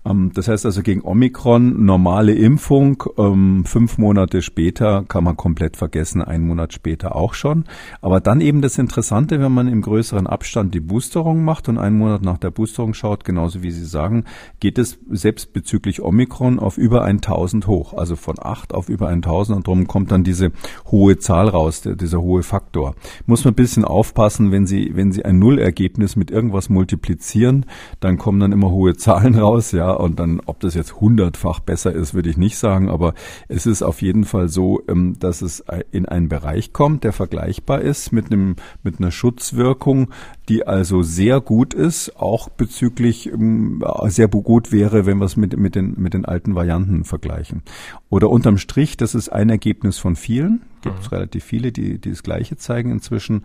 Ähm, 0.07 0.31
das 0.35 0.49
heißt 0.49 0.65
also 0.65 0.83
gegen 0.83 1.03
Omikron 1.03 1.85
normale 1.85 2.33
Impfung, 2.33 3.03
ähm, 3.19 3.65
fünf 3.65 3.99
Monate 3.99 4.43
später 4.43 5.05
kann 5.09 5.25
man 5.25 5.37
komplett 5.37 5.77
vergessen, 5.77 6.23
einen 6.23 6.47
Monat 6.47 6.73
später 6.73 7.17
auch 7.17 7.35
schon. 7.35 7.65
Aber 8.01 8.21
dann 8.21 8.41
eben 8.41 8.63
das 8.63 8.79
Interessante, 8.79 9.41
wenn 9.41 9.53
man 9.53 9.69
im 9.69 9.83
größeren 9.83 10.27
Abstand 10.27 10.75
die 10.75 10.81
Boosterung 10.81 11.45
macht 11.45 11.69
und 11.69 11.79
einen 11.79 11.99
Monat 11.99 12.23
nach 12.23 12.39
der 12.39 12.51
Boosterung 12.51 12.95
schaut, 12.95 13.25
genauso 13.25 13.63
wie 13.63 13.71
Sie 13.71 13.85
sagen, 13.85 14.25
geht 14.61 14.79
es 14.79 14.99
selbst 15.11 15.53
bezüglich 15.53 16.03
Omikron 16.03 16.59
auf 16.59 16.79
über 16.79 17.05
1000 17.05 17.67
hoch, 17.67 17.95
also 17.95 18.17
von 18.17 18.37
8 18.41 18.75
auf 18.75 18.89
über 18.89 19.09
1000 19.09 19.57
und 19.57 19.67
darum 19.67 19.87
kommt 19.87 20.13
dann 20.13 20.25
diese 20.25 20.53
hohe 20.91 21.19
Zahl 21.19 21.49
raus, 21.49 21.83
dieser 21.83 22.21
hohe 22.21 22.43
Faktor. 22.43 22.95
Muss 23.27 23.45
man 23.45 23.53
ein 23.53 23.57
bisschen 23.57 23.85
aufpassen, 23.85 24.53
wenn 24.53 24.67
Sie, 24.67 24.93
wenn 24.95 25.13
Sie 25.13 25.25
ein 25.25 25.39
Nullergebnis 25.39 26.17
mit 26.17 26.31
irgendwas 26.31 26.69
multiplizieren, 26.69 27.67
dann 28.01 28.19
kommen 28.19 28.41
dann 28.41 28.53
immer 28.53 28.71
hohe 28.71 28.97
Zahlen 28.97 29.35
raus, 29.35 29.73
ja, 29.73 29.96
und 30.01 30.19
dann, 30.21 30.41
ob 30.47 30.61
das 30.61 30.75
jetzt 30.75 31.01
hundertfach 31.01 31.61
besser 31.61 31.93
ist, 31.93 32.15
würde 32.15 32.31
ich 32.31 32.37
nicht 32.37 32.59
sagen, 32.59 32.89
aber 32.89 33.15
es 33.49 33.67
ist 33.67 33.83
auf 33.83 34.03
jeden 34.03 34.25
Fall 34.25 34.49
so, 34.49 34.83
ähm, 34.89 35.19
dass 35.19 35.43
es 35.43 35.65
in 35.91 36.07
einen 36.07 36.29
Bereich 36.29 36.73
kommt, 36.73 37.05
der 37.05 37.13
vergleichbar 37.13 37.81
ist 37.81 38.13
mit 38.13 38.33
einem, 38.33 38.57
mit 38.83 39.01
einer 39.01 39.11
Schutzwirkung, 39.11 40.11
die 40.49 40.67
also 40.67 41.03
sehr 41.03 41.41
gut 41.41 41.75
ist, 41.75 42.17
auch 42.17 42.49
bezüglich 42.49 43.27
ähm, 43.33 43.85
sehr 44.07 44.29
gut 44.29 44.73
wäre, 44.73 45.07
wenn 45.07 45.19
wir 45.19 45.25
es 45.25 45.37
mit, 45.37 45.57
mit, 45.57 45.75
den, 45.75 45.95
mit 45.99 46.15
den 46.15 46.25
alten 46.25 46.55
Varianten 46.55 47.05
vergleichen. 47.05 47.63
Oder 48.09 48.31
unterm 48.31 48.59
Strich, 48.59 48.97
das 48.97 49.15
ist 49.15 49.29
ein 49.31 49.51
Ergebnis 49.51 49.99
von 49.99 50.17
vielen, 50.17 50.63
gibt 50.83 51.01
es 51.01 51.11
mhm. 51.11 51.17
relativ 51.17 51.45
viele, 51.45 51.73
die, 51.73 51.99
die 51.99 52.11
das 52.11 52.23
Gleiche 52.23 52.57
zeigen 52.57 52.91
inzwischen. 52.91 53.45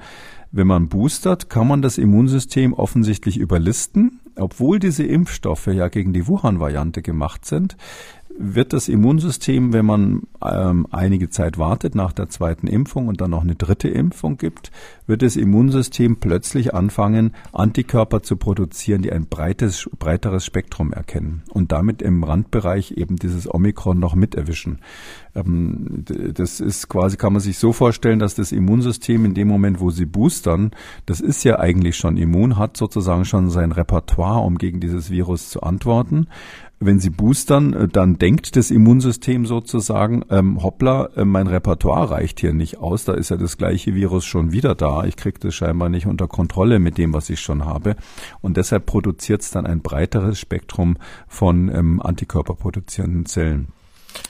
Wenn 0.51 0.67
man 0.67 0.89
boostert, 0.89 1.49
kann 1.49 1.67
man 1.67 1.81
das 1.81 1.97
Immunsystem 1.97 2.73
offensichtlich 2.73 3.37
überlisten, 3.37 4.20
obwohl 4.35 4.79
diese 4.79 5.03
Impfstoffe 5.03 5.67
ja 5.67 5.87
gegen 5.87 6.13
die 6.13 6.27
Wuhan-Variante 6.27 7.01
gemacht 7.01 7.45
sind 7.45 7.77
wird 8.41 8.73
das 8.73 8.87
Immunsystem, 8.87 9.73
wenn 9.73 9.85
man 9.85 10.23
ähm, 10.43 10.87
einige 10.91 11.29
Zeit 11.29 11.57
wartet 11.57 11.95
nach 11.95 12.11
der 12.11 12.29
zweiten 12.29 12.67
Impfung 12.67 13.07
und 13.07 13.21
dann 13.21 13.31
noch 13.31 13.43
eine 13.43 13.55
dritte 13.55 13.87
Impfung 13.87 14.37
gibt, 14.37 14.71
wird 15.07 15.21
das 15.21 15.35
Immunsystem 15.35 16.17
plötzlich 16.17 16.73
anfangen, 16.73 17.33
Antikörper 17.53 18.23
zu 18.23 18.37
produzieren, 18.37 19.01
die 19.01 19.11
ein 19.11 19.27
breites, 19.27 19.89
breiteres 19.99 20.45
Spektrum 20.45 20.93
erkennen 20.93 21.43
und 21.49 21.71
damit 21.71 22.01
im 22.01 22.23
Randbereich 22.23 22.91
eben 22.91 23.17
dieses 23.17 23.51
Omikron 23.51 23.99
noch 23.99 24.15
mit 24.15 24.35
erwischen. 24.35 24.79
Ähm, 25.35 26.03
das 26.33 26.59
ist 26.59 26.89
quasi, 26.89 27.17
kann 27.17 27.33
man 27.33 27.41
sich 27.41 27.57
so 27.57 27.73
vorstellen, 27.73 28.19
dass 28.19 28.35
das 28.35 28.51
Immunsystem 28.51 29.25
in 29.25 29.33
dem 29.33 29.47
Moment, 29.47 29.79
wo 29.79 29.91
sie 29.91 30.05
boostern, 30.05 30.71
das 31.05 31.21
ist 31.21 31.43
ja 31.43 31.59
eigentlich 31.59 31.97
schon 31.97 32.17
immun, 32.17 32.57
hat 32.57 32.77
sozusagen 32.77 33.25
schon 33.25 33.49
sein 33.49 33.71
Repertoire, 33.71 34.41
um 34.41 34.57
gegen 34.57 34.79
dieses 34.79 35.11
Virus 35.11 35.49
zu 35.49 35.61
antworten 35.61 36.27
wenn 36.81 36.99
sie 36.99 37.11
boostern, 37.11 37.73
äh, 37.73 37.87
dann 37.87 38.17
denkt 38.17 38.55
das 38.55 38.71
Immunsystem 38.71 39.45
sozusagen, 39.45 40.23
ähm, 40.29 40.61
hoppla, 40.61 41.09
äh, 41.15 41.25
mein 41.25 41.47
Repertoire 41.47 42.09
reicht 42.09 42.39
hier 42.39 42.53
nicht 42.53 42.79
aus, 42.79 43.05
da 43.05 43.13
ist 43.13 43.29
ja 43.29 43.37
das 43.37 43.57
gleiche 43.57 43.95
Virus 43.95 44.25
schon 44.25 44.51
wieder 44.51 44.75
da, 44.75 45.05
ich 45.05 45.15
kriege 45.15 45.39
das 45.39 45.53
scheinbar 45.53 45.89
nicht 45.89 46.07
unter 46.07 46.27
Kontrolle 46.27 46.79
mit 46.79 46.97
dem, 46.97 47.13
was 47.13 47.29
ich 47.29 47.39
schon 47.39 47.65
habe. 47.65 47.95
Und 48.41 48.57
deshalb 48.57 48.85
produziert 48.87 49.41
es 49.41 49.51
dann 49.51 49.65
ein 49.65 49.81
breiteres 49.81 50.39
Spektrum 50.39 50.97
von 51.27 51.69
ähm, 51.69 52.01
Antikörperproduzierenden 52.01 53.25
Zellen. 53.25 53.67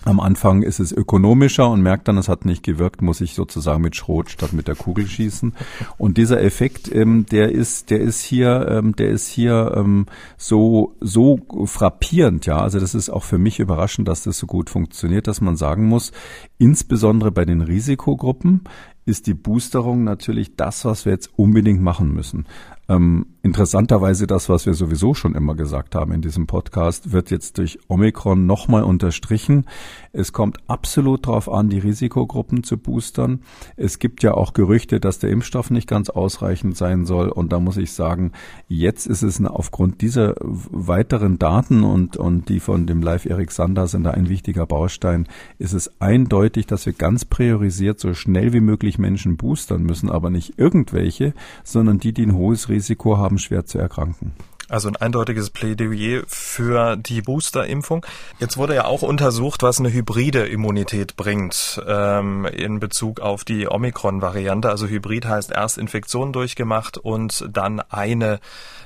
Am 0.04 0.20
Anfang 0.20 0.64
ist 0.64 0.80
es 0.80 0.92
ökonomischer 0.92 1.70
und 1.70 1.82
merkt 1.82 2.08
dann, 2.08 2.18
es 2.18 2.28
hat 2.28 2.46
nicht 2.46 2.64
gewirkt, 2.64 3.02
muss 3.02 3.22
ich 3.22 3.36
sozusagen 3.36 3.82
mit 3.82 3.96
Schrot 3.96 4.32
statt 4.32 4.52
mit 4.54 4.68
der 4.68 4.76
Kugel 4.76 5.06
schießen. 5.08 5.54
Und 5.98 6.18
dieser 6.18 6.42
Effekt, 6.42 6.94
ähm, 6.94 7.26
der 7.32 7.52
ist, 7.52 7.92
der 7.92 8.02
ist 8.02 8.22
hier, 8.22 8.68
ähm, 8.70 8.96
der 8.96 9.10
ist 9.10 9.28
hier 9.28 9.74
ähm, 9.76 10.08
so 10.38 10.96
so 11.00 11.40
frappierend, 11.66 12.46
ja. 12.46 12.58
Also 12.58 12.80
das 12.80 12.96
ist 12.96 13.10
auch 13.10 13.24
für 13.24 13.38
mich 13.38 13.60
überraschend, 13.60 14.08
dass 14.08 14.24
das 14.24 14.38
so 14.38 14.48
gut 14.48 14.70
funktioniert, 14.70 15.28
dass 15.28 15.42
man 15.42 15.56
sagen 15.56 15.88
muss, 15.88 16.12
insbesondere 16.58 17.32
bei 17.32 17.46
den 17.46 17.62
Risikogruppen 17.62 18.62
ist 19.06 19.28
die 19.28 19.34
Boosterung 19.34 20.04
natürlich 20.04 20.56
das, 20.56 20.86
was 20.86 21.06
wir 21.06 21.14
jetzt 21.14 21.32
unbedingt 21.36 21.82
machen 21.82 22.14
müssen. 22.14 22.46
Ähm, 22.92 23.26
interessanterweise 23.42 24.28
das, 24.28 24.50
was 24.50 24.66
wir 24.66 24.74
sowieso 24.74 25.14
schon 25.14 25.36
immer 25.36 25.56
gesagt 25.56 25.96
haben 25.96 26.12
in 26.12 26.22
diesem 26.22 26.46
Podcast, 26.46 27.12
wird 27.12 27.32
jetzt 27.32 27.58
durch 27.58 27.80
Omikron 27.88 28.46
nochmal 28.46 28.84
unterstrichen. 28.84 29.66
Es 30.14 30.34
kommt 30.34 30.58
absolut 30.68 31.28
darauf 31.28 31.50
an, 31.50 31.70
die 31.70 31.80
Risikogruppen 31.80 32.64
zu 32.64 32.78
boostern. 32.78 33.42
Es 33.78 33.98
gibt 33.98 34.24
ja 34.24 34.34
auch 34.34 34.52
Gerüchte, 34.54 35.00
dass 35.00 35.20
der 35.20 35.30
Impfstoff 35.30 35.72
nicht 35.72 35.88
ganz 35.88 36.10
ausreichend 36.10 36.76
sein 36.76 37.06
soll. 37.06 37.30
Und 37.30 37.54
da 37.54 37.62
muss 37.62 37.78
ich 37.78 37.94
sagen, 37.94 38.34
jetzt 38.68 39.08
ist 39.08 39.22
es 39.22 39.44
aufgrund 39.46 40.02
dieser 40.02 40.36
weiteren 40.42 41.40
Daten 41.40 41.84
und, 41.84 42.18
und 42.18 42.50
die 42.50 42.60
von 42.60 42.88
dem 42.88 43.02
Live 43.02 43.26
Erik 43.26 43.52
Sander 43.52 43.88
sind 43.88 44.04
da 44.04 44.12
ein 44.12 44.28
wichtiger 44.28 44.66
Baustein, 44.66 45.28
ist 45.60 45.74
es 45.74 46.02
eindeutig, 46.02 46.68
dass 46.68 46.86
wir 46.86 46.94
ganz 46.94 47.24
priorisiert 47.24 48.00
so 48.00 48.14
schnell 48.14 48.52
wie 48.52 48.60
möglich 48.60 49.00
Menschen 49.00 49.38
boostern 49.38 49.84
müssen, 49.84 50.10
aber 50.10 50.30
nicht 50.30 50.58
irgendwelche, 50.58 51.34
sondern 51.64 52.00
die, 52.00 52.14
die 52.14 52.26
ein 52.26 52.36
hohes 52.36 52.68
Risiko 52.68 53.18
haben, 53.18 53.38
schwer 53.38 53.66
zu 53.66 53.78
erkranken. 53.78 54.34
Also 54.72 54.88
ein 54.88 54.96
eindeutiges 54.96 55.50
Plädoyer 55.50 56.24
für 56.28 56.96
die 56.96 57.22
Boosterimpfung. 57.22 58.06
Jetzt 58.40 58.56
wurde 58.56 58.76
ja 58.76 58.86
auch 58.86 59.02
untersucht, 59.02 59.64
was 59.64 59.80
eine 59.80 59.92
hybride 59.92 60.48
Immunität 60.48 61.18
bringt 61.18 61.82
ähm, 61.86 62.46
in 62.46 62.80
Bezug 62.80 63.20
auf 63.20 63.44
die 63.44 63.68
Omikron-Variante. 63.68 64.70
Also 64.70 64.88
Hybrid 64.88 65.26
heißt 65.26 65.52
erst 65.52 65.78
Infektion 65.78 66.32
durchgemacht 66.32 66.98
und 66.98 67.50
dann 67.52 67.82
eine 67.82 68.40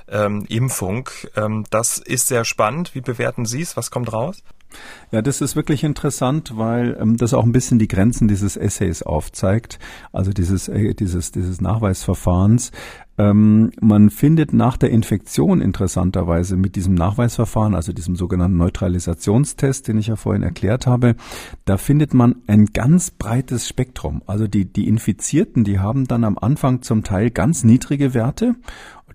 ähm, 0.07 0.45
Impfung. 0.49 1.07
Ähm, 1.35 1.65
das 1.69 1.99
ist 1.99 2.27
sehr 2.27 2.45
spannend. 2.45 2.95
Wie 2.95 3.01
bewerten 3.01 3.45
Sie 3.45 3.61
es? 3.61 3.77
Was 3.77 3.91
kommt 3.91 4.11
raus? 4.11 4.41
Ja, 5.11 5.21
das 5.21 5.41
ist 5.41 5.55
wirklich 5.55 5.83
interessant, 5.83 6.57
weil 6.57 6.97
ähm, 6.99 7.17
das 7.17 7.33
auch 7.33 7.43
ein 7.43 7.51
bisschen 7.51 7.79
die 7.79 7.87
Grenzen 7.87 8.27
dieses 8.27 8.57
Essays 8.57 9.03
aufzeigt, 9.03 9.79
also 10.11 10.31
dieses, 10.31 10.67
äh, 10.67 10.93
dieses, 10.93 11.31
dieses 11.31 11.61
Nachweisverfahrens. 11.61 12.71
Ähm, 13.17 13.71
man 13.79 14.09
findet 14.09 14.51
nach 14.51 14.75
der 14.75 14.89
Infektion 14.89 15.61
interessanterweise 15.61 16.57
mit 16.57 16.75
diesem 16.75 16.95
Nachweisverfahren, 16.95 17.73
also 17.73 17.93
diesem 17.93 18.17
sogenannten 18.17 18.57
Neutralisationstest, 18.57 19.87
den 19.87 19.97
ich 19.97 20.07
ja 20.07 20.17
vorhin 20.17 20.43
erklärt 20.43 20.85
habe, 20.85 21.15
da 21.63 21.77
findet 21.77 22.13
man 22.13 22.35
ein 22.47 22.65
ganz 22.67 23.11
breites 23.11 23.69
Spektrum. 23.69 24.21
Also 24.25 24.47
die, 24.47 24.65
die 24.65 24.87
Infizierten, 24.87 25.63
die 25.63 25.79
haben 25.79 26.07
dann 26.07 26.25
am 26.25 26.37
Anfang 26.37 26.81
zum 26.81 27.03
Teil 27.03 27.31
ganz 27.31 27.63
niedrige 27.63 28.13
Werte 28.13 28.55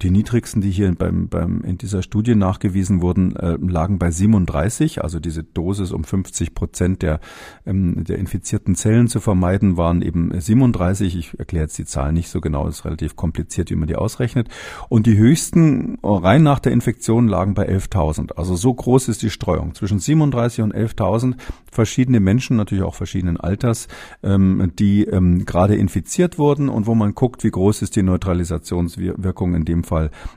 die 0.02 0.10
niedrigsten, 0.10 0.60
die 0.60 0.70
hier 0.70 0.94
beim, 0.94 1.28
beim, 1.28 1.62
in 1.62 1.78
dieser 1.78 2.02
Studie 2.02 2.34
nachgewiesen 2.34 3.02
wurden, 3.02 3.36
äh, 3.36 3.56
lagen 3.60 3.98
bei 3.98 4.10
37. 4.10 5.02
Also 5.02 5.20
diese 5.20 5.44
Dosis, 5.44 5.92
um 5.92 6.04
50 6.04 6.54
Prozent 6.54 7.02
der, 7.02 7.20
ähm, 7.66 8.04
der 8.04 8.18
infizierten 8.18 8.74
Zellen 8.74 9.08
zu 9.08 9.20
vermeiden, 9.20 9.76
waren 9.76 10.02
eben 10.02 10.32
37. 10.38 11.16
Ich 11.16 11.38
erkläre 11.38 11.64
jetzt 11.64 11.78
die 11.78 11.84
Zahlen 11.84 12.14
nicht 12.14 12.30
so 12.30 12.40
genau, 12.40 12.66
ist 12.66 12.84
relativ 12.84 13.14
kompliziert, 13.16 13.70
wie 13.70 13.76
man 13.76 13.88
die 13.88 13.96
ausrechnet. 13.96 14.48
Und 14.88 15.06
die 15.06 15.18
höchsten 15.18 15.98
rein 16.02 16.42
nach 16.42 16.60
der 16.60 16.72
Infektion 16.72 17.28
lagen 17.28 17.54
bei 17.54 17.68
11.000. 17.68 18.32
Also 18.32 18.56
so 18.56 18.72
groß 18.72 19.08
ist 19.08 19.22
die 19.22 19.30
Streuung. 19.30 19.74
Zwischen 19.74 19.98
37 19.98 20.62
und 20.62 20.74
11.000 20.74 21.34
verschiedene 21.70 22.20
Menschen, 22.20 22.56
natürlich 22.56 22.84
auch 22.84 22.94
verschiedenen 22.94 23.36
Alters, 23.36 23.86
ähm, 24.22 24.72
die 24.78 25.04
ähm, 25.04 25.44
gerade 25.44 25.76
infiziert 25.76 26.38
wurden 26.38 26.68
und 26.68 26.86
wo 26.86 26.94
man 26.94 27.14
guckt, 27.14 27.44
wie 27.44 27.50
groß 27.50 27.82
ist 27.82 27.96
die 27.96 28.02
Neutralisationswirkung 28.02 29.54
in 29.54 29.64
dem 29.64 29.84
Fall 29.84 29.89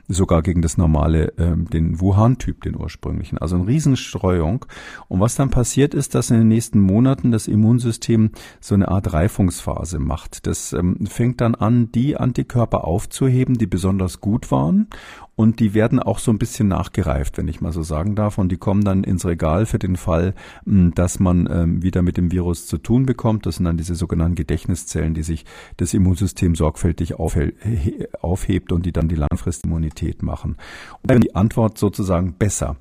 sogar 0.08 0.42
gegen 0.42 0.62
das 0.62 0.76
normale, 0.76 1.36
äh, 1.38 1.56
den 1.56 2.00
Wuhan-Typ, 2.00 2.62
den 2.62 2.76
ursprünglichen. 2.76 3.38
Also 3.38 3.56
eine 3.56 3.66
Riesenstreuung. 3.66 4.66
Und 5.08 5.20
was 5.20 5.34
dann 5.34 5.50
passiert 5.50 5.94
ist, 5.94 6.14
dass 6.14 6.30
in 6.30 6.38
den 6.38 6.48
nächsten 6.48 6.80
Monaten 6.80 7.32
das 7.32 7.48
Immunsystem 7.48 8.30
so 8.60 8.74
eine 8.74 8.88
Art 8.88 9.12
Reifungsphase 9.12 9.98
macht. 9.98 10.46
Das 10.46 10.72
ähm, 10.72 11.06
fängt 11.06 11.40
dann 11.40 11.54
an, 11.54 11.90
die 11.92 12.16
Antikörper 12.16 12.84
aufzuheben, 12.84 13.56
die 13.56 13.66
besonders 13.66 14.20
gut 14.20 14.50
waren 14.50 14.88
und 15.36 15.58
die 15.58 15.74
werden 15.74 15.98
auch 15.98 16.18
so 16.18 16.30
ein 16.30 16.38
bisschen 16.38 16.68
nachgereift, 16.68 17.38
wenn 17.38 17.48
ich 17.48 17.60
mal 17.60 17.72
so 17.72 17.82
sagen 17.82 18.14
darf. 18.14 18.38
Und 18.38 18.50
die 18.50 18.56
kommen 18.56 18.84
dann 18.84 19.02
ins 19.02 19.26
Regal 19.26 19.66
für 19.66 19.78
den 19.78 19.96
Fall, 19.96 20.34
hm, 20.64 20.94
dass 20.94 21.18
man 21.18 21.48
ähm, 21.50 21.82
wieder 21.82 22.02
mit 22.02 22.16
dem 22.16 22.30
Virus 22.30 22.66
zu 22.66 22.78
tun 22.78 23.04
bekommt. 23.04 23.46
Das 23.46 23.56
sind 23.56 23.64
dann 23.64 23.76
diese 23.76 23.94
sogenannten 23.94 24.36
Gedächtniszellen, 24.36 25.14
die 25.14 25.22
sich 25.22 25.44
das 25.76 25.92
Immunsystem 25.92 26.54
sorgfältig 26.54 27.14
aufhebt 27.18 28.72
und 28.72 28.86
die 28.86 28.92
dann 28.92 29.08
die 29.08 29.16
Langfristimmunität 29.16 30.22
machen. 30.22 30.56
Und 31.02 31.10
dann 31.10 31.20
die 31.20 31.34
Antwort 31.34 31.78
sozusagen 31.78 32.34
besser. 32.34 32.76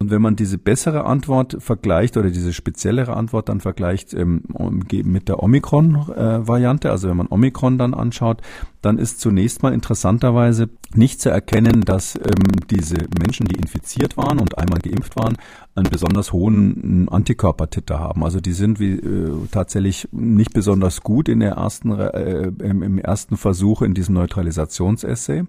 Und 0.00 0.12
wenn 0.12 0.22
man 0.22 0.36
diese 0.36 0.58
bessere 0.58 1.06
Antwort 1.06 1.56
vergleicht 1.58 2.16
oder 2.16 2.30
diese 2.30 2.52
speziellere 2.52 3.16
Antwort 3.16 3.48
dann 3.48 3.60
vergleicht 3.60 4.14
ähm, 4.14 4.44
mit 4.92 5.28
der 5.28 5.42
Omikron-Variante, 5.42 6.88
also 6.88 7.08
wenn 7.08 7.16
man 7.16 7.26
Omikron 7.26 7.78
dann 7.78 7.94
anschaut, 7.94 8.40
dann 8.80 8.98
ist 8.98 9.18
zunächst 9.18 9.64
mal 9.64 9.74
interessanterweise 9.74 10.68
nicht 10.94 11.20
zu 11.20 11.30
erkennen, 11.30 11.80
dass 11.80 12.14
ähm, 12.14 12.22
diese 12.70 12.94
Menschen, 13.18 13.46
die 13.46 13.56
infiziert 13.56 14.16
waren 14.16 14.38
und 14.38 14.56
einmal 14.56 14.78
geimpft 14.78 15.16
waren, 15.16 15.36
einen 15.74 15.90
besonders 15.90 16.32
hohen 16.32 17.08
Antikörpertitter 17.08 17.98
haben. 17.98 18.22
Also 18.22 18.38
die 18.40 18.52
sind 18.52 18.78
wie 18.78 18.92
äh, 18.92 19.32
tatsächlich 19.50 20.08
nicht 20.12 20.52
besonders 20.52 21.02
gut 21.02 21.28
in 21.28 21.40
der 21.40 21.54
ersten 21.54 21.90
äh, 21.90 22.52
im, 22.62 22.84
im 22.84 22.98
ersten 22.98 23.36
Versuch 23.36 23.82
in 23.82 23.94
diesem 23.94 24.14
Neutralisationsessay, 24.14 25.42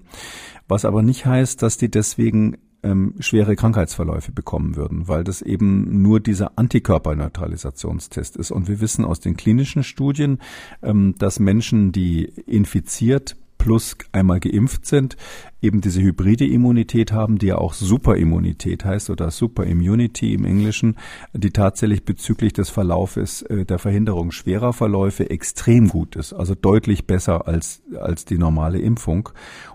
was 0.68 0.86
aber 0.86 1.04
nicht 1.04 1.28
heißt, 1.28 1.62
dass 1.62 1.78
die 1.78 1.92
deswegen 1.92 2.58
ähm, 2.84 3.16
schwere 3.20 3.56
Krankheitsverläufe 3.56 4.32
bekommen 4.32 4.76
würden, 4.76 5.08
weil 5.08 5.24
das 5.24 5.42
eben 5.42 6.02
nur 6.02 6.20
dieser 6.20 6.58
Antikörperneutralisationstest 6.58 8.38
ist. 8.38 8.52
Und 8.52 8.68
wir 8.68 8.82
wissen 8.82 9.06
aus 9.06 9.20
den 9.20 9.36
klinischen 9.36 9.84
Studien, 9.84 10.40
ähm, 10.82 11.16
dass 11.18 11.40
Menschen, 11.40 11.92
die 11.92 12.26
infiziert 12.46 13.36
plus 13.60 13.96
einmal 14.12 14.40
geimpft 14.40 14.88
sind, 14.88 15.16
eben 15.62 15.82
diese 15.82 16.02
hybride 16.02 16.48
Immunität 16.48 17.12
haben, 17.12 17.38
die 17.38 17.48
ja 17.48 17.58
auch 17.58 17.74
Superimmunität 17.74 18.86
heißt 18.86 19.10
oder 19.10 19.30
Superimmunity 19.30 20.34
im 20.34 20.46
Englischen, 20.46 20.96
die 21.34 21.52
tatsächlich 21.52 22.06
bezüglich 22.06 22.54
des 22.54 22.70
Verlaufes 22.70 23.42
äh, 23.44 23.66
der 23.66 23.78
Verhinderung 23.78 24.32
schwerer 24.32 24.74
Verläufe 24.74 25.30
extrem 25.30 25.90
gut 25.90 26.16
ist, 26.16 26.34
also 26.34 26.56
deutlich 26.56 27.06
besser 27.06 27.48
als, 27.48 27.82
als 28.00 28.26
die 28.26 28.38
normale 28.38 28.80
Impfung. 28.80 29.30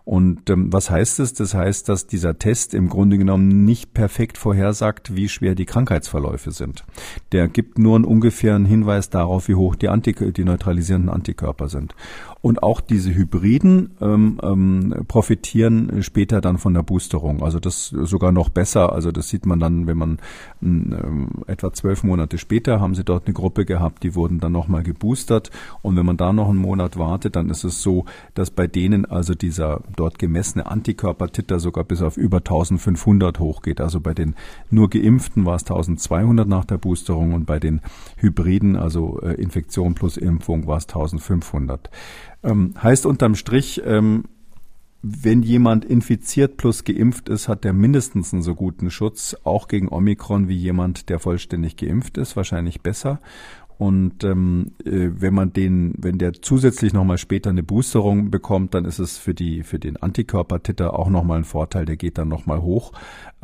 Und 0.04 0.48
ähm, 0.50 0.72
was 0.72 0.90
heißt 0.90 1.20
es? 1.20 1.34
Das 1.34 1.54
heißt, 1.54 1.88
dass 1.88 2.06
dieser 2.06 2.38
Test 2.38 2.74
im 2.74 2.88
Grunde 2.88 3.18
genommen 3.18 3.64
nicht 3.64 3.94
perfekt 3.94 4.38
vorhersagt, 4.38 5.14
wie 5.14 5.28
schwer 5.28 5.54
die 5.54 5.66
Krankheitsverläufe 5.66 6.50
sind. 6.50 6.84
Der 7.32 7.48
gibt 7.48 7.78
nur 7.78 7.96
einen 7.96 8.04
ungefähren 8.04 8.64
Hinweis 8.64 9.10
darauf, 9.10 9.48
wie 9.48 9.54
hoch 9.54 9.76
die, 9.76 9.88
Antik 9.88 10.34
die 10.34 10.44
neutralisierenden 10.44 11.10
Antikörper 11.10 11.68
sind. 11.68 11.94
Und 12.44 12.62
auch 12.62 12.82
diese 12.82 13.14
Hybriden 13.14 13.92
ähm, 14.02 14.38
ähm, 14.42 14.94
profitieren 15.08 16.02
später 16.02 16.42
dann 16.42 16.58
von 16.58 16.74
der 16.74 16.82
Boosterung. 16.82 17.42
Also 17.42 17.58
das 17.58 17.86
sogar 17.86 18.32
noch 18.32 18.50
besser. 18.50 18.92
Also 18.92 19.12
das 19.12 19.30
sieht 19.30 19.46
man 19.46 19.60
dann, 19.60 19.86
wenn 19.86 19.96
man 19.96 20.18
ähm, 20.60 21.28
etwa 21.46 21.72
zwölf 21.72 22.02
Monate 22.02 22.36
später 22.36 22.82
haben 22.82 22.94
sie 22.94 23.02
dort 23.02 23.24
eine 23.24 23.32
Gruppe 23.32 23.64
gehabt, 23.64 24.02
die 24.02 24.14
wurden 24.14 24.40
dann 24.40 24.52
nochmal 24.52 24.82
geboostert. 24.82 25.50
Und 25.80 25.96
wenn 25.96 26.04
man 26.04 26.18
da 26.18 26.34
noch 26.34 26.50
einen 26.50 26.58
Monat 26.58 26.98
wartet, 26.98 27.34
dann 27.34 27.48
ist 27.48 27.64
es 27.64 27.80
so, 27.80 28.04
dass 28.34 28.50
bei 28.50 28.66
denen 28.66 29.06
also 29.06 29.34
dieser 29.34 29.80
dort 29.96 30.18
gemessene 30.18 30.66
Antikörpertitter 30.66 31.58
sogar 31.58 31.84
bis 31.84 32.02
auf 32.02 32.18
über 32.18 32.40
1500 32.40 33.38
hochgeht. 33.38 33.80
Also 33.80 34.00
bei 34.00 34.12
den 34.12 34.34
nur 34.68 34.90
Geimpften 34.90 35.46
war 35.46 35.56
es 35.56 35.62
1200 35.62 36.46
nach 36.46 36.66
der 36.66 36.76
Boosterung 36.76 37.32
und 37.32 37.46
bei 37.46 37.58
den 37.58 37.80
Hybriden, 38.18 38.76
also 38.76 39.18
äh, 39.22 39.32
Infektion 39.40 39.94
plus 39.94 40.18
Impfung, 40.18 40.66
war 40.66 40.76
es 40.76 40.84
1500. 40.88 41.88
Ähm, 42.44 42.74
heißt 42.80 43.06
unterm 43.06 43.34
Strich, 43.34 43.82
ähm, 43.84 44.24
wenn 45.06 45.42
jemand 45.42 45.84
infiziert 45.84 46.56
plus 46.56 46.84
geimpft 46.84 47.28
ist, 47.28 47.46
hat 47.48 47.64
der 47.64 47.74
mindestens 47.74 48.32
einen 48.32 48.42
so 48.42 48.54
guten 48.54 48.90
Schutz, 48.90 49.36
auch 49.44 49.68
gegen 49.68 49.88
Omikron, 49.88 50.48
wie 50.48 50.56
jemand, 50.56 51.10
der 51.10 51.18
vollständig 51.18 51.76
geimpft 51.76 52.16
ist, 52.16 52.36
wahrscheinlich 52.36 52.80
besser. 52.80 53.20
Und 53.76 54.22
ähm, 54.24 54.72
äh, 54.84 55.10
wenn 55.18 55.34
man 55.34 55.52
den, 55.52 55.94
wenn 55.98 56.18
der 56.18 56.32
zusätzlich 56.34 56.92
nochmal 56.92 57.18
später 57.18 57.50
eine 57.50 57.62
Boosterung 57.62 58.30
bekommt, 58.30 58.72
dann 58.72 58.84
ist 58.84 58.98
es 58.98 59.18
für 59.18 59.34
die 59.34 59.62
für 59.62 59.78
den 59.78 59.96
Antikörpertitter 59.96 60.98
auch 60.98 61.10
nochmal 61.10 61.38
ein 61.38 61.44
Vorteil, 61.44 61.84
der 61.84 61.96
geht 61.96 62.16
dann 62.16 62.28
nochmal 62.28 62.62
hoch. 62.62 62.92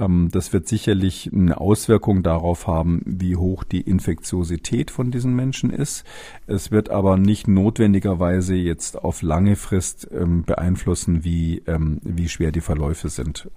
Ähm, 0.00 0.30
das 0.32 0.52
wird 0.52 0.66
sicherlich 0.66 1.30
eine 1.32 1.60
Auswirkung 1.60 2.22
darauf 2.22 2.66
haben, 2.66 3.02
wie 3.04 3.36
hoch 3.36 3.62
die 3.64 3.82
Infektiosität 3.82 4.90
von 4.90 5.10
diesen 5.10 5.34
Menschen 5.36 5.70
ist. 5.70 6.04
Es 6.46 6.70
wird 6.70 6.90
aber 6.90 7.16
nicht 7.16 7.46
notwendigerweise 7.46 8.54
jetzt 8.54 9.02
auf 9.04 9.22
lange 9.22 9.56
Frist 9.56 10.08
ähm, 10.12 10.44
beeinflussen, 10.44 11.22
wie, 11.22 11.62
ähm, 11.66 12.00
wie 12.02 12.28
schwer 12.28 12.50
die 12.50 12.62
Verläufe 12.62 13.08
sind. 13.10 13.48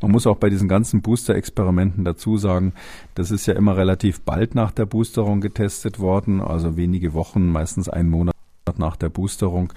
Man 0.00 0.10
muss 0.10 0.26
auch 0.26 0.36
bei 0.36 0.50
diesen 0.50 0.68
ganzen 0.68 1.02
Booster-Experimenten 1.02 2.04
dazu 2.04 2.36
sagen, 2.36 2.74
das 3.14 3.30
ist 3.30 3.46
ja 3.46 3.54
immer 3.54 3.76
relativ 3.76 4.20
bald 4.22 4.54
nach 4.54 4.72
der 4.72 4.86
Boosterung 4.86 5.40
getestet 5.40 6.00
worden, 6.00 6.40
also 6.40 6.76
wenige 6.76 7.14
Wochen, 7.14 7.48
meistens 7.48 7.88
einen 7.88 8.10
Monat 8.10 8.34
nach 8.78 8.96
der 8.96 9.08
Boosterung 9.08 9.72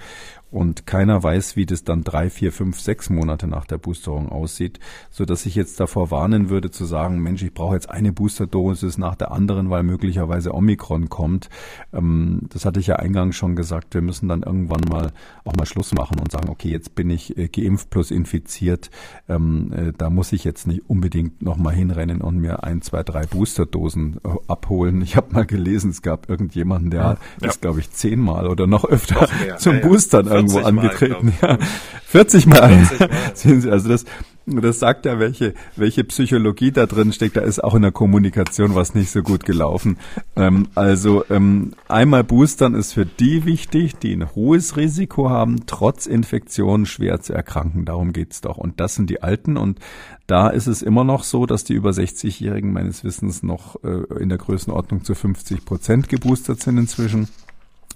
und 0.56 0.86
keiner 0.86 1.22
weiß, 1.22 1.56
wie 1.56 1.66
das 1.66 1.84
dann 1.84 2.02
drei, 2.02 2.30
vier, 2.30 2.50
fünf, 2.50 2.80
sechs 2.80 3.10
Monate 3.10 3.46
nach 3.46 3.66
der 3.66 3.76
Boosterung 3.76 4.30
aussieht, 4.30 4.80
so 5.10 5.26
dass 5.26 5.44
ich 5.44 5.54
jetzt 5.54 5.78
davor 5.80 6.10
warnen 6.10 6.48
würde 6.48 6.70
zu 6.70 6.86
sagen, 6.86 7.20
Mensch, 7.20 7.42
ich 7.42 7.52
brauche 7.52 7.74
jetzt 7.74 7.90
eine 7.90 8.10
Boosterdosis 8.10 8.96
nach 8.96 9.16
der 9.16 9.32
anderen, 9.32 9.68
weil 9.68 9.82
möglicherweise 9.82 10.54
Omikron 10.54 11.10
kommt. 11.10 11.50
Ähm, 11.92 12.40
das 12.48 12.64
hatte 12.64 12.80
ich 12.80 12.86
ja 12.86 12.96
eingangs 12.96 13.36
schon 13.36 13.54
gesagt. 13.54 13.92
Wir 13.92 14.00
müssen 14.00 14.28
dann 14.28 14.44
irgendwann 14.44 14.80
mal 14.88 15.12
auch 15.44 15.54
mal 15.56 15.66
Schluss 15.66 15.92
machen 15.92 16.18
und 16.18 16.32
sagen, 16.32 16.48
okay, 16.48 16.70
jetzt 16.70 16.94
bin 16.94 17.10
ich 17.10 17.36
äh, 17.36 17.48
geimpft 17.48 17.90
plus 17.90 18.10
infiziert. 18.10 18.90
Ähm, 19.28 19.74
äh, 19.74 19.92
da 19.96 20.08
muss 20.08 20.32
ich 20.32 20.44
jetzt 20.44 20.66
nicht 20.66 20.88
unbedingt 20.88 21.42
noch 21.42 21.58
mal 21.58 21.74
hinrennen 21.74 22.22
und 22.22 22.38
mir 22.38 22.64
ein, 22.64 22.80
zwei, 22.80 23.02
drei 23.02 23.26
Boosterdosen 23.26 24.20
äh, 24.24 24.28
abholen. 24.48 25.02
Ich 25.02 25.16
habe 25.16 25.34
mal 25.34 25.44
gelesen, 25.44 25.90
es 25.90 26.00
gab 26.00 26.30
irgendjemanden, 26.30 26.90
der 26.90 27.18
ja. 27.42 27.46
ist, 27.46 27.60
glaube 27.60 27.80
ich, 27.80 27.90
zehnmal 27.90 28.46
oder 28.46 28.66
noch 28.66 28.86
öfter 28.86 29.28
zum 29.58 29.74
ja, 29.74 29.80
Boostern 29.86 30.26
irgendwo 30.46 30.66
angetreten. 30.66 31.34
Mal, 31.40 31.58
ja. 31.58 31.58
40 32.06 32.46
Mal. 32.46 32.84
40 32.84 32.96
Mal. 33.08 33.10
Sehen 33.34 33.60
Sie, 33.60 33.70
also 33.70 33.88
das, 33.88 34.04
das 34.46 34.78
sagt 34.78 35.06
ja, 35.06 35.18
welche, 35.18 35.54
welche 35.74 36.04
Psychologie 36.04 36.70
da 36.70 36.86
drin 36.86 37.12
steckt. 37.12 37.36
Da 37.36 37.40
ist 37.40 37.62
auch 37.62 37.74
in 37.74 37.82
der 37.82 37.90
Kommunikation 37.90 38.74
was 38.74 38.94
nicht 38.94 39.10
so 39.10 39.22
gut 39.22 39.44
gelaufen. 39.44 39.98
Ähm, 40.36 40.68
also 40.74 41.24
ähm, 41.30 41.72
einmal 41.88 42.22
boostern 42.22 42.74
ist 42.74 42.92
für 42.92 43.06
die 43.06 43.44
wichtig, 43.44 43.96
die 43.96 44.12
ein 44.14 44.34
hohes 44.34 44.76
Risiko 44.76 45.30
haben, 45.30 45.66
trotz 45.66 46.06
Infektion 46.06 46.86
schwer 46.86 47.20
zu 47.20 47.32
erkranken. 47.32 47.84
Darum 47.84 48.12
geht's 48.12 48.40
doch. 48.40 48.56
Und 48.56 48.78
das 48.78 48.94
sind 48.94 49.10
die 49.10 49.22
Alten. 49.22 49.56
Und 49.56 49.80
da 50.28 50.48
ist 50.48 50.68
es 50.68 50.82
immer 50.82 51.04
noch 51.04 51.24
so, 51.24 51.46
dass 51.46 51.64
die 51.64 51.74
über 51.74 51.90
60-Jährigen 51.90 52.72
meines 52.72 53.02
Wissens 53.02 53.42
noch 53.42 53.82
äh, 53.82 54.20
in 54.20 54.28
der 54.28 54.38
Größenordnung 54.38 55.04
zu 55.04 55.14
50 55.14 55.64
Prozent 55.64 56.08
geboostert 56.08 56.60
sind 56.60 56.78
inzwischen. 56.78 57.28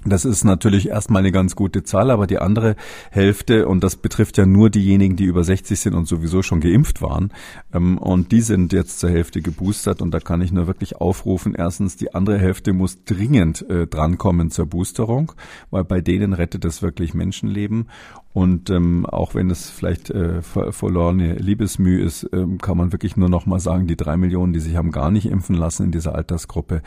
Das 0.06 0.24
ist 0.24 0.44
natürlich 0.44 0.88
erstmal 0.88 1.20
eine 1.20 1.30
ganz 1.30 1.54
gute 1.54 1.82
Zahl, 1.82 2.10
aber 2.10 2.26
die 2.26 2.38
andere 2.38 2.74
Hälfte, 3.10 3.68
und 3.68 3.84
das 3.84 3.96
betrifft 3.96 4.38
ja 4.38 4.46
nur 4.46 4.70
diejenigen, 4.70 5.14
die 5.14 5.24
über 5.24 5.44
60 5.44 5.78
sind 5.78 5.94
und 5.94 6.08
sowieso 6.08 6.40
schon 6.42 6.60
geimpft 6.60 7.02
waren, 7.02 7.32
ähm, 7.74 7.98
und 7.98 8.32
die 8.32 8.40
sind 8.40 8.72
jetzt 8.72 8.98
zur 8.98 9.10
Hälfte 9.10 9.42
geboostert 9.42 10.00
und 10.00 10.12
da 10.12 10.20
kann 10.20 10.40
ich 10.40 10.52
nur 10.52 10.66
wirklich 10.66 10.96
aufrufen, 10.96 11.54
erstens, 11.54 11.96
die 11.96 12.14
andere 12.14 12.38
Hälfte 12.38 12.72
muss 12.72 13.04
dringend 13.04 13.68
äh, 13.68 13.86
drankommen 13.86 14.50
zur 14.50 14.66
Boosterung, 14.66 15.32
weil 15.70 15.84
bei 15.84 16.00
denen 16.00 16.32
rettet 16.32 16.64
es 16.64 16.80
wirklich 16.80 17.12
Menschenleben 17.12 17.88
und 18.32 18.70
ähm, 18.70 19.06
auch 19.06 19.34
wenn 19.34 19.50
es 19.50 19.70
vielleicht 19.70 20.10
äh, 20.10 20.40
verlorene 20.42 21.34
Liebesmüh 21.34 22.00
ist, 22.00 22.28
ähm, 22.32 22.58
kann 22.58 22.76
man 22.76 22.92
wirklich 22.92 23.16
nur 23.16 23.28
noch 23.28 23.44
mal 23.44 23.58
sagen, 23.58 23.88
die 23.88 23.96
drei 23.96 24.16
Millionen, 24.16 24.52
die 24.52 24.60
sich 24.60 24.76
haben 24.76 24.92
gar 24.92 25.10
nicht 25.10 25.26
impfen 25.26 25.56
lassen 25.56 25.86
in 25.86 25.90
dieser 25.92 26.14
Altersgruppe, 26.14 26.82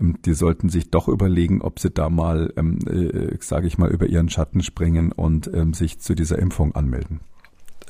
ähm, 0.00 0.16
die 0.24 0.32
sollten 0.32 0.70
sich 0.70 0.90
doch 0.90 1.08
überlegen, 1.08 1.60
ob 1.60 1.80
sie 1.80 1.90
da 1.90 2.08
mal, 2.08 2.52
ähm, 2.56 2.78
äh, 2.86 3.36
sage 3.40 3.66
ich 3.66 3.76
mal, 3.76 3.90
über 3.90 4.06
ihren 4.06 4.30
Schatten 4.30 4.62
springen 4.62 5.12
und 5.12 5.50
ähm, 5.52 5.74
sich 5.74 5.98
zu 5.98 6.14
dieser 6.14 6.38
Impfung 6.38 6.74
anmelden. 6.74 7.20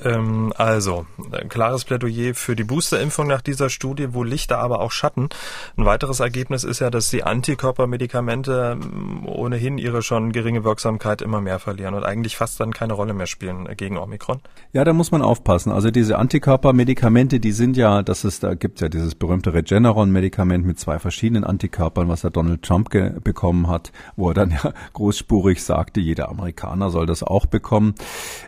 Ähm, 0.04 0.52
also, 0.56 1.06
klares 1.48 1.84
Plädoyer 1.84 2.34
für 2.34 2.54
die 2.54 2.64
Boosterimpfung 2.64 3.26
nach 3.26 3.40
dieser 3.40 3.70
Studie, 3.70 4.12
wo 4.12 4.22
Lichter 4.22 4.58
aber 4.58 4.80
auch 4.80 4.92
Schatten. 4.92 5.28
Ein 5.76 5.86
weiteres 5.86 6.20
Ergebnis 6.20 6.64
ist 6.64 6.80
ja, 6.80 6.90
dass 6.90 7.10
die 7.10 7.24
Antikörpermedikamente 7.24 8.78
ähm, 8.80 9.26
ohnehin 9.26 9.78
ihre 9.78 10.02
schon 10.02 10.32
geringe 10.32 10.64
Wirksamkeit 10.64 11.22
immer 11.22 11.40
mehr 11.40 11.58
verlieren 11.58 11.94
und 11.94 12.04
eigentlich 12.04 12.36
fast 12.36 12.60
dann 12.60 12.72
keine 12.72 12.92
Rolle 12.92 13.14
mehr 13.14 13.26
spielen 13.26 13.68
gegen 13.76 13.96
Omikron. 13.96 14.40
Ja, 14.72 14.84
da 14.84 14.92
muss 14.92 15.10
man 15.10 15.22
aufpassen. 15.22 15.72
Also 15.72 15.90
diese 15.90 16.18
Antikörpermedikamente, 16.18 17.40
die 17.40 17.52
sind 17.52 17.76
ja, 17.76 18.02
das 18.02 18.24
ist, 18.24 18.42
da 18.42 18.54
gibt's 18.54 18.82
ja 18.82 18.88
dieses 18.88 19.14
berühmte 19.14 19.54
Regeneron-Medikament 19.54 20.66
mit 20.66 20.78
zwei 20.78 20.98
verschiedenen 20.98 21.44
Antikörpern, 21.44 22.08
was 22.08 22.20
der 22.20 22.30
Donald 22.30 22.62
Trump 22.62 22.86
bekommen 23.24 23.68
hat, 23.68 23.92
wo 24.16 24.28
er 24.28 24.34
dann 24.34 24.50
ja 24.62 24.72
großspurig 24.92 25.62
sagte, 25.62 26.00
jeder 26.00 26.28
Amerikaner 26.28 26.90
soll 26.90 27.06
das 27.06 27.22
auch 27.22 27.46
bekommen. 27.46 27.94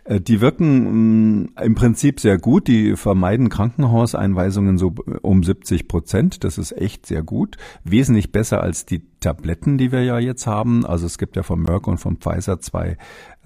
Äh, 0.04 0.20
die 0.20 0.40
wirken 0.40 1.37
im 1.62 1.74
Prinzip 1.74 2.20
sehr 2.20 2.38
gut. 2.38 2.68
Die 2.68 2.96
vermeiden 2.96 3.48
Krankenhauseinweisungen 3.48 4.78
so 4.78 4.94
um 5.22 5.42
70 5.42 5.88
Prozent. 5.88 6.44
Das 6.44 6.58
ist 6.58 6.72
echt 6.72 7.06
sehr 7.06 7.22
gut. 7.22 7.56
Wesentlich 7.84 8.32
besser 8.32 8.62
als 8.62 8.86
die 8.86 9.02
Tabletten, 9.20 9.78
die 9.78 9.92
wir 9.92 10.02
ja 10.02 10.18
jetzt 10.18 10.46
haben. 10.46 10.84
Also 10.86 11.06
es 11.06 11.18
gibt 11.18 11.36
ja 11.36 11.42
von 11.42 11.60
Merck 11.60 11.86
und 11.86 11.98
von 11.98 12.16
Pfizer 12.16 12.60
zwei 12.60 12.96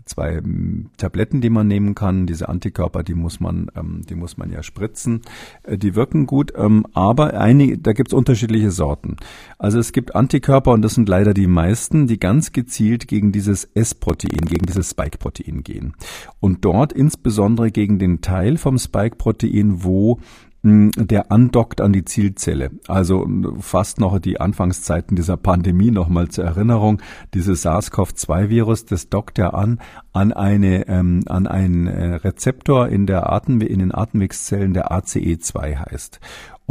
zwei 0.04 0.36
ähm, 0.36 0.90
Tabletten, 0.96 1.40
die 1.40 1.50
man 1.50 1.66
nehmen 1.66 1.94
kann. 1.94 2.26
Diese 2.26 2.48
Antikörper, 2.48 3.02
die 3.02 3.14
muss 3.14 3.40
man, 3.40 3.70
ähm, 3.76 4.02
die 4.08 4.14
muss 4.14 4.36
man 4.36 4.50
ja 4.50 4.62
spritzen. 4.62 5.22
Äh, 5.62 5.78
die 5.78 5.94
wirken 5.94 6.26
gut, 6.26 6.52
ähm, 6.56 6.86
aber 6.92 7.34
einige, 7.34 7.78
da 7.78 7.92
gibt 7.92 8.10
es 8.10 8.14
unterschiedliche 8.14 8.70
Sorten. 8.70 9.16
Also 9.58 9.78
es 9.78 9.92
gibt 9.92 10.14
Antikörper 10.14 10.72
und 10.72 10.82
das 10.82 10.94
sind 10.94 11.08
leider 11.08 11.34
die 11.34 11.46
meisten, 11.46 12.06
die 12.06 12.18
ganz 12.18 12.52
gezielt 12.52 13.08
gegen 13.08 13.32
dieses 13.32 13.64
S-Protein, 13.74 14.40
gegen 14.46 14.66
dieses 14.66 14.90
Spike-Protein 14.90 15.62
gehen. 15.62 15.94
Und 16.40 16.64
dort 16.64 16.92
insbesondere 16.92 17.70
gegen 17.70 17.98
den 17.98 18.20
Teil 18.20 18.56
vom 18.56 18.78
Spike-Protein, 18.78 19.84
wo 19.84 20.18
der 20.62 21.32
andockt 21.32 21.80
an 21.80 21.92
die 21.92 22.04
Zielzelle. 22.04 22.70
Also 22.86 23.26
fast 23.58 23.98
noch 23.98 24.20
die 24.20 24.40
Anfangszeiten 24.40 25.16
dieser 25.16 25.36
Pandemie 25.36 25.90
nochmal 25.90 26.28
zur 26.28 26.44
Erinnerung. 26.44 27.02
Dieses 27.34 27.62
SARS-CoV-2-Virus, 27.62 28.84
das 28.84 29.08
dockt 29.08 29.38
ja 29.38 29.50
an 29.50 29.80
an 30.12 30.32
eine 30.32 30.86
ähm, 30.88 31.22
an 31.26 31.46
einen 31.46 31.86
äh, 31.86 32.14
Rezeptor 32.14 32.88
in 32.88 33.06
der 33.06 33.32
Atem 33.32 33.60
in 33.60 33.78
den 33.80 33.94
Atemwegszellen 33.94 34.74
der 34.74 34.92
ACE2 34.92 35.90
heißt. 35.90 36.20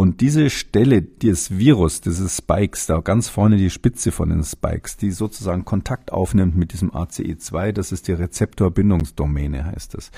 Und 0.01 0.19
diese 0.19 0.49
Stelle 0.49 1.03
des 1.03 1.59
Virus, 1.59 2.01
dieses 2.01 2.37
Spikes, 2.37 2.87
da 2.87 3.01
ganz 3.01 3.29
vorne 3.29 3.57
die 3.57 3.69
Spitze 3.69 4.11
von 4.11 4.29
den 4.29 4.43
Spikes, 4.43 4.97
die 4.97 5.11
sozusagen 5.11 5.63
Kontakt 5.63 6.11
aufnimmt 6.11 6.55
mit 6.57 6.73
diesem 6.73 6.89
ACE2, 6.89 7.71
das 7.71 7.91
ist 7.91 8.07
die 8.07 8.13
Rezeptorbindungsdomäne, 8.13 9.63
heißt 9.63 9.93
es. 9.93 10.09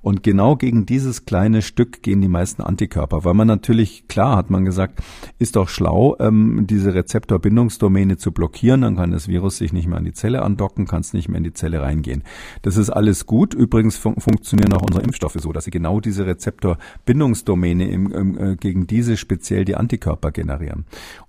Und 0.00 0.22
genau 0.22 0.54
gegen 0.54 0.86
dieses 0.86 1.24
kleine 1.24 1.60
Stück 1.60 2.04
gehen 2.04 2.20
die 2.20 2.28
meisten 2.28 2.62
Antikörper, 2.62 3.24
weil 3.24 3.34
man 3.34 3.48
natürlich, 3.48 4.06
klar 4.06 4.36
hat 4.36 4.48
man 4.48 4.64
gesagt, 4.64 5.00
ist 5.40 5.56
doch 5.56 5.68
schlau, 5.68 6.14
ähm, 6.20 6.68
diese 6.70 6.94
Rezeptorbindungsdomäne 6.94 8.18
zu 8.18 8.30
blockieren, 8.30 8.82
dann 8.82 8.94
kann 8.94 9.10
das 9.10 9.26
Virus 9.26 9.56
sich 9.56 9.72
nicht 9.72 9.88
mehr 9.88 9.98
an 9.98 10.04
die 10.04 10.12
Zelle 10.12 10.42
andocken, 10.42 10.86
kann 10.86 11.00
es 11.00 11.14
nicht 11.14 11.28
mehr 11.28 11.38
in 11.38 11.44
die 11.44 11.52
Zelle 11.52 11.82
reingehen. 11.82 12.22
Das 12.62 12.76
ist 12.76 12.90
alles 12.90 13.26
gut. 13.26 13.54
Übrigens 13.54 13.96
fun 13.96 14.14
funktionieren 14.20 14.72
auch 14.72 14.82
unsere 14.82 15.02
Impfstoffe 15.02 15.38
so, 15.40 15.50
dass 15.50 15.64
sie 15.64 15.72
genau 15.72 15.98
diese 15.98 16.26
Rezeptorbindungsdomäne 16.26 17.90
im, 17.90 18.12
im, 18.12 18.38
äh, 18.38 18.54
gegen 18.54 18.86
diese 18.86 19.16
speziell 19.32 19.64
die 19.64 19.76
Antikörper 19.76 20.30
generieren. 20.30 20.84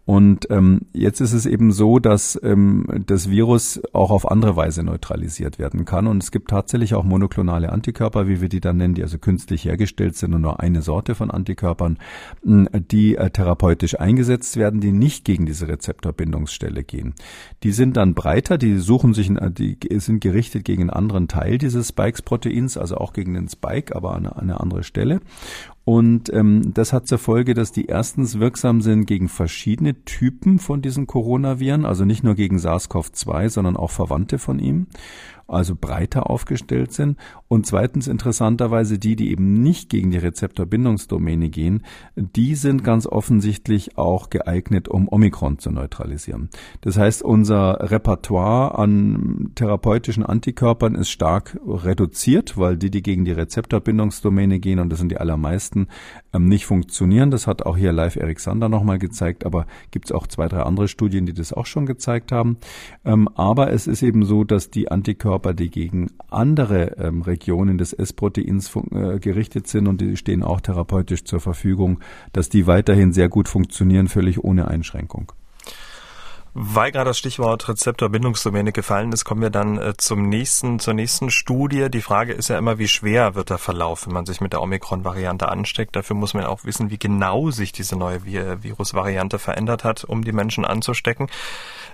Und 0.06 0.50
ähm, 0.50 0.82
jetzt 0.92 1.22
ist 1.22 1.32
es 1.32 1.46
eben 1.46 1.72
so, 1.72 1.98
dass 1.98 2.38
ähm, 2.44 2.86
das 3.06 3.30
Virus 3.30 3.80
auch 3.94 4.12
auf 4.12 4.30
andere 4.30 4.58
Weise 4.58 4.84
neutralisiert 4.84 5.60
werden 5.60 5.86
kann. 5.86 6.08
Und 6.08 6.22
es 6.22 6.32
gibt 6.32 6.50
tatsächlich 6.50 6.94
auch 6.94 7.06
monoklonale 7.06 7.72
Antikörper, 7.72 8.28
wie 8.28 8.42
wir 8.42 8.50
die 8.50 8.60
dann 8.60 8.76
nennen, 8.76 8.96
die 8.96 9.02
also 9.04 9.18
künstlich 9.18 9.64
hergestellt 9.64 10.18
sind 10.18 10.34
und 10.34 10.42
nur 10.42 10.60
eine 10.60 10.82
Sorte 10.82 11.16
von 11.16 11.32
Antikörpern, 11.32 12.00
die 12.44 13.16
äh, 13.16 13.30
therapeutisch 13.30 13.98
eingesetzt 13.98 14.58
werden, 14.58 14.82
die 14.82 14.92
nicht 14.92 15.24
gegen 15.24 15.46
diese 15.46 15.70
Rezeptorbindungsstelle 15.70 16.84
gehen. 16.84 17.14
Die 17.64 17.72
sind 17.72 17.96
dann 17.96 18.14
breiter, 18.14 18.58
die 18.58 18.80
suchen 18.80 19.14
sich, 19.14 19.32
die 19.32 19.78
sind 20.00 20.20
gerichtet 20.20 20.66
gegen 20.66 20.82
einen 20.82 20.90
anderen 20.90 21.30
Teil 21.30 21.58
dieses 21.58 21.88
Spikes-Proteins, 21.90 22.76
also 22.76 22.98
auch 22.98 23.14
gegen 23.14 23.36
den 23.36 23.48
Spike, 23.48 23.96
aber 23.96 24.16
an 24.16 24.28
eine 24.28 24.60
andere 24.60 24.84
Stelle. 24.84 25.22
Und 25.86 26.32
ähm, 26.32 26.74
das 26.74 26.94
hat 26.94 27.08
zur 27.08 27.18
Folge, 27.18 27.54
dass 27.54 27.74
die 27.74 27.88
erstens 27.88 28.40
wirksam 28.40 28.82
sind 28.82 29.06
gegen 29.06 29.28
verschiedene 29.28 30.06
Typen 30.06 30.60
von 30.60 30.82
diesen 30.82 31.08
Coronaviren, 31.08 31.86
also 31.86 32.06
nicht 32.06 32.24
nur 32.24 32.36
gegen 32.36 32.58
SARS-CoV-2, 32.58 33.50
sondern 33.50 33.76
auch 33.76 33.92
Verwandte 33.92 34.40
von 34.40 34.60
ihm. 34.60 34.88
also 35.48 35.76
breiter 35.76 36.30
aufgestellt 36.30 36.94
sind. 36.94 37.18
Und 37.54 37.68
zweitens 37.68 38.08
interessanterweise 38.08 38.98
die, 38.98 39.16
die 39.16 39.30
eben 39.30 39.62
nicht 39.62 39.88
gegen 39.88 40.10
die 40.10 40.18
Rezeptorbindungsdomäne 40.18 41.50
gehen, 41.50 41.84
die 42.16 42.56
sind 42.56 42.84
ganz 42.84 43.06
offensichtlich 43.06 43.96
auch 43.96 44.32
geeignet, 44.32 44.88
um 44.88 45.08
Omikron 45.08 45.60
zu 45.60 45.70
neutralisieren. 45.70 46.50
Das 46.82 46.98
heißt, 46.98 47.22
unser 47.22 47.92
Repertoire 47.92 48.76
an 48.80 49.52
therapeutischen 49.54 50.26
Antikörpern 50.26 50.96
ist 50.96 51.12
stark 51.12 51.60
reduziert, 51.64 52.58
weil 52.58 52.76
die, 52.76 52.90
die 52.90 53.04
gegen 53.04 53.24
die 53.24 53.34
Rezeptorbindungsdomäne 53.34 54.60
gehen, 54.60 54.80
und 54.80 54.90
das 54.90 54.98
sind 54.98 55.12
die 55.12 55.18
allermeisten, 55.18 55.90
ähm, 56.34 56.48
nicht 56.48 56.66
funktionieren. 56.66 57.30
Das 57.30 57.46
hat 57.46 57.68
auch 57.68 57.78
hier 57.78 57.92
Live 57.92 58.18
Alexander 58.18 58.68
nochmal 58.68 58.98
gezeigt, 58.98 59.46
aber 59.46 59.68
gibt 59.92 60.06
es 60.06 60.12
auch 60.12 60.26
zwei, 60.26 60.48
drei 60.48 60.64
andere 60.64 60.88
Studien, 60.88 61.28
die 61.28 61.34
das 61.34 61.54
auch 61.54 61.68
schon 61.68 61.86
gezeigt 61.86 62.32
haben. 62.32 62.58
Ähm, 63.06 63.30
aber 63.36 63.72
es 63.72 63.86
ist 63.86 64.02
eben 64.02 64.26
so, 64.26 64.44
dass 64.44 64.72
die 64.72 64.90
Antikörper, 64.90 65.54
die 65.54 65.70
gegen 65.70 66.10
andere 66.32 66.98
ähm, 66.98 67.22
Regionen 67.22 67.43
des 67.78 67.94
S-Proteins 67.94 68.72
äh, 68.92 69.20
gerichtet 69.20 69.68
sind 69.68 69.88
und 69.88 70.02
die 70.02 70.18
stehen 70.18 70.44
auch 70.44 70.62
therapeutisch 70.62 71.24
zur 71.24 71.40
Verfügung, 71.40 72.00
dass 72.32 72.50
die 72.50 72.68
weiterhin 72.68 73.14
sehr 73.14 73.30
gut 73.30 73.48
funktionieren, 73.48 74.08
völlig 74.08 74.44
ohne 74.44 74.68
Einschränkung. 74.68 75.32
Weil 76.56 76.92
gerade 76.92 77.10
das 77.10 77.18
Stichwort 77.18 77.68
Rezeptorbindungsdomäne 77.68 78.72
gefallen 78.72 79.12
ist, 79.12 79.26
kommen 79.26 79.42
wir 79.42 79.50
dann 79.50 79.80
äh, 79.80 79.96
zum 79.98 80.30
nächsten, 80.30 80.78
zur 80.78 80.94
nächsten 80.94 81.32
Studie. 81.32 81.90
Die 81.90 82.02
Frage 82.02 82.34
ist 82.34 82.50
ja 82.50 82.60
immer, 82.60 82.78
wie 82.78 82.88
schwer 82.88 83.34
wird 83.34 83.50
der 83.50 83.58
Verlauf, 83.58 84.06
wenn 84.06 84.14
man 84.14 84.28
sich 84.28 84.40
mit 84.40 84.54
der 84.54 84.62
Omikron-Variante 84.62 85.50
ansteckt. 85.50 85.96
Dafür 85.96 86.16
muss 86.16 86.36
man 86.36 86.46
auch 86.46 86.64
wissen, 86.64 86.92
wie 86.92 87.00
genau 87.00 87.50
sich 87.50 87.72
diese 87.72 87.96
neue 87.96 88.24
Virusvariante 88.24 89.40
verändert 89.40 89.84
hat, 89.84 90.04
um 90.04 90.24
die 90.24 90.32
Menschen 90.32 90.64
anzustecken. 90.64 91.28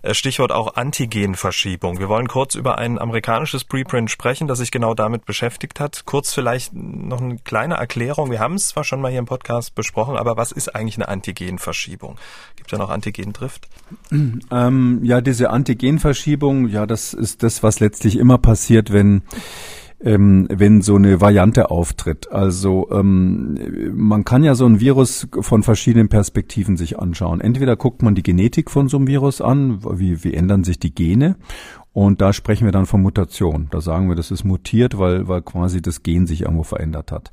Äh, 0.01 0.13
Stichwort 0.13 0.51
auch 0.51 0.75
Antigenverschiebung. 0.75 1.99
Wir 1.99 2.09
wollen 2.09 2.27
kurz 2.27 2.55
über 2.55 2.77
ein 2.77 2.99
amerikanisches 2.99 3.63
Preprint 3.63 4.11
sprechen, 4.11 4.49
das 4.49 4.57
sich 4.57 4.71
genau 4.71 4.93
damit 4.93 5.23
beschäftigt 5.23 5.79
hat. 5.79 6.03
Kurz 6.05 6.33
vielleicht 6.33 6.73
noch 6.73 7.21
eine 7.21 7.37
kleine 7.37 7.75
Erklärung. 7.75 8.29
Wir 8.29 8.39
haben 8.39 8.55
es 8.55 8.67
zwar 8.67 8.83
schon 8.83 8.99
mal 8.99 9.09
hier 9.09 9.19
im 9.19 9.25
Podcast 9.25 9.73
besprochen, 9.73 10.17
aber 10.17 10.35
was 10.35 10.51
ist 10.51 10.75
eigentlich 10.75 10.97
eine 10.97 11.07
Antigenverschiebung? 11.07 12.17
Gibt 12.57 12.67
es 12.67 12.71
ja 12.73 12.77
noch 12.77 12.89
Antigendrift? 12.89 13.69
Ähm, 14.51 14.99
ja, 15.03 15.21
diese 15.21 15.49
Antigenverschiebung, 15.49 16.67
ja, 16.67 16.85
das 16.85 17.13
ist 17.13 17.43
das, 17.43 17.63
was 17.63 17.79
letztlich 17.79 18.17
immer 18.17 18.37
passiert, 18.37 18.91
wenn 18.91 19.21
ähm, 20.01 20.47
wenn 20.49 20.81
so 20.81 20.95
eine 20.95 21.19
Variante 21.19 21.71
auftritt. 21.71 22.31
Also 22.31 22.89
ähm, 22.91 23.57
man 23.93 24.23
kann 24.23 24.43
ja 24.43 24.55
so 24.55 24.65
ein 24.65 24.79
Virus 24.79 25.27
von 25.41 25.63
verschiedenen 25.63 26.09
Perspektiven 26.09 26.77
sich 26.77 26.99
anschauen. 26.99 27.41
Entweder 27.41 27.75
guckt 27.75 28.01
man 28.01 28.15
die 28.15 28.23
Genetik 28.23 28.71
von 28.71 28.87
so 28.87 28.97
einem 28.97 29.07
Virus 29.07 29.41
an, 29.41 29.83
wie, 29.99 30.23
wie 30.23 30.33
ändern 30.33 30.63
sich 30.63 30.79
die 30.79 30.93
Gene, 30.93 31.35
und 31.91 32.21
da 32.21 32.33
sprechen 32.33 32.65
wir 32.65 32.71
dann 32.71 32.85
von 32.85 33.01
Mutation. 33.01 33.67
Da 33.71 33.81
sagen 33.81 34.09
wir, 34.09 34.15
das 34.15 34.29
ist 34.29 34.43
mutiert, 34.43 34.99
weil, 34.99 35.27
weil 35.27 35.41
quasi 35.41 35.81
das 35.81 36.03
Gen 36.03 36.27
sich 36.27 36.41
irgendwo 36.41 36.63
verändert 36.63 37.11
hat. 37.11 37.31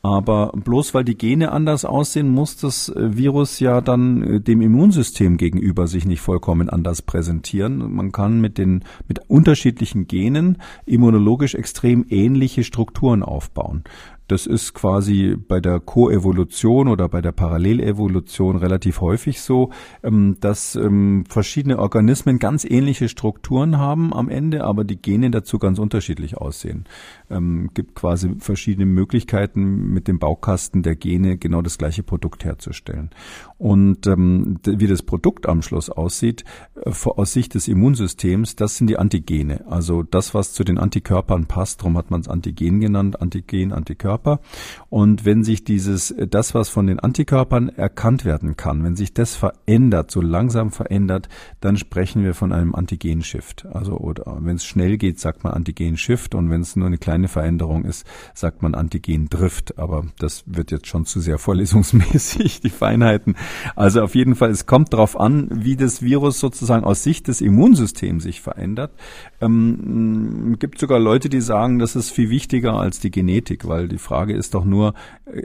Aber 0.00 0.52
bloß 0.54 0.94
weil 0.94 1.04
die 1.04 1.18
Gene 1.18 1.52
anders 1.52 1.84
aussehen, 1.84 2.30
muss 2.30 2.56
das 2.56 2.88
äh, 2.88 3.16
Virus 3.16 3.60
ja 3.60 3.80
dann 3.82 4.22
äh, 4.22 4.40
dem 4.40 4.62
Immunsystem 4.62 5.36
gegenüber 5.36 5.86
sich 5.86 6.06
nicht 6.06 6.20
vollkommen 6.20 6.70
anders 6.70 7.02
präsentieren. 7.02 7.94
Man 7.94 8.10
kann 8.10 8.40
mit 8.40 8.56
den, 8.56 8.84
mit 9.08 9.20
unterschiedlichen 9.28 10.06
Genen 10.06 10.58
immunologisch 10.86 11.54
extrem 11.54 12.06
ähnliche 12.08 12.64
Strukturen 12.64 13.22
aufbauen. 13.22 13.84
Das 14.28 14.46
ist 14.46 14.74
quasi 14.74 15.36
bei 15.36 15.58
der 15.58 15.80
Koevolution 15.80 16.88
oder 16.88 17.08
bei 17.08 17.22
der 17.22 17.32
Parallelevolution 17.32 18.56
relativ 18.56 19.00
häufig 19.00 19.40
so, 19.40 19.70
ähm, 20.02 20.36
dass 20.40 20.76
ähm, 20.76 21.24
verschiedene 21.28 21.78
Organismen 21.78 22.38
ganz 22.38 22.64
ähnliche 22.64 23.08
Strukturen 23.08 23.78
haben 23.78 24.12
am 24.12 24.28
Ende, 24.28 24.64
aber 24.64 24.84
die 24.84 25.00
Gene 25.00 25.30
dazu 25.30 25.58
ganz 25.58 25.78
unterschiedlich 25.78 26.36
aussehen. 26.36 26.84
Ähm, 27.30 27.70
gibt 27.74 27.94
quasi 27.94 28.34
verschiedene 28.38 28.86
Möglichkeiten, 28.86 29.92
mit 29.92 30.08
dem 30.08 30.18
Baukasten 30.18 30.82
der 30.82 30.96
Gene 30.96 31.36
genau 31.36 31.62
das 31.62 31.78
gleiche 31.78 32.02
Produkt 32.02 32.44
herzustellen. 32.44 33.10
Und 33.58 34.06
wie 34.06 34.86
das 34.86 35.02
Produkt 35.02 35.46
am 35.48 35.62
Schluss 35.62 35.90
aussieht, 35.90 36.44
äh, 36.76 36.90
aus 36.90 37.32
Sicht 37.32 37.54
des 37.54 37.68
Immunsystems, 37.68 38.56
das 38.56 38.76
sind 38.76 38.88
die 38.88 38.98
Antigene. 38.98 39.64
Also 39.68 40.02
das, 40.02 40.34
was 40.34 40.52
zu 40.52 40.64
den 40.64 40.78
Antikörpern 40.78 41.46
passt, 41.46 41.80
darum 41.80 41.96
hat 41.96 42.10
man 42.10 42.20
es 42.20 42.28
Antigen 42.28 42.80
genannt, 42.80 43.20
Antigen, 43.20 43.72
Antikörper. 43.72 44.08
Körper. 44.08 44.40
Und 44.88 45.24
wenn 45.24 45.44
sich 45.44 45.64
dieses, 45.64 46.14
das, 46.30 46.54
was 46.54 46.68
von 46.68 46.86
den 46.86 46.98
Antikörpern 46.98 47.68
erkannt 47.68 48.24
werden 48.24 48.56
kann, 48.56 48.82
wenn 48.84 48.96
sich 48.96 49.12
das 49.12 49.34
verändert, 49.34 50.10
so 50.10 50.20
langsam 50.20 50.70
verändert, 50.70 51.28
dann 51.60 51.76
sprechen 51.76 52.24
wir 52.24 52.34
von 52.34 52.52
einem 52.52 52.74
Antigen-Shift. 52.74 53.66
Also, 53.66 53.98
oder 53.98 54.38
wenn 54.40 54.56
es 54.56 54.64
schnell 54.64 54.96
geht, 54.96 55.20
sagt 55.20 55.44
man 55.44 55.52
Antigen-Shift 55.52 56.34
und 56.34 56.50
wenn 56.50 56.62
es 56.62 56.74
nur 56.74 56.86
eine 56.86 56.98
kleine 56.98 57.17
Veränderung 57.26 57.84
ist, 57.84 58.06
sagt 58.34 58.62
man 58.62 58.76
Antigen-Drift. 58.76 59.78
Aber 59.78 60.04
das 60.20 60.44
wird 60.46 60.70
jetzt 60.70 60.86
schon 60.86 61.04
zu 61.04 61.18
sehr 61.18 61.38
vorlesungsmäßig, 61.48 62.60
die 62.60 62.70
Feinheiten. 62.70 63.34
Also 63.74 64.02
auf 64.02 64.14
jeden 64.14 64.36
Fall, 64.36 64.50
es 64.50 64.66
kommt 64.66 64.92
darauf 64.92 65.18
an, 65.18 65.48
wie 65.50 65.74
das 65.74 66.02
Virus 66.02 66.38
sozusagen 66.38 66.84
aus 66.84 67.02
Sicht 67.02 67.26
des 67.26 67.40
Immunsystems 67.40 68.22
sich 68.22 68.40
verändert. 68.40 68.92
Ähm, 69.40 70.56
gibt 70.60 70.78
sogar 70.78 71.00
Leute, 71.00 71.28
die 71.28 71.40
sagen, 71.40 71.80
das 71.80 71.96
ist 71.96 72.10
viel 72.10 72.30
wichtiger 72.30 72.74
als 72.74 73.00
die 73.00 73.10
Genetik, 73.10 73.66
weil 73.66 73.88
die 73.88 73.98
Frage 73.98 74.34
ist 74.34 74.54
doch 74.54 74.64
nur, 74.64 74.94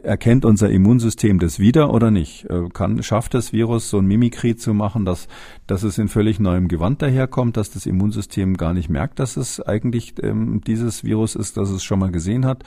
erkennt 0.04 0.46
unser 0.46 0.70
Immunsystem 0.70 1.40
das 1.40 1.60
wieder 1.60 1.94
oder 1.94 2.12
nicht? 2.12 2.46
Äh, 2.50 2.70
kann, 2.74 3.02
schafft 3.04 3.34
das 3.34 3.54
Virus 3.54 3.90
so 3.90 4.00
ein 4.00 4.06
Mimikry 4.06 4.56
zu 4.56 4.74
machen, 4.74 5.06
dass, 5.06 5.28
dass 5.68 5.84
es 5.84 5.98
in 5.98 6.08
völlig 6.08 6.40
neuem 6.40 6.68
Gewand 6.68 7.02
daherkommt, 7.02 7.58
dass 7.58 7.72
das 7.72 7.86
Immunsystem 7.86 8.58
gar 8.58 8.74
nicht 8.74 8.90
merkt, 8.90 9.20
dass 9.20 9.38
es 9.38 9.62
eigentlich 9.62 10.16
ähm, 10.22 10.62
dieses 10.66 11.04
Virus 11.04 11.36
ist, 11.36 11.58
das 11.64 11.76
es 11.76 11.84
schon 11.84 12.00
mal 12.00 12.12
gesehen 12.12 12.46
hat? 12.46 12.64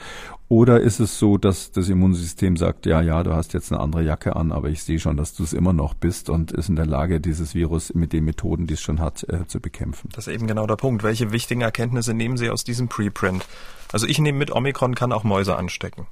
Oder 0.49 0.79
ist 0.79 0.99
es 0.99 1.19
so, 1.19 1.37
dass 1.37 1.71
das 1.71 1.89
Immunsystem 1.89 2.55
sagt, 2.55 2.85
ja, 2.85 3.01
ja, 3.01 3.21
du 3.23 3.33
hast 3.33 3.53
jetzt 3.53 3.71
eine 3.71 3.81
andere 3.81 4.03
Jacke 4.03 4.35
an, 4.35 4.51
aber 4.51 4.69
ich 4.69 4.83
sehe 4.83 4.99
schon, 4.99 5.17
dass 5.17 5.33
du 5.33 5.43
es 5.43 5.53
immer 5.53 5.73
noch 5.73 5.93
bist 5.93 6.29
und 6.29 6.51
ist 6.51 6.69
in 6.69 6.75
der 6.75 6.85
Lage, 6.85 7.19
dieses 7.19 7.53
Virus 7.53 7.93
mit 7.93 8.13
den 8.13 8.25
Methoden, 8.25 8.65
die 8.65 8.75
es 8.75 8.81
schon 8.81 8.99
hat, 8.99 9.23
äh, 9.29 9.45
zu 9.45 9.59
bekämpfen? 9.59 10.09
Das 10.13 10.27
ist 10.27 10.33
eben 10.33 10.47
genau 10.47 10.65
der 10.65 10.77
Punkt. 10.77 11.03
Welche 11.03 11.31
wichtigen 11.31 11.61
Erkenntnisse 11.61 12.13
nehmen 12.13 12.37
Sie 12.37 12.49
aus 12.49 12.63
diesem 12.63 12.87
Preprint? 12.87 13.45
Also 13.91 14.07
ich 14.07 14.19
nehme 14.19 14.37
mit, 14.37 14.51
Omikron 14.51 14.95
kann 14.95 15.11
auch 15.11 15.23
Mäuse 15.23 15.55
anstecken. 15.55 16.07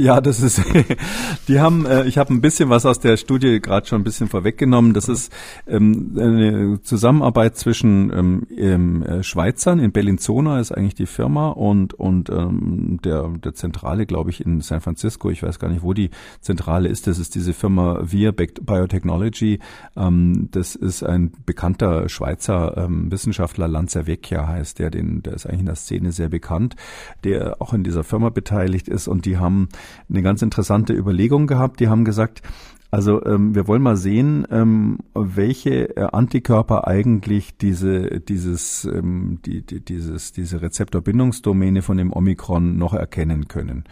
Ja, 0.00 0.22
das 0.22 0.40
ist, 0.40 0.62
die 1.48 1.60
haben, 1.60 1.84
äh, 1.84 2.06
ich 2.06 2.16
habe 2.16 2.32
ein 2.32 2.40
bisschen 2.40 2.70
was 2.70 2.86
aus 2.86 3.00
der 3.00 3.18
Studie 3.18 3.60
gerade 3.60 3.86
schon 3.86 4.00
ein 4.00 4.04
bisschen 4.04 4.28
vorweggenommen. 4.28 4.94
Das 4.94 5.10
ist 5.10 5.30
ähm, 5.66 6.16
eine 6.18 6.80
Zusammenarbeit 6.80 7.58
zwischen 7.58 8.46
ähm, 8.56 9.02
äh, 9.02 9.22
Schweizern, 9.22 9.78
in 9.78 9.92
Bellinzona 9.92 10.58
ist 10.58 10.72
eigentlich 10.72 10.94
die 10.94 11.04
Firma 11.04 11.50
und, 11.50 11.92
und 11.92 12.30
ähm, 12.30 12.98
der, 13.04 13.28
der 13.28 13.52
Zentrale, 13.54 14.06
glaube 14.06 14.30
ich, 14.30 14.42
in 14.42 14.62
San 14.62 14.80
Francisco, 14.80 15.28
ich 15.28 15.42
weiß 15.42 15.58
gar 15.58 15.68
nicht, 15.68 15.82
wo 15.82 15.92
die 15.92 16.08
Zentrale 16.40 16.88
ist, 16.88 17.06
das 17.06 17.18
ist 17.18 17.34
diese 17.34 17.52
Firma 17.52 18.00
Vir 18.02 18.32
Biotechnology. 18.32 19.58
Ähm, 19.98 20.48
das 20.50 20.76
ist 20.76 21.02
ein 21.02 21.30
bekannter 21.44 22.08
Schweizer 22.08 22.74
ähm, 22.78 23.12
Wissenschaftler, 23.12 23.68
Lanza 23.68 24.06
Vecchia 24.06 24.48
heißt 24.48 24.78
der, 24.78 24.90
den, 24.90 25.22
der 25.22 25.34
ist 25.34 25.44
eigentlich 25.44 25.60
in 25.60 25.66
der 25.66 25.74
Szene 25.74 26.12
sehr 26.12 26.30
bekannt, 26.30 26.74
der 27.22 27.60
auch 27.60 27.74
in 27.74 27.84
dieser 27.84 28.02
Firma 28.02 28.30
beteiligt 28.30 28.88
ist. 28.88 29.06
Und 29.06 29.26
die 29.26 29.36
haben 29.36 29.68
eine 30.08 30.22
ganz 30.22 30.42
interessante 30.42 30.92
Überlegung 30.92 31.46
gehabt. 31.46 31.80
Die 31.80 31.88
haben 31.88 32.04
gesagt, 32.04 32.42
also 32.90 33.24
ähm, 33.24 33.54
wir 33.54 33.68
wollen 33.68 33.82
mal 33.82 33.96
sehen, 33.96 34.46
ähm, 34.50 34.98
welche 35.14 35.96
äh, 35.96 36.08
Antikörper 36.12 36.88
eigentlich 36.88 37.56
diese 37.56 38.20
dieses 38.20 38.84
ähm, 38.84 39.38
die, 39.46 39.62
die, 39.62 39.80
dieses 39.80 40.32
diese 40.32 40.60
Rezeptorbindungsdomäne 40.60 41.82
von 41.82 41.96
dem 41.96 42.12
Omikron 42.12 42.78
noch 42.78 42.94
erkennen 42.94 43.48
können. 43.48 43.84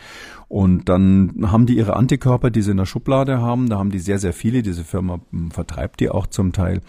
Und 0.49 0.89
dann 0.89 1.53
haben 1.53 1.67
die 1.67 1.77
ihre 1.77 1.95
Antikörper, 1.95 2.51
die 2.51 2.63
sie 2.63 2.71
in 2.71 2.79
der 2.79 2.87
Schublade 2.87 3.39
haben, 3.43 3.69
da 3.69 3.79
haben 3.79 3.91
die 3.91 3.99
sehr, 3.99 4.19
sehr 4.19 4.33
viele, 4.33 4.63
diese 4.63 4.83
Firma 4.83 5.21
hm, 5.31 5.51
vertreibt 5.51 6.01
die 6.01 6.09
auch 6.09 6.27
zum 6.27 6.55
Teil, 6.55 6.81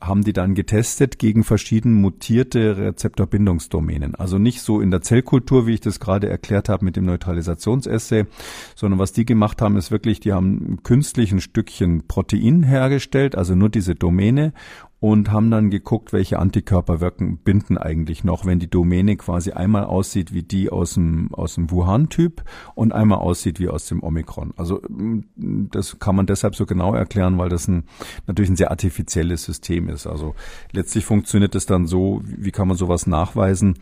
haben 0.00 0.22
die 0.22 0.32
dann 0.32 0.54
getestet 0.54 1.18
gegen 1.18 1.42
verschieden 1.42 1.94
mutierte 1.94 2.76
Rezeptorbindungsdomänen. 2.76 4.14
Also 4.14 4.38
nicht 4.38 4.60
so 4.60 4.80
in 4.80 4.92
der 4.92 5.02
Zellkultur, 5.02 5.66
wie 5.66 5.74
ich 5.74 5.80
das 5.80 5.98
gerade 5.98 6.28
erklärt 6.28 6.68
habe 6.68 6.84
mit 6.84 6.94
dem 6.94 7.06
Neutralisationsessay, 7.06 8.26
sondern 8.76 9.00
was 9.00 9.12
die 9.12 9.26
gemacht 9.26 9.60
haben, 9.62 9.76
ist 9.76 9.90
wirklich, 9.90 10.20
die 10.20 10.32
haben 10.32 10.78
künstlich 10.84 11.32
ein 11.32 11.40
Stückchen 11.58 12.06
Protein 12.06 12.62
hergestellt, 12.62 13.34
also 13.34 13.56
nur 13.56 13.68
diese 13.68 13.96
Domäne 13.96 14.52
und 15.00 15.30
haben 15.30 15.50
dann 15.50 15.70
geguckt, 15.70 16.12
welche 16.12 16.38
Antikörper 16.38 17.00
wirken, 17.00 17.38
binden 17.38 17.78
eigentlich 17.78 18.24
noch, 18.24 18.46
wenn 18.46 18.58
die 18.58 18.70
Domäne 18.70 19.16
quasi 19.16 19.52
einmal 19.52 19.84
aussieht 19.84 20.32
wie 20.32 20.42
die 20.42 20.70
aus 20.70 20.94
dem, 20.94 21.32
aus 21.34 21.54
dem 21.54 21.70
Wuhan-Typ 21.70 22.42
und 22.74 22.92
einmal 22.92 23.18
aussieht 23.18 23.60
wie 23.60 23.68
aus 23.68 23.86
dem 23.86 24.02
Omikron. 24.02 24.54
Also 24.56 24.80
mm, 24.88 25.68
das 25.70 25.98
kann 26.00 26.16
man 26.16 26.26
deshalb 26.26 26.56
so 26.56 26.66
genau 26.66 26.94
erklären, 26.94 27.38
weil 27.38 27.48
das 27.48 27.68
ein, 27.68 27.84
natürlich 28.26 28.50
ein 28.50 28.56
sehr 28.56 28.70
artifizielles 28.70 29.44
System 29.44 29.88
ist. 29.88 30.06
Also 30.06 30.34
letztlich 30.72 31.04
funktioniert 31.04 31.54
es 31.54 31.66
dann 31.66 31.86
so, 31.86 32.22
wie 32.24 32.50
kann 32.50 32.66
man 32.66 32.76
sowas 32.76 33.06
nachweisen? 33.06 33.78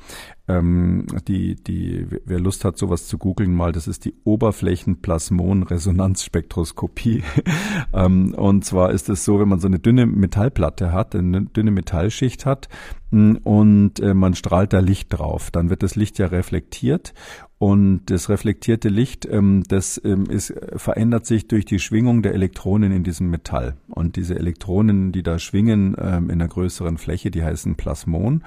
Ähm, 0.48 1.08
die, 1.26 1.56
die, 1.56 2.06
wer 2.24 2.38
Lust 2.38 2.64
hat, 2.64 2.78
sowas 2.78 3.08
zu 3.08 3.18
googeln 3.18 3.52
mal, 3.52 3.72
das 3.72 3.88
ist 3.88 4.04
die 4.04 4.14
Oberflächenplasmon-Resonanzspektroskopie. 4.24 7.24
ähm, 7.92 8.32
und 8.34 8.64
zwar 8.64 8.92
ist 8.92 9.08
es 9.08 9.24
so, 9.24 9.40
wenn 9.40 9.48
man 9.48 9.58
so 9.58 9.66
eine 9.66 9.80
dünne 9.80 10.06
Metallplatte 10.06 10.92
hat, 10.92 11.16
eine 11.16 11.46
dünne 11.46 11.72
Metallschicht 11.72 12.46
hat, 12.46 12.68
mm, 13.10 13.38
und 13.42 13.98
äh, 14.00 14.14
man 14.14 14.36
strahlt 14.36 14.72
da 14.72 14.78
Licht 14.78 15.12
drauf. 15.12 15.50
Dann 15.50 15.68
wird 15.68 15.82
das 15.82 15.96
Licht 15.96 16.16
ja 16.18 16.26
reflektiert 16.26 17.12
und 17.58 18.02
das 18.06 18.28
reflektierte 18.28 18.90
Licht, 18.90 19.24
ähm, 19.24 19.62
das 19.66 19.98
ähm, 20.04 20.26
ist, 20.26 20.52
verändert 20.76 21.24
sich 21.24 21.48
durch 21.48 21.64
die 21.64 21.78
Schwingung 21.78 22.20
der 22.20 22.34
Elektronen 22.34 22.92
in 22.92 23.02
diesem 23.02 23.30
Metall. 23.30 23.76
Und 23.88 24.16
diese 24.16 24.38
Elektronen, 24.38 25.10
die 25.10 25.22
da 25.22 25.38
schwingen 25.38 25.96
ähm, 25.98 26.28
in 26.28 26.32
einer 26.32 26.48
größeren 26.48 26.98
Fläche, 26.98 27.30
die 27.30 27.42
heißen 27.42 27.76
Plasmon. 27.76 28.44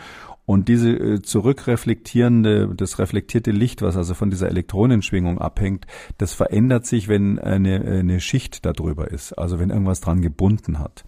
Und 0.49 0.67
diese 0.67 0.89
äh, 0.89 1.21
zurückreflektierende, 1.21 2.73
das 2.75 2.97
reflektierte 2.97 3.51
Licht, 3.51 3.83
was 3.83 3.95
also 3.95 4.15
von 4.15 4.31
dieser 4.31 4.47
Elektronenschwingung 4.47 5.37
abhängt, 5.37 5.85
das 6.17 6.33
verändert 6.33 6.87
sich, 6.87 7.07
wenn 7.07 7.37
eine, 7.37 7.81
eine 7.81 8.19
Schicht 8.19 8.65
darüber 8.65 9.11
ist, 9.11 9.33
also 9.33 9.59
wenn 9.59 9.69
irgendwas 9.69 10.01
dran 10.01 10.23
gebunden 10.23 10.79
hat. 10.79 11.03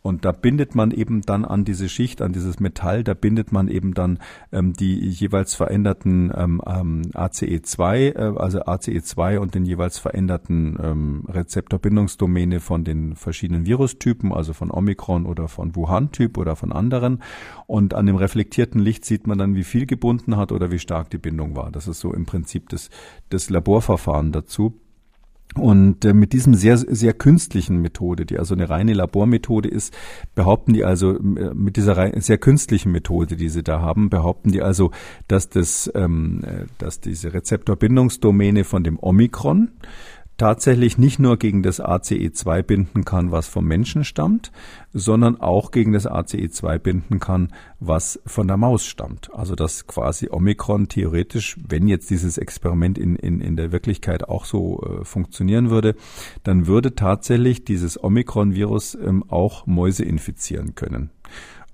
Und 0.00 0.24
da 0.24 0.32
bindet 0.32 0.74
man 0.74 0.92
eben 0.92 1.22
dann 1.22 1.44
an 1.44 1.64
diese 1.64 1.88
Schicht, 1.88 2.22
an 2.22 2.32
dieses 2.32 2.60
Metall, 2.60 3.02
da 3.02 3.14
bindet 3.14 3.50
man 3.52 3.68
eben 3.68 3.94
dann 3.94 4.20
ähm, 4.52 4.72
die 4.72 4.96
jeweils 4.96 5.54
veränderten 5.54 6.32
ähm, 6.34 6.62
ähm, 6.66 7.02
ACE2, 7.12 8.14
äh, 8.14 8.38
also 8.38 8.60
ACE2 8.60 9.38
und 9.38 9.54
den 9.54 9.64
jeweils 9.64 9.98
veränderten 9.98 10.78
ähm, 10.80 11.24
Rezeptorbindungsdomäne 11.28 12.60
von 12.60 12.84
den 12.84 13.16
verschiedenen 13.16 13.66
Virustypen, 13.66 14.32
also 14.32 14.52
von 14.52 14.70
Omikron 14.70 15.26
oder 15.26 15.48
von 15.48 15.74
Wuhan-Typ 15.74 16.38
oder 16.38 16.54
von 16.54 16.72
anderen. 16.72 17.22
Und 17.66 17.94
an 17.94 18.06
dem 18.06 18.16
reflektierten 18.16 18.80
Licht 18.80 19.04
sieht 19.04 19.26
man 19.26 19.38
dann, 19.38 19.56
wie 19.56 19.64
viel 19.64 19.86
gebunden 19.86 20.36
hat 20.36 20.52
oder 20.52 20.70
wie 20.70 20.78
stark 20.78 21.10
die 21.10 21.18
Bindung 21.18 21.56
war. 21.56 21.72
Das 21.72 21.88
ist 21.88 21.98
so 21.98 22.14
im 22.14 22.24
Prinzip 22.24 22.68
das, 22.68 22.88
das 23.30 23.50
Laborverfahren 23.50 24.30
dazu. 24.30 24.80
Und 25.54 26.04
äh, 26.04 26.12
mit 26.12 26.32
diesem 26.32 26.54
sehr, 26.54 26.76
sehr 26.76 27.14
künstlichen 27.14 27.78
Methode, 27.78 28.26
die 28.26 28.38
also 28.38 28.54
eine 28.54 28.68
reine 28.68 28.92
Labormethode 28.92 29.68
ist, 29.68 29.94
behaupten 30.34 30.72
die 30.72 30.84
also, 30.84 31.16
äh, 31.16 31.54
mit 31.54 31.76
dieser 31.76 32.20
sehr 32.20 32.38
künstlichen 32.38 32.92
Methode, 32.92 33.36
die 33.36 33.48
sie 33.48 33.62
da 33.62 33.80
haben, 33.80 34.10
behaupten 34.10 34.52
die 34.52 34.62
also, 34.62 34.90
dass 35.26 35.48
das, 35.48 35.90
ähm, 35.94 36.42
äh, 36.44 36.66
dass 36.76 37.00
diese 37.00 37.32
Rezeptorbindungsdomäne 37.32 38.64
von 38.64 38.84
dem 38.84 38.98
Omikron 39.00 39.70
tatsächlich 40.38 40.96
nicht 40.96 41.18
nur 41.18 41.36
gegen 41.36 41.62
das 41.62 41.82
ACE2 41.82 42.62
binden 42.62 43.04
kann, 43.04 43.32
was 43.32 43.48
vom 43.48 43.66
Menschen 43.66 44.04
stammt, 44.04 44.52
sondern 44.94 45.40
auch 45.40 45.72
gegen 45.72 45.92
das 45.92 46.08
ACE2 46.08 46.78
binden 46.78 47.18
kann, 47.18 47.52
was 47.80 48.20
von 48.24 48.46
der 48.46 48.56
Maus 48.56 48.86
stammt. 48.86 49.34
Also 49.34 49.54
dass 49.54 49.86
quasi 49.86 50.28
Omikron 50.30 50.88
theoretisch, 50.88 51.56
wenn 51.68 51.88
jetzt 51.88 52.08
dieses 52.08 52.38
Experiment 52.38 52.96
in, 52.96 53.16
in, 53.16 53.40
in 53.40 53.56
der 53.56 53.72
Wirklichkeit 53.72 54.28
auch 54.28 54.44
so 54.44 54.80
äh, 54.82 55.04
funktionieren 55.04 55.70
würde, 55.70 55.96
dann 56.44 56.66
würde 56.66 56.94
tatsächlich 56.94 57.64
dieses 57.64 58.02
Omikron-Virus 58.02 58.94
ähm, 58.94 59.24
auch 59.28 59.66
Mäuse 59.66 60.04
infizieren 60.04 60.76
können 60.76 61.10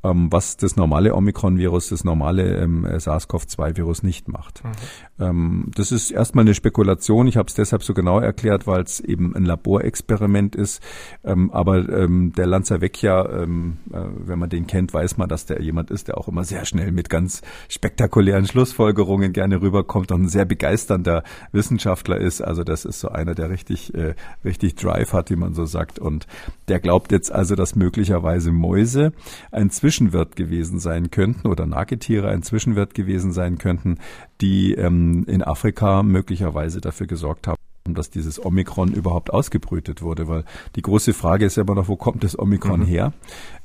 ähm, 0.05 0.30
was 0.30 0.57
das 0.57 0.76
normale 0.76 1.14
Omikron-Virus, 1.14 1.88
das 1.88 2.05
normale 2.05 2.59
ähm, 2.59 2.84
SARS-CoV-2-Virus 2.86 4.02
nicht 4.02 4.28
macht. 4.28 4.62
Mhm. 4.62 4.70
Ähm, 5.18 5.70
das 5.74 5.92
ist 5.92 6.11
erstmal 6.11 6.44
eine 6.44 6.55
Spekulation. 6.55 7.26
Ich 7.26 7.36
habe 7.36 7.48
es 7.48 7.55
deshalb 7.55 7.82
so 7.82 7.94
genau 7.94 8.20
erklärt, 8.20 8.66
weil 8.66 8.82
es 8.82 9.00
eben 9.00 9.34
ein 9.34 9.44
Laborexperiment 9.44 10.55
ist. 10.55 10.82
Ähm, 11.24 11.50
aber 11.50 11.88
ähm, 11.88 12.32
der 12.36 12.46
Lanzavecchia, 12.46 13.42
ähm, 13.42 13.78
äh, 13.92 14.00
wenn 14.26 14.38
man 14.38 14.50
den 14.50 14.66
kennt, 14.66 14.92
weiß 14.92 15.16
man, 15.16 15.28
dass 15.28 15.46
der 15.46 15.62
jemand 15.62 15.90
ist, 15.90 16.09
der 16.09 16.18
auch 16.18 16.28
immer 16.28 16.44
sehr 16.44 16.64
schnell 16.66 16.92
mit 16.92 17.09
ganz 17.09 17.40
spektakulären 17.68 18.46
Schlussfolgerungen 18.46 19.32
gerne 19.32 19.62
rüberkommt 19.62 20.12
und 20.12 20.24
ein 20.24 20.28
sehr 20.28 20.44
begeisternder 20.44 21.22
Wissenschaftler 21.52 22.18
ist. 22.18 22.42
Also 22.42 22.62
das 22.62 22.84
ist 22.84 23.00
so 23.00 23.09
einer, 23.09 23.34
der 23.34 23.48
richtig, 23.48 23.94
äh, 23.94 24.14
richtig 24.44 24.74
Drive 24.74 25.12
hat, 25.12 25.30
wie 25.30 25.36
man 25.36 25.55
so 25.55 25.64
sagt. 25.64 25.98
Und 25.98 26.26
der 26.68 26.80
glaubt 26.80 27.11
jetzt 27.12 27.32
also, 27.32 27.55
dass 27.55 27.74
möglicherweise 27.74 28.52
Mäuse 28.52 29.12
ein 29.50 29.70
Zwischen 29.70 29.93
Zwischenwirt 29.95 30.34
gewesen 30.34 30.80
sein 30.80 31.12
könnten 31.12 31.47
oder 31.47 31.66
Nagetiere 31.66 32.28
ein 32.28 32.42
Zwischenwirt 32.42 32.95
gewesen 32.95 33.32
sein 33.32 33.59
könnten, 33.59 33.99
die 34.40 34.74
ähm, 34.74 35.24
in 35.28 35.40
Afrika 35.40 36.03
möglicherweise 36.03 36.80
dafür 36.80 37.07
gesorgt 37.07 37.47
haben, 37.47 37.59
dass 37.84 38.11
dieses 38.11 38.45
Omikron 38.45 38.92
überhaupt 38.92 39.32
ausgebrütet 39.32 40.03
wurde, 40.03 40.26
weil 40.26 40.42
die 40.74 40.82
große 40.82 41.14
Frage 41.14 41.45
ist 41.45 41.57
ja 41.57 41.62
immer 41.62 41.76
noch, 41.76 41.86
wo 41.86 41.95
kommt 41.95 42.24
das 42.24 42.36
Omikron 42.36 42.80
mhm. 42.80 42.86
her? 42.86 43.12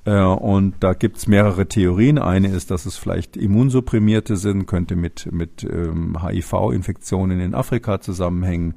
Äh, 0.05 0.21
und 0.21 0.75
da 0.81 0.93
gibt's 0.93 1.25
mehrere 1.25 1.65
Theorien. 1.65 2.19
Eine 2.19 2.49
ist, 2.49 2.69
dass 2.69 2.85
es 2.85 2.95
vielleicht 2.95 3.35
Immunsupprimierte 3.35 4.37
sind, 4.37 4.67
könnte 4.67 4.95
mit, 4.95 5.31
mit 5.31 5.63
ähm, 5.63 6.15
HIV-Infektionen 6.23 7.39
in 7.39 7.55
Afrika 7.55 8.01
zusammenhängen. 8.01 8.75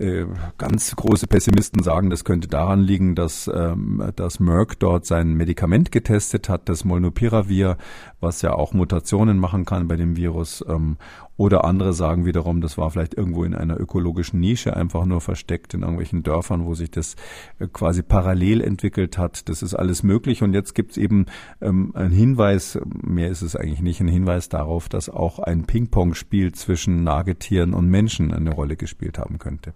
Äh, 0.00 0.24
ganz 0.56 0.96
große 0.96 1.26
Pessimisten 1.26 1.82
sagen, 1.82 2.08
das 2.08 2.24
könnte 2.24 2.48
daran 2.48 2.80
liegen, 2.80 3.14
dass, 3.14 3.50
ähm, 3.54 4.02
dass 4.16 4.40
Merck 4.40 4.78
dort 4.78 5.04
sein 5.04 5.34
Medikament 5.34 5.92
getestet 5.92 6.48
hat, 6.48 6.70
das 6.70 6.86
Molnupiravir, 6.86 7.76
was 8.18 8.40
ja 8.40 8.54
auch 8.54 8.72
Mutationen 8.72 9.36
machen 9.36 9.66
kann 9.66 9.88
bei 9.88 9.96
dem 9.96 10.16
Virus. 10.16 10.64
Ähm, 10.66 10.96
oder 11.36 11.64
andere 11.64 11.92
sagen 11.92 12.24
wiederum, 12.24 12.62
das 12.62 12.78
war 12.78 12.90
vielleicht 12.90 13.14
irgendwo 13.14 13.44
in 13.44 13.54
einer 13.54 13.78
ökologischen 13.78 14.40
Nische 14.40 14.76
einfach 14.76 15.04
nur 15.04 15.20
versteckt 15.20 15.74
in 15.74 15.80
irgendwelchen 15.80 16.22
Dörfern, 16.22 16.64
wo 16.64 16.74
sich 16.74 16.90
das 16.90 17.16
äh, 17.58 17.66
quasi 17.66 18.02
parallel 18.02 18.62
entwickelt 18.62 19.18
hat. 19.18 19.50
Das 19.50 19.62
ist 19.62 19.74
alles 19.74 20.02
möglich. 20.02 20.42
Und 20.42 20.54
jetzt 20.54 20.74
gibt 20.74 20.92
es 20.92 20.96
eben 20.96 21.26
ähm, 21.60 21.92
einen 21.94 22.12
Hinweis, 22.12 22.78
mehr 22.84 23.28
ist 23.28 23.42
es 23.42 23.54
eigentlich 23.54 23.82
nicht, 23.82 24.00
ein 24.00 24.08
Hinweis 24.08 24.48
darauf, 24.48 24.88
dass 24.88 25.10
auch 25.10 25.38
ein 25.40 25.64
Ping-Pong-Spiel 25.64 26.52
zwischen 26.52 27.04
Nagetieren 27.04 27.74
und 27.74 27.88
Menschen 27.88 28.32
eine 28.32 28.52
Rolle 28.52 28.76
gespielt 28.76 29.18
haben 29.18 29.38
könnte. 29.38 29.74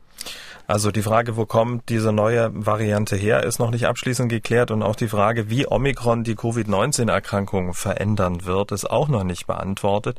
Also 0.66 0.90
die 0.90 1.02
Frage, 1.02 1.36
wo 1.36 1.44
kommt 1.44 1.90
diese 1.90 2.10
neue 2.10 2.50
Variante 2.54 3.16
her, 3.16 3.42
ist 3.42 3.58
noch 3.58 3.70
nicht 3.70 3.86
abschließend 3.86 4.30
geklärt 4.30 4.70
und 4.70 4.82
auch 4.82 4.96
die 4.96 5.08
Frage, 5.08 5.50
wie 5.50 5.66
Omikron 5.70 6.24
die 6.24 6.36
Covid-19-Erkrankung 6.36 7.74
verändern 7.74 8.46
wird, 8.46 8.72
ist 8.72 8.90
auch 8.90 9.08
noch 9.08 9.24
nicht 9.24 9.46
beantwortet. 9.46 10.18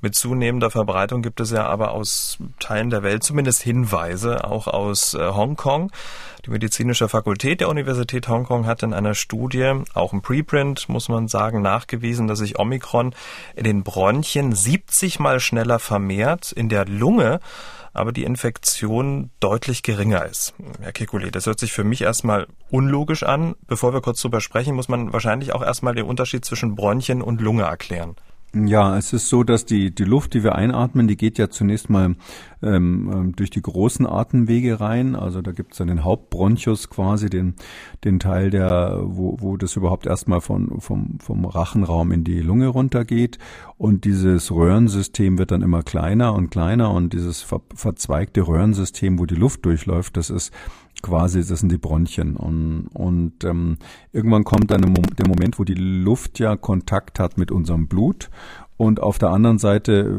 Mit 0.00 0.14
zunehmender 0.14 0.70
Verbreitung 0.70 1.20
gibt 1.20 1.40
es 1.40 1.50
ja 1.50 1.66
aber 1.66 1.90
aus 1.90 2.38
Teilen 2.58 2.88
der 2.88 3.02
Welt 3.02 3.22
zumindest 3.22 3.62
Hinweise, 3.62 4.44
auch 4.44 4.66
aus 4.66 5.12
äh, 5.12 5.18
Hongkong. 5.18 5.92
Die 6.46 6.50
medizinische 6.50 7.08
Fakultät 7.08 7.60
der 7.60 7.68
Universität 7.68 8.28
Hongkong 8.28 8.66
hat 8.66 8.82
in 8.82 8.94
einer 8.94 9.14
Studie, 9.14 9.74
auch 9.92 10.14
im 10.14 10.22
Preprint, 10.22 10.88
muss 10.88 11.10
man 11.10 11.28
sagen, 11.28 11.60
nachgewiesen, 11.60 12.28
dass 12.28 12.38
sich 12.38 12.58
Omikron 12.58 13.14
in 13.54 13.64
den 13.64 13.82
Bronchien 13.84 14.52
70 14.52 15.20
mal 15.20 15.38
schneller 15.38 15.78
vermehrt, 15.78 16.50
in 16.50 16.70
der 16.70 16.86
Lunge 16.86 17.40
aber 17.92 18.12
die 18.12 18.24
Infektion 18.24 19.30
deutlich 19.40 19.82
geringer 19.82 20.24
ist. 20.24 20.54
Herr 20.80 20.92
Kekulé, 20.92 21.30
das 21.30 21.46
hört 21.46 21.60
sich 21.60 21.72
für 21.72 21.84
mich 21.84 22.02
erstmal 22.02 22.46
unlogisch 22.70 23.22
an. 23.22 23.54
Bevor 23.66 23.92
wir 23.92 24.00
kurz 24.00 24.20
drüber 24.20 24.40
sprechen, 24.40 24.74
muss 24.74 24.88
man 24.88 25.12
wahrscheinlich 25.12 25.52
auch 25.52 25.62
erstmal 25.62 25.94
den 25.94 26.06
Unterschied 26.06 26.44
zwischen 26.44 26.74
Bronchien 26.74 27.22
und 27.22 27.40
Lunge 27.40 27.64
erklären. 27.64 28.16
Ja, 28.54 28.98
es 28.98 29.14
ist 29.14 29.30
so, 29.30 29.44
dass 29.44 29.64
die, 29.64 29.94
die 29.94 30.04
Luft, 30.04 30.34
die 30.34 30.44
wir 30.44 30.54
einatmen, 30.54 31.08
die 31.08 31.16
geht 31.16 31.38
ja 31.38 31.48
zunächst 31.48 31.88
mal 31.88 32.16
ähm, 32.62 33.10
ähm 33.10 33.32
durch 33.34 33.48
die 33.48 33.62
großen 33.62 34.06
Atemwege 34.06 34.78
rein. 34.78 35.16
Also 35.16 35.40
da 35.40 35.52
gibt 35.52 35.72
es 35.72 35.78
dann 35.78 35.88
den 35.88 36.04
Hauptbronchus 36.04 36.90
quasi, 36.90 37.30
den, 37.30 37.54
den 38.04 38.18
Teil, 38.18 38.50
der, 38.50 39.00
wo, 39.04 39.38
wo 39.40 39.56
das 39.56 39.74
überhaupt 39.76 40.04
erstmal 40.04 40.42
von, 40.42 40.82
vom, 40.82 41.18
vom 41.18 41.46
Rachenraum 41.46 42.12
in 42.12 42.24
die 42.24 42.40
Lunge 42.40 42.66
runtergeht. 42.66 43.38
Und 43.78 44.04
dieses 44.04 44.52
Röhrensystem 44.52 45.38
wird 45.38 45.50
dann 45.50 45.62
immer 45.62 45.82
kleiner 45.82 46.34
und 46.34 46.50
kleiner 46.50 46.90
und 46.90 47.14
dieses 47.14 47.40
ver 47.40 47.62
verzweigte 47.74 48.46
Röhrensystem, 48.46 49.18
wo 49.18 49.24
die 49.24 49.34
Luft 49.34 49.64
durchläuft, 49.64 50.18
das 50.18 50.28
ist 50.28 50.52
quasi, 51.00 51.44
das 51.44 51.60
sind 51.60 51.72
die 51.72 51.78
Bronchien. 51.78 52.36
Und, 52.36 52.88
und 52.92 53.44
ähm, 53.44 53.78
irgendwann 54.12 54.44
kommt 54.44 54.70
dann 54.70 54.82
der 54.82 55.26
Moment, 55.26 55.58
wo 55.58 55.64
die 55.64 55.74
Luft 55.74 56.38
ja 56.38 56.56
Kontakt 56.56 57.18
hat 57.18 57.38
mit 57.38 57.50
unserem 57.50 57.88
Blut 57.88 58.30
und 58.82 59.00
auf 59.00 59.16
der 59.18 59.30
anderen 59.30 59.58
Seite, 59.58 60.12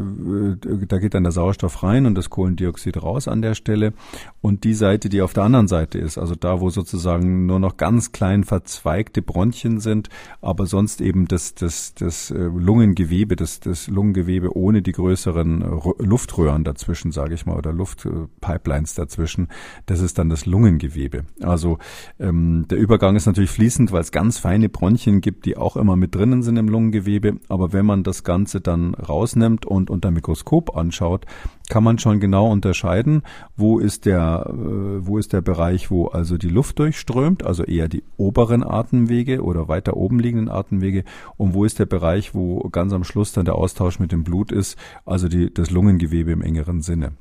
äh, 0.63 0.85
da 0.87 0.97
geht 0.99 1.15
dann 1.15 1.23
der 1.23 1.33
Sauerstoff 1.33 1.83
rein 1.83 2.05
und 2.05 2.15
das 2.15 2.29
Kohlendioxid 2.29 3.03
raus 3.03 3.27
an 3.27 3.41
der 3.41 3.55
Stelle. 3.55 3.91
Und 4.39 4.63
die 4.63 4.73
Seite, 4.73 5.09
die 5.09 5.21
auf 5.21 5.33
der 5.33 5.43
anderen 5.43 5.67
Seite 5.67 5.99
ist, 5.99 6.17
also 6.17 6.33
da, 6.33 6.61
wo 6.61 6.69
sozusagen 6.69 7.45
nur 7.45 7.59
noch 7.59 7.75
ganz 7.75 8.13
klein 8.13 8.45
verzweigte 8.45 9.21
Bronchien 9.21 9.81
sind, 9.81 10.07
aber 10.39 10.65
sonst 10.65 11.01
eben 11.01 11.27
das, 11.27 11.55
das, 11.55 11.93
das 11.93 12.31
äh, 12.31 12.37
Lungengewebe, 12.37 13.35
das, 13.35 13.59
das 13.59 13.89
Lungengewebe 13.89 14.55
ohne 14.55 14.81
die 14.81 14.93
größeren 14.93 15.81
Luftröhren 15.99 16.63
dazwischen, 16.63 17.11
sage 17.11 17.33
ich 17.33 17.45
mal, 17.45 17.57
oder 17.57 17.73
Luftpipelines 17.73 18.95
dazwischen, 18.95 19.49
das 19.87 19.99
ist 19.99 20.17
dann 20.17 20.29
das 20.29 20.45
Lungengewebe. 20.45 21.25
Also 21.41 21.79
ähm, 22.17 22.65
der 22.69 22.77
Übergang 22.77 23.17
ist 23.17 23.25
natürlich 23.25 23.51
fließend, 23.51 23.91
weil 23.91 24.01
es 24.01 24.13
ganz 24.13 24.37
feine 24.37 24.69
Bronchien 24.69 25.19
gibt, 25.19 25.45
die 25.45 25.57
auch 25.57 25.75
immer 25.75 25.97
mit 25.97 26.15
drinnen 26.15 26.43
sind 26.43 26.55
im 26.55 26.69
Lungengewebe. 26.69 27.39
Aber 27.49 27.73
wenn 27.73 27.85
man 27.85 28.03
das 28.03 28.23
Ganze 28.23 28.52
Ganze 28.53 28.61
dann 28.61 28.93
rausnimmt 28.93 29.65
und 29.65 29.89
unter 29.89 30.11
Mikroskop 30.11 30.77
anschaut, 30.77 31.25
kann 31.69 31.83
man 31.83 31.97
schon 31.97 32.19
genau 32.19 32.51
unterscheiden, 32.51 33.23
wo 33.57 33.79
ist 33.79 34.05
der, 34.05 34.45
äh, 34.47 35.07
wo 35.07 35.17
ist 35.17 35.33
der 35.33 35.41
Bereich, 35.41 35.89
wo 35.89 36.07
also 36.07 36.37
die 36.37 36.49
Luft 36.49 36.77
durchströmt, 36.77 37.43
also 37.43 37.63
eher 37.63 37.87
die 37.87 38.03
oberen 38.17 38.63
Atemwege 38.63 39.43
oder 39.43 39.67
weiter 39.67 39.97
oben 39.97 40.19
liegenden 40.19 40.49
Atemwege 40.49 41.03
und 41.37 41.55
wo 41.55 41.65
ist 41.65 41.79
der 41.79 41.87
Bereich, 41.87 42.35
wo 42.35 42.59
ganz 42.69 42.93
am 42.93 43.03
Schluss 43.03 43.31
dann 43.31 43.45
der 43.45 43.55
Austausch 43.55 43.99
mit 43.99 44.11
dem 44.11 44.23
Blut 44.23 44.51
ist, 44.51 44.77
also 45.05 45.27
die, 45.27 45.51
das 45.51 45.71
Lungengewebe 45.71 46.31
im 46.31 46.41
engeren 46.41 46.81
Sinne. 46.81 47.13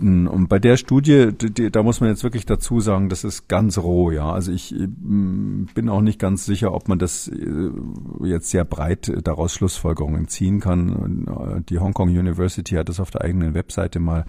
Und 0.00 0.46
bei 0.48 0.60
der 0.60 0.76
Studie, 0.76 1.30
die, 1.32 1.72
da 1.72 1.82
muss 1.82 2.00
man 2.00 2.08
jetzt 2.08 2.22
wirklich 2.22 2.46
dazu 2.46 2.78
sagen, 2.80 3.08
das 3.08 3.24
ist 3.24 3.48
ganz 3.48 3.78
roh, 3.78 4.12
ja. 4.12 4.30
Also 4.30 4.52
ich 4.52 4.72
mm, 4.72 5.64
bin 5.74 5.88
auch 5.88 6.02
nicht 6.02 6.20
ganz 6.20 6.46
sicher, 6.46 6.72
ob 6.72 6.86
man 6.86 7.00
das 7.00 7.26
äh, 7.26 7.70
jetzt 8.22 8.50
sehr 8.50 8.64
breit 8.64 9.12
daraus 9.24 9.52
Schlussfolgerungen 9.52 10.28
ziehen 10.28 10.60
kann. 10.60 11.26
Äh, 11.26 11.62
die 11.68 11.80
Hong 11.80 11.94
Kong 11.94 12.10
University 12.10 12.76
hat 12.76 12.88
das 12.88 13.00
auf 13.00 13.10
der 13.10 13.22
eigenen 13.22 13.54
Webseite 13.54 13.98
mal 13.98 14.24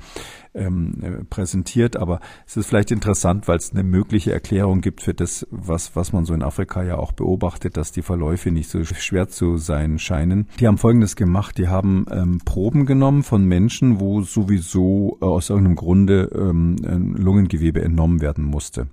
ähm, 0.59 0.93
äh, 1.01 1.23
präsentiert, 1.23 1.97
aber 1.97 2.19
es 2.45 2.57
ist 2.57 2.67
vielleicht 2.67 2.91
interessant, 2.91 3.47
weil 3.47 3.57
es 3.57 3.71
eine 3.71 3.83
mögliche 3.83 4.31
Erklärung 4.31 4.81
gibt 4.81 5.01
für 5.01 5.13
das, 5.13 5.47
was, 5.51 5.95
was 5.95 6.13
man 6.13 6.25
so 6.25 6.33
in 6.33 6.43
Afrika 6.43 6.83
ja 6.83 6.97
auch 6.97 7.11
beobachtet, 7.11 7.77
dass 7.77 7.91
die 7.91 8.01
Verläufe 8.01 8.51
nicht 8.51 8.69
so 8.69 8.83
schwer 8.83 9.29
zu 9.29 9.57
sein 9.57 9.99
scheinen. 9.99 10.47
Die 10.59 10.67
haben 10.67 10.77
Folgendes 10.77 11.15
gemacht, 11.15 11.57
die 11.57 11.67
haben 11.67 12.05
ähm, 12.11 12.39
Proben 12.43 12.85
genommen 12.85 13.23
von 13.23 13.45
Menschen, 13.45 13.99
wo 13.99 14.21
sowieso 14.21 15.17
äh, 15.21 15.25
aus 15.25 15.49
irgendeinem 15.49 15.75
Grunde 15.75 16.29
ähm, 16.33 17.15
Lungengewebe 17.17 17.81
entnommen 17.81 18.21
werden 18.21 18.43
musste. 18.43 18.87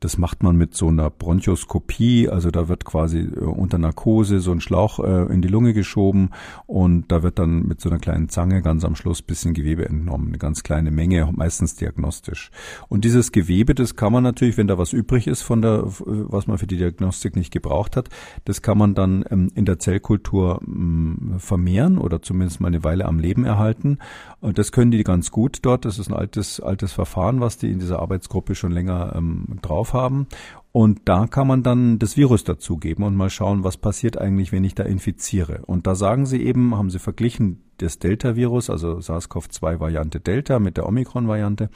Das 0.00 0.18
macht 0.18 0.42
man 0.42 0.56
mit 0.56 0.74
so 0.74 0.88
einer 0.88 1.10
Bronchoskopie, 1.10 2.28
also 2.28 2.50
da 2.50 2.68
wird 2.68 2.84
quasi 2.84 3.20
äh, 3.20 3.40
unter 3.40 3.78
Narkose 3.78 4.40
so 4.40 4.52
ein 4.52 4.60
Schlauch 4.60 4.98
äh, 4.98 5.32
in 5.32 5.42
die 5.42 5.48
Lunge 5.48 5.74
geschoben 5.74 6.30
und 6.66 7.10
da 7.10 7.22
wird 7.22 7.38
dann 7.38 7.66
mit 7.66 7.80
so 7.80 7.90
einer 7.90 7.98
kleinen 7.98 8.28
Zange 8.28 8.62
ganz 8.62 8.84
am 8.84 8.96
Schluss 8.96 9.22
bisschen 9.22 9.54
Gewebe 9.54 9.86
entnommen, 9.86 10.28
eine 10.28 10.38
ganz 10.38 10.62
kleine 10.62 10.90
Menge, 10.90 11.03
meistens 11.32 11.76
diagnostisch. 11.76 12.50
Und 12.88 13.04
dieses 13.04 13.32
Gewebe, 13.32 13.74
das 13.74 13.96
kann 13.96 14.12
man 14.12 14.22
natürlich, 14.22 14.56
wenn 14.56 14.66
da 14.66 14.78
was 14.78 14.92
übrig 14.92 15.26
ist 15.26 15.42
von 15.42 15.62
der, 15.62 15.84
was 15.84 16.46
man 16.46 16.58
für 16.58 16.66
die 16.66 16.76
Diagnostik 16.76 17.36
nicht 17.36 17.52
gebraucht 17.52 17.96
hat, 17.96 18.08
das 18.44 18.62
kann 18.62 18.78
man 18.78 18.94
dann 18.94 19.24
ähm, 19.30 19.50
in 19.54 19.64
der 19.64 19.78
Zellkultur 19.78 20.60
ähm, 20.66 21.34
vermehren 21.38 21.98
oder 21.98 22.22
zumindest 22.22 22.60
mal 22.60 22.68
eine 22.68 22.84
Weile 22.84 23.04
am 23.06 23.18
Leben 23.18 23.44
erhalten. 23.44 23.98
Und 24.40 24.58
das 24.58 24.72
können 24.72 24.90
die 24.90 25.04
ganz 25.04 25.30
gut 25.30 25.58
dort. 25.62 25.84
Das 25.84 25.98
ist 25.98 26.08
ein 26.08 26.14
altes, 26.14 26.60
altes 26.60 26.92
Verfahren, 26.92 27.40
was 27.40 27.58
die 27.58 27.70
in 27.70 27.78
dieser 27.78 28.00
Arbeitsgruppe 28.00 28.54
schon 28.54 28.72
länger 28.72 29.14
ähm, 29.16 29.58
drauf 29.62 29.92
haben. 29.92 30.26
Und 30.76 31.02
da 31.04 31.28
kann 31.28 31.46
man 31.46 31.62
dann 31.62 32.00
das 32.00 32.16
Virus 32.16 32.42
dazugeben 32.42 33.04
und 33.04 33.14
mal 33.14 33.30
schauen, 33.30 33.62
was 33.62 33.76
passiert 33.76 34.18
eigentlich, 34.18 34.50
wenn 34.50 34.64
ich 34.64 34.74
da 34.74 34.82
infiziere. 34.82 35.60
Und 35.66 35.86
da 35.86 35.94
sagen 35.94 36.26
sie 36.26 36.42
eben, 36.42 36.76
haben 36.76 36.90
sie 36.90 36.98
verglichen 36.98 37.62
das 37.78 37.98
Delta-Virus, 37.98 38.70
also 38.70 38.98
SARS-CoV-2-Variante 38.98 40.20
Delta 40.20 40.58
mit 40.58 40.76
der 40.76 40.86
Omikron-Variante. 40.86 41.70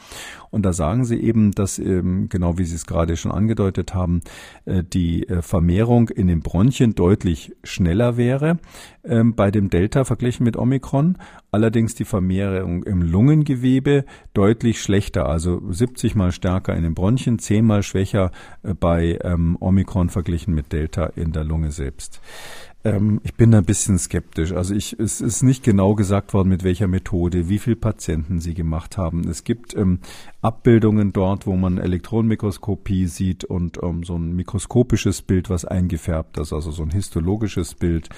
Und 0.50 0.64
da 0.64 0.72
sagen 0.72 1.04
sie 1.04 1.20
eben, 1.20 1.52
dass, 1.52 1.78
ähm, 1.78 2.28
genau 2.28 2.58
wie 2.58 2.64
Sie 2.64 2.74
es 2.74 2.86
gerade 2.86 3.16
schon 3.16 3.32
angedeutet 3.32 3.94
haben, 3.94 4.20
äh, 4.64 4.82
die 4.82 5.28
äh, 5.28 5.42
Vermehrung 5.42 6.08
in 6.08 6.26
den 6.26 6.40
Bronchien 6.40 6.94
deutlich 6.94 7.54
schneller 7.62 8.16
wäre 8.16 8.58
ähm, 9.08 9.34
bei 9.34 9.50
dem 9.50 9.70
Delta 9.70 10.04
verglichen 10.04 10.44
mit 10.44 10.56
Omikron. 10.56 11.16
Allerdings 11.50 11.94
die 11.94 12.04
Vermehrung 12.04 12.82
im 12.82 13.02
Lungengewebe 13.02 14.04
deutlich 14.34 14.82
schlechter, 14.82 15.28
also 15.28 15.62
70 15.70 16.14
mal 16.14 16.30
stärker 16.30 16.76
in 16.76 16.82
den 16.82 16.94
Bronchien, 16.94 17.38
10 17.38 17.64
mal 17.64 17.82
schwächer 17.82 18.30
äh, 18.62 18.74
bei 18.74 19.18
ähm, 19.22 19.56
Omikron 19.60 20.10
verglichen 20.10 20.54
mit 20.54 20.72
Delta 20.72 21.06
in 21.06 21.32
der 21.32 21.44
Lunge 21.44 21.70
selbst. 21.70 22.20
Ähm, 22.84 23.20
ich 23.24 23.34
bin 23.34 23.54
ein 23.54 23.64
bisschen 23.64 23.98
skeptisch. 23.98 24.52
Also 24.52 24.74
ich, 24.74 24.98
es 24.98 25.20
ist 25.20 25.42
nicht 25.42 25.64
genau 25.64 25.94
gesagt 25.94 26.32
worden, 26.34 26.48
mit 26.48 26.64
welcher 26.64 26.86
Methode, 26.86 27.48
wie 27.48 27.58
viele 27.58 27.76
Patienten 27.76 28.40
sie 28.40 28.54
gemacht 28.54 28.96
haben. 28.96 29.28
Es 29.28 29.44
gibt 29.44 29.74
ähm, 29.74 30.00
Abbildungen 30.40 31.12
dort, 31.12 31.48
wo 31.48 31.56
man 31.56 31.78
Elektronenmikroskopie 31.78 33.06
sieht 33.06 33.44
und 33.44 33.80
ähm, 33.82 34.04
so 34.04 34.14
ein 34.14 34.36
mikroskopisches 34.36 35.22
Bild, 35.22 35.50
was 35.50 35.64
eingefärbt 35.64 36.38
ist, 36.38 36.52
also 36.52 36.70
so 36.70 36.84
ein 36.84 36.90
histologisches 36.90 37.74
Bild. 37.74 38.08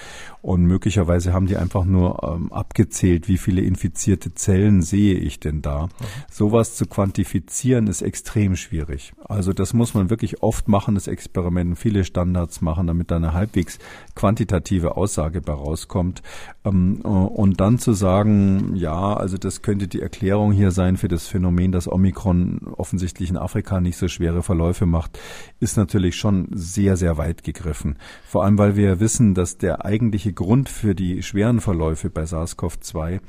Und 0.43 0.65
möglicherweise 0.65 1.33
haben 1.33 1.47
die 1.47 1.57
einfach 1.57 1.83
nur 1.83 2.21
ähm, 2.23 2.53
abgezählt, 2.53 3.27
wie 3.27 3.39
viele 3.39 3.61
infizierte 3.61 4.35
Zellen 4.35 4.83
sehe 4.83 5.15
ich 5.15 5.39
denn 5.39 5.63
da. 5.63 5.87
Mhm. 5.87 5.89
Sowas 6.29 6.75
zu 6.75 6.85
quantifizieren 6.85 7.87
ist 7.87 8.03
extrem 8.03 8.55
schwierig. 8.55 9.13
Also 9.25 9.51
das 9.51 9.73
muss 9.73 9.95
man 9.95 10.11
wirklich 10.11 10.43
oft 10.43 10.67
machen, 10.67 10.93
das 10.93 11.07
Experiment, 11.07 11.75
viele 11.79 12.03
Standards 12.03 12.61
machen, 12.61 12.85
damit 12.85 13.09
da 13.09 13.15
eine 13.15 13.33
halbwegs 13.33 13.79
quantitative 14.13 14.95
Aussage 14.95 15.41
bei 15.41 15.53
rauskommt. 15.53 16.21
Ähm, 16.65 17.01
äh, 17.03 17.07
und 17.07 17.59
dann 17.59 17.79
zu 17.79 17.93
sagen, 17.93 18.75
ja, 18.75 19.15
also 19.15 19.39
das 19.39 19.63
könnte 19.63 19.87
die 19.87 20.01
Erklärung 20.01 20.51
hier 20.51 20.69
sein 20.69 20.97
für 20.97 21.07
das 21.07 21.25
Phänomen, 21.25 21.71
dass 21.71 21.91
Omikron 21.91 22.10
Omikron 22.11 22.73
offensichtlich 22.77 23.29
in 23.29 23.37
Afrika 23.37 23.79
nicht 23.79 23.97
so 23.97 24.07
schwere 24.07 24.43
Verläufe 24.43 24.85
macht, 24.85 25.17
ist 25.59 25.77
natürlich 25.77 26.15
schon 26.15 26.47
sehr, 26.51 26.97
sehr 26.97 27.17
weit 27.17 27.43
gegriffen. 27.43 27.97
Vor 28.25 28.43
allem, 28.43 28.57
weil 28.57 28.75
wir 28.75 28.99
wissen, 28.99 29.33
dass 29.33 29.57
der 29.57 29.85
eigentliche 29.85 30.33
Grund 30.33 30.69
für 30.69 30.93
die 30.93 31.23
schweren 31.23 31.61
Verläufe 31.61 32.09
bei 32.09 32.23
SARS-CoV-2 32.23 33.21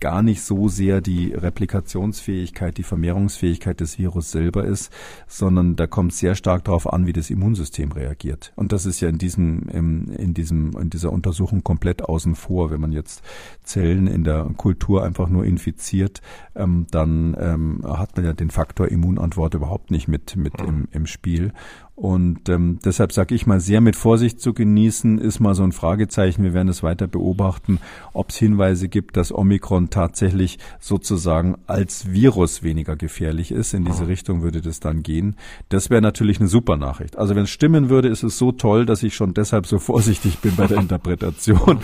gar 0.00 0.22
nicht 0.22 0.42
so 0.42 0.68
sehr 0.68 1.00
die 1.00 1.32
Replikationsfähigkeit, 1.32 2.78
die 2.78 2.82
Vermehrungsfähigkeit 2.82 3.80
des 3.80 3.98
Virus 3.98 4.30
selber 4.30 4.64
ist, 4.64 4.92
sondern 5.26 5.76
da 5.76 5.86
kommt 5.86 6.14
sehr 6.14 6.34
stark 6.34 6.64
darauf 6.64 6.90
an, 6.92 7.06
wie 7.06 7.12
das 7.12 7.30
Immunsystem 7.30 7.92
reagiert. 7.92 8.52
Und 8.56 8.72
das 8.72 8.86
ist 8.86 9.00
ja 9.00 9.08
in 9.08 9.18
diesem, 9.18 9.68
in 9.68 10.34
diesem, 10.34 10.76
in 10.78 10.90
dieser 10.90 11.12
Untersuchung 11.12 11.62
komplett 11.62 12.02
außen 12.02 12.34
vor. 12.34 12.70
Wenn 12.70 12.80
man 12.80 12.92
jetzt 12.92 13.22
Zellen 13.62 14.06
in 14.06 14.24
der 14.24 14.44
Kultur 14.56 15.04
einfach 15.04 15.28
nur 15.28 15.44
infiziert, 15.44 16.22
ähm, 16.54 16.86
dann 16.90 17.36
ähm, 17.38 17.80
hat 17.84 18.16
man 18.16 18.24
ja 18.24 18.32
den 18.32 18.50
Faktor 18.50 18.88
Immunantwort 18.88 19.54
überhaupt 19.54 19.90
nicht 19.90 20.08
mit, 20.08 20.36
mit 20.36 20.60
im, 20.60 20.88
im 20.92 21.06
Spiel. 21.06 21.52
Und 22.00 22.48
ähm, 22.48 22.78
deshalb 22.82 23.12
sage 23.12 23.34
ich 23.34 23.46
mal, 23.46 23.60
sehr 23.60 23.82
mit 23.82 23.94
Vorsicht 23.94 24.40
zu 24.40 24.54
genießen, 24.54 25.18
ist 25.18 25.38
mal 25.38 25.54
so 25.54 25.62
ein 25.64 25.72
Fragezeichen. 25.72 26.42
Wir 26.42 26.54
werden 26.54 26.68
es 26.68 26.82
weiter 26.82 27.06
beobachten, 27.06 27.78
ob 28.14 28.30
es 28.30 28.36
Hinweise 28.36 28.88
gibt, 28.88 29.18
dass 29.18 29.34
Omikron 29.34 29.90
tatsächlich 29.90 30.58
sozusagen 30.78 31.58
als 31.66 32.10
Virus 32.10 32.62
weniger 32.62 32.96
gefährlich 32.96 33.52
ist. 33.52 33.74
In 33.74 33.84
diese 33.84 34.08
Richtung 34.08 34.40
würde 34.40 34.62
das 34.62 34.80
dann 34.80 35.02
gehen. 35.02 35.36
Das 35.68 35.90
wäre 35.90 36.00
natürlich 36.00 36.40
eine 36.40 36.48
super 36.48 36.78
Nachricht. 36.78 37.18
Also 37.18 37.34
wenn 37.34 37.42
es 37.42 37.50
stimmen 37.50 37.90
würde, 37.90 38.08
ist 38.08 38.22
es 38.22 38.38
so 38.38 38.50
toll, 38.50 38.86
dass 38.86 39.02
ich 39.02 39.14
schon 39.14 39.34
deshalb 39.34 39.66
so 39.66 39.78
vorsichtig 39.90 40.38
bin 40.38 40.56
bei 40.56 40.68
der 40.68 40.78
Interpretation. 40.80 41.80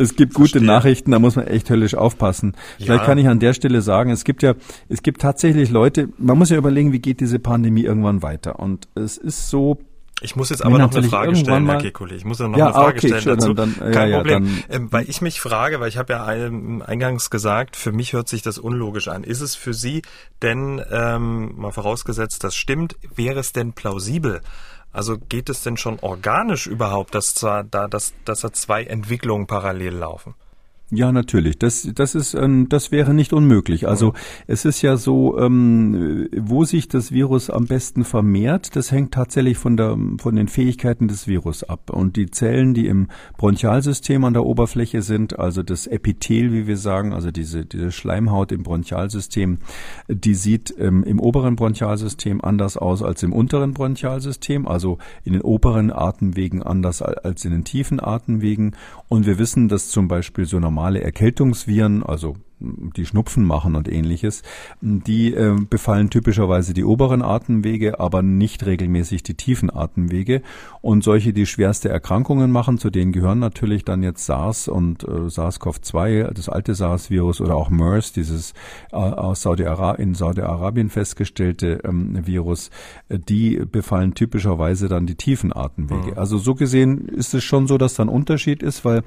Es 0.00 0.16
gibt 0.16 0.34
gute 0.34 0.50
Verstehe. 0.50 0.66
Nachrichten, 0.66 1.12
da 1.12 1.20
muss 1.20 1.36
man 1.36 1.46
echt 1.46 1.70
höllisch 1.70 1.94
aufpassen. 1.94 2.54
Vielleicht 2.78 3.02
ja. 3.02 3.06
kann 3.06 3.18
ich 3.18 3.28
an 3.28 3.38
der 3.38 3.54
Stelle 3.54 3.82
sagen, 3.82 4.10
es 4.10 4.24
gibt 4.24 4.42
ja, 4.42 4.54
es 4.88 5.04
gibt 5.04 5.20
tatsächlich 5.20 5.70
Leute, 5.70 6.08
man 6.18 6.36
muss 6.36 6.50
ja 6.50 6.56
überlegen, 6.56 6.92
wie 6.92 6.98
geht 6.98 7.20
diese 7.20 7.38
Pandemie 7.38 7.82
irgendwann 7.82 8.22
weiter. 8.22 8.58
Und 8.58 8.88
es 8.96 9.16
ist 9.16 9.48
so, 9.48 9.59
ich 10.22 10.36
muss 10.36 10.50
jetzt 10.50 10.64
aber 10.64 10.78
noch 10.78 10.94
eine 10.94 11.08
Frage 11.08 11.34
stellen, 11.34 11.66
Herr 11.66 11.78
Kekuli. 11.78 12.14
Ich 12.14 12.24
muss 12.24 12.38
noch 12.38 12.54
ja, 12.56 12.66
eine 12.66 12.74
Frage 12.74 12.98
okay, 12.98 13.08
stellen 13.08 13.38
dazu. 13.38 13.54
Dann, 13.54 13.74
dann, 13.78 13.92
Kein 13.92 14.10
ja, 14.10 14.16
Problem. 14.18 14.44
Ja, 14.44 14.50
dann, 14.68 14.82
ähm, 14.82 14.92
weil 14.92 15.08
ich 15.08 15.22
mich 15.22 15.40
frage, 15.40 15.80
weil 15.80 15.88
ich 15.88 15.96
habe 15.96 16.12
ja 16.12 16.24
eingangs 16.24 17.30
gesagt, 17.30 17.76
für 17.76 17.92
mich 17.92 18.12
hört 18.12 18.28
sich 18.28 18.42
das 18.42 18.58
unlogisch 18.58 19.08
an. 19.08 19.24
Ist 19.24 19.40
es 19.40 19.54
für 19.54 19.72
Sie 19.72 20.02
denn, 20.42 20.82
ähm, 20.90 21.54
mal 21.56 21.72
vorausgesetzt, 21.72 22.44
das 22.44 22.54
stimmt, 22.54 22.96
wäre 23.14 23.40
es 23.40 23.52
denn 23.52 23.72
plausibel? 23.72 24.42
Also 24.92 25.16
geht 25.16 25.48
es 25.48 25.62
denn 25.62 25.76
schon 25.76 25.98
organisch 26.00 26.66
überhaupt, 26.66 27.14
dass, 27.14 27.34
zwar 27.34 27.64
da, 27.64 27.88
dass, 27.88 28.12
dass 28.24 28.40
da 28.40 28.52
zwei 28.52 28.84
Entwicklungen 28.84 29.46
parallel 29.46 29.94
laufen? 29.94 30.34
Ja, 30.92 31.12
natürlich. 31.12 31.56
Das, 31.56 31.88
das 31.94 32.16
ist, 32.16 32.34
ähm, 32.34 32.68
das 32.68 32.90
wäre 32.90 33.14
nicht 33.14 33.32
unmöglich. 33.32 33.86
Also 33.86 34.12
es 34.48 34.64
ist 34.64 34.82
ja 34.82 34.96
so, 34.96 35.38
ähm, 35.38 36.28
wo 36.36 36.64
sich 36.64 36.88
das 36.88 37.12
Virus 37.12 37.48
am 37.48 37.66
besten 37.66 38.02
vermehrt, 38.02 38.74
das 38.74 38.90
hängt 38.90 39.14
tatsächlich 39.14 39.56
von 39.56 39.76
der, 39.76 39.96
von 40.18 40.34
den 40.34 40.48
Fähigkeiten 40.48 41.06
des 41.06 41.28
Virus 41.28 41.62
ab. 41.62 41.90
Und 41.90 42.16
die 42.16 42.28
Zellen, 42.32 42.74
die 42.74 42.88
im 42.88 43.06
Bronchialsystem 43.38 44.24
an 44.24 44.32
der 44.32 44.44
Oberfläche 44.44 45.02
sind, 45.02 45.38
also 45.38 45.62
das 45.62 45.86
Epithel, 45.86 46.52
wie 46.52 46.66
wir 46.66 46.76
sagen, 46.76 47.12
also 47.12 47.30
diese, 47.30 47.64
diese 47.64 47.92
Schleimhaut 47.92 48.50
im 48.50 48.64
Bronchialsystem, 48.64 49.58
die 50.08 50.34
sieht 50.34 50.74
ähm, 50.76 51.04
im 51.04 51.20
oberen 51.20 51.54
Bronchialsystem 51.54 52.40
anders 52.40 52.76
aus 52.76 53.04
als 53.04 53.22
im 53.22 53.32
unteren 53.32 53.74
Bronchialsystem, 53.74 54.66
also 54.66 54.98
in 55.22 55.34
den 55.34 55.42
oberen 55.42 55.92
Atemwegen 55.92 56.64
anders 56.64 57.00
als 57.00 57.44
in 57.44 57.52
den 57.52 57.62
tiefen 57.62 58.00
Atemwegen. 58.00 58.74
Und 59.08 59.24
wir 59.24 59.38
wissen, 59.38 59.68
dass 59.68 59.88
zum 59.90 60.08
Beispiel 60.08 60.46
so 60.46 60.58
normal 60.58 60.79
normale 60.80 61.02
Erkältungsviren, 61.02 62.02
also 62.02 62.36
die 62.60 63.06
Schnupfen 63.06 63.44
machen 63.44 63.74
und 63.74 63.90
ähnliches, 63.90 64.42
die 64.80 65.34
äh, 65.34 65.56
befallen 65.68 66.10
typischerweise 66.10 66.74
die 66.74 66.84
oberen 66.84 67.22
Atemwege, 67.22 68.00
aber 68.00 68.22
nicht 68.22 68.66
regelmäßig 68.66 69.22
die 69.22 69.34
tiefen 69.34 69.74
Atemwege. 69.74 70.42
Und 70.82 71.04
solche, 71.04 71.32
die 71.32 71.46
schwerste 71.46 71.88
Erkrankungen 71.88 72.50
machen, 72.50 72.78
zu 72.78 72.90
denen 72.90 73.12
gehören 73.12 73.38
natürlich 73.38 73.84
dann 73.84 74.02
jetzt 74.02 74.24
SARS 74.26 74.68
und 74.68 75.04
äh, 75.04 75.28
SARS-CoV-2, 75.28 76.32
das 76.32 76.48
alte 76.48 76.74
SARS-Virus 76.74 77.40
oder 77.40 77.56
auch 77.56 77.70
MERS, 77.70 78.12
dieses 78.12 78.54
äh, 78.92 78.96
aus 78.96 79.42
Saudi 79.42 79.64
in 79.98 80.14
Saudi-Arabien 80.14 80.90
festgestellte 80.90 81.80
ähm, 81.84 82.26
Virus, 82.26 82.70
die 83.08 83.62
befallen 83.70 84.14
typischerweise 84.14 84.88
dann 84.88 85.06
die 85.06 85.14
tiefen 85.14 85.54
Atemwege. 85.54 86.12
Mhm. 86.12 86.18
Also 86.18 86.38
so 86.38 86.54
gesehen 86.54 87.08
ist 87.08 87.34
es 87.34 87.44
schon 87.44 87.66
so, 87.66 87.78
dass 87.78 87.94
da 87.94 88.04
ein 88.04 88.08
Unterschied 88.08 88.62
ist, 88.62 88.84
weil 88.84 89.02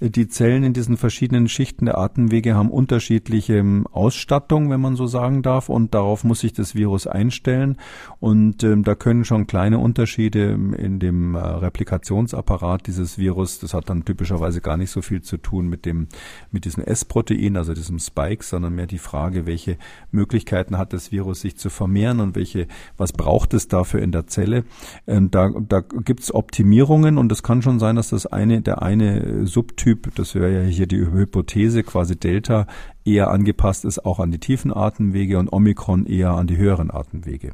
äh, 0.00 0.10
die 0.10 0.28
Zellen 0.28 0.62
in 0.62 0.72
diesen 0.72 0.96
verschiedenen 0.96 1.48
Schichten 1.48 1.86
der 1.86 1.98
Atemwege 1.98 2.54
haben 2.54 2.70
unter 2.70 2.95
unterschiedliche 2.96 3.62
Ausstattung, 3.92 4.70
wenn 4.70 4.80
man 4.80 4.96
so 4.96 5.06
sagen 5.06 5.42
darf, 5.42 5.68
und 5.68 5.92
darauf 5.92 6.24
muss 6.24 6.40
sich 6.40 6.54
das 6.54 6.74
Virus 6.74 7.06
einstellen. 7.06 7.76
Und 8.20 8.64
ähm, 8.64 8.84
da 8.84 8.94
können 8.94 9.26
schon 9.26 9.46
kleine 9.46 9.78
Unterschiede 9.78 10.58
in 10.78 10.98
dem 10.98 11.34
äh, 11.34 11.38
Replikationsapparat 11.38 12.86
dieses 12.86 13.18
Virus, 13.18 13.58
das 13.58 13.74
hat 13.74 13.90
dann 13.90 14.06
typischerweise 14.06 14.62
gar 14.62 14.78
nicht 14.78 14.90
so 14.90 15.02
viel 15.02 15.20
zu 15.20 15.36
tun 15.36 15.68
mit 15.68 15.84
dem 15.84 16.08
mit 16.50 16.64
diesem 16.64 16.84
S-Protein, 16.84 17.58
also 17.58 17.74
diesem 17.74 17.98
Spike, 17.98 18.42
sondern 18.42 18.74
mehr 18.74 18.86
die 18.86 18.96
Frage, 18.96 19.44
welche 19.44 19.76
Möglichkeiten 20.10 20.78
hat 20.78 20.94
das 20.94 21.12
Virus, 21.12 21.42
sich 21.42 21.58
zu 21.58 21.68
vermehren 21.68 22.20
und 22.20 22.34
welche, 22.34 22.66
was 22.96 23.12
braucht 23.12 23.52
es 23.52 23.68
dafür 23.68 24.00
in 24.00 24.10
der 24.10 24.26
Zelle. 24.26 24.64
Ähm, 25.06 25.30
da 25.30 25.50
da 25.50 25.80
gibt 25.80 26.20
es 26.20 26.34
Optimierungen 26.34 27.18
und 27.18 27.30
es 27.30 27.42
kann 27.42 27.60
schon 27.60 27.78
sein, 27.78 27.96
dass 27.96 28.08
das 28.08 28.24
eine 28.24 28.62
der 28.62 28.80
eine 28.80 29.46
Subtyp, 29.46 30.14
das 30.14 30.34
wäre 30.34 30.62
ja 30.62 30.66
hier 30.66 30.86
die 30.86 31.00
Hypothese, 31.00 31.82
quasi 31.82 32.16
Delta, 32.16 32.66
eher 33.04 33.30
angepasst 33.30 33.84
ist 33.84 34.04
auch 34.04 34.18
an 34.18 34.30
die 34.30 34.38
tiefen 34.38 34.74
Atemwege 34.74 35.38
und 35.38 35.52
Omikron 35.52 36.06
eher 36.06 36.30
an 36.32 36.46
die 36.46 36.56
höheren 36.56 36.90
Atemwege. 36.90 37.52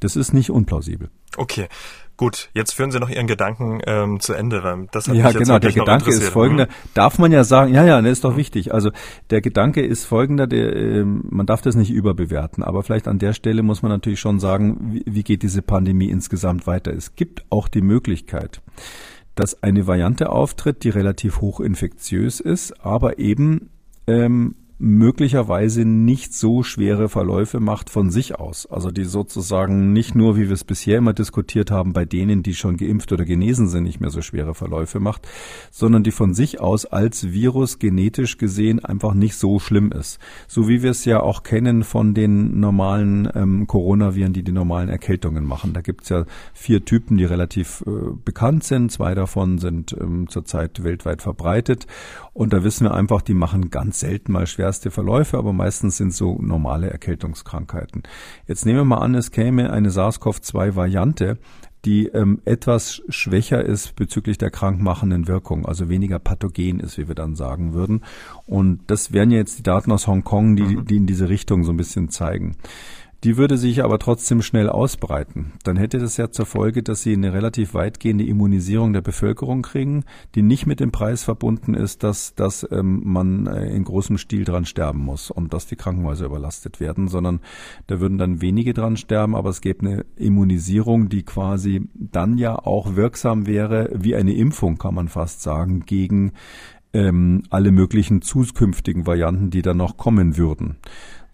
Das 0.00 0.16
ist 0.16 0.32
nicht 0.32 0.50
unplausibel. 0.50 1.10
Okay. 1.36 1.68
Gut, 2.18 2.48
jetzt 2.54 2.72
führen 2.72 2.90
Sie 2.90 2.98
noch 2.98 3.10
Ihren 3.10 3.26
Gedanken 3.26 3.82
ähm, 3.86 4.20
zu 4.20 4.32
Ende, 4.32 4.64
weil 4.64 4.86
das 4.90 5.06
hat 5.06 5.16
ja, 5.16 5.24
mich 5.24 5.34
jetzt 5.34 5.42
genau. 5.44 5.58
Der 5.58 5.72
Gedanke 5.72 6.08
ist 6.08 6.28
folgender. 6.30 6.64
Hm? 6.64 6.72
Darf 6.94 7.18
man 7.18 7.30
ja 7.30 7.44
sagen, 7.44 7.74
ja, 7.74 7.84
ja, 7.84 8.00
das 8.00 8.12
ist 8.12 8.24
doch 8.24 8.30
hm. 8.30 8.38
wichtig. 8.38 8.72
Also 8.72 8.90
der 9.28 9.42
Gedanke 9.42 9.84
ist 9.84 10.06
folgender. 10.06 10.46
Der, 10.46 10.74
äh, 10.74 11.04
man 11.04 11.44
darf 11.44 11.60
das 11.60 11.74
nicht 11.74 11.90
überbewerten, 11.90 12.64
aber 12.64 12.82
vielleicht 12.82 13.06
an 13.06 13.18
der 13.18 13.34
Stelle 13.34 13.62
muss 13.62 13.82
man 13.82 13.92
natürlich 13.92 14.20
schon 14.20 14.40
sagen, 14.40 14.92
wie, 14.92 15.04
wie 15.06 15.24
geht 15.24 15.42
diese 15.42 15.60
Pandemie 15.60 16.08
insgesamt 16.08 16.66
weiter? 16.66 16.94
Es 16.94 17.16
gibt 17.16 17.44
auch 17.50 17.68
die 17.68 17.82
Möglichkeit, 17.82 18.62
dass 19.34 19.62
eine 19.62 19.86
Variante 19.86 20.30
auftritt, 20.30 20.84
die 20.84 20.90
relativ 20.90 21.42
hoch 21.42 21.60
infektiös 21.60 22.40
ist, 22.40 22.82
aber 22.82 23.18
eben 23.18 23.68
ähm, 24.06 24.54
möglicherweise 24.78 25.86
nicht 25.86 26.34
so 26.34 26.62
schwere 26.62 27.08
Verläufe 27.08 27.60
macht 27.60 27.88
von 27.88 28.10
sich 28.10 28.38
aus. 28.38 28.66
Also 28.66 28.90
die 28.90 29.04
sozusagen 29.04 29.92
nicht 29.92 30.14
nur, 30.14 30.36
wie 30.36 30.48
wir 30.48 30.52
es 30.52 30.64
bisher 30.64 30.98
immer 30.98 31.14
diskutiert 31.14 31.70
haben, 31.70 31.94
bei 31.94 32.04
denen, 32.04 32.42
die 32.42 32.54
schon 32.54 32.76
geimpft 32.76 33.10
oder 33.12 33.24
genesen 33.24 33.68
sind, 33.68 33.84
nicht 33.84 34.00
mehr 34.00 34.10
so 34.10 34.20
schwere 34.20 34.54
Verläufe 34.54 35.00
macht, 35.00 35.26
sondern 35.70 36.02
die 36.02 36.10
von 36.10 36.34
sich 36.34 36.60
aus 36.60 36.84
als 36.84 37.32
Virus 37.32 37.78
genetisch 37.78 38.36
gesehen 38.36 38.84
einfach 38.84 39.14
nicht 39.14 39.36
so 39.36 39.58
schlimm 39.58 39.92
ist. 39.92 40.18
So 40.46 40.68
wie 40.68 40.82
wir 40.82 40.90
es 40.90 41.06
ja 41.06 41.20
auch 41.20 41.42
kennen 41.42 41.82
von 41.82 42.12
den 42.12 42.60
normalen 42.60 43.30
ähm, 43.34 43.66
Coronaviren, 43.66 44.34
die 44.34 44.42
die 44.42 44.52
normalen 44.52 44.90
Erkältungen 44.90 45.44
machen. 45.44 45.72
Da 45.72 45.80
gibt 45.80 46.02
es 46.02 46.10
ja 46.10 46.26
vier 46.52 46.84
Typen, 46.84 47.16
die 47.16 47.24
relativ 47.24 47.82
äh, 47.86 47.90
bekannt 48.24 48.64
sind. 48.64 48.92
Zwei 48.92 49.14
davon 49.14 49.56
sind 49.56 49.96
ähm, 49.98 50.28
zurzeit 50.28 50.84
weltweit 50.84 51.22
verbreitet. 51.22 51.86
Und 52.34 52.52
da 52.52 52.62
wissen 52.62 52.84
wir 52.84 52.92
einfach, 52.92 53.22
die 53.22 53.32
machen 53.32 53.70
ganz 53.70 54.00
selten 54.00 54.32
mal 54.32 54.46
schwer 54.46 54.65
schwerste 54.66 54.90
Verläufe, 54.90 55.38
aber 55.38 55.52
meistens 55.52 55.96
sind 55.96 56.12
so 56.12 56.38
normale 56.40 56.90
Erkältungskrankheiten. 56.90 58.02
Jetzt 58.48 58.66
nehmen 58.66 58.80
wir 58.80 58.84
mal 58.84 58.98
an, 58.98 59.14
es 59.14 59.30
käme 59.30 59.72
eine 59.72 59.90
SARS-CoV-2-Variante, 59.90 61.38
die 61.84 62.08
ähm, 62.08 62.40
etwas 62.44 63.00
schwächer 63.08 63.64
ist 63.64 63.94
bezüglich 63.94 64.38
der 64.38 64.50
krankmachenden 64.50 65.28
Wirkung, 65.28 65.66
also 65.66 65.88
weniger 65.88 66.18
pathogen 66.18 66.80
ist, 66.80 66.98
wie 66.98 67.06
wir 67.06 67.14
dann 67.14 67.36
sagen 67.36 67.74
würden. 67.74 68.00
Und 68.44 68.80
das 68.88 69.12
wären 69.12 69.30
ja 69.30 69.38
jetzt 69.38 69.60
die 69.60 69.62
Daten 69.62 69.92
aus 69.92 70.08
Hongkong, 70.08 70.56
die, 70.56 70.62
mhm. 70.64 70.84
die 70.84 70.96
in 70.96 71.06
diese 71.06 71.28
Richtung 71.28 71.62
so 71.62 71.70
ein 71.70 71.76
bisschen 71.76 72.08
zeigen. 72.08 72.56
Die 73.24 73.38
würde 73.38 73.56
sich 73.56 73.82
aber 73.82 73.98
trotzdem 73.98 74.42
schnell 74.42 74.68
ausbreiten. 74.68 75.52
Dann 75.64 75.76
hätte 75.76 75.98
das 75.98 76.18
ja 76.18 76.30
zur 76.30 76.44
Folge, 76.44 76.82
dass 76.82 77.02
sie 77.02 77.14
eine 77.14 77.32
relativ 77.32 77.72
weitgehende 77.72 78.24
Immunisierung 78.24 78.92
der 78.92 79.00
Bevölkerung 79.00 79.62
kriegen, 79.62 80.04
die 80.34 80.42
nicht 80.42 80.66
mit 80.66 80.80
dem 80.80 80.92
Preis 80.92 81.24
verbunden 81.24 81.74
ist, 81.74 82.02
dass, 82.02 82.34
dass 82.34 82.66
ähm, 82.70 83.02
man 83.04 83.46
äh, 83.46 83.74
in 83.74 83.84
großem 83.84 84.18
Stil 84.18 84.44
dran 84.44 84.66
sterben 84.66 85.00
muss 85.00 85.30
und 85.30 85.54
dass 85.54 85.66
die 85.66 85.76
Krankenhäuser 85.76 86.26
überlastet 86.26 86.78
werden, 86.78 87.08
sondern 87.08 87.40
da 87.86 88.00
würden 88.00 88.18
dann 88.18 88.42
wenige 88.42 88.74
dran 88.74 88.98
sterben, 88.98 89.34
aber 89.34 89.48
es 89.48 89.62
gäbe 89.62 89.86
eine 89.86 90.04
Immunisierung, 90.16 91.08
die 91.08 91.22
quasi 91.22 91.88
dann 91.94 92.36
ja 92.36 92.54
auch 92.54 92.96
wirksam 92.96 93.46
wäre, 93.46 93.90
wie 93.94 94.14
eine 94.14 94.34
Impfung, 94.34 94.76
kann 94.76 94.94
man 94.94 95.08
fast 95.08 95.40
sagen, 95.40 95.80
gegen 95.86 96.32
ähm, 96.92 97.42
alle 97.48 97.72
möglichen 97.72 98.20
zukünftigen 98.20 99.06
Varianten, 99.06 99.50
die 99.50 99.62
dann 99.62 99.78
noch 99.78 99.96
kommen 99.96 100.36
würden 100.36 100.76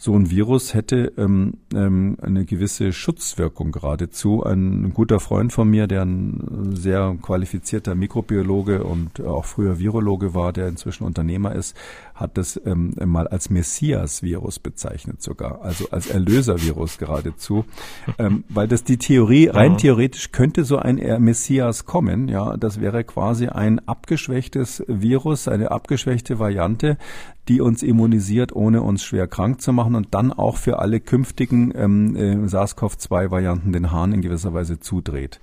so 0.03 0.17
ein 0.17 0.31
Virus 0.31 0.75
hätte 0.75 1.13
ähm, 1.17 1.59
ähm, 1.73 2.17
eine 2.21 2.45
gewisse 2.45 2.93
Schutzwirkung 2.93 3.71
geradezu. 3.71 4.43
Ein, 4.43 4.87
ein 4.87 4.95
guter 4.95 5.21
Freund 5.21 5.53
von 5.53 5.71
mir, 5.71 5.87
der 5.87 6.03
ein 6.03 6.75
sehr 6.75 7.17
qualifizierter 7.23 7.95
Mikrobiologe 7.95 8.83
und 8.83 9.21
auch 9.21 9.45
früher 9.45 9.79
Virologe 9.79 10.35
war, 10.35 10.53
der 10.53 10.67
inzwischen 10.67 11.05
Unternehmer 11.05 11.55
ist, 11.55 11.77
hat 12.23 12.39
das 12.39 12.61
ähm, 12.65 12.95
mal 13.05 13.29
als 13.29 13.51
Messias-Virus 13.51 14.59
bezeichnet 14.59 15.23
sogar, 15.23 15.63
also 15.63 15.91
als 15.91 16.09
Erlöser-Virus 16.09 16.99
geradezu, 16.99 17.65
ähm, 18.19 18.45
weil 18.49 18.69
das 18.69 18.85
die 18.85 18.97
Theorie, 18.97 19.49
rein 19.49 19.77
theoretisch 19.77 20.33
könnte 20.33 20.65
so 20.65 20.79
ein 20.79 20.97
Messias 21.23 21.85
kommen, 21.85 22.29
ja, 22.29 22.57
das 22.57 22.81
wäre 22.81 23.05
quasi 23.05 23.49
ein 23.49 23.87
abgeschwächtes 23.87 24.85
Virus, 24.87 25.49
eine 25.49 25.71
abgeschwächte 25.71 26.39
Variante, 26.39 26.97
die 27.49 27.61
uns 27.61 27.83
immunisiert, 27.83 28.55
ohne 28.55 28.83
uns 28.83 29.03
schwer 29.05 29.27
krank 29.27 29.61
zu 29.61 29.73
machen 29.73 29.95
und 29.97 30.15
dann 30.15 30.33
auch 30.33 30.57
für 30.57 30.79
alle 30.79 31.01
künftigen 31.01 31.73
ähm, 31.75 32.17
äh, 32.17 32.49
SARS-CoV-2-Varianten 32.49 33.73
den 33.73 33.91
Hahn 33.91 34.13
in 34.13 34.23
gewisser 34.23 34.55
Weise 34.55 34.79
zudreht 34.79 35.41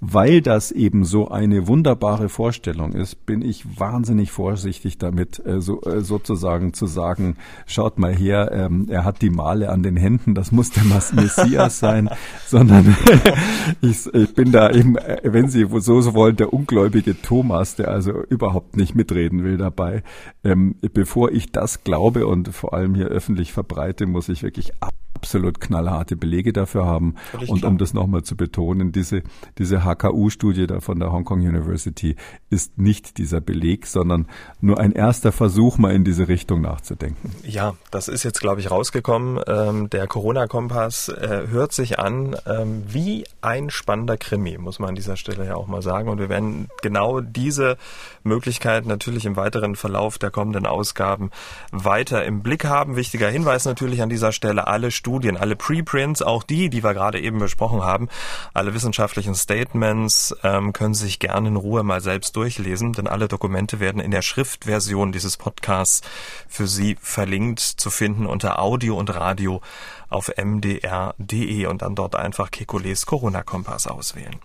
weil 0.00 0.40
das 0.42 0.70
eben 0.70 1.04
so 1.04 1.28
eine 1.28 1.66
wunderbare 1.66 2.28
Vorstellung 2.28 2.92
ist, 2.92 3.26
bin 3.26 3.42
ich 3.42 3.80
wahnsinnig 3.80 4.30
vorsichtig 4.30 4.98
damit, 4.98 5.44
äh, 5.44 5.60
so, 5.60 5.82
äh, 5.82 6.02
sozusagen 6.02 6.72
zu 6.72 6.86
sagen, 6.86 7.36
schaut 7.66 7.98
mal 7.98 8.14
her, 8.14 8.50
ähm, 8.52 8.86
er 8.88 9.04
hat 9.04 9.22
die 9.22 9.30
Male 9.30 9.70
an 9.70 9.82
den 9.82 9.96
Händen, 9.96 10.34
das 10.34 10.52
muss 10.52 10.70
der 10.70 10.84
Messias 10.84 11.80
sein, 11.80 12.08
sondern 12.46 12.96
ich, 13.80 14.06
ich, 14.14 14.34
bin 14.34 14.52
da 14.52 14.70
eben, 14.70 14.96
äh, 14.96 15.20
wenn 15.24 15.48
Sie 15.48 15.66
so, 15.68 16.00
so 16.00 16.14
wollen, 16.14 16.36
der 16.36 16.52
ungläubige 16.52 17.20
Thomas, 17.20 17.74
der 17.74 17.88
also 17.88 18.12
überhaupt 18.28 18.76
nicht 18.76 18.94
mitreden 18.94 19.42
will 19.42 19.56
dabei. 19.56 20.04
Ähm, 20.44 20.76
bevor 20.92 21.32
ich 21.32 21.50
das 21.50 21.82
glaube 21.82 22.26
und 22.26 22.48
vor 22.54 22.72
allem 22.72 22.94
hier 22.94 23.06
öffentlich 23.06 23.52
verbreite, 23.52 24.06
muss 24.06 24.28
ich 24.28 24.44
wirklich 24.44 24.72
ab 24.80 24.94
absolut 25.18 25.60
knallharte 25.60 26.14
Belege 26.14 26.52
dafür 26.52 26.86
haben. 26.86 27.16
Völlig 27.32 27.50
und 27.50 27.58
klar. 27.58 27.72
um 27.72 27.78
das 27.78 27.92
nochmal 27.92 28.22
zu 28.22 28.36
betonen, 28.36 28.92
diese, 28.92 29.22
diese 29.58 29.84
HKU-Studie 29.84 30.68
da 30.68 30.78
von 30.78 31.00
der 31.00 31.10
Hong 31.10 31.24
Kong 31.24 31.40
University 31.40 32.14
ist 32.50 32.78
nicht 32.78 33.18
dieser 33.18 33.40
Beleg, 33.40 33.86
sondern 33.86 34.28
nur 34.60 34.78
ein 34.78 34.92
erster 34.92 35.32
Versuch, 35.32 35.76
mal 35.76 35.92
in 35.92 36.04
diese 36.04 36.28
Richtung 36.28 36.60
nachzudenken. 36.60 37.32
Ja, 37.42 37.74
das 37.90 38.06
ist 38.06 38.22
jetzt, 38.22 38.40
glaube 38.40 38.60
ich, 38.60 38.70
rausgekommen. 38.70 39.40
Ähm, 39.48 39.90
der 39.90 40.06
Corona-Kompass 40.06 41.08
äh, 41.08 41.48
hört 41.50 41.72
sich 41.72 41.98
an 41.98 42.36
ähm, 42.46 42.84
wie 42.86 43.24
ein 43.40 43.70
spannender 43.70 44.16
Krimi, 44.16 44.56
muss 44.56 44.78
man 44.78 44.90
an 44.90 44.94
dieser 44.94 45.16
Stelle 45.16 45.46
ja 45.46 45.56
auch 45.56 45.66
mal 45.66 45.82
sagen. 45.82 46.08
Und 46.08 46.18
wir 46.20 46.28
werden 46.28 46.68
genau 46.80 47.20
diese 47.20 47.76
Möglichkeit 48.22 48.86
natürlich 48.86 49.26
im 49.26 49.34
weiteren 49.34 49.74
Verlauf 49.74 50.18
der 50.18 50.30
kommenden 50.30 50.64
Ausgaben 50.64 51.30
weiter 51.72 52.24
im 52.24 52.42
Blick 52.44 52.64
haben. 52.64 52.94
Wichtiger 52.94 53.28
Hinweis 53.28 53.64
natürlich 53.64 54.00
an 54.00 54.08
dieser 54.08 54.30
Stelle, 54.30 54.68
alle 54.68 54.92
Studien 54.92 55.07
Studien, 55.08 55.38
alle 55.38 55.56
Preprints, 55.56 56.20
auch 56.20 56.42
die, 56.42 56.68
die 56.68 56.84
wir 56.84 56.92
gerade 56.92 57.18
eben 57.18 57.38
besprochen 57.38 57.82
haben, 57.82 58.10
alle 58.52 58.74
wissenschaftlichen 58.74 59.34
Statements 59.34 60.36
ähm, 60.42 60.74
können 60.74 60.92
Sie 60.92 61.06
sich 61.06 61.18
gerne 61.18 61.48
in 61.48 61.56
Ruhe 61.56 61.82
mal 61.82 62.02
selbst 62.02 62.36
durchlesen, 62.36 62.92
denn 62.92 63.06
alle 63.06 63.26
Dokumente 63.26 63.80
werden 63.80 64.02
in 64.02 64.10
der 64.10 64.20
Schriftversion 64.20 65.10
dieses 65.10 65.38
Podcasts 65.38 66.06
für 66.46 66.66
Sie 66.66 66.98
verlinkt 67.00 67.60
zu 67.60 67.88
finden 67.88 68.26
unter 68.26 68.58
Audio 68.58 68.98
und 68.98 69.14
Radio 69.14 69.62
auf 70.10 70.30
mdr.de 70.36 71.64
und 71.64 71.80
dann 71.80 71.94
dort 71.94 72.14
einfach 72.14 72.50
Kekules 72.50 73.06
Corona-Kompass 73.06 73.86
auswählen. 73.86 74.36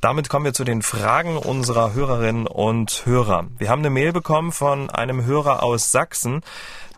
Damit 0.00 0.30
kommen 0.30 0.46
wir 0.46 0.54
zu 0.54 0.64
den 0.64 0.80
Fragen 0.80 1.36
unserer 1.36 1.92
Hörerinnen 1.92 2.46
und 2.46 3.04
Hörer. 3.04 3.48
Wir 3.58 3.68
haben 3.68 3.80
eine 3.80 3.90
Mail 3.90 4.14
bekommen 4.14 4.50
von 4.50 4.88
einem 4.88 5.26
Hörer 5.26 5.62
aus 5.62 5.92
Sachsen, 5.92 6.40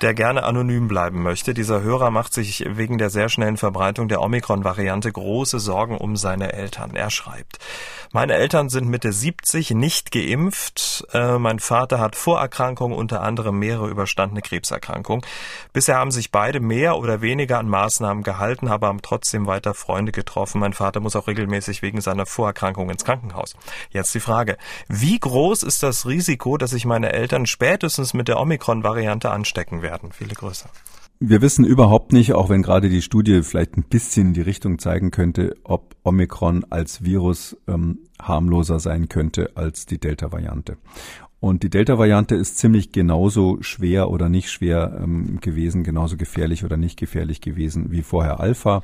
der 0.03 0.15
gerne 0.15 0.43
anonym 0.43 0.89
bleiben 0.89 1.23
möchte. 1.23 1.55
Dieser 1.55 1.83
Hörer 1.83 2.11
macht 2.11 2.35
sich 2.35 2.65
wegen 2.69 2.99
der 2.99 3.09
sehr 3.09 3.29
schnellen 3.29 3.57
Verbreitung 3.57 4.09
der 4.09 4.21
Omikron-Variante 4.21 5.13
große 5.13 5.61
Sorgen 5.61 5.97
um 5.97 6.17
seine 6.17 6.53
Eltern. 6.53 6.95
Er 6.95 7.11
schreibt, 7.11 7.59
meine 8.13 8.35
Eltern 8.35 8.69
sind 8.69 8.89
Mitte 8.89 9.13
70, 9.13 9.71
nicht 9.71 10.11
geimpft. 10.11 11.07
Äh, 11.13 11.39
mein 11.39 11.61
Vater 11.61 12.01
hat 12.01 12.17
Vorerkrankungen, 12.17 12.97
unter 12.97 13.23
anderem 13.23 13.59
mehrere 13.59 13.89
überstandene 13.89 14.43
Krebserkrankungen. 14.43 15.25
Bisher 15.73 15.97
haben 15.97 16.11
sich 16.11 16.31
beide 16.31 16.61
mehr 16.61 16.99
oder 16.99 17.23
weniger 17.23 17.59
an 17.59 17.69
Maßnahmen 17.69 18.23
gehalten, 18.23 18.69
aber 18.69 18.89
haben 18.89 19.03
trotzdem 19.03 19.47
weiter 19.47 19.73
Freunde 19.73 20.13
getroffen. 20.13 20.61
Mein 20.61 20.73
Vater 20.73 21.01
muss 21.01 21.17
auch 21.17 21.29
regelmäßig 21.29 21.81
wegen 21.81 22.01
seiner 22.01 22.27
Vorerkrankung 22.27 22.91
ins 22.91 23.05
Krankenhaus. 23.05 23.55
Jetzt 23.91 24.15
die 24.15 24.21
Frage, 24.21 24.59
wie 24.89 25.19
groß 25.19 25.63
ist 25.63 25.83
das 25.83 26.07
Risiko, 26.07 26.59
dass 26.59 26.71
sich 26.71 26.85
meine 26.85 27.13
Eltern 27.13 27.47
spätestens 27.47 28.15
mit 28.15 28.29
der 28.29 28.41
Omikron-Variante 28.41 29.31
anstecken 29.31 29.83
werden? 29.83 29.91
Werden, 29.93 30.11
viele 30.12 30.34
größer. 30.34 30.70
Wir 31.20 31.40
wissen 31.40 31.64
überhaupt 31.64 32.12
nicht, 32.12 32.32
auch 32.32 32.49
wenn 32.49 32.62
gerade 32.62 32.88
die 32.88 33.03
Studie 33.03 33.43
vielleicht 33.43 33.76
ein 33.76 33.84
bisschen 33.84 34.28
in 34.28 34.32
die 34.34 34.40
Richtung 34.40 34.80
zeigen 34.80 35.12
könnte, 35.12 35.55
ob 35.62 35.95
Omikron 36.03 36.64
als 36.70 37.05
Virus 37.05 37.57
ähm, 37.68 37.99
harmloser 38.20 38.80
sein 38.80 39.09
könnte 39.09 39.53
als 39.55 39.86
die 39.86 39.99
Delta-Variante. 39.99 40.78
Und 41.38 41.64
die 41.64 41.70
Delta-Variante 41.70 42.36
ist 42.36 42.59
ziemlich 42.59 42.93
genauso 42.93 43.59
schwer 43.62 44.11
oder 44.11 44.28
nicht 44.28 44.49
schwer 44.51 45.01
ähm, 45.03 45.40
gewesen, 45.40 45.82
genauso 45.82 46.16
gefährlich 46.16 46.64
oder 46.64 46.76
nicht 46.76 46.99
gefährlich 46.99 47.40
gewesen 47.40 47.90
wie 47.90 48.03
vorher 48.03 48.38
Alpha 48.38 48.82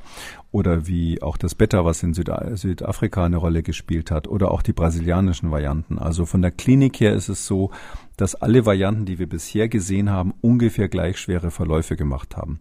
oder 0.50 0.86
wie 0.88 1.22
auch 1.22 1.36
das 1.36 1.54
Beta, 1.54 1.84
was 1.84 2.02
in 2.02 2.14
Süd 2.14 2.30
Südafrika 2.54 3.24
eine 3.24 3.36
Rolle 3.36 3.62
gespielt 3.62 4.10
hat 4.10 4.26
oder 4.26 4.50
auch 4.50 4.62
die 4.62 4.72
brasilianischen 4.72 5.52
Varianten. 5.52 5.98
Also 5.98 6.26
von 6.26 6.42
der 6.42 6.50
Klinik 6.50 6.98
her 7.00 7.14
ist 7.14 7.28
es 7.28 7.46
so, 7.46 7.70
dass 8.18 8.34
alle 8.34 8.66
Varianten, 8.66 9.06
die 9.06 9.18
wir 9.18 9.28
bisher 9.28 9.68
gesehen 9.68 10.10
haben, 10.10 10.34
ungefähr 10.42 10.88
gleich 10.88 11.18
schwere 11.18 11.50
Verläufe 11.50 11.96
gemacht 11.96 12.36
haben. 12.36 12.60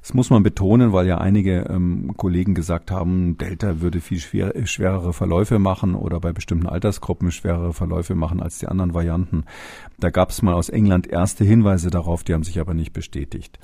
Das 0.00 0.14
muss 0.14 0.30
man 0.30 0.42
betonen, 0.42 0.92
weil 0.92 1.06
ja 1.06 1.18
einige 1.18 1.66
ähm, 1.68 2.14
Kollegen 2.16 2.54
gesagt 2.54 2.90
haben, 2.90 3.36
Delta 3.36 3.80
würde 3.80 4.00
viel 4.00 4.20
schwer, 4.20 4.54
schwerere 4.64 5.12
Verläufe 5.12 5.58
machen 5.58 5.94
oder 5.94 6.20
bei 6.20 6.32
bestimmten 6.32 6.66
Altersgruppen 6.66 7.32
schwerere 7.32 7.74
Verläufe 7.74 8.14
machen 8.14 8.40
als 8.40 8.58
die 8.58 8.68
anderen 8.68 8.94
Varianten. 8.94 9.44
Da 9.98 10.10
gab 10.10 10.30
es 10.30 10.40
mal 10.40 10.54
aus 10.54 10.68
England 10.68 11.08
erste 11.08 11.44
Hinweise 11.44 11.90
darauf, 11.90 12.22
die 12.22 12.32
haben 12.32 12.44
sich 12.44 12.60
aber 12.60 12.72
nicht 12.72 12.92
bestätigt. 12.92 13.58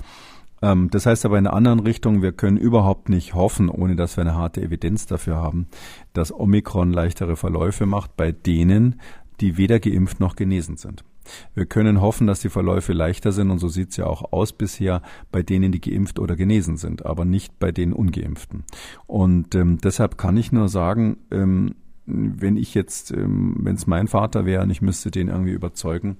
Ähm, 0.61 0.89
das 0.91 1.05
heißt 1.05 1.25
aber 1.25 1.37
in 1.37 1.47
einer 1.47 1.55
anderen 1.55 1.79
Richtung, 1.79 2.21
wir 2.21 2.33
können 2.33 2.57
überhaupt 2.57 3.07
nicht 3.07 3.33
hoffen, 3.33 3.69
ohne 3.69 3.95
dass 3.95 4.17
wir 4.17 4.21
eine 4.21 4.35
harte 4.35 4.61
Evidenz 4.61 5.05
dafür 5.05 5.37
haben, 5.37 5.67
dass 6.11 6.33
Omikron 6.33 6.91
leichtere 6.91 7.37
Verläufe 7.37 7.85
macht 7.85 8.17
bei 8.17 8.33
denen, 8.33 8.99
die 9.39 9.57
weder 9.57 9.79
geimpft 9.79 10.19
noch 10.19 10.35
genesen 10.35 10.75
sind. 10.75 11.05
Wir 11.55 11.65
können 11.65 12.01
hoffen, 12.01 12.27
dass 12.27 12.41
die 12.41 12.49
Verläufe 12.49 12.93
leichter 12.93 13.31
sind 13.31 13.51
und 13.51 13.59
so 13.59 13.67
sieht 13.67 13.91
es 13.91 13.97
ja 13.97 14.05
auch 14.05 14.31
aus 14.31 14.53
bisher 14.53 15.01
bei 15.31 15.43
denen, 15.43 15.71
die 15.71 15.81
geimpft 15.81 16.19
oder 16.19 16.35
genesen 16.35 16.77
sind, 16.77 17.05
aber 17.05 17.25
nicht 17.25 17.59
bei 17.59 17.71
den 17.71 17.93
ungeimpften. 17.93 18.63
Und 19.07 19.55
ähm, 19.55 19.79
deshalb 19.83 20.17
kann 20.17 20.37
ich 20.37 20.51
nur 20.51 20.69
sagen, 20.69 21.17
ähm, 21.31 21.75
wenn 22.05 22.57
ich 22.57 22.73
jetzt, 22.73 23.11
ähm, 23.11 23.57
wenn 23.59 23.75
es 23.75 23.87
mein 23.87 24.07
Vater 24.07 24.45
wäre 24.45 24.63
und 24.63 24.69
ich 24.69 24.81
müsste 24.81 25.11
den 25.11 25.27
irgendwie 25.27 25.51
überzeugen, 25.51 26.17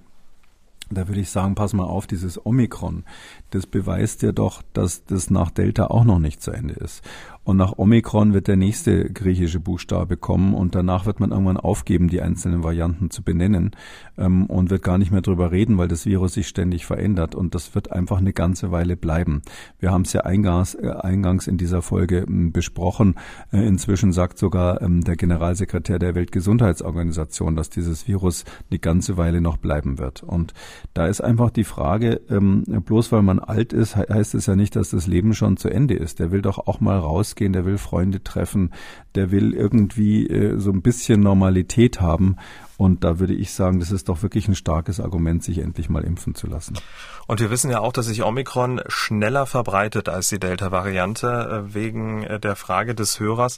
da 0.92 1.08
würde 1.08 1.22
ich 1.22 1.30
sagen, 1.30 1.56
pass 1.56 1.74
mal 1.74 1.84
auf, 1.84 2.08
dieses 2.08 2.44
Omikron, 2.44 3.04
das 3.52 3.68
beweist 3.68 4.22
ja 4.22 4.32
doch, 4.32 4.62
dass 4.74 5.06
das 5.06 5.30
nach 5.30 5.52
Delta 5.52 5.88
auch 5.88 6.04
noch 6.04 6.20
nicht 6.20 6.42
zu 6.42 6.52
Ende 6.52 6.74
ist. 6.76 7.04
Und 7.50 7.58
nach 7.58 7.80
Omikron 7.80 8.34
wird 8.34 8.48
der 8.48 8.58
nächste 8.58 9.10
griechische 9.12 9.60
Buchstabe 9.60 10.18
kommen 10.18 10.54
und 10.54 10.76
danach 10.76 11.08
wird 11.08 11.20
man 11.20 11.32
irgendwann 11.32 11.58
aufgeben, 11.58 12.08
die 12.08 12.22
einzelnen 12.22 12.64
Varianten 12.64 13.10
zu 13.10 13.24
benennen 13.24 13.72
ähm, 14.20 14.46
und 14.46 14.70
wird 14.70 14.84
gar 14.84 15.00
nicht 15.00 15.12
mehr 15.12 15.22
drüber 15.22 15.52
reden, 15.52 15.80
weil 15.80 15.88
das 15.88 16.06
Virus 16.06 16.34
sich 16.34 16.48
ständig 16.48 16.86
verändert 16.86 17.34
und 17.34 17.56
das 17.56 17.74
wird 17.74 17.92
einfach 17.92 18.20
eine 18.20 18.34
ganze 18.34 18.72
Weile 18.72 18.96
bleiben. 18.96 19.42
Wir 19.80 19.92
haben 19.92 20.04
es 20.04 20.14
ja 20.14 20.22
eingangs, 20.22 20.76
äh, 20.76 20.92
eingangs 20.92 21.48
in 21.48 21.58
dieser 21.58 21.82
Folge 21.82 22.20
äh, 22.20 22.26
besprochen. 22.28 23.16
Äh, 23.52 23.66
inzwischen 23.66 24.12
sagt 24.12 24.38
sogar 24.38 24.84
ähm, 24.84 25.04
der 25.04 25.16
Generalsekretär 25.16 25.98
der 25.98 26.14
Weltgesundheitsorganisation, 26.14 27.56
dass 27.56 27.72
dieses 27.72 28.08
Virus 28.08 28.46
eine 28.70 28.78
ganze 28.78 29.18
Weile 29.18 29.42
noch 29.42 29.58
bleiben 29.58 29.98
wird. 29.98 30.22
Und 30.22 30.54
da 30.94 31.08
ist 31.08 31.22
einfach 31.22 31.50
die 31.50 31.64
Frage, 31.64 32.22
ähm, 32.30 32.64
bloß 32.86 33.12
weil 33.12 33.24
man 33.24 33.39
alt 33.40 33.74
ist, 33.74 33.96
heißt 33.96 34.36
es 34.36 34.46
ja 34.46 34.56
nicht, 34.56 34.76
dass 34.76 34.90
das 34.90 35.08
Leben 35.08 35.34
schon 35.34 35.58
zu 35.58 35.70
Ende 35.70 35.96
ist. 35.96 36.20
Der 36.20 36.32
will 36.32 36.42
doch 36.42 36.68
auch 36.68 36.80
mal 36.80 36.98
rausgehen 36.98 37.54
der 37.54 37.66
will 37.66 37.78
Freunde 37.78 38.24
treffen, 38.24 38.72
der 39.16 39.32
will 39.32 39.54
irgendwie 39.54 40.28
äh, 40.28 40.60
so 40.60 40.72
ein 40.72 40.82
bisschen 40.82 41.22
Normalität 41.22 42.02
haben. 42.02 42.38
Und 42.80 43.04
da 43.04 43.20
würde 43.20 43.34
ich 43.34 43.52
sagen, 43.52 43.82
das 43.82 43.92
ist 43.92 44.08
doch 44.08 44.24
wirklich 44.24 44.48
ein 44.48 44.56
starkes 44.56 45.02
Argument, 45.02 45.44
sich 45.44 45.58
endlich 45.58 45.90
mal 45.90 46.06
impfen 46.06 46.34
zu 46.34 46.48
lassen. 46.48 46.80
Und 47.28 47.42
wir 47.42 47.50
wissen 47.50 47.70
ja 47.70 47.82
auch, 47.82 47.92
dass 47.92 48.06
sich 48.06 48.24
Omikron 48.24 48.80
schneller 48.88 49.46
verbreitet 49.46 50.08
als 50.08 50.30
die 50.30 50.40
Delta-Variante, 50.40 51.66
äh, 51.68 51.74
wegen 51.74 52.24
äh, 52.24 52.40
der 52.40 52.56
Frage 52.56 52.96
des 52.96 53.20
Hörers, 53.20 53.58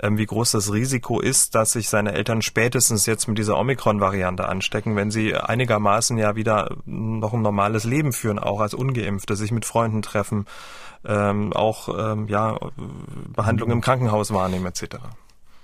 ähm, 0.00 0.18
wie 0.18 0.26
groß 0.26 0.52
das 0.52 0.72
Risiko 0.72 1.18
ist, 1.18 1.56
dass 1.56 1.72
sich 1.72 1.88
seine 1.88 2.12
Eltern 2.12 2.42
spätestens 2.42 3.06
jetzt 3.06 3.26
mit 3.26 3.38
dieser 3.38 3.58
Omikron-Variante 3.58 4.48
anstecken, 4.48 4.94
wenn 4.94 5.10
sie 5.10 5.34
einigermaßen 5.34 6.16
ja 6.16 6.36
wieder 6.36 6.76
noch 6.84 7.32
ein 7.32 7.42
normales 7.42 7.82
Leben 7.82 8.12
führen, 8.12 8.38
auch 8.38 8.60
als 8.60 8.74
Ungeimpfte, 8.74 9.34
sich 9.34 9.50
mit 9.50 9.64
Freunden 9.64 10.02
treffen, 10.02 10.46
ähm, 11.04 11.52
auch 11.54 11.88
ähm, 12.12 12.28
ja, 12.28 12.56
Behandlung 13.34 13.72
im 13.72 13.80
Krankenhaus 13.80 14.32
wahrnehmen 14.32 14.66
etc. 14.66 14.98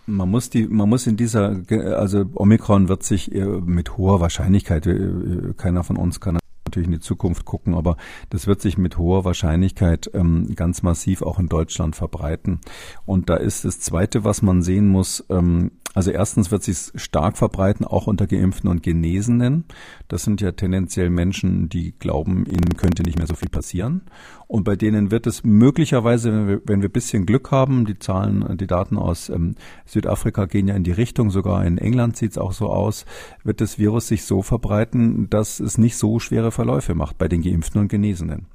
Man 0.07 0.31
muss 0.31 0.51
die, 0.51 0.67
man 0.69 0.89
muss 0.89 1.07
in 1.07 1.17
dieser, 1.17 1.63
also 1.97 2.25
Omikron 2.35 2.89
wird 2.89 3.03
sich 3.03 3.33
mit 3.33 3.97
hoher 3.97 4.21
Wahrscheinlichkeit, 4.21 4.87
äh, 4.87 5.53
keiner 5.57 5.83
von 5.83 5.97
uns 5.97 6.21
kann 6.21 6.39
natürlich 6.77 6.87
in 6.87 6.93
die 6.93 7.01
Zukunft 7.01 7.45
gucken, 7.45 7.75
aber 7.75 7.97
das 8.31 8.47
wird 8.47 8.61
sich 8.61 8.77
mit 8.77 8.99
hoher 8.99 9.25
Wahrscheinlichkeit 9.25 10.11
ähm, 10.15 10.55
ganz 10.55 10.83
massiv 10.83 11.23
auch 11.23 11.39
in 11.39 11.49
Deutschland 11.49 11.97
verbreiten. 11.97 12.61
Und 13.05 13.31
da 13.31 13.37
ist 13.37 13.65
das 13.65 13.81
Zweite, 13.81 14.25
was 14.25 14.43
man 14.43 14.63
sehen 14.63 14.89
muss, 14.89 15.25
ähm, 15.31 15.71
also 15.95 16.11
erstens 16.11 16.51
wird 16.51 16.63
sich 16.63 16.93
stark 16.97 17.39
verbreiten, 17.39 17.87
auch 17.87 18.07
unter 18.07 18.27
Geimpften 18.27 18.69
und 18.69 18.83
Genesenen. 18.83 19.65
Das 20.09 20.25
sind 20.25 20.43
ja 20.43 20.53
tendenziell 20.53 21.09
Menschen, 21.09 21.71
die 21.71 21.93
glauben, 21.99 22.45
ihnen 22.45 22.77
könnte 22.77 23.03
nicht 23.03 23.17
mehr 23.17 23.27
so 23.27 23.35
viel 23.35 23.49
passieren. 23.49 24.03
Und 24.49 24.63
bei 24.63 24.77
denen 24.77 25.11
wird 25.11 25.27
es 25.27 25.43
möglicherweise, 25.43 26.33
wenn 26.33 26.49
wir, 26.49 26.61
wenn 26.65 26.83
wir 26.83 26.89
ein 26.89 26.93
bisschen 26.93 27.27
Glück 27.27 27.51
haben, 27.51 27.85
die 27.85 27.99
Zahlen, 27.99 28.57
die 28.57 28.69
Daten 28.69 28.97
aus 28.97 29.29
ähm, 29.29 29.57
Südafrika 29.87 30.47
gehen 30.47 30.69
ja 30.69 30.77
in 30.77 30.85
die 30.85 30.93
Richtung, 30.93 31.31
sogar 31.31 31.65
in 31.65 31.79
England 31.79 32.17
sieht 32.17 32.33
es 32.33 32.39
auch 32.39 32.53
so 32.53 32.69
aus, 32.69 33.07
wird 33.43 33.61
das 33.61 33.79
Virus 33.79 34.07
sich 34.07 34.25
so 34.25 34.43
verbreiten, 34.43 35.29
dass 35.31 35.59
es 35.59 35.79
nicht 35.79 35.97
so 35.97 36.21
schwere 36.21 36.53
Verläufe 36.53 36.95
macht 36.95 37.19
bei 37.19 37.27
den 37.27 37.43
Geimpften 37.43 37.81
und 37.81 37.89
Genesenen. 37.89 38.47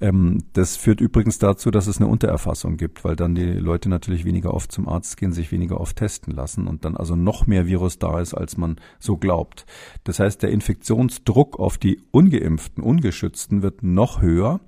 Ähm, 0.00 0.44
das 0.54 0.76
führt 0.76 1.02
übrigens 1.02 1.38
dazu, 1.38 1.70
dass 1.70 1.86
es 1.86 1.98
eine 1.98 2.06
Untererfassung 2.08 2.78
gibt, 2.78 3.04
weil 3.04 3.14
dann 3.14 3.34
die 3.34 3.44
Leute 3.44 3.90
natürlich 3.90 4.24
weniger 4.24 4.54
oft 4.54 4.72
zum 4.72 4.88
Arzt 4.88 5.18
gehen, 5.18 5.32
sich 5.32 5.52
weniger 5.52 5.78
oft 5.80 5.96
testen 5.96 6.34
lassen 6.34 6.66
und 6.66 6.86
dann 6.86 6.96
also 6.96 7.14
noch 7.14 7.46
mehr 7.46 7.66
Virus 7.66 7.98
da 7.98 8.20
ist, 8.20 8.32
als 8.32 8.56
man 8.56 8.76
so 8.98 9.18
glaubt. 9.18 9.66
Das 10.04 10.18
heißt, 10.18 10.42
der 10.42 10.50
Infektionsdruck 10.50 11.58
auf 11.58 11.76
die 11.76 12.00
ungeimpften, 12.10 12.82
ungeschützten 12.82 13.62
wird 13.62 13.82
noch 13.82 14.22
höher 14.22 14.60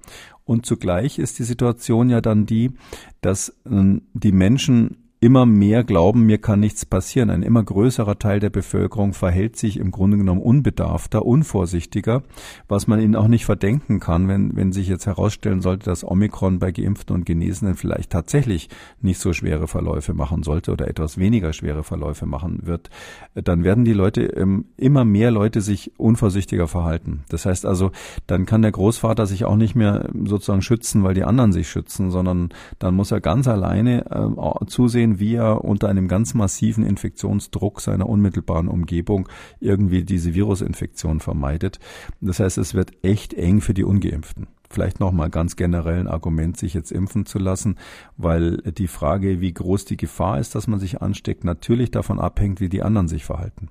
und 0.49 0.65
zugleich 0.65 1.19
ist 1.19 1.39
die 1.39 1.45
Situation 1.45 2.09
ja 2.09 2.23
dann 2.23 2.47
die, 2.47 2.73
dass 3.21 3.51
äh, 3.71 4.01
die 4.15 4.33
Menschen 4.33 5.08
immer 5.21 5.47
mehr 5.47 5.83
glauben, 5.83 6.27
mir 6.27 6.39
kann 6.39 6.61
nichts 6.61 6.87
passieren. 6.87 7.31
Ein 7.31 7.43
immer 7.43 7.63
größerer 7.63 8.19
Teil 8.19 8.39
der 8.39 8.51
Bevölkerung 8.51 9.15
verhält 9.15 9.57
sich 9.57 9.79
im 9.79 9.91
Grunde 9.91 10.17
genommen 10.17 10.41
unbedarfter, 10.41 11.27
unvorsichtiger, 11.27 12.23
was 12.69 12.87
man 12.87 13.01
ihnen 13.01 13.17
auch 13.17 13.27
nicht 13.27 13.45
verdenken 13.45 13.99
kann, 13.99 14.29
wenn, 14.29 14.55
wenn 14.55 14.73
sich 14.73 14.87
jetzt 14.87 15.07
herausstellen 15.07 15.61
sollte, 15.61 15.87
dass 15.87 16.05
Omikron 16.05 16.61
bei 16.61 16.71
Geimpften 16.71 17.17
und 17.17 17.27
Genesenen 17.27 17.75
vielleicht 17.75 18.11
tatsächlich 18.11 18.69
nicht 19.01 19.19
so 19.19 19.33
schwere 19.33 19.67
Verläufe 19.67 20.15
machen 20.15 20.45
sollte 20.45 20.71
oder 20.73 20.87
etwas 20.87 21.19
weniger 21.19 21.53
schwere 21.53 21.83
Verläufe 21.83 22.27
machen 22.27 22.61
wird, 22.65 22.89
dann 23.35 23.65
werden 23.65 23.85
die 23.85 23.95
Leute, 23.95 24.23
ähm, 24.23 24.67
immer 24.77 25.05
mehr 25.05 25.33
Leute 25.33 25.63
sich 25.63 25.93
unvorsichtiger 25.97 26.69
verhalten. 26.69 27.25
Das 27.29 27.45
heißt 27.45 27.67
also, 27.67 27.91
dann 28.29 28.47
kann 28.47 28.63
der 28.63 28.73
Großvater 28.73 29.27
sich 29.27 29.45
auch 29.45 29.57
nicht 29.57 29.75
mehr 29.75 30.11
sozusagen 30.25 30.63
schützen, 30.63 31.03
weil 31.03 31.15
die 31.15 31.25
anderen 31.25 31.53
sich 31.53 31.69
schützen, 31.69 32.13
sondern 32.13 32.51
dann 32.79 32.95
muss 32.95 33.11
er 33.11 33.21
ganz 33.21 33.49
alleine 33.49 34.05
äh, 34.11 34.67
zusehen, 34.67 35.08
sehen, 35.09 35.21
wie 35.21 35.35
er 35.35 35.65
unter 35.65 35.89
einem 35.89 36.09
ganz 36.09 36.35
massiven 36.35 36.85
Infektionsdruck 36.85 37.81
seiner 37.81 38.09
unmittelbaren 38.09 38.69
Umgebung 38.69 39.29
irgendwie 39.61 40.05
diese 40.05 40.35
Virusinfektion 40.35 41.21
vermeidet. 41.21 41.79
Das 42.21 42.41
heißt, 42.41 42.59
es 42.59 42.75
wird 42.75 42.93
echt 43.03 43.35
eng 43.35 43.61
für 43.61 43.75
die 43.75 43.85
Ungeimpften 43.85 44.49
vielleicht 44.71 45.01
nochmal 45.01 45.31
ganz 45.31 45.57
generell 45.57 46.01
ein 46.01 46.09
Argument, 46.09 46.59
sich 46.59 46.75
jetzt 46.75 46.93
impfen 46.93 47.25
zu 47.25 47.39
lassen, 47.39 47.79
weil 48.19 48.59
die 48.59 48.87
Frage, 48.87 49.41
wie 49.41 49.55
groß 49.55 49.87
die 49.87 49.97
Gefahr 49.97 50.39
ist, 50.39 50.55
dass 50.55 50.67
man 50.67 50.79
sich 50.79 51.01
ansteckt, 51.01 51.43
natürlich 51.43 51.91
davon 51.91 52.21
abhängt, 52.21 52.61
wie 52.61 52.69
die 52.69 52.83
anderen 52.83 53.09
sich 53.09 53.25
verhalten. 53.25 53.71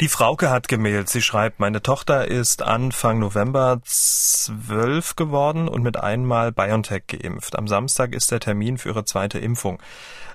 Die 0.00 0.08
Frauke 0.08 0.48
hat 0.48 0.68
gemeldet. 0.68 1.10
Sie 1.10 1.20
schreibt, 1.20 1.60
meine 1.60 1.82
Tochter 1.82 2.26
ist 2.26 2.62
Anfang 2.62 3.18
November 3.18 3.82
zwölf 3.84 5.14
geworden 5.14 5.68
und 5.68 5.82
mit 5.82 5.98
einmal 5.98 6.52
BioNTech 6.52 7.06
geimpft. 7.06 7.58
Am 7.58 7.68
Samstag 7.68 8.14
ist 8.14 8.30
der 8.30 8.40
Termin 8.40 8.78
für 8.78 8.88
ihre 8.88 9.04
zweite 9.04 9.38
Impfung. 9.38 9.78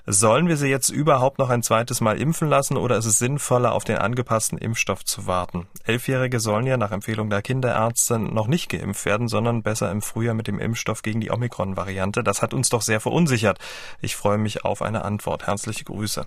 Sollen 0.08 0.46
wir 0.46 0.56
sie 0.56 0.68
jetzt 0.68 0.88
überhaupt 0.88 1.40
noch 1.40 1.50
ein 1.50 1.64
zweites 1.64 2.00
Mal 2.00 2.20
impfen 2.20 2.48
lassen 2.48 2.76
oder 2.76 2.96
ist 2.96 3.06
es 3.06 3.18
sinnvoller, 3.18 3.72
auf 3.72 3.82
den 3.82 3.98
angepassten 3.98 4.56
Impfstoff 4.56 5.04
zu 5.04 5.26
warten? 5.26 5.66
Elfjährige 5.82 6.38
sollen 6.38 6.64
ja 6.64 6.76
nach 6.76 6.92
Empfehlung 6.92 7.28
der 7.28 7.42
Kinderärzte 7.42 8.20
noch 8.20 8.46
nicht 8.46 8.68
geimpft 8.68 9.04
werden, 9.04 9.26
sondern 9.26 9.64
besser 9.64 9.90
im 9.90 10.02
Frühjahr 10.02 10.34
mit 10.34 10.46
dem 10.46 10.60
Impfstoff 10.60 11.02
gegen 11.02 11.20
die 11.20 11.32
Omikron-Variante. 11.32 12.22
Das 12.22 12.40
hat 12.40 12.54
uns 12.54 12.68
doch 12.68 12.82
sehr 12.82 13.00
verunsichert. 13.00 13.58
Ich 14.00 14.14
freue 14.14 14.38
mich 14.38 14.64
auf 14.64 14.80
eine 14.80 15.04
Antwort. 15.04 15.48
Herzliche 15.48 15.82
Grüße. 15.82 16.24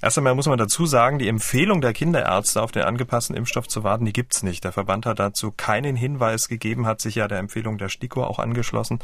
Erst 0.00 0.16
einmal 0.16 0.34
muss 0.34 0.46
man 0.46 0.58
dazu 0.58 0.86
sagen, 0.86 1.18
die 1.18 1.28
Empfehlung 1.28 1.82
der 1.82 1.92
Kinderärzte, 1.92 2.62
auf 2.62 2.72
den 2.72 2.84
angepassten 2.84 3.36
Impfstoff 3.36 3.68
zu 3.68 3.84
warten, 3.84 4.06
die 4.06 4.12
gibt's 4.14 4.42
nicht. 4.42 4.64
Der 4.64 4.72
Verband 4.72 5.04
hat 5.04 5.18
dazu 5.18 5.52
keinen 5.54 5.94
Hinweis 5.94 6.48
gegeben, 6.48 6.86
hat 6.86 7.02
sich 7.02 7.16
ja 7.16 7.28
der 7.28 7.38
Empfehlung 7.38 7.76
der 7.76 7.90
STIKO 7.90 8.24
auch 8.24 8.38
angeschlossen. 8.38 9.00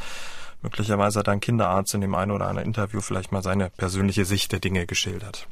Möglicherweise 0.64 1.18
hat 1.18 1.28
ein 1.28 1.40
Kinderarzt 1.40 1.92
in 1.92 2.00
dem 2.00 2.14
einen 2.14 2.30
oder 2.30 2.48
anderen 2.48 2.66
Interview 2.66 3.02
vielleicht 3.02 3.32
mal 3.32 3.42
seine 3.42 3.68
persönliche 3.68 4.24
Sicht 4.24 4.50
der 4.50 4.60
Dinge 4.60 4.86
geschildert. 4.86 5.46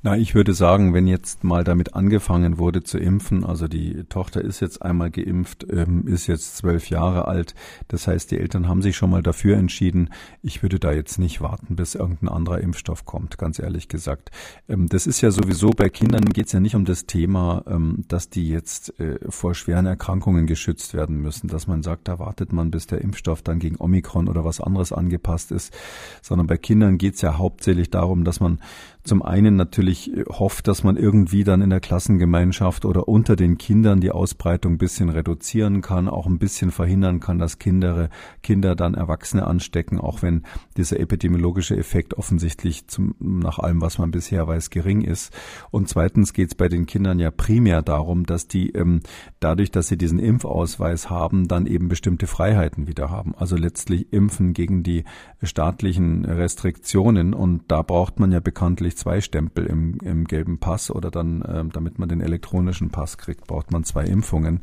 Na, 0.00 0.16
ich 0.16 0.36
würde 0.36 0.54
sagen, 0.54 0.94
wenn 0.94 1.08
jetzt 1.08 1.42
mal 1.42 1.64
damit 1.64 1.94
angefangen 1.94 2.58
wurde 2.58 2.84
zu 2.84 2.98
impfen, 2.98 3.42
also 3.42 3.66
die 3.66 4.04
Tochter 4.04 4.40
ist 4.40 4.60
jetzt 4.60 4.80
einmal 4.80 5.10
geimpft, 5.10 5.66
ähm, 5.72 6.06
ist 6.06 6.28
jetzt 6.28 6.56
zwölf 6.56 6.88
Jahre 6.88 7.26
alt, 7.26 7.56
das 7.88 8.06
heißt, 8.06 8.30
die 8.30 8.38
Eltern 8.38 8.68
haben 8.68 8.80
sich 8.80 8.96
schon 8.96 9.10
mal 9.10 9.24
dafür 9.24 9.56
entschieden. 9.56 10.10
Ich 10.40 10.62
würde 10.62 10.78
da 10.78 10.92
jetzt 10.92 11.18
nicht 11.18 11.40
warten, 11.40 11.74
bis 11.74 11.96
irgendein 11.96 12.28
anderer 12.28 12.60
Impfstoff 12.60 13.06
kommt, 13.06 13.38
ganz 13.38 13.58
ehrlich 13.58 13.88
gesagt. 13.88 14.30
Ähm, 14.68 14.86
das 14.88 15.08
ist 15.08 15.20
ja 15.20 15.32
sowieso 15.32 15.70
bei 15.70 15.88
Kindern 15.88 16.26
geht 16.26 16.46
es 16.46 16.52
ja 16.52 16.60
nicht 16.60 16.76
um 16.76 16.84
das 16.84 17.06
Thema, 17.06 17.64
ähm, 17.66 18.04
dass 18.06 18.30
die 18.30 18.48
jetzt 18.48 19.00
äh, 19.00 19.18
vor 19.28 19.56
schweren 19.56 19.86
Erkrankungen 19.86 20.46
geschützt 20.46 20.94
werden 20.94 21.20
müssen, 21.20 21.48
dass 21.48 21.66
man 21.66 21.82
sagt, 21.82 22.06
da 22.06 22.20
wartet 22.20 22.52
man, 22.52 22.70
bis 22.70 22.86
der 22.86 23.00
Impfstoff 23.00 23.42
dann 23.42 23.58
gegen 23.58 23.80
Omikron 23.80 24.28
oder 24.28 24.44
was 24.44 24.60
anderes 24.60 24.92
angepasst 24.92 25.50
ist, 25.50 25.76
sondern 26.22 26.46
bei 26.46 26.56
Kindern 26.56 26.98
geht 26.98 27.16
es 27.16 27.20
ja 27.20 27.36
hauptsächlich 27.36 27.90
darum, 27.90 28.22
dass 28.22 28.38
man 28.38 28.60
zum 29.08 29.22
einen 29.22 29.56
natürlich 29.56 29.87
hofft, 30.28 30.68
dass 30.68 30.84
man 30.84 30.96
irgendwie 30.96 31.44
dann 31.44 31.62
in 31.62 31.70
der 31.70 31.80
Klassengemeinschaft 31.80 32.84
oder 32.84 33.08
unter 33.08 33.36
den 33.36 33.58
Kindern 33.58 34.00
die 34.00 34.10
Ausbreitung 34.10 34.74
ein 34.74 34.78
bisschen 34.78 35.08
reduzieren 35.08 35.80
kann, 35.80 36.08
auch 36.08 36.26
ein 36.26 36.38
bisschen 36.38 36.70
verhindern 36.70 37.20
kann, 37.20 37.38
dass 37.38 37.58
Kinder, 37.58 38.10
Kinder 38.42 38.76
dann 38.76 38.94
Erwachsene 38.94 39.46
anstecken, 39.46 39.98
auch 39.98 40.22
wenn 40.22 40.42
dieser 40.76 41.00
epidemiologische 41.00 41.76
Effekt 41.76 42.14
offensichtlich 42.14 42.86
zum, 42.86 43.14
nach 43.18 43.58
allem, 43.58 43.80
was 43.80 43.98
man 43.98 44.10
bisher 44.10 44.46
weiß, 44.46 44.70
gering 44.70 45.02
ist. 45.02 45.32
Und 45.70 45.88
zweitens 45.88 46.32
geht 46.32 46.48
es 46.48 46.54
bei 46.54 46.68
den 46.68 46.86
Kindern 46.86 47.18
ja 47.18 47.30
primär 47.30 47.82
darum, 47.82 48.26
dass 48.26 48.48
die 48.48 48.70
ähm, 48.70 49.00
dadurch, 49.40 49.70
dass 49.70 49.88
sie 49.88 49.96
diesen 49.96 50.18
Impfausweis 50.18 51.10
haben, 51.10 51.48
dann 51.48 51.66
eben 51.66 51.88
bestimmte 51.88 52.26
Freiheiten 52.26 52.86
wieder 52.86 53.10
haben. 53.10 53.34
Also 53.34 53.56
letztlich 53.56 54.12
impfen 54.12 54.52
gegen 54.52 54.82
die 54.82 55.04
staatlichen 55.42 56.24
Restriktionen. 56.24 57.34
Und 57.34 57.62
da 57.68 57.82
braucht 57.82 58.20
man 58.20 58.32
ja 58.32 58.40
bekanntlich 58.40 58.96
zwei 58.96 59.20
Stempel 59.20 59.66
im, 59.78 59.98
im 60.02 60.24
gelben 60.26 60.58
Pass 60.58 60.90
oder 60.90 61.10
dann, 61.10 61.42
äh, 61.42 61.64
damit 61.72 61.98
man 61.98 62.08
den 62.08 62.20
elektronischen 62.20 62.90
Pass 62.90 63.18
kriegt, 63.18 63.46
braucht 63.46 63.70
man 63.70 63.84
zwei 63.84 64.04
Impfungen. 64.04 64.62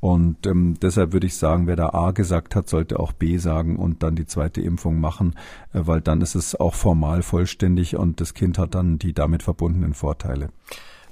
Und 0.00 0.46
ähm, 0.46 0.76
deshalb 0.80 1.12
würde 1.12 1.26
ich 1.26 1.36
sagen, 1.36 1.66
wer 1.66 1.76
da 1.76 1.90
A 1.90 2.12
gesagt 2.12 2.54
hat, 2.56 2.68
sollte 2.68 2.98
auch 2.98 3.12
B 3.12 3.36
sagen 3.38 3.76
und 3.76 4.02
dann 4.02 4.16
die 4.16 4.26
zweite 4.26 4.60
Impfung 4.60 5.00
machen, 5.00 5.34
äh, 5.72 5.80
weil 5.84 6.00
dann 6.00 6.20
ist 6.20 6.34
es 6.34 6.58
auch 6.58 6.74
formal 6.74 7.22
vollständig 7.22 7.96
und 7.96 8.20
das 8.20 8.34
Kind 8.34 8.58
hat 8.58 8.74
dann 8.74 8.98
die 8.98 9.12
damit 9.12 9.42
verbundenen 9.42 9.94
Vorteile. 9.94 10.48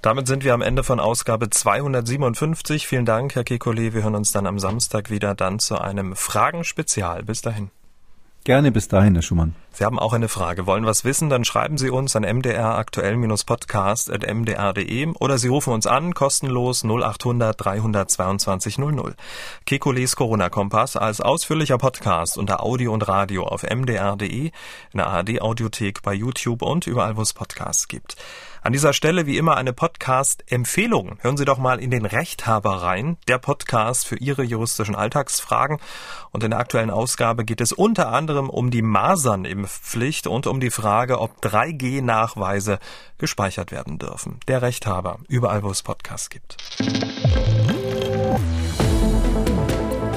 Damit 0.02 0.26
sind 0.26 0.44
wir 0.44 0.54
am 0.54 0.62
Ende 0.62 0.82
von 0.82 0.98
Ausgabe 0.98 1.50
257. 1.50 2.86
Vielen 2.86 3.04
Dank, 3.04 3.34
Herr 3.34 3.42
Kekulé. 3.42 3.92
Wir 3.92 4.02
hören 4.02 4.14
uns 4.14 4.32
dann 4.32 4.46
am 4.46 4.58
Samstag 4.58 5.10
wieder 5.10 5.34
dann 5.34 5.58
zu 5.58 5.78
einem 5.78 6.16
Fragenspezial. 6.16 7.22
Bis 7.22 7.42
dahin. 7.42 7.70
Gerne 8.44 8.72
bis 8.72 8.88
dahin, 8.88 9.14
Herr 9.14 9.22
Schumann. 9.22 9.54
Sie 9.70 9.84
haben 9.84 9.98
auch 9.98 10.14
eine 10.14 10.28
Frage, 10.28 10.66
wollen 10.66 10.86
was 10.86 11.04
wissen, 11.04 11.28
dann 11.28 11.44
schreiben 11.44 11.76
Sie 11.76 11.90
uns 11.90 12.16
an 12.16 12.24
mdraktuell-podcast.mdr.de 12.24 15.08
oder 15.20 15.36
Sie 15.36 15.48
rufen 15.48 15.74
uns 15.74 15.86
an, 15.86 16.14
kostenlos 16.14 16.82
0800 16.82 17.62
322 17.62 18.78
00. 18.78 19.14
Kekules 19.66 20.16
Corona-Kompass 20.16 20.96
als 20.96 21.20
ausführlicher 21.20 21.76
Podcast 21.76 22.38
unter 22.38 22.62
Audio 22.62 22.94
und 22.94 23.06
Radio 23.06 23.44
auf 23.44 23.62
mdr.de, 23.62 24.46
in 24.46 24.52
der 24.94 25.08
ARD-Audiothek, 25.08 26.00
bei 26.02 26.14
YouTube 26.14 26.62
und 26.62 26.86
überall, 26.86 27.18
wo 27.18 27.22
es 27.22 27.34
Podcasts 27.34 27.88
gibt. 27.88 28.16
An 28.62 28.74
dieser 28.74 28.92
Stelle 28.92 29.24
wie 29.24 29.38
immer 29.38 29.56
eine 29.56 29.72
Podcast-Empfehlung. 29.72 31.16
Hören 31.20 31.38
Sie 31.38 31.46
doch 31.46 31.56
mal 31.56 31.80
in 31.80 31.90
den 31.90 32.04
Rechthaber 32.04 32.82
rein, 32.82 33.16
der 33.26 33.38
Podcast 33.38 34.06
für 34.06 34.16
Ihre 34.16 34.42
juristischen 34.42 34.94
Alltagsfragen. 34.94 35.78
Und 36.30 36.44
in 36.44 36.50
der 36.50 36.60
aktuellen 36.60 36.90
Ausgabe 36.90 37.46
geht 37.46 37.62
es 37.62 37.72
unter 37.72 38.12
anderem 38.12 38.50
um 38.50 38.70
die 38.70 38.82
Masernimpfpflicht 38.82 40.26
und 40.26 40.46
um 40.46 40.60
die 40.60 40.70
Frage, 40.70 41.20
ob 41.20 41.40
3G-Nachweise 41.42 42.80
gespeichert 43.16 43.72
werden 43.72 43.98
dürfen. 43.98 44.40
Der 44.46 44.60
Rechthaber, 44.60 45.20
überall 45.28 45.62
wo 45.62 45.70
es 45.70 45.82
Podcasts 45.82 46.28
gibt. 46.28 46.58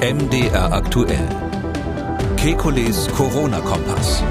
MDR 0.02 0.70
aktuell. 0.70 1.28
Kekules 2.36 3.08
Corona-Kompass. 3.16 4.22